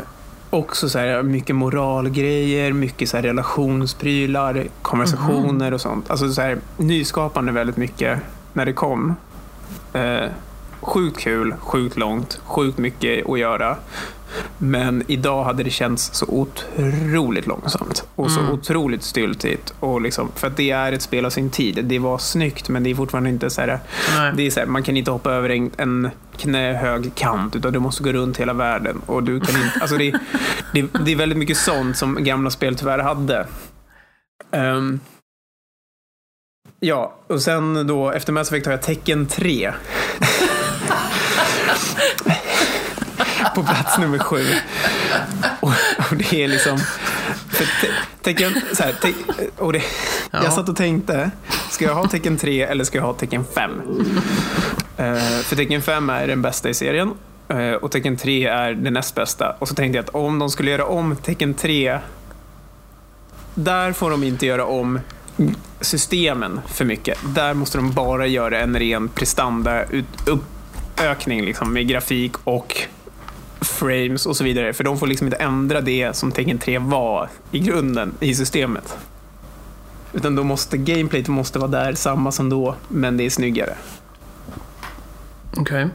också 0.50 0.88
så 0.88 0.98
här, 0.98 1.22
mycket 1.22 1.56
moralgrejer, 1.56 2.72
mycket 2.72 3.08
så 3.08 3.16
här 3.16 3.24
relationsprylar, 3.24 4.64
konversationer 4.82 5.74
och 5.74 5.80
sånt. 5.80 6.10
Alltså 6.10 6.32
så 6.32 6.40
här, 6.42 6.58
nyskapande 6.76 7.52
väldigt 7.52 7.76
mycket 7.76 8.18
när 8.52 8.66
det 8.66 8.72
kom. 8.72 9.16
Eh, 9.92 10.24
sjukt 10.80 11.18
kul, 11.18 11.54
sjukt 11.60 11.96
långt, 11.96 12.40
sjukt 12.44 12.78
mycket 12.78 13.30
att 13.30 13.38
göra. 13.38 13.76
Men 14.58 15.02
idag 15.06 15.44
hade 15.44 15.62
det 15.62 15.70
känts 15.70 16.10
så 16.14 16.26
otroligt 16.28 17.46
långsamt 17.46 18.04
och 18.14 18.30
så 18.30 18.40
Mm. 18.40 18.52
otroligt 18.52 19.02
styltigt. 19.02 19.74
Och 19.80 20.00
liksom, 20.00 20.30
för 20.34 20.46
att 20.46 20.56
det 20.56 20.70
är 20.70 20.92
ett 20.92 21.02
spel 21.02 21.24
av 21.26 21.30
sin 21.30 21.50
tid. 21.50 21.84
Det 21.84 21.98
var 21.98 22.18
snyggt 22.18 22.68
men 22.68 22.82
det 22.82 22.90
är 22.90 22.94
fortfarande 22.94 23.30
inte 23.30 23.50
så 23.50 23.60
här, 23.60 23.78
det 24.36 24.46
är 24.46 24.50
så 24.50 24.60
här, 24.60 24.66
man 24.66 24.82
kan 24.82 24.96
inte 24.96 25.10
hoppa 25.10 25.30
över 25.32 25.48
en, 25.50 25.70
en 25.76 26.10
knähög 26.38 27.14
kant 27.14 27.56
utan 27.56 27.72
du 27.72 27.78
måste 27.78 28.02
gå 28.02 28.12
runt 28.12 28.36
hela 28.36 28.52
världen. 28.52 29.00
Och 29.06 29.22
du 29.22 29.40
kan 29.40 29.62
inte, 29.62 29.78
alltså 29.80 29.96
det, 29.96 30.10
det, 30.72 30.84
det 31.04 31.12
är 31.12 31.16
väldigt 31.16 31.38
mycket 31.38 31.56
sånt 31.56 31.96
som 31.96 32.24
gamla 32.24 32.50
spel 32.50 32.76
tyvärr 32.76 32.98
hade. 32.98 33.46
Ehm, 34.50 35.00
ja, 36.80 37.14
och 37.26 37.42
sen 37.42 37.86
då 37.86 38.10
efter 38.10 38.32
Mass 38.32 38.48
Effect 38.48 38.66
har 38.66 38.72
jag 38.72 38.82
Tecken 38.82 39.26
3. 39.26 39.72
På 43.54 43.62
plats 43.62 43.98
nummer 43.98 44.18
sju. 44.18 44.44
Och, 45.60 45.72
och 46.10 46.16
det 46.16 46.44
är 46.44 46.48
liksom... 46.48 46.78
Tecken, 48.22 48.52
så 48.72 48.82
här, 48.82 48.92
te, 48.92 49.12
och 49.56 49.72
det, 49.72 49.82
Ja. 50.36 50.44
Jag 50.44 50.52
satt 50.52 50.68
och 50.68 50.76
tänkte, 50.76 51.30
ska 51.70 51.84
jag 51.84 51.94
ha 51.94 52.08
tecken 52.08 52.36
3 52.36 52.62
eller 52.62 52.84
ska 52.84 52.98
jag 52.98 53.04
ha 53.04 53.14
tecken 53.14 53.44
5? 53.54 53.70
Eh, 54.96 55.14
för 55.42 55.56
tecken 55.56 55.82
5 55.82 56.10
är 56.10 56.26
den 56.26 56.42
bästa 56.42 56.68
i 56.68 56.74
serien 56.74 57.12
eh, 57.48 57.72
och 57.72 57.90
tecken 57.90 58.16
3 58.16 58.46
är 58.46 58.72
det 58.72 58.90
näst 58.90 59.14
bästa. 59.14 59.56
Och 59.58 59.68
så 59.68 59.74
tänkte 59.74 59.96
jag 59.96 60.04
att 60.04 60.14
om 60.14 60.38
de 60.38 60.50
skulle 60.50 60.70
göra 60.70 60.86
om 60.86 61.16
tecken 61.16 61.54
3, 61.54 61.98
där 63.54 63.92
får 63.92 64.10
de 64.10 64.24
inte 64.24 64.46
göra 64.46 64.64
om 64.64 65.00
systemen 65.80 66.60
för 66.66 66.84
mycket. 66.84 67.18
Där 67.34 67.54
måste 67.54 67.78
de 67.78 67.92
bara 67.92 68.26
göra 68.26 68.60
en 68.60 68.78
ren 68.78 69.08
prestanda-uppökning 69.08 71.44
liksom, 71.44 71.72
med 71.72 71.88
grafik 71.88 72.32
och 72.44 72.82
frames 73.60 74.26
och 74.26 74.36
så 74.36 74.44
vidare. 74.44 74.72
För 74.72 74.84
de 74.84 74.98
får 74.98 75.06
liksom 75.06 75.26
inte 75.26 75.36
ändra 75.36 75.80
det 75.80 76.16
som 76.16 76.32
tecken 76.32 76.58
3 76.58 76.78
var 76.78 77.28
i 77.50 77.58
grunden 77.58 78.14
i 78.20 78.34
systemet. 78.34 78.96
Utan 80.12 80.36
då 80.36 80.42
måste 80.42 80.76
gameplayet 80.76 81.28
måste 81.28 81.58
vara 81.58 81.70
där, 81.70 81.94
samma 81.94 82.32
som 82.32 82.48
då, 82.48 82.74
men 82.88 83.16
det 83.16 83.24
är 83.26 83.30
snyggare. 83.30 83.74
Okej. 85.56 85.88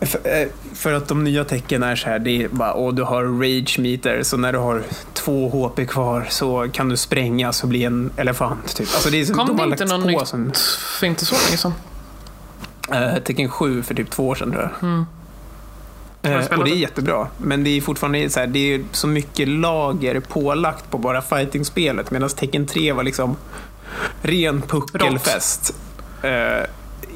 För, 0.00 0.20
eh, 0.24 0.48
för 0.74 0.92
att 0.92 1.08
de 1.08 1.24
nya 1.24 1.44
tecken 1.44 1.82
är 1.82 1.96
så 1.96 2.08
här, 2.08 2.18
det 2.18 2.42
är 2.42 2.48
bara, 2.48 2.74
åh, 2.74 2.94
du 2.94 3.02
har 3.02 3.24
rage 3.24 3.78
meter, 3.78 4.22
så 4.22 4.36
när 4.36 4.52
du 4.52 4.58
har 4.58 4.82
två 5.12 5.48
HP 5.48 5.86
kvar 5.86 6.26
så 6.28 6.68
kan 6.72 6.88
du 6.88 6.96
sprängas 6.96 7.62
och 7.62 7.68
bli 7.68 7.84
en 7.84 8.10
elefant. 8.16 8.76
Typ. 8.76 8.88
Alltså 8.94 9.10
det 9.10 9.20
är, 9.20 9.34
Kom 9.34 9.46
de 9.46 9.56
det 9.56 9.82
inte 9.82 9.86
på 9.86 9.96
nytt 9.98 10.28
som, 10.28 10.52
för 11.00 11.06
inte 11.06 11.26
så 11.26 11.34
länge 11.46 11.56
sedan? 11.56 11.72
eh, 12.92 13.22
tecken 13.22 13.48
7 13.48 13.82
för 13.82 13.94
typ 13.94 14.10
två 14.10 14.28
år 14.28 14.34
sedan 14.34 14.50
tror 14.50 14.62
jag. 14.62 14.88
Mm. 14.88 15.06
Eh, 16.26 16.58
och 16.58 16.64
det 16.64 16.70
är 16.70 16.76
jättebra, 16.76 17.28
men 17.38 17.64
det 17.64 17.70
är 17.70 17.80
fortfarande 17.80 18.30
så, 18.30 18.40
här, 18.40 18.46
det 18.46 18.74
är 18.74 18.84
så 18.92 19.06
mycket 19.06 19.48
lager 19.48 20.20
pålagt 20.20 20.90
på 20.90 20.98
bara 20.98 21.22
fighting-spelet 21.22 22.10
medan 22.10 22.28
tecken 22.28 22.66
3 22.66 22.92
var 22.92 23.02
liksom 23.02 23.36
ren 24.22 24.62
puckelfest. 24.62 25.74
Eh, 26.22 26.66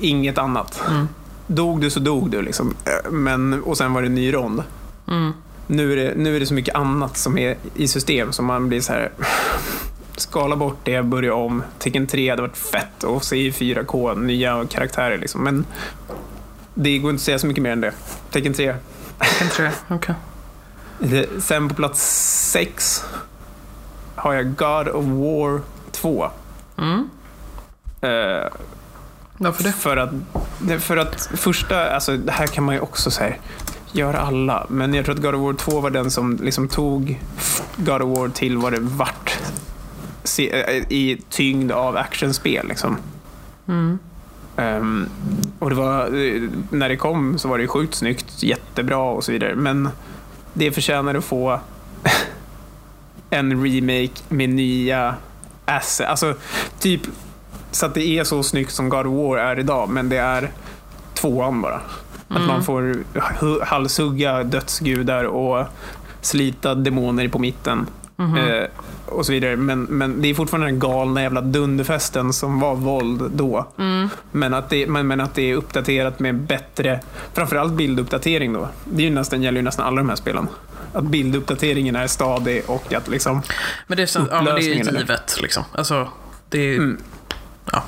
inget 0.01 0.39
annat. 0.39 0.83
Mm. 0.89 1.09
Dog 1.47 1.81
du 1.81 1.91
så 1.91 2.01
dog 2.01 2.31
du 2.31 2.43
liksom. 2.43 2.75
Eh, 2.85 3.11
men, 3.11 3.63
och 3.63 3.77
sen 3.77 3.93
var 3.93 4.03
det 4.03 4.09
ny 4.09 4.35
rond. 4.35 4.63
Mm. 5.09 5.33
Nu 5.67 5.93
är, 5.93 5.97
det, 5.97 6.15
nu 6.17 6.37
är 6.37 6.41
det 6.41 6.47
så 6.47 6.55
mycket 6.55 6.75
annat 6.75 7.17
som 7.17 7.39
är 7.39 7.57
i 7.75 7.89
system 7.89 8.33
som 8.33 8.47
man 8.47 8.69
blir 8.69 8.81
så 8.81 8.93
här. 8.93 9.11
Skala 10.17 10.57
bort 10.57 10.79
det, 10.85 11.03
börja 11.03 11.35
om. 11.35 11.63
Tecken 11.79 12.07
3 12.07 12.31
hade 12.31 12.43
varit 12.43 12.57
fett 12.57 13.05
och 13.05 13.25
se 13.25 13.37
i 13.37 13.51
4K, 13.51 14.21
nya 14.21 14.67
karaktärer 14.71 15.19
liksom. 15.19 15.45
Men 15.45 15.65
det 16.75 16.99
går 16.99 17.11
inte 17.11 17.21
att 17.21 17.25
säga 17.25 17.39
så 17.39 17.47
mycket 17.47 17.63
mer 17.63 17.73
än 17.73 17.81
det. 17.81 17.93
Tecken 18.31 18.55
3, 18.55 18.75
Jag. 19.59 19.73
Okej. 19.89 20.15
Det- 20.99 21.43
Sen 21.43 21.69
på 21.69 21.75
plats 21.75 22.01
sex 22.51 23.05
har 24.15 24.33
jag 24.35 24.55
God 24.55 24.89
of 24.89 25.05
War 25.05 25.61
2. 25.93 26.31
Mm. 26.79 27.11
Eh, 28.01 28.47
Varför 29.39 29.63
det? 29.65 29.73
För 29.73 29.97
att, 29.97 30.11
för 30.83 30.97
att 30.97 31.31
första, 31.35 31.91
alltså 31.95 32.17
det 32.17 32.33
här 32.33 32.47
kan 32.47 32.65
man 32.65 32.75
ju 32.75 32.81
också 32.81 33.11
säga 33.11 33.35
göra 33.93 34.19
alla, 34.21 34.67
men 34.69 34.95
jag 34.95 35.05
tror 35.05 35.15
att 35.15 35.23
God 35.23 35.35
of 35.35 35.41
War 35.41 35.53
2 35.53 35.81
var 35.81 35.91
den 35.91 36.11
som 36.11 36.37
liksom 36.43 36.69
tog 36.69 37.21
God 37.77 38.03
of 38.03 38.19
War 38.19 38.29
till 38.29 38.57
vad 38.59 38.73
det 38.73 38.81
vart 38.81 39.39
eh, 40.39 40.77
i 40.77 41.23
tyngd 41.31 41.73
av 41.73 41.97
actionspel. 41.97 42.69
Liksom. 42.69 42.97
Mm. 43.69 43.99
Ehm, 44.57 45.09
och 45.59 45.71
det 45.71 45.77
var, 45.77 46.05
eh, 46.07 46.43
när 46.71 46.89
det 46.89 46.97
kom 46.97 47.39
så 47.39 47.49
var 47.49 47.59
det 47.59 47.67
sjukt 47.69 47.95
snyggt, 47.95 48.43
jättebra 48.43 48.99
och 48.99 49.25
så 49.25 49.33
vidare. 49.33 49.55
Men 49.55 49.89
det 50.53 50.73
förtjänar 50.73 51.15
att 51.15 51.25
få 51.25 51.61
en 53.31 53.65
remake 53.65 54.23
med 54.29 54.51
nya 54.51 55.15
assets. 55.65 56.01
Alltså 56.11 56.35
typ 56.79 57.01
så 57.71 57.87
att 57.87 57.95
det 57.95 58.07
är 58.19 58.25
så 58.25 58.43
snyggt 58.43 58.73
som 58.73 58.89
God 58.89 59.07
of 59.07 59.13
War 59.15 59.39
är 59.39 59.59
idag, 59.59 59.89
men 59.89 60.09
det 60.09 60.17
är 60.17 60.51
tvåan 61.15 61.63
bara. 61.63 61.81
Att 62.29 62.37
Mm. 62.37 62.49
man 62.49 62.63
får 62.65 63.05
hu- 63.15 63.65
halshugga 63.65 64.43
dödsgudar 64.43 65.25
och 65.25 65.67
slita 66.21 66.75
demoner 66.75 67.29
på 67.29 67.39
mitten. 67.39 67.87
Mhm. 68.17 68.37
Eh, 68.37 68.65
och 69.11 69.27
så 69.27 69.33
vidare. 69.33 69.57
Men, 69.57 69.83
men 69.83 70.23
det 70.23 70.29
är 70.29 70.35
fortfarande 70.35 70.67
den 70.67 70.79
galna 70.79 71.23
jävla 71.23 71.41
dunderfesten 71.41 72.33
som 72.33 72.61
var 72.61 72.75
våld 72.75 73.31
då. 73.31 73.67
Mm. 73.79 74.09
Men 74.33 74.55
att, 74.55 74.71
det, 74.71 74.87
men, 74.87 75.07
men 75.07 75.21
att 75.21 75.35
det 75.35 75.51
är 75.51 75.55
uppdaterat 75.55 76.19
med 76.19 76.35
bättre, 76.35 77.01
framförallt 77.35 77.73
bilduppdatering 77.73 78.53
då. 78.53 78.69
Det 78.85 79.03
är 79.03 79.07
ju 79.09 79.15
nästan, 79.15 79.43
gäller 79.43 79.59
ju 79.59 79.65
nästan 79.65 79.87
alla 79.87 79.97
de 79.97 80.09
här 80.09 80.17
spelen. 80.17 80.49
Att 80.93 81.05
bilduppdateringen 81.05 81.97
är 81.97 82.07
stadig 82.07 82.63
och 82.67 82.93
att 82.93 83.09
liksom... 83.09 83.43
Men 83.87 83.97
det 83.97 84.03
är, 84.03 84.07
så, 84.07 84.27
ja, 84.31 84.43
men 84.43 84.55
det 84.55 84.61
är 84.61 84.75
givet 84.75 85.41
liksom. 85.43 85.65
Alltså, 85.73 86.09
det 86.49 86.59
är... 86.59 86.75
Mm. 86.75 87.01
Ja. 87.73 87.85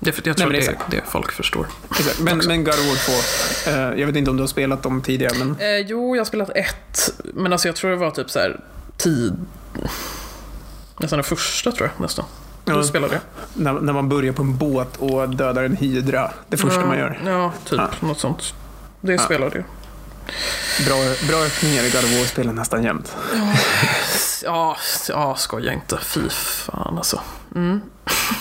Det, 0.00 0.10
jag 0.10 0.26
Nej, 0.26 0.34
tror 0.34 0.46
men 0.46 0.60
det 0.60 0.66
är 0.66 0.72
det, 0.72 0.96
det 0.96 1.02
folk 1.08 1.32
förstår. 1.32 1.66
Exakt. 1.90 2.20
Men, 2.20 2.38
men 2.46 2.64
God 2.64 2.74
of 2.74 3.08
War 3.08 3.64
2, 3.64 3.70
eh, 3.70 4.00
jag 4.00 4.06
vet 4.06 4.16
inte 4.16 4.30
om 4.30 4.36
du 4.36 4.42
har 4.42 4.48
spelat 4.48 4.82
dem 4.82 5.02
tidigare, 5.02 5.38
men 5.38 5.56
Eh, 5.60 5.78
jo, 5.86 6.16
jag 6.16 6.20
har 6.20 6.24
spelat 6.24 6.50
ett. 6.50 7.10
Men 7.34 7.52
alltså 7.52 7.68
jag 7.68 7.76
tror 7.76 7.90
det 7.90 7.96
var 7.96 8.10
typ 8.10 8.30
så 8.30 8.38
här 8.38 8.60
tid... 8.96 9.36
Nästan 10.98 11.16
den 11.16 11.24
första 11.24 11.72
tror 11.72 11.90
jag 11.94 12.02
nästan. 12.02 12.24
Ja. 12.64 12.74
Då 12.74 12.82
spelade 12.82 13.14
jag. 13.14 13.22
när, 13.54 13.72
när 13.72 13.92
man 13.92 14.08
börjar 14.08 14.32
på 14.32 14.42
en 14.42 14.56
båt 14.56 14.96
och 14.96 15.28
dödar 15.28 15.62
en 15.64 15.76
hydra, 15.76 16.30
det 16.48 16.56
första 16.56 16.80
ja, 16.80 16.86
man 16.86 16.98
gör. 16.98 17.20
Ja, 17.26 17.52
typ 17.64 17.78
Ja. 17.78 17.88
något 18.06 18.18
sånt. 18.20 18.54
Det 19.00 19.12
Ja. 19.12 19.18
spelade 19.18 19.56
jag. 19.56 19.64
Bra, 20.86 20.96
bra 21.28 21.36
öppningar 21.44 21.82
i 21.82 21.90
God 21.90 22.04
of 22.04 22.10
War-spelen 22.18 22.54
nästan 22.54 22.82
jämt. 22.84 23.16
Ja, 24.44 24.76
ja, 25.08 25.34
skoja 25.36 25.72
inte. 25.72 25.98
Fy 26.02 26.20
fan 26.28 26.98
alltså. 26.98 27.20
Mm. 27.54 27.80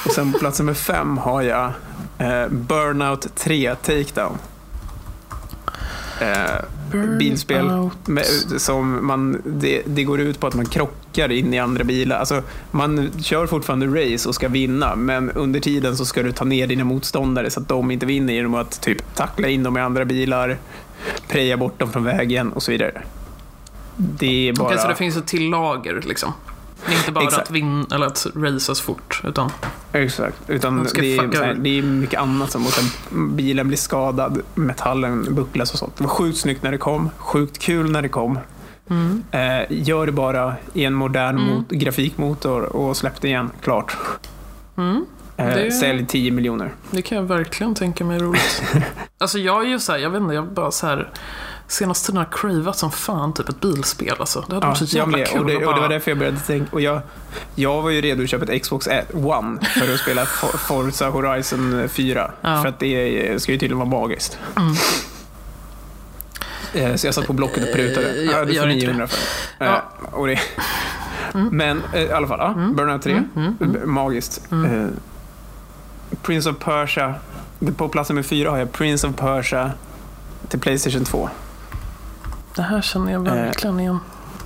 Och 0.06 0.12
sen 0.12 0.34
på 0.34 0.40
plats 0.40 0.60
nummer 0.60 0.74
fem 0.74 1.18
har 1.18 1.42
jag 1.42 1.72
eh, 2.18 2.48
Burnout 2.50 3.36
3 3.36 3.76
Takedown. 3.76 4.38
Eh, 6.20 6.62
bilspel 7.18 7.66
Burnout. 7.68 8.08
med, 8.08 8.26
som 8.58 9.08
man, 9.08 9.42
det, 9.46 9.82
det 9.86 10.04
går 10.04 10.20
ut 10.20 10.40
på 10.40 10.48
att 10.48 10.54
man 10.56 10.66
krockar 10.66 11.07
in 11.18 11.54
i 11.54 11.60
andra 11.60 11.84
bilar. 11.84 12.20
Alltså, 12.20 12.44
man 12.72 13.12
kör 13.22 13.48
fortfarande 13.48 13.88
race 13.88 14.30
och 14.30 14.36
ska 14.36 14.48
vinna, 14.48 14.96
men 14.96 15.32
under 15.32 15.60
tiden 15.60 15.98
så 15.98 16.06
ska 16.06 16.24
du 16.24 16.32
ta 16.32 16.46
ner 16.46 16.68
dina 16.68 16.84
motståndare 16.84 17.50
så 17.50 17.60
att 17.60 17.68
de 17.68 17.92
inte 17.92 18.06
vinner 18.06 18.34
genom 18.34 18.56
att 18.56 18.82
typ 18.82 19.16
tackla 19.16 19.48
in 19.48 19.64
dem 19.64 19.78
i 19.78 19.82
andra 19.82 20.06
bilar, 20.06 20.58
preja 21.28 21.58
bort 21.58 21.80
dem 21.80 21.92
från 21.92 22.04
vägen 22.04 22.54
och 22.54 22.64
så 22.64 22.72
vidare. 22.72 23.02
Det 23.96 24.50
är 24.50 24.54
bara... 24.54 24.68
Okej, 24.68 24.80
så 24.80 24.88
det 24.88 24.96
finns 24.96 25.18
ett 25.18 25.28
till 25.28 25.50
lager 25.50 26.02
liksom. 26.06 26.34
Det 26.86 26.94
är 26.94 26.98
inte 26.98 27.12
bara 27.12 27.24
Exakt. 27.24 27.44
att 27.44 27.52
vinna 27.52 27.86
eller 27.96 28.08
att 28.08 28.28
racas 28.36 28.82
fort, 28.82 29.22
utan... 29.24 29.52
Exakt, 29.94 30.38
utan 30.48 30.88
det 30.96 31.18
är, 31.18 31.44
här, 31.44 31.54
det 31.54 31.78
är 31.78 31.82
mycket 31.82 32.20
annat 32.20 32.52
som 32.52 32.66
sen 32.66 32.86
bilen 33.36 33.68
blir 33.68 33.78
skadad, 33.78 34.42
metallen 34.56 35.36
bucklas 35.36 35.74
och 35.74 35.80
sånt. 35.80 35.98
Det 35.98 36.04
var 36.04 36.10
sjukt 36.10 36.38
snyggt 36.38 36.64
när 36.64 36.72
det 36.72 36.78
kom, 36.78 37.10
sjukt 37.18 37.60
kul 37.60 37.92
när 37.92 38.02
det 38.02 38.10
kom. 38.10 38.40
Mm. 38.90 39.24
Eh, 39.32 39.66
gör 39.70 40.06
det 40.06 40.12
bara 40.12 40.56
i 40.74 40.86
en 40.86 40.94
modern 40.94 41.38
Mm. 41.38 41.56
mot- 41.56 41.70
grafikmotor 41.70 42.64
och 42.64 42.98
släpp 42.98 43.22
det 43.22 43.28
igen, 43.28 43.52
klart. 43.64 43.98
Mm. 44.78 45.06
Eh, 45.38 45.46
Det- 45.48 45.72
Sälj 45.72 46.06
10 46.06 46.32
miljoner. 46.32 46.72
Det 46.92 47.02
kan 47.02 47.18
jag 47.18 47.24
verkligen 47.26 47.76
tänka 47.76 48.04
mig 48.06 48.20
roligt. 48.20 48.64
alltså 49.18 49.40
jag 49.40 49.64
är 49.66 49.68
ju 49.70 49.80
så 49.80 49.92
här, 49.92 50.00
jag 50.00 50.10
vet 50.10 50.22
inte, 50.22 50.34
jag 50.36 50.48
bara 50.48 50.72
så 50.72 50.88
här 50.88 51.10
Senaste 51.70 52.06
tiden 52.08 52.18
har 52.18 52.32
cravat 52.32 52.78
som 52.78 52.92
fan 52.92 53.34
typ 53.34 53.50
ett 53.50 53.62
bilspel 53.62 54.16
alltså. 54.20 54.46
Det 54.48 54.54
hade 54.54 54.66
Ja, 54.66 54.70
varit 54.70 54.78
så 54.90 54.98
jag 54.98 55.02
jävla 55.02 55.18
med. 55.18 55.28
kul 55.28 55.40
Och 55.40 55.46
det, 55.46 55.52
att 55.54 55.58
och 55.58 55.62
det 55.62 55.66
var 55.68 55.74
bara... 55.78 55.88
därför 55.88 56.12
jag 56.12 56.18
började 56.18 56.40
tänka. 56.40 56.68
Och 56.72 56.82
jag, 56.82 57.02
jag 57.56 57.82
var 57.82 57.90
ju 57.90 58.02
redo 58.02 58.24
att 58.24 58.30
köpa 58.30 58.46
ett 58.54 58.62
Xbox 58.64 58.88
One 59.14 59.60
för 59.62 59.94
att 59.94 60.00
spela 60.00 60.26
For- 60.26 60.58
Forza 60.58 61.10
Horizon 61.10 61.90
4. 61.90 62.32
Ja. 62.42 62.62
För 62.62 62.70
att 62.70 62.80
det 62.80 63.42
ska 63.42 63.52
ju 63.52 63.58
tydligen 63.58 63.78
vara 63.78 63.90
magiskt. 64.02 64.38
Mm. 64.58 64.74
Eh, 66.74 66.96
Så 66.96 67.08
jag 67.08 67.14
satt 67.14 67.28
på 67.28 67.34
Blocket 67.34 67.64
och 67.70 67.74
prutade. 67.76 68.22
Ja, 68.24 68.32
jag 68.32 68.72
inte 68.72 68.86
900 68.86 69.08
för 69.08 69.18
det. 69.18 69.66
Ja. 69.66 69.84
Eh, 70.08 70.14
Och 70.14 70.28
det. 70.28 70.40
Men 71.52 71.84
eh, 71.94 72.02
i 72.04 72.12
alla 72.12 72.28
fall, 72.28 72.40
ja, 72.40 72.48
Mm. 72.54 72.76
Burnout 72.76 73.02
3. 73.02 73.12
Mm, 73.12 73.30
mm, 73.36 73.56
mm. 73.76 73.94
Magiskt. 73.94 74.52
Mm. 74.52 74.92
Prince 76.22 76.50
of 76.50 76.58
Persia. 76.60 77.16
På 77.78 77.90
plats 77.90 78.10
nummer 78.10 78.24
fyra 78.24 78.50
har 78.52 78.58
jag 78.58 78.72
Prince 78.72 79.08
of 79.08 79.16
Persia 79.16 79.72
till 80.48 80.60
Playstation 80.60 81.04
2. 81.06 81.30
Det 82.56 82.62
här 82.62 82.82
känner 82.82 83.12
jag 83.12 83.20
verkligen 83.20 83.80
igen. 83.80 84.00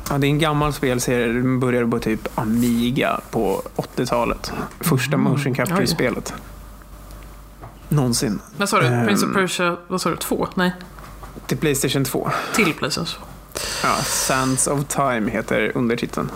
Ja, 0.10 0.18
det 0.18 0.28
är 0.28 0.30
en 0.30 0.40
gammal 0.40 0.74
spelserie. 0.74 1.28
Den 1.28 1.60
började 1.60 1.88
på 1.88 2.00
typ 2.00 2.28
Amiga 2.36 3.20
på 3.32 3.62
80-talet. 3.76 4.52
Första 4.80 5.14
Mm. 5.16 5.32
motion 5.32 5.54
capture-spelet. 5.56 6.34
Någonsin. 7.90 8.40
Vad 8.58 8.70
sa 8.70 8.80
du? 8.82 9.06
Prince 9.08 9.26
of 9.26 9.34
Persia, 9.34 9.78
vad 9.88 10.02
sa 10.02 10.10
du? 10.10 10.16
Två? 10.16 10.48
Nej, 10.56 10.72
Till 11.48 11.58
Playstation 11.58 12.04
2. 12.06 12.30
till 12.56 12.74
Playstation. 12.74 13.22
Ja, 13.84 13.96
Sands 14.04 14.68
of 14.68 14.86
Time 14.88 15.32
heter 15.32 15.72
undertiteln. 15.76 16.30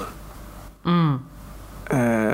Mm. 0.85 1.19
Eh, 1.89 2.33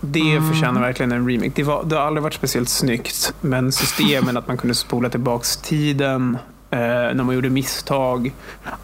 det 0.00 0.20
Mm. 0.36 0.52
förtjänar 0.52 0.80
verkligen 0.80 1.12
en 1.12 1.28
remake. 1.30 1.50
Det, 1.54 1.62
var, 1.62 1.84
det 1.84 1.96
har 1.96 2.02
aldrig 2.02 2.22
varit 2.22 2.34
speciellt 2.34 2.68
snyggt, 2.68 3.34
men 3.40 3.72
systemen 3.72 4.36
att 4.36 4.48
man 4.48 4.56
kunde 4.56 4.74
spola 4.74 5.08
tillbaks 5.08 5.56
tiden 5.56 6.38
eh, 6.70 6.78
när 6.78 7.24
man 7.24 7.34
gjorde 7.34 7.50
misstag, 7.50 8.32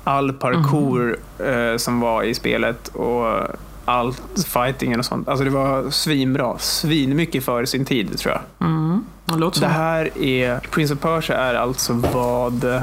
all 0.05 0.33
parkour 0.33 1.17
Mm. 1.39 1.71
eh, 1.73 1.77
som 1.77 2.01
var 2.01 2.23
i 2.23 2.35
spelet 2.35 2.89
och 2.89 3.39
all 3.85 4.15
fightingen 4.47 4.99
och 4.99 5.05
sånt. 5.05 5.29
Alltså 5.29 5.45
det 5.45 5.51
var 5.51 5.91
svinbra. 5.91 6.59
Svinmycket 6.59 7.45
för 7.45 7.65
sin 7.65 7.85
tid 7.85 8.19
tror 8.19 8.35
jag. 8.35 8.69
Mm. 8.69 9.05
Det 9.25 9.61
Det 9.61 9.67
här 9.67 10.19
är, 10.19 10.59
Prince 10.71 10.95
of 10.95 11.01
Persia 11.01 11.37
är 11.37 11.55
alltså 11.55 11.93
vad 11.93 12.83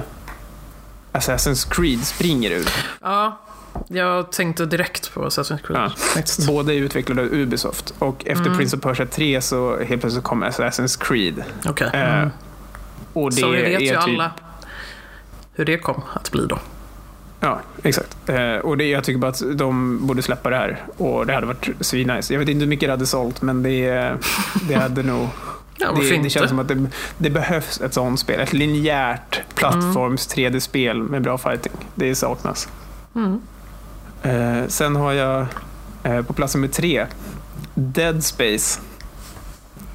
Assassin's 1.12 1.70
Creed 1.70 2.04
springer 2.06 2.52
ur. 2.52 2.70
Ja, 3.02 3.40
jag 3.88 4.32
tänkte 4.32 4.66
direkt 4.66 5.14
på 5.14 5.26
Assassin's 5.26 5.62
Creed. 5.68 5.92
Ja. 6.16 6.22
Båda 6.48 6.74
är 6.74 6.78
utvecklade 6.78 7.22
av 7.22 7.28
Ubisoft 7.34 7.94
och 8.00 8.28
efter 8.28 8.46
Mm. 8.46 8.58
Prince 8.58 8.78
of 8.78 8.84
Persia 8.84 9.06
3 9.06 9.42
så 9.42 9.78
helt 9.84 10.02
plötsligt 10.02 10.24
kom 10.24 10.44
Assassin's 10.44 11.04
Creed. 11.04 11.44
Okej. 11.66 11.90
Eh, 11.94 12.14
Mm. 12.18 12.30
Och 13.14 13.30
det 13.30 13.42
Så 13.42 13.50
vi 13.50 13.62
vet 13.62 13.82
ju 13.82 13.88
typ, 13.88 13.98
alla 13.98 14.32
hur 15.54 15.66
det 15.66 15.78
kom 15.78 16.02
att 16.14 16.32
bli 16.32 16.46
då. 16.46 16.60
Ja, 17.40 17.60
exakt. 17.84 18.18
Eh, 18.30 18.54
och 18.56 18.78
det, 18.78 18.86
jag 18.86 19.04
tycker 19.04 19.20
bara 19.20 19.32
att 19.32 19.42
de 19.58 20.08
borde 20.08 20.22
släppa 20.22 20.50
det 20.50 20.56
här 20.56 20.84
och 20.98 21.26
det 21.26 21.34
hade 21.34 21.48
varit 21.48 21.70
svinnice. 21.82 22.34
Jag 22.34 22.40
vet 22.40 22.50
inte 22.50 22.60
hur 22.64 22.70
mycket 22.70 22.88
det 22.88 22.94
hade 22.94 23.06
sålt 23.06 23.42
men 23.42 23.64
det, 23.64 24.14
det 24.68 24.74
hade 24.76 25.04
nog... 25.04 25.28
Ja, 25.78 25.92
det, 25.92 26.18
det 26.18 26.30
känns 26.30 26.50
som 26.50 26.60
att 26.60 26.68
det, 26.68 26.86
det 27.18 27.30
behövs 27.30 27.82
ett 27.82 27.94
sånt 27.94 28.20
spel. 28.20 28.40
Ett 28.40 28.54
linjärt 28.54 29.42
plattforms 29.60 30.28
3D-spel 30.36 31.04
med 31.04 31.22
bra 31.22 31.38
fighting. 31.38 31.72
Det 31.96 32.16
saknas. 32.16 32.68
Mm. 33.16 33.42
Eh, 34.24 34.68
sen 34.68 34.96
har 34.96 35.14
jag 35.14 35.46
eh, 36.04 36.22
på 36.22 36.34
plats 36.34 36.56
nummer 36.56 36.68
tre 36.68 37.06
Dead 37.76 38.24
Space. 38.24 38.80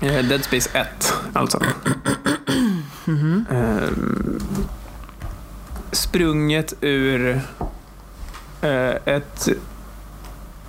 Eh, 0.00 0.24
Dead 0.24 0.44
Space 0.44 0.78
1, 0.78 1.14
alltså. 1.32 1.60
Mhm. 3.04 3.44
Eh, 3.50 3.88
sprunget 5.92 6.74
ur 6.80 7.40
eh, 8.62 8.94
ett 9.04 9.48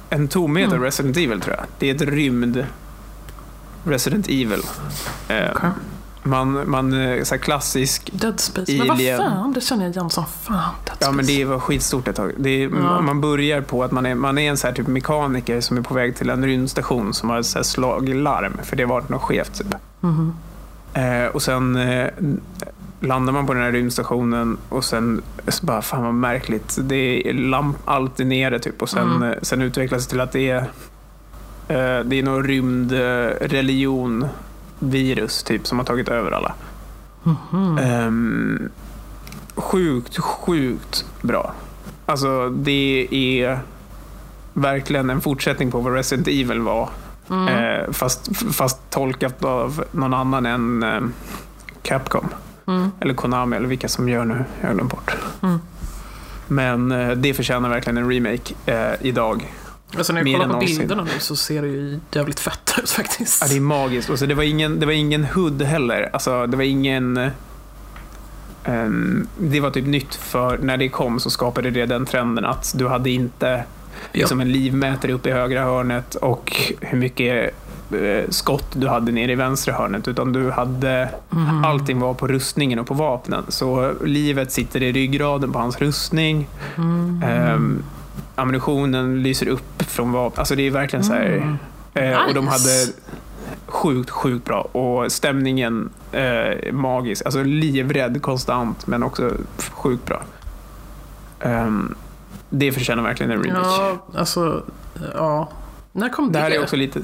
en 0.09 0.27
tomhet 0.27 0.67
av 0.67 0.73
Mm. 0.73 0.83
Resident 0.83 1.17
Evil 1.17 1.41
tror 1.41 1.55
jag. 1.55 1.65
Det 1.79 1.89
är 1.89 1.95
ett 1.95 2.01
rymd 2.01 2.65
Resident 3.83 4.27
Evil. 4.27 4.61
Eh, 5.27 5.51
Okej. 5.55 5.69
Man, 6.27 6.69
man 6.69 6.93
eh, 6.93 7.23
så 7.23 7.35
här 7.35 7.41
klassisk 7.41 8.09
Dead 8.13 8.39
Space. 8.39 8.71
Men 8.77 8.87
vad 8.87 8.97
Alien. 8.97 9.17
fan, 9.17 9.53
det 9.53 9.61
känner 9.61 9.83
jag 9.85 9.91
igen 9.91 10.09
som 10.09 10.25
fan. 10.25 10.73
Dead 10.85 10.97
Ja, 10.99 11.11
men 11.11 11.25
Space. 11.25 11.37
det 11.39 11.45
var 11.45 11.59
skitstort 11.59 12.07
ett 12.07 12.15
tag. 12.15 12.31
Det 12.37 12.49
är, 12.49 12.69
Ja. 12.69 13.01
Man 13.01 13.21
börjar 13.21 13.61
på 13.61 13.83
att 13.83 13.91
man 13.91 14.05
är, 14.05 14.15
man 14.15 14.37
är 14.37 14.49
en 14.49 14.57
så 14.57 14.67
här 14.67 14.73
typ 14.73 14.87
mekaniker 14.87 15.61
som 15.61 15.77
är 15.77 15.81
på 15.81 15.93
väg 15.93 16.15
till 16.15 16.29
en 16.29 16.45
rymdstation 16.45 17.13
som 17.13 17.29
har 17.29 17.41
så 17.41 17.57
här 17.59 17.63
slagit 17.63 18.15
larm, 18.15 18.57
för 18.63 18.75
det 18.75 18.83
har 18.83 18.89
varit 18.89 19.09
något 19.09 19.21
skevt. 19.21 19.53
Typ. 19.57 19.75
Mhm. 20.01 20.33
Eh, 20.93 21.25
och 21.25 21.41
sen 21.41 21.75
eh, 21.75 22.07
landar 22.99 23.33
man 23.33 23.45
på 23.47 23.53
den 23.53 23.63
här 23.63 23.71
rymdstationen 23.71 24.57
och 24.69 24.85
sen 24.85 25.21
så 25.47 25.65
bara, 25.65 25.81
fan 25.81 26.03
vad 26.03 26.13
märkligt. 26.13 26.77
Det 26.81 27.29
är 27.29 27.33
lamp, 27.33 27.77
allt 27.85 28.19
är 28.19 28.25
nere 28.25 28.59
typ 28.59 28.81
och 28.81 28.89
sen, 28.89 29.11
Mm. 29.15 29.31
eh, 29.31 29.37
sen 29.41 29.61
utvecklas 29.61 30.05
det 30.05 30.09
till 30.09 30.21
att 30.21 30.31
det 30.31 30.49
är, 30.49 30.57
eh, 31.67 32.03
det 32.05 32.15
är 32.19 32.23
någon 32.23 32.43
rymdreligion 32.43 34.27
virus 34.79 35.43
typ 35.43 35.67
som 35.67 35.77
har 35.77 35.85
tagit 35.85 36.07
över 36.07 36.31
alla. 36.31 36.53
Mhm. 37.23 37.77
Ehm, 37.77 38.69
sjukt, 39.55 40.17
sjukt 40.17 41.05
bra. 41.21 41.53
Alltså 42.05 42.49
det 42.49 43.07
är 43.11 43.59
verkligen 44.53 45.09
en 45.09 45.21
fortsättning 45.21 45.71
på 45.71 45.79
vad 45.79 45.93
Resident 45.93 46.27
Evil 46.27 46.61
var. 46.61 46.89
Mm. 47.29 47.47
Eh, 47.47 47.91
fast, 47.91 48.29
fast 48.55 48.89
tolkat 48.89 49.43
av 49.43 49.83
någon 49.91 50.13
annan 50.13 50.45
än 50.45 50.83
eh, 50.83 51.01
Capcom. 51.81 52.29
Mm. 52.67 52.91
Eller 52.99 53.13
Konami 53.13 53.55
eller 53.55 53.67
vilka 53.67 53.87
som 53.87 54.09
gör 54.09 54.25
nu. 54.25 54.45
Jag 54.61 54.67
har 54.67 54.75
glömt 54.75 54.91
bort. 54.91 55.15
Mm. 55.41 55.59
Men 56.47 56.91
eh, 56.91 57.09
det 57.09 57.33
förtjänar 57.33 57.69
verkligen 57.69 57.97
en 57.97 58.11
remake 58.11 58.53
eh, 58.65 58.93
idag. 59.01 59.53
Alltså 59.97 60.13
när 60.13 60.21
jag 60.21 60.33
kollar 60.33 60.45
på 60.45 60.51
någonsin. 60.53 60.77
bilderna 60.77 61.03
nu 61.03 61.19
så 61.19 61.35
ser 61.35 61.61
det 61.61 61.67
ju 61.67 61.99
jävligt 62.11 62.39
fett 62.39 62.73
ut 62.83 62.89
faktiskt. 62.99 63.41
Ja, 63.41 63.47
det 63.47 63.55
är 63.55 63.61
magiskt. 63.61 64.09
Och 64.09 64.19
så 64.19 64.25
det, 64.25 64.33
var 64.35 64.43
ingen, 64.43 64.79
det 64.79 64.85
var 64.85 64.93
ingen 64.93 65.25
hood 65.25 65.61
heller. 65.61 66.09
Alltså, 66.13 66.47
det 66.47 66.57
var 66.57 66.63
ingen... 66.63 67.29
ehm, 68.63 69.27
det 69.37 69.59
var 69.59 69.71
typ 69.71 69.85
nytt 69.85 70.15
för 70.15 70.57
när 70.57 70.77
det 70.77 70.89
kom 70.89 71.19
så 71.19 71.29
skapade 71.29 71.71
det 71.71 71.85
den 71.85 72.05
trenden 72.05 72.45
att 72.45 72.73
du 72.77 72.87
hade 72.87 73.09
inte 73.09 73.63
liksom 74.13 74.41
en 74.41 74.51
livmätare 74.51 75.13
uppe 75.13 75.29
i 75.29 75.31
högra 75.31 75.63
hörnet 75.63 76.15
och 76.15 76.55
hur 76.81 76.97
mycket 76.97 77.53
eh, 77.91 78.29
skott 78.29 78.67
du 78.73 78.87
hade 78.87 79.11
nere 79.11 79.31
i 79.31 79.35
vänstra 79.35 79.73
hörnet 79.73 80.07
utan 80.07 80.33
du 80.33 80.51
hade 80.51 81.09
Mhm. 81.29 81.65
allting 81.65 81.99
var 81.99 82.13
på 82.13 82.27
rustningen 82.27 82.79
och 82.79 82.87
på 82.87 82.93
vapnen. 82.93 83.43
Så 83.47 83.93
livet 84.05 84.51
sitter 84.51 84.83
i 84.83 84.91
ryggraden 84.91 85.51
på 85.51 85.59
hans 85.59 85.77
rustning. 85.81 86.47
Mm. 86.77 87.23
Ehm, 87.23 87.83
ammunitionen 88.35 89.23
lyser 89.23 89.47
upp 89.47 89.81
från 89.83 90.11
vapen. 90.11 90.39
Alltså 90.39 90.55
det 90.55 90.67
är 90.67 90.71
verkligen 90.71 91.05
så 91.05 91.13
här. 91.13 91.57
Eh, 91.93 92.25
Och 92.27 92.33
de 92.33 92.47
hade 92.47 92.87
sjukt, 93.65 94.09
sjukt 94.09 94.45
bra. 94.45 94.61
Och 94.61 95.11
stämningen 95.11 95.89
eh, 96.11 96.73
magisk. 96.73 97.25
Alltså 97.25 97.43
livrädd 97.43 98.21
konstant, 98.21 98.87
men 98.87 99.03
också 99.03 99.31
sjukt 99.57 100.05
bra. 100.05 100.21
Ehm, 101.39 101.95
det 102.49 102.71
förtjänar 102.71 103.03
verkligen 103.03 103.31
en 103.31 103.43
remake. 103.43 103.67
Ja, 103.67 104.05
alltså, 104.15 104.63
ja. 105.13 105.49
När 105.91 106.09
kom 106.09 106.31
det 106.31 106.39
det? 106.39 106.39
här 106.43 106.51
är 106.51 106.63
också 106.63 106.75
lite... 106.75 106.99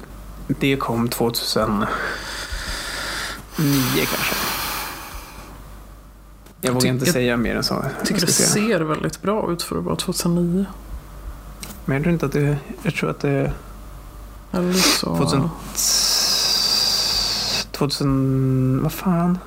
Det 0.48 0.76
kom 0.76 1.08
2009 1.10 1.88
kanske. 3.96 4.36
Jag 6.62 6.74
vågar 6.74 6.88
inte 6.90 7.06
jag 7.06 7.14
säga 7.14 7.38
mer 7.38 7.56
än 7.56 7.64
så. 7.64 7.86
Jag 7.98 8.06
tycker 8.06 8.22
det 8.22 8.32
ser 8.32 8.80
väldigt 8.80 9.22
bra 9.22 9.52
ut 9.52 9.64
för 9.64 9.78
att 9.78 9.84
vara 9.84 9.96
2009. 9.96 10.66
Men 11.86 11.96
jag 11.96 12.04
tror 12.04 12.14
inte 12.14 12.26
att 12.26 12.32
det... 12.32 12.58
Jag 12.84 12.94
tror 12.96 13.10
att 13.10 13.20
det... 13.20 13.52
Eller 14.52 14.74
så... 14.74 15.18
2000... 15.18 15.50
2000... 17.72 18.80
Vad 18.84 18.92
fan? 18.92 19.38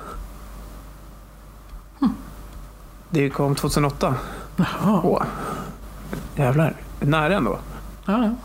Det 3.09 3.29
kom 3.29 3.55
2008. 3.55 4.15
Jaha. 4.55 5.01
Åh. 5.03 5.23
Jävlar. 6.35 6.75
Nära 6.99 7.35
ändå. 7.35 7.59
Ja, 8.05 8.13
ja. 8.23 8.35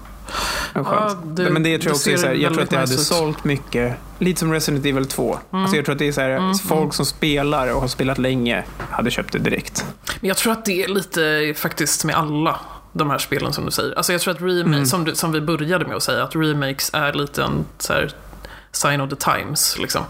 En 0.74 0.84
chans. 0.84 1.16
Ja, 1.22 1.28
det- 1.32 1.50
Men 1.50 1.62
det 1.62 1.78
tror 1.78 1.88
jag 1.90 1.94
också 1.96 2.10
är 2.10 2.16
så 2.16 2.26
här, 2.26 2.34
jag 2.34 2.52
tror 2.52 2.62
att 2.62 2.70
det 2.70 2.76
hade 2.76 2.94
ut. 2.94 3.00
sålt 3.00 3.44
mycket. 3.44 3.96
Lite 4.18 4.40
som 4.40 4.52
Resident 4.52 4.86
Evil 4.86 5.06
2. 5.06 5.38
Mm. 5.50 5.62
Alltså 5.62 5.76
jag 5.76 5.84
tror 5.84 5.92
att 5.92 5.98
det 5.98 6.08
är 6.08 6.12
så 6.12 6.20
här, 6.20 6.30
Mm, 6.30 6.54
folk 6.54 6.80
mm. 6.80 6.92
som 6.92 7.06
spelar 7.06 7.74
och 7.74 7.80
har 7.80 7.88
spelat 7.88 8.18
länge 8.18 8.64
hade 8.90 9.10
köpt 9.10 9.32
det 9.32 9.38
direkt. 9.38 9.84
Men 10.20 10.28
jag 10.28 10.36
tror 10.36 10.52
att 10.52 10.64
det 10.64 10.84
är 10.84 10.88
lite 10.88 11.54
faktiskt 11.56 12.04
med 12.04 12.14
alla 12.16 12.60
de 12.92 13.10
här 13.10 13.18
spelen 13.18 13.52
som 13.52 13.64
du 13.64 13.70
säger. 13.70 13.94
Alltså 13.94 14.12
jag 14.12 14.20
tror 14.20 14.34
att 14.34 14.40
remake, 14.40 14.60
Mm. 14.76 14.86
som, 14.86 15.04
du, 15.04 15.14
som 15.14 15.32
vi 15.32 15.40
började 15.40 15.84
med 15.84 15.96
att 15.96 16.02
säga, 16.02 16.22
att 16.24 16.36
remakes 16.36 16.90
är 16.94 17.12
lite 17.12 17.42
en 17.42 17.64
så 17.78 17.92
här, 17.92 18.10
sign 18.72 19.00
of 19.00 19.10
the 19.10 19.16
times. 19.16 19.78
Liksom. 19.78 20.02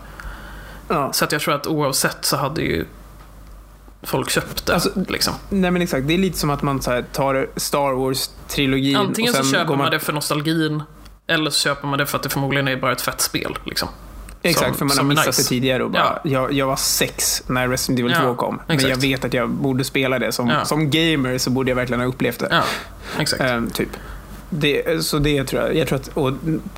Ja. 0.88 1.12
Så 1.12 1.24
att 1.24 1.32
jag 1.32 1.40
tror 1.40 1.54
att 1.54 1.66
oavsett 1.66 2.24
så 2.24 2.36
hade 2.36 2.62
ju 2.62 2.86
folk 4.02 4.30
köpt 4.30 4.66
det. 4.66 4.74
Alltså, 4.74 4.90
liksom. 5.08 5.34
Nej 5.48 5.70
men 5.70 5.82
exakt, 5.82 6.06
det 6.06 6.14
är 6.14 6.18
lite 6.18 6.38
som 6.38 6.50
att 6.50 6.62
man 6.62 6.82
så 6.82 6.90
här, 6.90 7.02
tar 7.12 7.46
Star 7.56 7.92
Wars-trilogin 7.92 8.96
Antingen 8.96 9.30
och 9.30 9.36
sen 9.36 9.44
så 9.44 9.50
köper 9.50 9.68
man... 9.68 9.78
man... 9.78 9.90
det 9.90 10.00
för 10.00 10.12
nostalgin, 10.12 10.82
eller 11.26 11.50
så 11.50 11.60
köper 11.60 11.86
man 11.88 11.98
det 11.98 12.06
för 12.06 12.16
att 12.16 12.22
det 12.22 12.28
förmodligen 12.28 12.68
är 12.68 12.76
bara 12.76 12.92
ett 12.92 13.00
fett 13.02 13.20
spel. 13.20 13.58
Liksom. 13.64 13.88
Exakt, 14.42 14.76
för 14.78 14.84
man 14.84 14.96
har 14.98 15.04
missat 15.04 15.26
nice. 15.26 15.42
det 15.42 15.48
tidigare 15.48 15.84
och 15.84 15.90
bara, 15.90 16.18
jag, 16.24 16.52
jag 16.52 16.66
var 16.66 16.76
sex 16.76 17.42
när 17.46 17.68
Resident 17.68 18.00
Evil 18.00 18.12
Ja, 18.12 18.20
2 18.22 18.34
kom. 18.34 18.60
Men 18.66 18.76
exakt. 18.76 18.90
jag 18.90 19.00
vet 19.00 19.24
att 19.24 19.34
jag 19.34 19.48
borde 19.50 19.84
spela 19.84 20.18
det. 20.18 20.32
Som, 20.32 20.48
Ja. 20.48 20.64
som 20.64 20.90
gamer 20.90 21.38
så 21.38 21.50
borde 21.50 21.70
jag 21.70 21.76
verkligen 21.76 22.00
ha 22.00 22.06
upplevt 22.08 22.38
det. 22.38 22.48
Ja, 22.50 22.62
exakt. 23.18 23.42
Ehm, 23.42 23.70
typ. 23.70 23.88
Det, 24.52 25.04
så 25.04 25.18
det 25.18 25.44
tror 25.44 25.62
jag. 25.62 25.76
Jag 25.76 25.88
tror 25.88 25.98
att, 25.98 26.08
och 26.14 26.32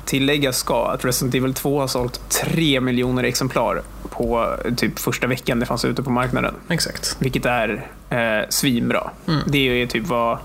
tilläggas 0.05 0.57
ska 0.57 0.85
att 0.87 1.05
Resident 1.05 1.35
Evil 1.35 1.53
2 1.53 1.79
har 1.79 1.87
sålt 1.87 2.29
3 2.29 2.81
miljoner 2.81 3.23
exemplar 3.23 3.81
på 4.09 4.55
typ 4.77 4.99
första 4.99 5.27
veckan 5.27 5.59
det 5.59 5.65
fanns 5.65 5.85
ute 5.85 6.03
på 6.03 6.09
marknaden. 6.09 6.53
exakt. 6.69 7.15
Vilket 7.19 7.45
är 7.45 7.87
eh, 8.09 8.49
svinbra. 8.49 9.11
Mm. 9.27 9.39
Det 9.47 9.57
är 9.69 9.73
ju 9.73 9.87
typ 9.87 10.07
vad... 10.07 10.37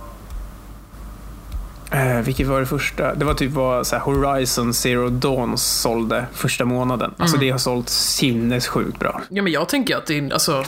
Eh, 1.90 2.18
vilket 2.20 2.46
var 2.46 2.60
det 2.60 2.66
första? 2.66 3.14
Det 3.14 3.24
var 3.24 3.34
typ 3.34 3.52
vad 3.52 3.86
så 3.86 3.96
Horizon 3.98 4.74
Zero 4.74 5.08
Dawn 5.08 5.58
sålde 5.58 6.26
första 6.32 6.64
månaden. 6.64 7.14
Alltså 7.18 7.36
Mm. 7.36 7.46
det 7.46 7.50
har 7.52 7.58
sålt 7.58 7.88
sinnessjukt 7.88 8.98
bra. 8.98 9.22
Ja, 9.28 9.42
men 9.42 9.52
jag 9.52 9.68
tänker 9.68 9.96
att 9.96 10.06
det 10.06 10.18
är, 10.18 10.32
alltså, 10.32 10.64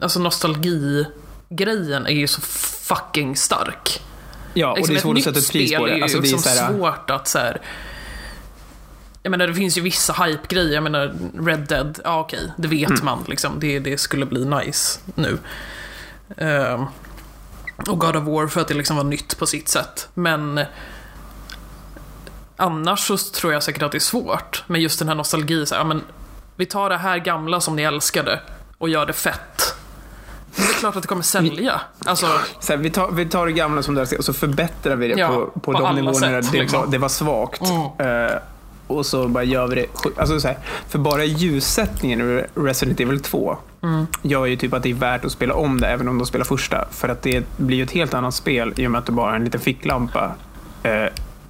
alltså 0.00 0.20
nostalgi-grejen 0.20 2.06
är 2.06 2.10
ju 2.14 2.26
så 2.26 2.40
fucking 2.40 3.36
stark. 3.36 4.00
Ja, 4.54 4.70
och 4.70 4.76
Liksom 4.78 4.94
det 4.94 4.98
är 4.98 5.02
svårt 5.02 5.16
att 5.18 5.22
sätta 5.24 5.38
ett 5.38 5.52
pris 5.52 5.74
på 5.76 5.86
det. 5.86 6.02
Alltså 6.02 6.18
det 6.18 6.28
är 6.28 6.32
liksom 6.32 6.42
så 6.42 6.48
här, 6.48 6.72
svårt 6.72 7.10
att 7.10 7.28
så 7.28 7.38
här. 7.38 7.60
Jag 9.22 9.30
menar, 9.30 9.46
det 9.46 9.54
finns 9.54 9.78
ju 9.78 9.80
vissa 9.80 10.12
hype-grejer. 10.12 10.74
Jag 10.74 10.82
menar, 10.82 11.14
Red 11.46 11.60
Dead, 11.68 12.00
ja 12.04 12.20
okej, 12.20 12.52
det 12.58 12.68
vet 12.68 12.90
Mm. 12.90 13.04
man 13.04 13.24
liksom. 13.28 13.60
Det, 13.60 13.78
det 13.78 13.98
skulle 14.00 14.26
bli 14.26 14.44
nice 14.44 15.00
nu. 15.14 15.38
Ehm, 16.36 16.84
och 17.88 17.98
God 17.98 18.16
of 18.16 18.24
War 18.24 18.46
för 18.46 18.60
att 18.60 18.68
det 18.68 18.74
liksom 18.74 18.96
var 18.96 19.04
nytt 19.04 19.38
på 19.38 19.46
sitt 19.46 19.68
sätt. 19.68 20.08
Men 20.14 20.60
annars 22.56 23.06
så 23.06 23.16
tror 23.16 23.52
jag 23.52 23.62
säkert 23.62 23.82
att 23.82 23.92
det 23.92 23.98
är 23.98 24.00
svårt. 24.00 24.64
Men 24.66 24.80
just 24.80 24.98
den 24.98 25.08
här 25.08 25.14
nostalgin, 25.14 25.66
så 25.66 25.74
här, 25.74 25.82
ja, 25.82 25.84
men 25.84 26.02
vi 26.56 26.66
tar 26.66 26.90
det 26.90 26.96
här 26.96 27.18
gamla 27.18 27.60
som 27.60 27.76
ni 27.76 27.82
älskade 27.82 28.40
och 28.78 28.88
gör 28.88 29.06
det 29.06 29.12
fett. 29.12 29.74
Men 30.56 30.66
det 30.66 30.72
är 30.72 30.74
klart 30.74 30.96
att 30.96 31.02
det 31.02 31.08
kommer 31.08 31.22
sälja. 31.22 31.80
Alltså, 32.04 32.26
så 32.60 32.72
här, 32.72 32.76
vi, 32.76 32.90
tar, 32.90 33.10
vi 33.10 33.26
tar 33.26 33.46
det 33.46 33.52
gamla 33.52 33.82
som 33.82 33.94
det 33.94 34.12
är 34.12 34.18
och 34.18 34.24
så 34.24 34.32
förbättrar 34.32 34.96
vi 34.96 35.08
det 35.08 35.20
Ja, 35.20 35.28
på, 35.28 35.46
på, 35.46 35.60
på 35.60 35.72
de 35.72 35.94
nivåerna 35.94 36.42
sätt, 36.42 36.52
det, 36.52 36.60
liksom. 36.60 36.80
var, 36.80 36.86
det 36.86 36.98
var 36.98 37.08
svagt. 37.08 37.62
Mm. 37.98 38.26
Eh, 38.26 38.36
och 38.86 39.06
så 39.06 39.28
bara 39.28 39.44
gör 39.44 39.68
vi 39.68 39.74
det. 39.74 39.86
Alltså 40.20 40.40
så 40.40 40.48
här, 40.48 40.58
för 40.88 40.98
bara 40.98 41.24
ljussättningen 41.24 42.20
i 42.20 42.44
Resident 42.54 43.00
Evil 43.00 43.20
2 43.20 43.58
mm, 43.82 44.06
gör 44.22 44.46
ju 44.46 44.56
typ 44.56 44.72
att 44.72 44.82
det 44.82 44.90
är 44.90 44.94
värt 44.94 45.24
att 45.24 45.32
spela 45.32 45.54
om 45.54 45.80
det 45.80 45.86
även 45.88 46.08
om 46.08 46.18
de 46.18 46.26
spelar 46.26 46.44
första. 46.44 46.84
För 46.90 47.08
att 47.08 47.22
det 47.22 47.44
blir 47.56 47.76
ju 47.76 47.82
ett 47.82 47.90
helt 47.90 48.14
annat 48.14 48.34
spel 48.34 48.72
i 48.76 48.86
och 48.86 48.90
med 48.90 48.98
att 48.98 49.06
det 49.06 49.12
bara 49.12 49.32
är 49.32 49.36
en 49.36 49.44
liten 49.44 49.60
ficklampa. 49.60 50.24
Eh, 50.82 50.90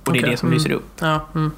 och 0.04 0.12
det 0.12 0.18
är 0.18 0.22
Okej, 0.22 0.22
det 0.30 0.36
som 0.36 0.48
mm. 0.48 0.58
lyser 0.58 0.70
upp. 0.72 0.90
ja, 1.00 1.26
mm, 1.34 1.50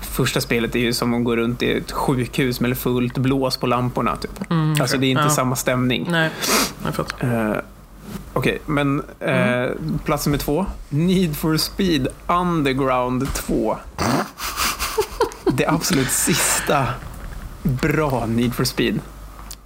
Första 0.00 0.40
spelet 0.40 0.74
är 0.74 0.78
ju 0.78 0.92
som 0.92 1.14
att 1.14 1.24
gå 1.24 1.36
runt 1.36 1.62
i 1.62 1.72
ett 1.72 1.92
sjukhus 1.92 2.60
med 2.60 2.78
fullt 2.78 3.18
blås 3.18 3.56
på 3.56 3.66
lamporna. 3.66 4.16
Typ. 4.16 4.50
mm, 4.50 4.80
Alltså 4.80 4.98
det 4.98 5.06
är 5.06 5.10
inte 5.10 5.22
ja. 5.22 5.30
samma 5.30 5.56
stämning. 5.56 6.06
Nej, 6.10 6.30
jag 6.84 6.94
fattar. 6.94 7.50
Eh, 7.50 7.56
Okej, 8.32 8.58
men 8.66 9.02
eh, 9.20 9.34
Mm. 9.34 9.98
plats 10.04 10.26
nummer 10.26 10.38
två. 10.38 10.66
Need 10.88 11.36
for 11.36 11.56
speed 11.56 12.08
Underground 12.26 13.34
2. 13.34 13.76
det 15.52 15.66
absolut 15.66 16.10
sista 16.10 16.86
bra 17.62 18.26
Need 18.26 18.54
for 18.54 18.64
speed. 18.64 19.00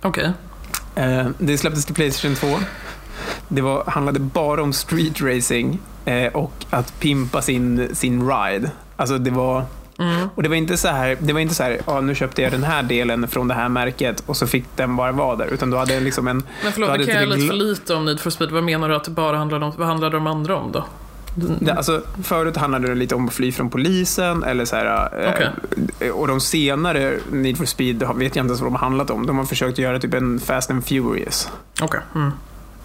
Okej. 0.03 0.25
Eh, 0.25 0.31
det 1.39 1.59
släpptes 1.59 1.85
till 1.85 1.95
Playstation 1.95 2.35
2. 2.35 2.47
Det 3.49 3.61
var, 3.61 3.85
handlade 3.85 4.19
bara 4.19 4.63
om 4.63 4.73
street 4.73 5.21
racing 5.21 5.79
eh, 6.05 6.33
och 6.33 6.53
att 6.71 7.01
pimpa 7.01 7.43
sin, 7.43 7.95
sin 7.95 8.31
ride. 8.31 8.71
Alltså 8.97 9.19
det 9.19 9.31
var... 9.31 9.65
Mm. 9.99 10.29
Och 10.35 10.43
det 10.43 10.49
var 10.49 10.57
inte 10.57 10.77
så 10.77 10.89
här, 10.89 11.17
det 11.21 11.33
var 11.33 11.41
inte 11.41 11.55
så 11.55 11.63
här, 11.63 11.81
ja, 11.87 12.01
nu 12.01 12.15
köpte 12.15 12.43
jag 12.43 12.53
den 12.53 12.65
här 12.65 12.83
delen 12.83 13.29
från 13.29 13.49
det 13.49 13.55
här 13.55 13.69
märket 13.69 14.23
och 14.27 14.37
så 14.37 14.47
fick 14.47 14.65
den 14.77 14.97
bara 14.97 15.13
vara 15.13 15.37
där. 15.37 15.47
Utan 15.47 15.71
du 15.71 15.77
hade 15.77 16.01
liksom 16.01 16.29
en... 16.29 16.43
Men 16.63 16.73
förlåt, 16.73 16.99
det 16.99 17.07
kan 17.07 17.15
jag 17.15 17.23
ett 17.23 17.39
lite 17.39 17.47
för 17.47 17.55
lite 17.55 17.95
om 17.95 18.05
Need 18.05 18.21
for 18.21 18.31
Speed. 18.31 18.51
Vad 18.51 18.65
menar 18.65 18.89
du 18.89 18.95
att 18.95 19.05
det 19.05 19.11
bara 19.11 19.37
handlade 19.37 19.65
om? 19.65 19.73
Vad 19.77 19.87
handlade 19.87 20.17
de 20.17 20.27
andra 20.27 20.57
om 20.57 20.73
då? 20.73 20.85
Det, 21.61 21.73
alltså, 21.73 22.03
förut 22.23 22.57
handlade 22.57 22.89
det 22.89 22.95
lite 22.95 23.15
om 23.15 23.27
att 23.29 23.35
fly 23.35 23.53
från 23.53 23.71
polisen 23.71 24.43
eller 24.45 24.65
så 24.65 24.77
här, 24.77 25.09
eh, 26.01 26.09
och 26.11 26.29
de 26.29 26.41
senare 26.41 27.19
Need 27.33 27.59
for 27.59 27.65
Speed 27.65 27.99
vet 27.99 28.09
jag 28.09 28.25
inte 28.25 28.39
ens 28.39 28.61
vad 28.61 28.67
de 28.71 28.75
har 28.75 28.81
handlat 28.81 29.11
om. 29.11 29.27
De 29.27 29.39
har 29.39 29.45
försökt 29.45 29.79
göra 29.79 29.99
typ 30.01 30.15
en 30.15 30.41
Fast 30.41 30.71
and 30.71 30.85
Furious. 30.87 31.51
Okej. 31.83 32.01
Mm. 32.15 32.31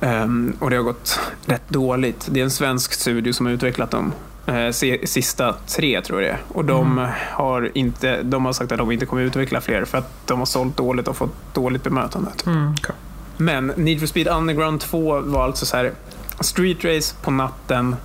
Ehm, 0.02 0.54
och 0.60 0.70
det 0.70 0.76
har 0.76 0.84
gått 0.84 1.20
rätt 1.46 1.70
dåligt. 1.70 2.28
Det 2.32 2.40
är 2.40 2.44
en 2.44 2.52
svensk 2.52 2.94
studio 2.94 3.34
som 3.34 3.46
har 3.46 3.54
utvecklat 3.54 3.92
dem. 3.92 4.12
Eh, 4.46 4.72
sista 5.06 5.56
tre 5.68 6.02
tror 6.02 6.22
jag 6.22 6.32
det 6.32 6.34
är. 6.34 6.42
Och 6.48 6.66
de, 6.66 6.92
Mm. 7.00 7.10
har 7.32 7.72
inte, 7.74 8.22
de 8.24 8.46
har 8.46 8.54
sagt 8.54 8.72
att 8.72 8.78
de 8.78 8.92
inte 8.92 9.06
kommer 9.06 9.22
utveckla 9.22 9.62
fler 9.62 9.86
för 9.86 9.98
att 9.98 10.28
de 10.28 10.40
har 10.40 10.46
sålt 10.46 10.78
dåligt 10.78 11.08
och 11.08 11.18
fått 11.18 11.54
dåligt 11.54 11.84
bemötande. 11.84 12.32
typ. 12.38 12.48
Mm. 12.48 12.72
okej. 12.80 12.96
Men 13.38 13.68
Need 13.68 14.00
for 14.00 14.08
Speed 14.08 14.28
Underground 14.28 14.80
2 14.82 15.22
var 15.22 15.44
alltså 15.44 15.66
så 15.66 15.78
här 15.78 15.92
street 16.40 16.86
race 16.86 17.16
på 17.22 17.32
natten, 17.32 17.96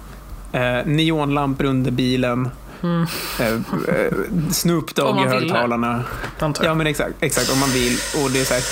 eh, 0.52 0.86
neonlampor 0.86 1.64
under 1.64 1.90
bilen, 1.90 2.48
Mm. 2.82 3.06
eh, 3.40 3.46
eh, 3.94 4.12
Snoop 4.50 4.94
Dogg 4.94 5.20
i 5.20 5.28
högtalarna. 5.28 6.04
Ja 6.62 6.74
men 6.74 6.86
exakt, 6.86 7.14
exakt 7.20 7.52
om 7.52 7.58
man 7.58 7.68
vill. 7.70 7.98
Och 8.24 8.30
det 8.30 8.40
är 8.40 8.44
så 8.44 8.54
här, 8.54 8.62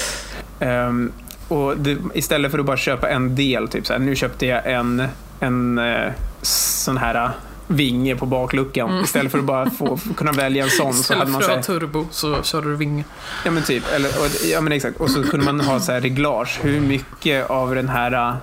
ehm, 0.70 1.12
och 1.48 1.77
det, 1.77 1.98
istället 2.15 2.51
för 2.51 2.59
att 2.59 2.66
bara 2.66 2.77
köpa 2.77 3.09
en 3.09 3.35
del, 3.35 3.69
typ 3.69 3.86
så 3.86 3.93
här, 3.93 4.01
nu 4.01 4.16
köpte 4.16 4.47
jag 4.47 4.66
en, 4.73 5.07
en 5.40 5.78
eh, 5.78 6.12
sån 6.43 6.97
här 6.97 7.15
eh, 7.24 7.31
vinge 7.66 8.16
på 8.16 8.27
bakluckan. 8.27 9.01
Istället 9.05 9.32
för 9.32 9.39
att 9.39 9.44
bara 9.44 9.70
få, 9.70 9.98
kunna 10.16 10.32
välja 10.32 10.65
en 10.65 10.70
sån 10.70 10.94
så 10.94 11.15
hade 11.15 11.23
Mm. 11.27 11.31
Istället 11.31 11.32
man 11.32 11.43
för 11.43 11.51
att 11.51 11.66
ha 11.66 11.74
turbo 11.74 12.07
så 12.11 12.43
körde 12.43 12.70
du 12.70 12.77
vinge. 12.77 13.05
Ja 13.44 13.51
men 13.51 13.62
typ, 13.62 13.85
eller, 13.93 14.09
och, 14.09 14.27
ja 14.53 14.61
men 14.61 14.73
exakt. 14.73 14.97
Och 15.01 15.11
så 15.11 15.23
kunde 15.23 15.47
man 15.47 15.61
ha 15.61 15.81
så 15.81 15.93
här 15.93 16.01
reglage. 16.01 16.59
Hur 16.62 16.81
mycket 16.81 17.51
av 17.51 17.74
den 17.74 17.89
här 17.89 18.12
äh, 18.12 18.35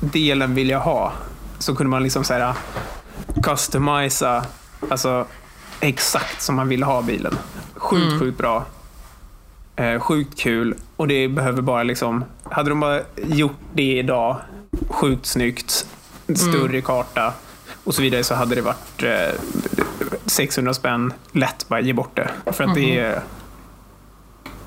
delen 0.00 0.54
vill 0.54 0.70
jag 0.70 0.80
ha? 0.80 1.12
Så 1.66 1.74
kunde 1.74 1.90
man 1.90 2.02
liksom 2.02 2.24
så 2.24 2.34
här 2.34 2.54
customisa, 3.42 4.44
alltså 4.90 5.26
exakt 5.80 6.42
som 6.42 6.54
man 6.56 6.68
vill 6.68 6.82
ha 6.82 7.02
bilen. 7.02 7.38
Sjukt, 7.74 8.06
Mm. 8.06 8.18
sjukt 8.20 8.38
bra. 8.38 8.64
Eh, 9.76 10.00
sjukt 10.00 10.38
kul. 10.40 10.74
Och 10.96 11.08
det 11.08 11.28
behöver 11.28 11.62
bara 11.62 11.82
liksom, 11.82 12.24
hade 12.50 12.68
de 12.68 12.80
bara 12.80 13.00
gjort 13.16 13.56
det 13.74 13.98
idag, 13.98 14.36
sjukt 14.88 15.26
snyggt, 15.26 15.86
större 16.34 16.80
karta 16.80 17.32
och 17.84 17.94
så 17.94 18.02
vidare 18.02 18.24
så 18.24 18.34
hade 18.34 18.54
det 18.54 18.62
varit 18.62 19.02
eh, 19.02 19.40
600 20.26 20.74
spänn 20.74 21.12
lätt 21.32 21.68
bara 21.68 21.80
ge 21.80 21.92
bort 21.92 22.16
det. 22.16 22.30
För 22.52 22.64
att 22.64 22.74
det 22.74 22.98
är, 22.98 23.22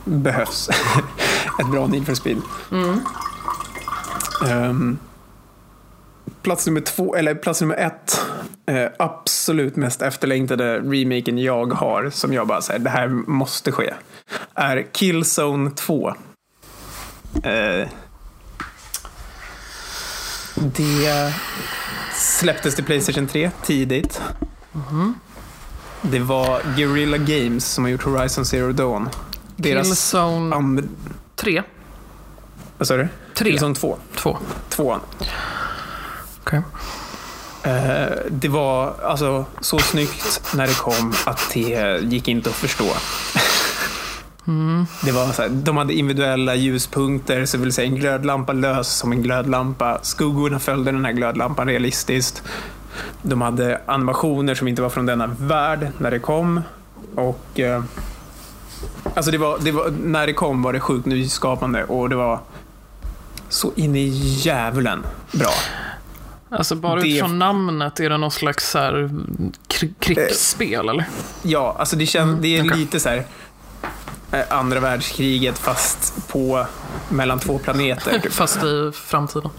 behövs 0.03 0.69
ett 1.59 1.67
bra 1.71 1.87
Need 1.87 2.05
for 2.05 2.13
Speed. 2.13 2.41
Ehm, 4.49 4.97
plats 6.49 6.65
nummer 6.65 6.81
två, 6.81 7.15
eller 7.15 7.35
plats 7.35 7.61
nummer 7.61 7.75
ett. 7.75 8.21
Eh, 8.65 8.87
absolut 8.99 9.75
mest 9.75 10.01
efterlängtade 10.01 10.79
remaken 10.79 11.37
jag 11.37 11.73
har, 11.73 12.09
som 12.09 12.33
jag 12.33 12.47
bara 12.47 12.61
säger, 12.61 12.79
det 12.79 12.89
här 12.89 13.07
måste 13.07 13.71
ske. 13.71 13.93
Är 14.53 14.87
Killzone 14.91 15.71
2. 15.71 16.13
Eh, 17.43 17.87
det 20.55 21.33
släpptes 22.13 22.75
till 22.75 22.83
Playstation 22.83 23.27
3 23.27 23.51
tidigt. 23.63 24.21
Mm. 24.91 25.13
Det 26.01 26.19
var 26.19 26.61
Guerrilla 26.77 27.17
Games 27.17 27.65
som 27.65 27.83
har 27.83 27.91
gjort 27.91 28.03
Horizon 28.03 28.45
Zero 28.45 28.71
Dawn. 28.71 29.09
Deras 29.55 29.87
Killzone 29.87 30.83
3. 31.35 31.63
Vad 32.77 32.87
sa 32.87 32.97
du? 32.97 33.07
3. 33.33 33.49
Killzone 33.49 33.75
2. 33.75 33.97
2. 34.15 34.37
2. 34.69 34.99
Okay. 36.49 36.61
Eh, 37.63 38.09
det 38.29 38.47
var 38.47 38.93
alltså 39.03 39.45
så 39.61 39.79
snyggt 39.79 40.41
när 40.55 40.67
det 40.67 40.77
kom 40.77 41.13
att 41.25 41.51
det 41.53 41.99
gick 42.03 42.27
inte 42.27 42.49
att 42.49 42.55
förstå. 42.55 42.85
Mm. 44.47 44.85
Det 45.03 45.11
var 45.11 45.27
så 45.31 45.41
här, 45.41 45.49
de 45.49 45.77
hade 45.77 45.93
individuella 45.93 46.55
ljuspunkter, 46.55 47.45
så 47.45 47.57
vill 47.57 47.73
säga 47.73 47.87
en 47.87 47.95
glödlampa 47.95 48.53
lös 48.53 48.87
som 48.97 49.11
en 49.11 49.21
glödlampa. 49.21 49.99
Skuggorna 50.01 50.59
följde 50.59 50.91
den 50.91 51.05
här 51.05 51.11
glödlampan 51.11 51.67
realistiskt. 51.67 52.43
De 53.21 53.41
hade 53.41 53.81
animationer 53.85 54.55
som 54.55 54.67
inte 54.67 54.81
var 54.81 54.89
från 54.89 55.05
denna 55.05 55.27
värld 55.27 55.87
när 55.97 56.11
det 56.11 56.19
kom. 56.19 56.61
Och... 57.15 57.59
Eh, 57.59 57.83
alltså 59.13 59.31
det 59.31 59.37
var, 59.37 59.59
det 59.59 59.71
var, 59.71 59.93
när 60.03 60.27
det 60.27 60.33
kom 60.33 60.61
var 60.61 60.73
det 60.73 60.79
sjukt 60.79 61.05
nyskapande 61.05 61.83
och 61.83 62.09
det 62.09 62.15
var 62.15 62.39
så 63.49 63.71
in 63.75 63.95
i 63.95 64.07
djävulen 64.07 65.03
bra. 65.31 65.51
Alltså 66.49 66.75
bara 66.75 67.01
Det- 67.01 67.07
utifrån 67.07 67.39
namnet, 67.39 67.99
är 67.99 68.09
det 68.09 68.17
någon 68.17 68.31
slags 68.31 68.69
så 68.69 68.79
här, 68.79 69.09
kri- 69.67 69.93
krigsspel 69.99 70.89
eller? 70.89 71.05
Ja, 71.41 71.75
alltså 71.79 71.95
det, 71.95 72.05
känns, 72.05 72.41
det 72.41 72.57
är 72.57 72.65
okej. 72.67 72.77
lite 72.79 72.99
så 72.99 73.09
här 73.09 73.23
eh, 74.31 74.39
andra 74.49 74.79
världskriget 74.79 75.57
fast 75.59 76.27
på 76.27 76.65
mellan 77.09 77.39
två 77.39 77.57
planeter. 77.59 78.19
Typ. 78.23 78.33
Fast 78.33 78.63
i 78.63 78.91
framtiden. 78.95 79.49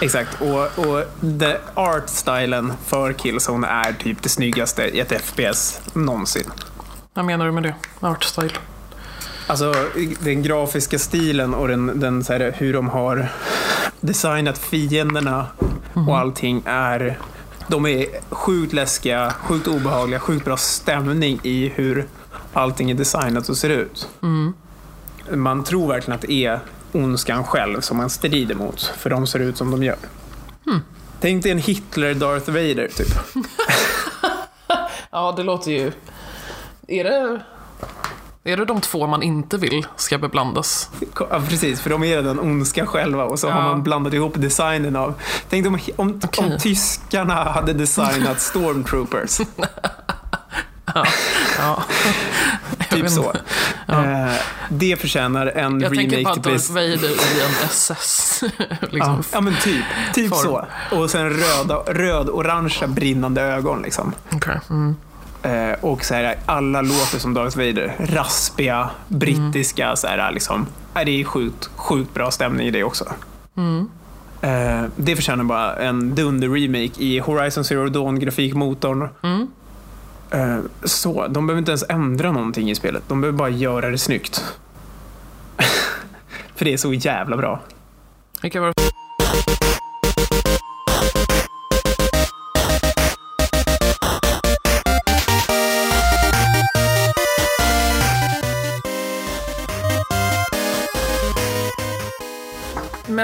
Exakt, 0.00 0.40
och, 0.40 0.78
och 0.86 1.04
the 1.40 1.56
art-stylen 1.74 2.72
för 2.86 3.12
Killzone 3.12 3.66
är 3.66 3.92
typ 3.92 4.22
det 4.22 4.28
snyggaste 4.28 4.82
i 4.82 5.00
ett 5.00 5.22
FPS 5.24 5.80
någonsin. 5.92 6.50
Vad 7.14 7.24
menar 7.24 7.46
du 7.46 7.52
med 7.52 7.62
det? 7.62 7.74
Art 8.00 8.24
style? 8.24 8.52
Alltså 9.46 9.74
den 10.20 10.42
grafiska 10.42 10.98
stilen 10.98 11.54
och 11.54 11.68
den, 11.68 12.00
den 12.00 12.24
så 12.24 12.32
här, 12.32 12.54
hur 12.58 12.72
de 12.72 12.88
har 12.88 13.28
designat 14.00 14.58
fienderna 14.58 15.46
och 16.08 16.18
allting 16.18 16.62
är 16.66 17.18
de 17.68 17.86
är 17.86 18.06
sjukt 18.30 18.72
läskiga, 18.72 19.30
sjukt 19.30 19.68
obehagliga, 19.68 20.20
sjukt 20.20 20.44
bra 20.44 20.56
stämning 20.56 21.40
i 21.42 21.68
hur 21.74 22.06
allting 22.52 22.90
är 22.90 22.94
designat 22.94 23.48
och 23.48 23.56
ser 23.56 23.70
ut. 23.70 24.08
Man 25.30 25.64
tror 25.64 25.88
verkligen 25.88 26.14
att 26.14 26.20
det 26.22 26.32
är 26.32 26.60
ondskan 26.92 27.44
själv 27.44 27.80
som 27.80 27.96
man 27.96 28.10
strider 28.10 28.54
mot, 28.54 28.82
för 28.82 29.10
de 29.10 29.26
ser 29.26 29.38
ut 29.38 29.56
som 29.56 29.70
de 29.70 29.82
gör. 29.82 29.96
Tänk 31.20 31.42
dig 31.42 31.52
en 31.52 31.58
Hitler-Darth 31.58 32.50
Vader, 32.50 32.88
typ. 32.88 33.08
Ja, 35.10 35.34
det 35.36 35.42
låter 35.42 35.70
ju... 35.70 35.92
Är 36.88 37.04
det... 37.04 37.40
Är 38.46 38.56
det 38.56 38.64
de 38.64 38.80
två 38.80 39.06
man 39.06 39.22
inte 39.22 39.56
vill 39.58 39.86
ska 39.96 40.18
beblandas? 40.18 40.90
Ja, 41.30 41.40
precis, 41.48 41.80
för 41.80 41.90
de 41.90 42.04
är 42.04 42.22
den 42.22 42.40
ondska 42.40 42.86
själva 42.86 43.24
och 43.24 43.38
så 43.38 43.50
har 43.50 43.60
Ja. 43.60 43.68
man 43.68 43.82
blandat 43.82 44.12
ihop 44.14 44.32
designen 44.36 44.96
av... 44.96 45.14
Tänk 45.48 45.66
om, 45.66 45.78
om, 45.96 46.20
Okej. 46.24 46.44
om 46.52 46.58
tyskarna 46.58 47.34
hade 47.44 47.72
designat 47.72 48.40
stormtroopers. 48.40 49.40
Ja. 50.94 51.04
Jag 52.78 52.88
typ 53.00 53.10
så. 53.10 53.32
Ja. 53.86 54.04
Eh, 54.04 54.32
det 54.68 54.96
förtjänar 55.00 55.46
en 55.46 55.80
Jag 55.80 55.94
tänker 55.94 56.16
remake 56.16 56.24
på 56.40 56.42
till 56.42 56.52
Darth 56.52 56.72
Playstation. 56.72 56.74
Vader 56.74 57.08
i 57.10 57.40
en 57.44 57.64
SS. 57.64 58.42
Ja, 58.58 58.76
liksom. 58.90 59.22
ja, 59.32 59.40
men 59.40 59.56
typ. 59.62 59.84
Typ 60.14 60.28
Form. 60.30 60.42
så. 60.42 60.66
Och 60.96 61.10
sen 61.10 61.30
röda, 61.30 61.76
röd-orangea 61.86 62.86
brinnande 62.88 63.42
ögon. 63.42 63.82
Liksom. 63.82 64.12
Okej. 64.32 64.60
Mm. 64.70 64.96
Eh, 65.44 65.72
och 65.80 66.04
så 66.04 66.14
här, 66.14 66.36
alla 66.46 66.82
låter 66.82 67.18
som 67.18 67.34
Darth 67.34 67.56
Vader. 67.56 67.96
Raspiga, 67.98 68.90
brittiska. 69.08 69.96
Så 69.96 70.06
här, 70.06 70.32
liksom. 70.32 70.66
Nej, 70.94 71.04
det 71.04 71.20
är 71.20 71.24
sjukt, 71.24 71.70
sjukt 71.76 72.14
bra 72.14 72.30
stämning 72.30 72.66
i 72.66 72.70
det 72.70 72.84
också. 72.84 73.04
Mm. 73.56 73.88
Eh, 74.40 74.84
det 74.96 75.16
förtjänar 75.16 75.44
bara 75.44 75.76
en 75.76 76.14
dunder-remake 76.14 77.00
i 77.02 77.18
Horizon 77.18 77.64
Zero 77.64 77.88
Dawn-grafikmotorn. 77.88 79.08
Mm. 79.22 79.48
Eh, 80.30 80.64
så, 80.84 81.26
de 81.28 81.46
behöver 81.46 81.58
inte 81.58 81.70
ens 81.70 81.84
ändra 81.88 82.32
någonting 82.32 82.70
i 82.70 82.74
spelet. 82.74 83.02
De 83.08 83.20
behöver 83.20 83.38
bara 83.38 83.48
göra 83.48 83.90
det 83.90 83.98
snyggt. 83.98 84.44
För 86.56 86.64
det 86.64 86.72
är 86.72 86.76
så 86.76 86.92
jävla 86.92 87.36
bra. 87.36 87.60
Vilka 88.42 88.60
var 88.60 88.66
det? 88.68 88.93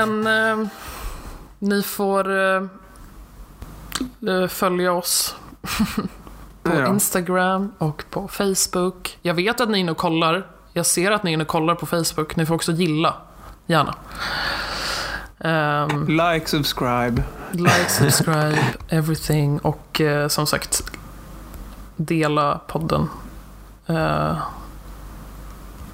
Men 0.06 0.26
eh, 0.62 0.68
ni 1.58 1.82
får 1.82 2.30
eh, 2.38 2.62
eh, 4.28 4.46
följa 4.48 4.92
oss 4.92 5.36
på 6.62 6.76
Ja. 6.76 6.86
Instagram 6.88 7.72
och 7.78 8.04
på 8.10 8.28
Facebook. 8.28 9.18
Jag 9.22 9.34
vet 9.34 9.60
att 9.60 9.68
ni 9.68 9.78
är 9.78 9.80
inne 9.80 9.90
och 9.92 9.96
kollar. 9.98 10.46
Jag 10.72 10.86
ser 10.86 11.10
att 11.10 11.22
ni 11.22 11.30
är 11.30 11.34
inne 11.34 11.42
och 11.44 11.48
kollar 11.48 11.74
på 11.74 11.86
Facebook. 11.86 12.36
Ni 12.36 12.46
får 12.46 12.54
också 12.54 12.72
gilla, 12.72 13.14
gärna. 13.66 13.94
Ehm, 15.38 16.06
Like, 16.08 16.46
subscribe. 16.48 17.22
like, 17.52 17.88
subscribe, 17.88 18.58
everything 18.88 19.58
och 19.58 20.00
eh, 20.00 20.28
som 20.28 20.46
sagt 20.46 20.82
dela 21.96 22.60
podden. 22.66 23.08
Eh, 23.86 24.36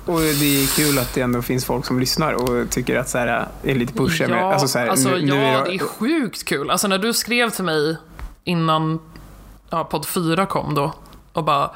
Och 0.07 0.21
det 0.21 0.63
är 0.63 0.77
kul 0.77 0.99
att 0.99 1.15
det 1.15 1.21
ändå 1.21 1.43
finns 1.43 1.65
folk 1.65 1.87
som 1.87 2.01
lyssnar 2.01 2.33
och 2.33 2.71
tycker 2.71 2.97
att 2.99 3.09
så 3.09 3.19
här, 3.19 3.49
är 3.63 3.75
lite 3.75 3.93
pushiga 3.93 4.29
med. 4.29 4.39
Ja, 4.39 4.53
Alltså, 4.53 4.69
så 4.69 4.79
här, 4.79 4.87
alltså, 4.87 5.09
nu, 5.09 5.21
nu 5.23 5.35
ja 5.35 5.37
är 5.43 5.65
det 5.65 5.75
är 5.75 5.79
sjukt 5.79 6.45
kul. 6.45 6.71
Alltså 6.71 6.89
när 6.89 6.99
du 6.99 7.13
skrev 7.13 7.51
till 7.51 7.65
mig 7.65 7.97
innan 8.45 8.99
ja, 9.71 9.85
podd 9.85 10.07
4 10.07 10.47
kom 10.47 10.75
då 10.75 10.93
och 11.33 11.45
bara 11.45 11.71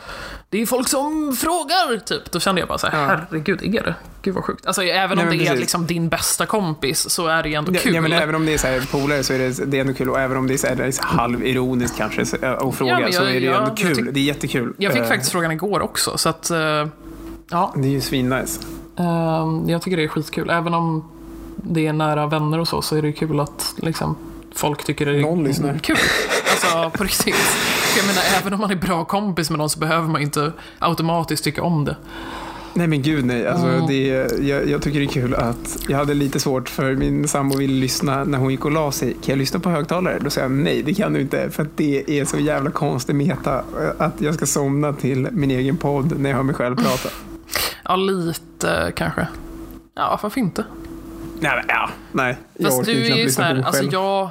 Det 0.51 0.63
är 0.63 0.67
folk 0.67 0.89
som 0.89 1.37
frågar, 1.41 1.99
typ. 1.99 2.31
Då 2.33 2.41
kände 2.41 2.61
jag 2.61 2.69
bara 2.69 2.79
så 2.79 2.87
här, 2.87 3.01
Ja. 3.03 3.07
herregud, 3.31 3.63
är 3.63 3.83
det? 3.83 3.95
Gud 4.23 4.35
vad 4.35 4.45
sjukt. 4.45 4.67
Alltså 4.67 4.83
även 4.83 5.19
om 5.19 5.25
Nej, 5.29 5.39
det 5.39 5.45
är 5.45 5.47
precis. 5.47 5.61
liksom 5.61 5.87
din 5.87 6.09
bästa 6.09 6.47
kompis 6.47 7.11
så 7.11 7.27
är 7.27 7.43
det 7.43 7.49
ju 7.49 7.55
ändå 7.55 7.73
kul. 7.75 7.95
ja, 7.95 8.01
men 8.01 8.13
även 8.13 8.35
om 8.35 8.47
det 8.47 8.55
är 8.55 8.59
så 8.59 8.67
här 8.67 8.81
polare 8.91 9.23
så 9.25 9.33
är 9.33 9.39
det, 9.39 9.65
det 9.67 9.77
är 9.77 9.81
ändå 9.81 9.95
kul 9.95 10.11
och 10.11 10.21
även 10.21 10.37
om 10.37 10.47
det 10.47 10.55
är, 10.55 10.59
så 10.59 10.67
här, 10.67 10.75
det 10.77 10.85
är 10.85 10.91
så 10.91 11.03
halvironiskt 11.03 11.97
kanske 11.99 12.23
och 12.51 12.75
fråga 12.75 12.93
Ja, 12.93 12.99
men 13.01 13.13
så 13.13 13.23
jag- 13.23 13.29
är 13.31 13.35
det 13.35 13.39
ju 13.41 13.55
ändå 13.55 13.69
jag 13.69 13.77
kul. 13.77 13.97
tyck- 13.97 14.11
det 14.13 14.21
är 14.21 14.25
jättekul. 14.25 14.75
Jag 14.79 14.93
fick 14.93 15.03
Eh, 15.03 15.09
faktiskt 15.09 15.33
frågan 15.33 15.53
igår 15.53 15.81
också, 15.81 16.19
så 16.19 16.29
att 16.29 16.51
eh, 16.51 16.87
ja, 17.51 17.73
Det 17.77 17.89
är 17.89 17.93
ju 17.93 18.01
svinnice. 18.01 18.61
Ehm, 18.97 19.69
jag 19.69 19.83
tycker 19.83 19.97
det 19.97 20.05
är 20.05 20.09
skitkul, 20.09 20.51
även 20.51 20.75
om 20.75 21.05
det 21.57 21.87
är 21.87 21.93
nära 21.93 22.27
vänner 22.27 22.59
och 22.61 22.69
så, 22.69 22.83
så 22.83 22.97
är 22.97 23.03
det 23.03 23.13
kul 23.13 23.41
att 23.41 23.75
liksom, 23.77 24.17
folk 24.55 24.85
tycker 24.85 25.07
det 25.07 25.17
är 25.19 25.23
Någon 25.23 25.45
lyssnar. 25.45 25.79
kul. 25.79 25.97
Alltså 26.51 26.99
på 26.99 27.05
riktigt. 27.05 27.35
Jag 27.97 28.07
menar, 28.07 28.23
även 28.41 28.53
om 28.55 28.61
man 28.61 28.71
är 28.71 28.77
bra 28.77 29.05
kompis 29.05 29.51
med 29.51 29.59
någon 29.59 29.71
så 29.71 29.79
behöver 29.81 30.09
man 30.09 30.23
inte 30.23 30.53
automatiskt 30.79 31.45
tycka 31.45 31.63
om 31.63 31.85
det. 31.85 31.97
Nej 32.75 32.87
men 32.87 33.03
gud 33.03 33.25
nej. 33.25 33.47
Alltså, 33.47 33.67
Mm. 33.67 33.87
det, 33.87 34.07
jag, 34.49 34.69
jag 34.69 34.83
tycker 34.83 34.99
det 34.99 35.05
är 35.05 35.09
kul 35.09 35.35
att 35.35 35.77
jag 35.89 35.99
hade 35.99 36.15
lite 36.15 36.41
svårt 36.41 36.69
för 36.69 36.95
min 36.95 37.29
sambo 37.29 37.57
ville 37.57 37.75
lyssna 37.81 38.25
när 38.25 38.39
hon 38.39 38.51
gick 38.51 38.65
och 38.65 38.71
la 38.71 38.93
sig. 38.93 39.13
Kan 39.13 39.21
jag 39.33 39.39
lyssna 39.39 39.61
på 39.61 39.71
högtalare? 39.71 40.19
Då 40.21 40.31
sa 40.31 40.41
jag 40.41 40.51
nej, 40.51 40.83
det 40.83 40.95
kan 40.95 41.13
du 41.13 41.21
inte. 41.21 41.51
För 41.51 41.63
att 41.63 41.77
det 41.77 42.21
är 42.21 42.25
så 42.25 42.39
jävla 42.39 42.71
konstig 42.71 43.15
meta 43.17 43.65
att 43.99 44.21
jag 44.21 44.35
ska 44.35 44.47
somna 44.47 44.93
till 44.93 45.29
min 45.33 45.51
egen 45.51 45.77
podd 45.77 46.21
när 46.21 46.31
jag 46.31 46.37
hör 46.37 46.45
mig 46.45 46.55
själv 46.55 46.77
prata. 46.77 47.09
Ja, 47.85 47.97
lite 47.97 48.93
kanske. 48.97 49.27
Ja, 49.95 50.19
varför 50.23 50.41
inte? 50.41 50.65
Nej, 51.41 51.53
men, 51.57 51.65
ja, 51.69 51.91
nej. 52.13 52.39
Jag 52.55 52.71
Fast 52.71 52.85
du 52.85 52.93
är 52.93 53.17
ju 53.17 53.25
lyssna 53.25 53.31
så 53.45 53.55
här, 53.55 53.63
alltså 53.67 53.85
jag... 53.85 54.31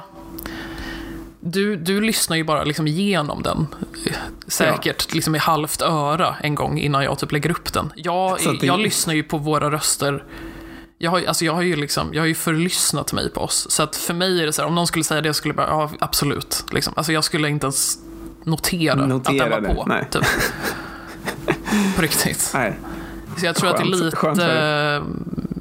Du, 1.40 1.76
du 1.76 2.00
lyssnar 2.00 2.36
ju 2.36 2.44
bara 2.44 2.64
liksom 2.64 2.86
igenom 2.86 3.42
den. 3.42 3.66
Säkert 4.46 5.14
liksom 5.14 5.34
i 5.34 5.38
halvt 5.38 5.82
öra 5.82 6.36
en 6.42 6.54
gång 6.54 6.78
innan 6.78 7.04
jag 7.04 7.18
typ 7.18 7.32
lägger 7.32 7.50
upp 7.50 7.72
den. 7.72 7.92
Jag, 7.96 8.38
det- 8.60 8.66
jag 8.66 8.80
lyssnar 8.80 9.14
ju 9.14 9.22
på 9.22 9.38
våra 9.38 9.70
röster. 9.70 10.24
Jag 10.98 11.10
har, 11.10 11.22
alltså 11.28 11.44
jag 11.44 11.52
har 11.54 11.62
ju 11.62 11.76
liksom, 11.76 12.14
jag 12.14 12.22
har 12.22 12.26
ju 12.26 12.34
förlyssnat 12.34 13.12
mig 13.12 13.30
på 13.30 13.40
oss. 13.40 13.70
Så 13.70 13.82
att 13.82 13.96
för 13.96 14.14
mig 14.14 14.42
är 14.42 14.46
det 14.46 14.52
så 14.52 14.62
här, 14.62 14.68
om 14.68 14.74
någon 14.74 14.86
skulle 14.86 15.04
säga 15.04 15.20
det, 15.20 15.28
jag 15.28 15.36
skulle 15.36 15.54
bara, 15.54 15.66
ja 15.66 15.90
absolut. 16.00 16.64
Liksom. 16.72 16.92
Alltså 16.96 17.12
jag 17.12 17.24
skulle 17.24 17.48
inte 17.48 17.66
ens 17.66 17.98
notera, 18.44 19.06
Notera 19.06 19.44
att 19.44 19.50
den 19.52 19.62
det, 19.62 19.68
var 19.68 19.74
på. 19.74 19.84
nej. 19.86 20.06
Typ. 20.10 20.22
På 21.96 22.02
riktigt. 22.02 22.50
Nej. 22.54 22.78
Så 23.36 23.46
jag 23.46 23.54
tror 23.56 23.70
att 23.70 23.76
det 23.76 23.82
är 23.82 23.84
Skönt- 23.86 24.04
lite 24.04 24.16
skönt 24.16 24.38
för 24.38 24.96
eh, 24.96 25.02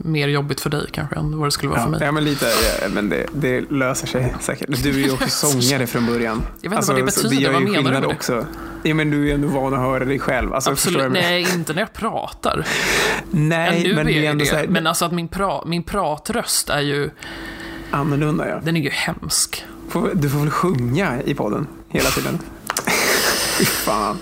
mer 0.05 0.27
jobbigt 0.27 0.61
för 0.61 0.69
dig 0.69 0.85
kanske 0.91 1.15
än 1.15 1.37
vad 1.37 1.47
det 1.47 1.51
skulle 1.51 1.69
vara 1.69 1.79
för 1.79 1.87
Ja, 1.87 1.91
mig. 1.91 1.99
ja, 2.03 2.11
men 2.11 2.23
lite. 2.23 2.45
ja, 2.81 2.87
Men 2.93 3.09
det, 3.09 3.25
det 3.33 3.71
löser 3.71 4.07
sig 4.07 4.35
säkert. 4.41 4.83
Du 4.83 4.89
är 4.89 4.93
ju 5.07 5.11
också 5.11 5.29
sångare 5.51 5.87
från 5.87 6.05
början. 6.05 6.41
Jag 6.61 6.69
vet 6.69 6.79
inte 6.79 6.93
vad 6.93 7.05
det 7.05 7.11
så 7.11 7.23
betyder. 7.23 7.41
gör 7.43 7.53
Vad 7.53 7.61
menar 7.63 7.77
du 7.83 7.91
med 7.91 8.01
det? 8.01 8.07
också. 8.07 8.45
Ja, 8.83 8.93
men 8.95 9.11
du 9.11 9.21
är 9.21 9.25
ju 9.25 9.31
ändå 9.31 9.47
van 9.47 9.73
att 9.73 9.79
höra 9.79 10.05
dig 10.05 10.19
själv. 10.19 10.53
Alltså, 10.53 10.71
Absolut, 10.71 11.11
nej 11.11 11.47
inte 11.55 11.73
när 11.73 11.81
jag 11.81 11.93
pratar. 11.93 12.65
Nej, 13.31 13.83
nu 13.83 13.95
men 13.95 14.07
är 14.07 14.11
det 14.13 14.25
är 14.25 14.29
ändå 14.31 14.45
det. 14.45 14.51
här, 14.55 14.67
Men 14.67 14.87
alltså 14.87 15.05
att 15.05 15.11
min, 15.11 15.27
pra, 15.27 15.65
min 15.65 15.83
pratröst 15.83 16.69
är 16.69 16.79
ju, 16.81 17.09
annorlunda. 17.91 18.49
Ja. 18.49 18.59
den 18.63 18.77
är 18.77 18.81
ju 18.81 18.89
hemsk. 18.89 19.65
Du 20.13 20.29
får 20.29 20.39
väl 20.39 20.49
sjunga 20.49 21.21
i 21.21 21.33
podden 21.35 21.67
hela 21.89 22.09
tiden. 22.09 22.39
Fy 23.57 23.65
fan. 23.65 24.17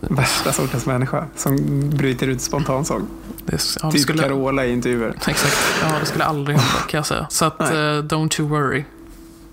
Värsta 0.00 0.52
sortens 0.52 0.86
människa 0.86 1.26
som 1.36 1.56
bryter 1.90 2.26
ut 2.28 2.40
spontansång. 2.40 3.06
Det, 3.44 3.60
ja, 3.82 3.90
Typ 3.90 4.00
skulle, 4.00 4.22
Carola 4.22 4.64
i 4.66 4.72
intervjuer. 4.72 5.14
Exakt, 5.26 5.56
ja 5.82 5.96
det 6.00 6.06
skulle 6.06 6.24
aldrig 6.24 6.56
hända 6.56 6.72
kan 6.88 6.98
jag 6.98 7.06
säga. 7.06 7.26
Så 7.30 7.44
att, 7.44 7.60
eh, 7.60 7.66
don't 8.02 8.40
you 8.40 8.48
worry. 8.48 8.84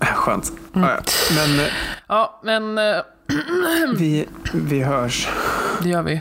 Skönt. 0.00 0.52
Mm. 0.74 0.88
Ja. 0.88 0.98
Men 1.34 1.60
eh, 1.60 1.66
Ja, 2.08 2.40
men 2.44 2.78
eh, 2.78 3.02
vi, 3.96 4.26
vi 4.52 4.82
hörs. 4.82 5.28
det 5.82 5.88
gör 5.88 6.02
vi. 6.02 6.20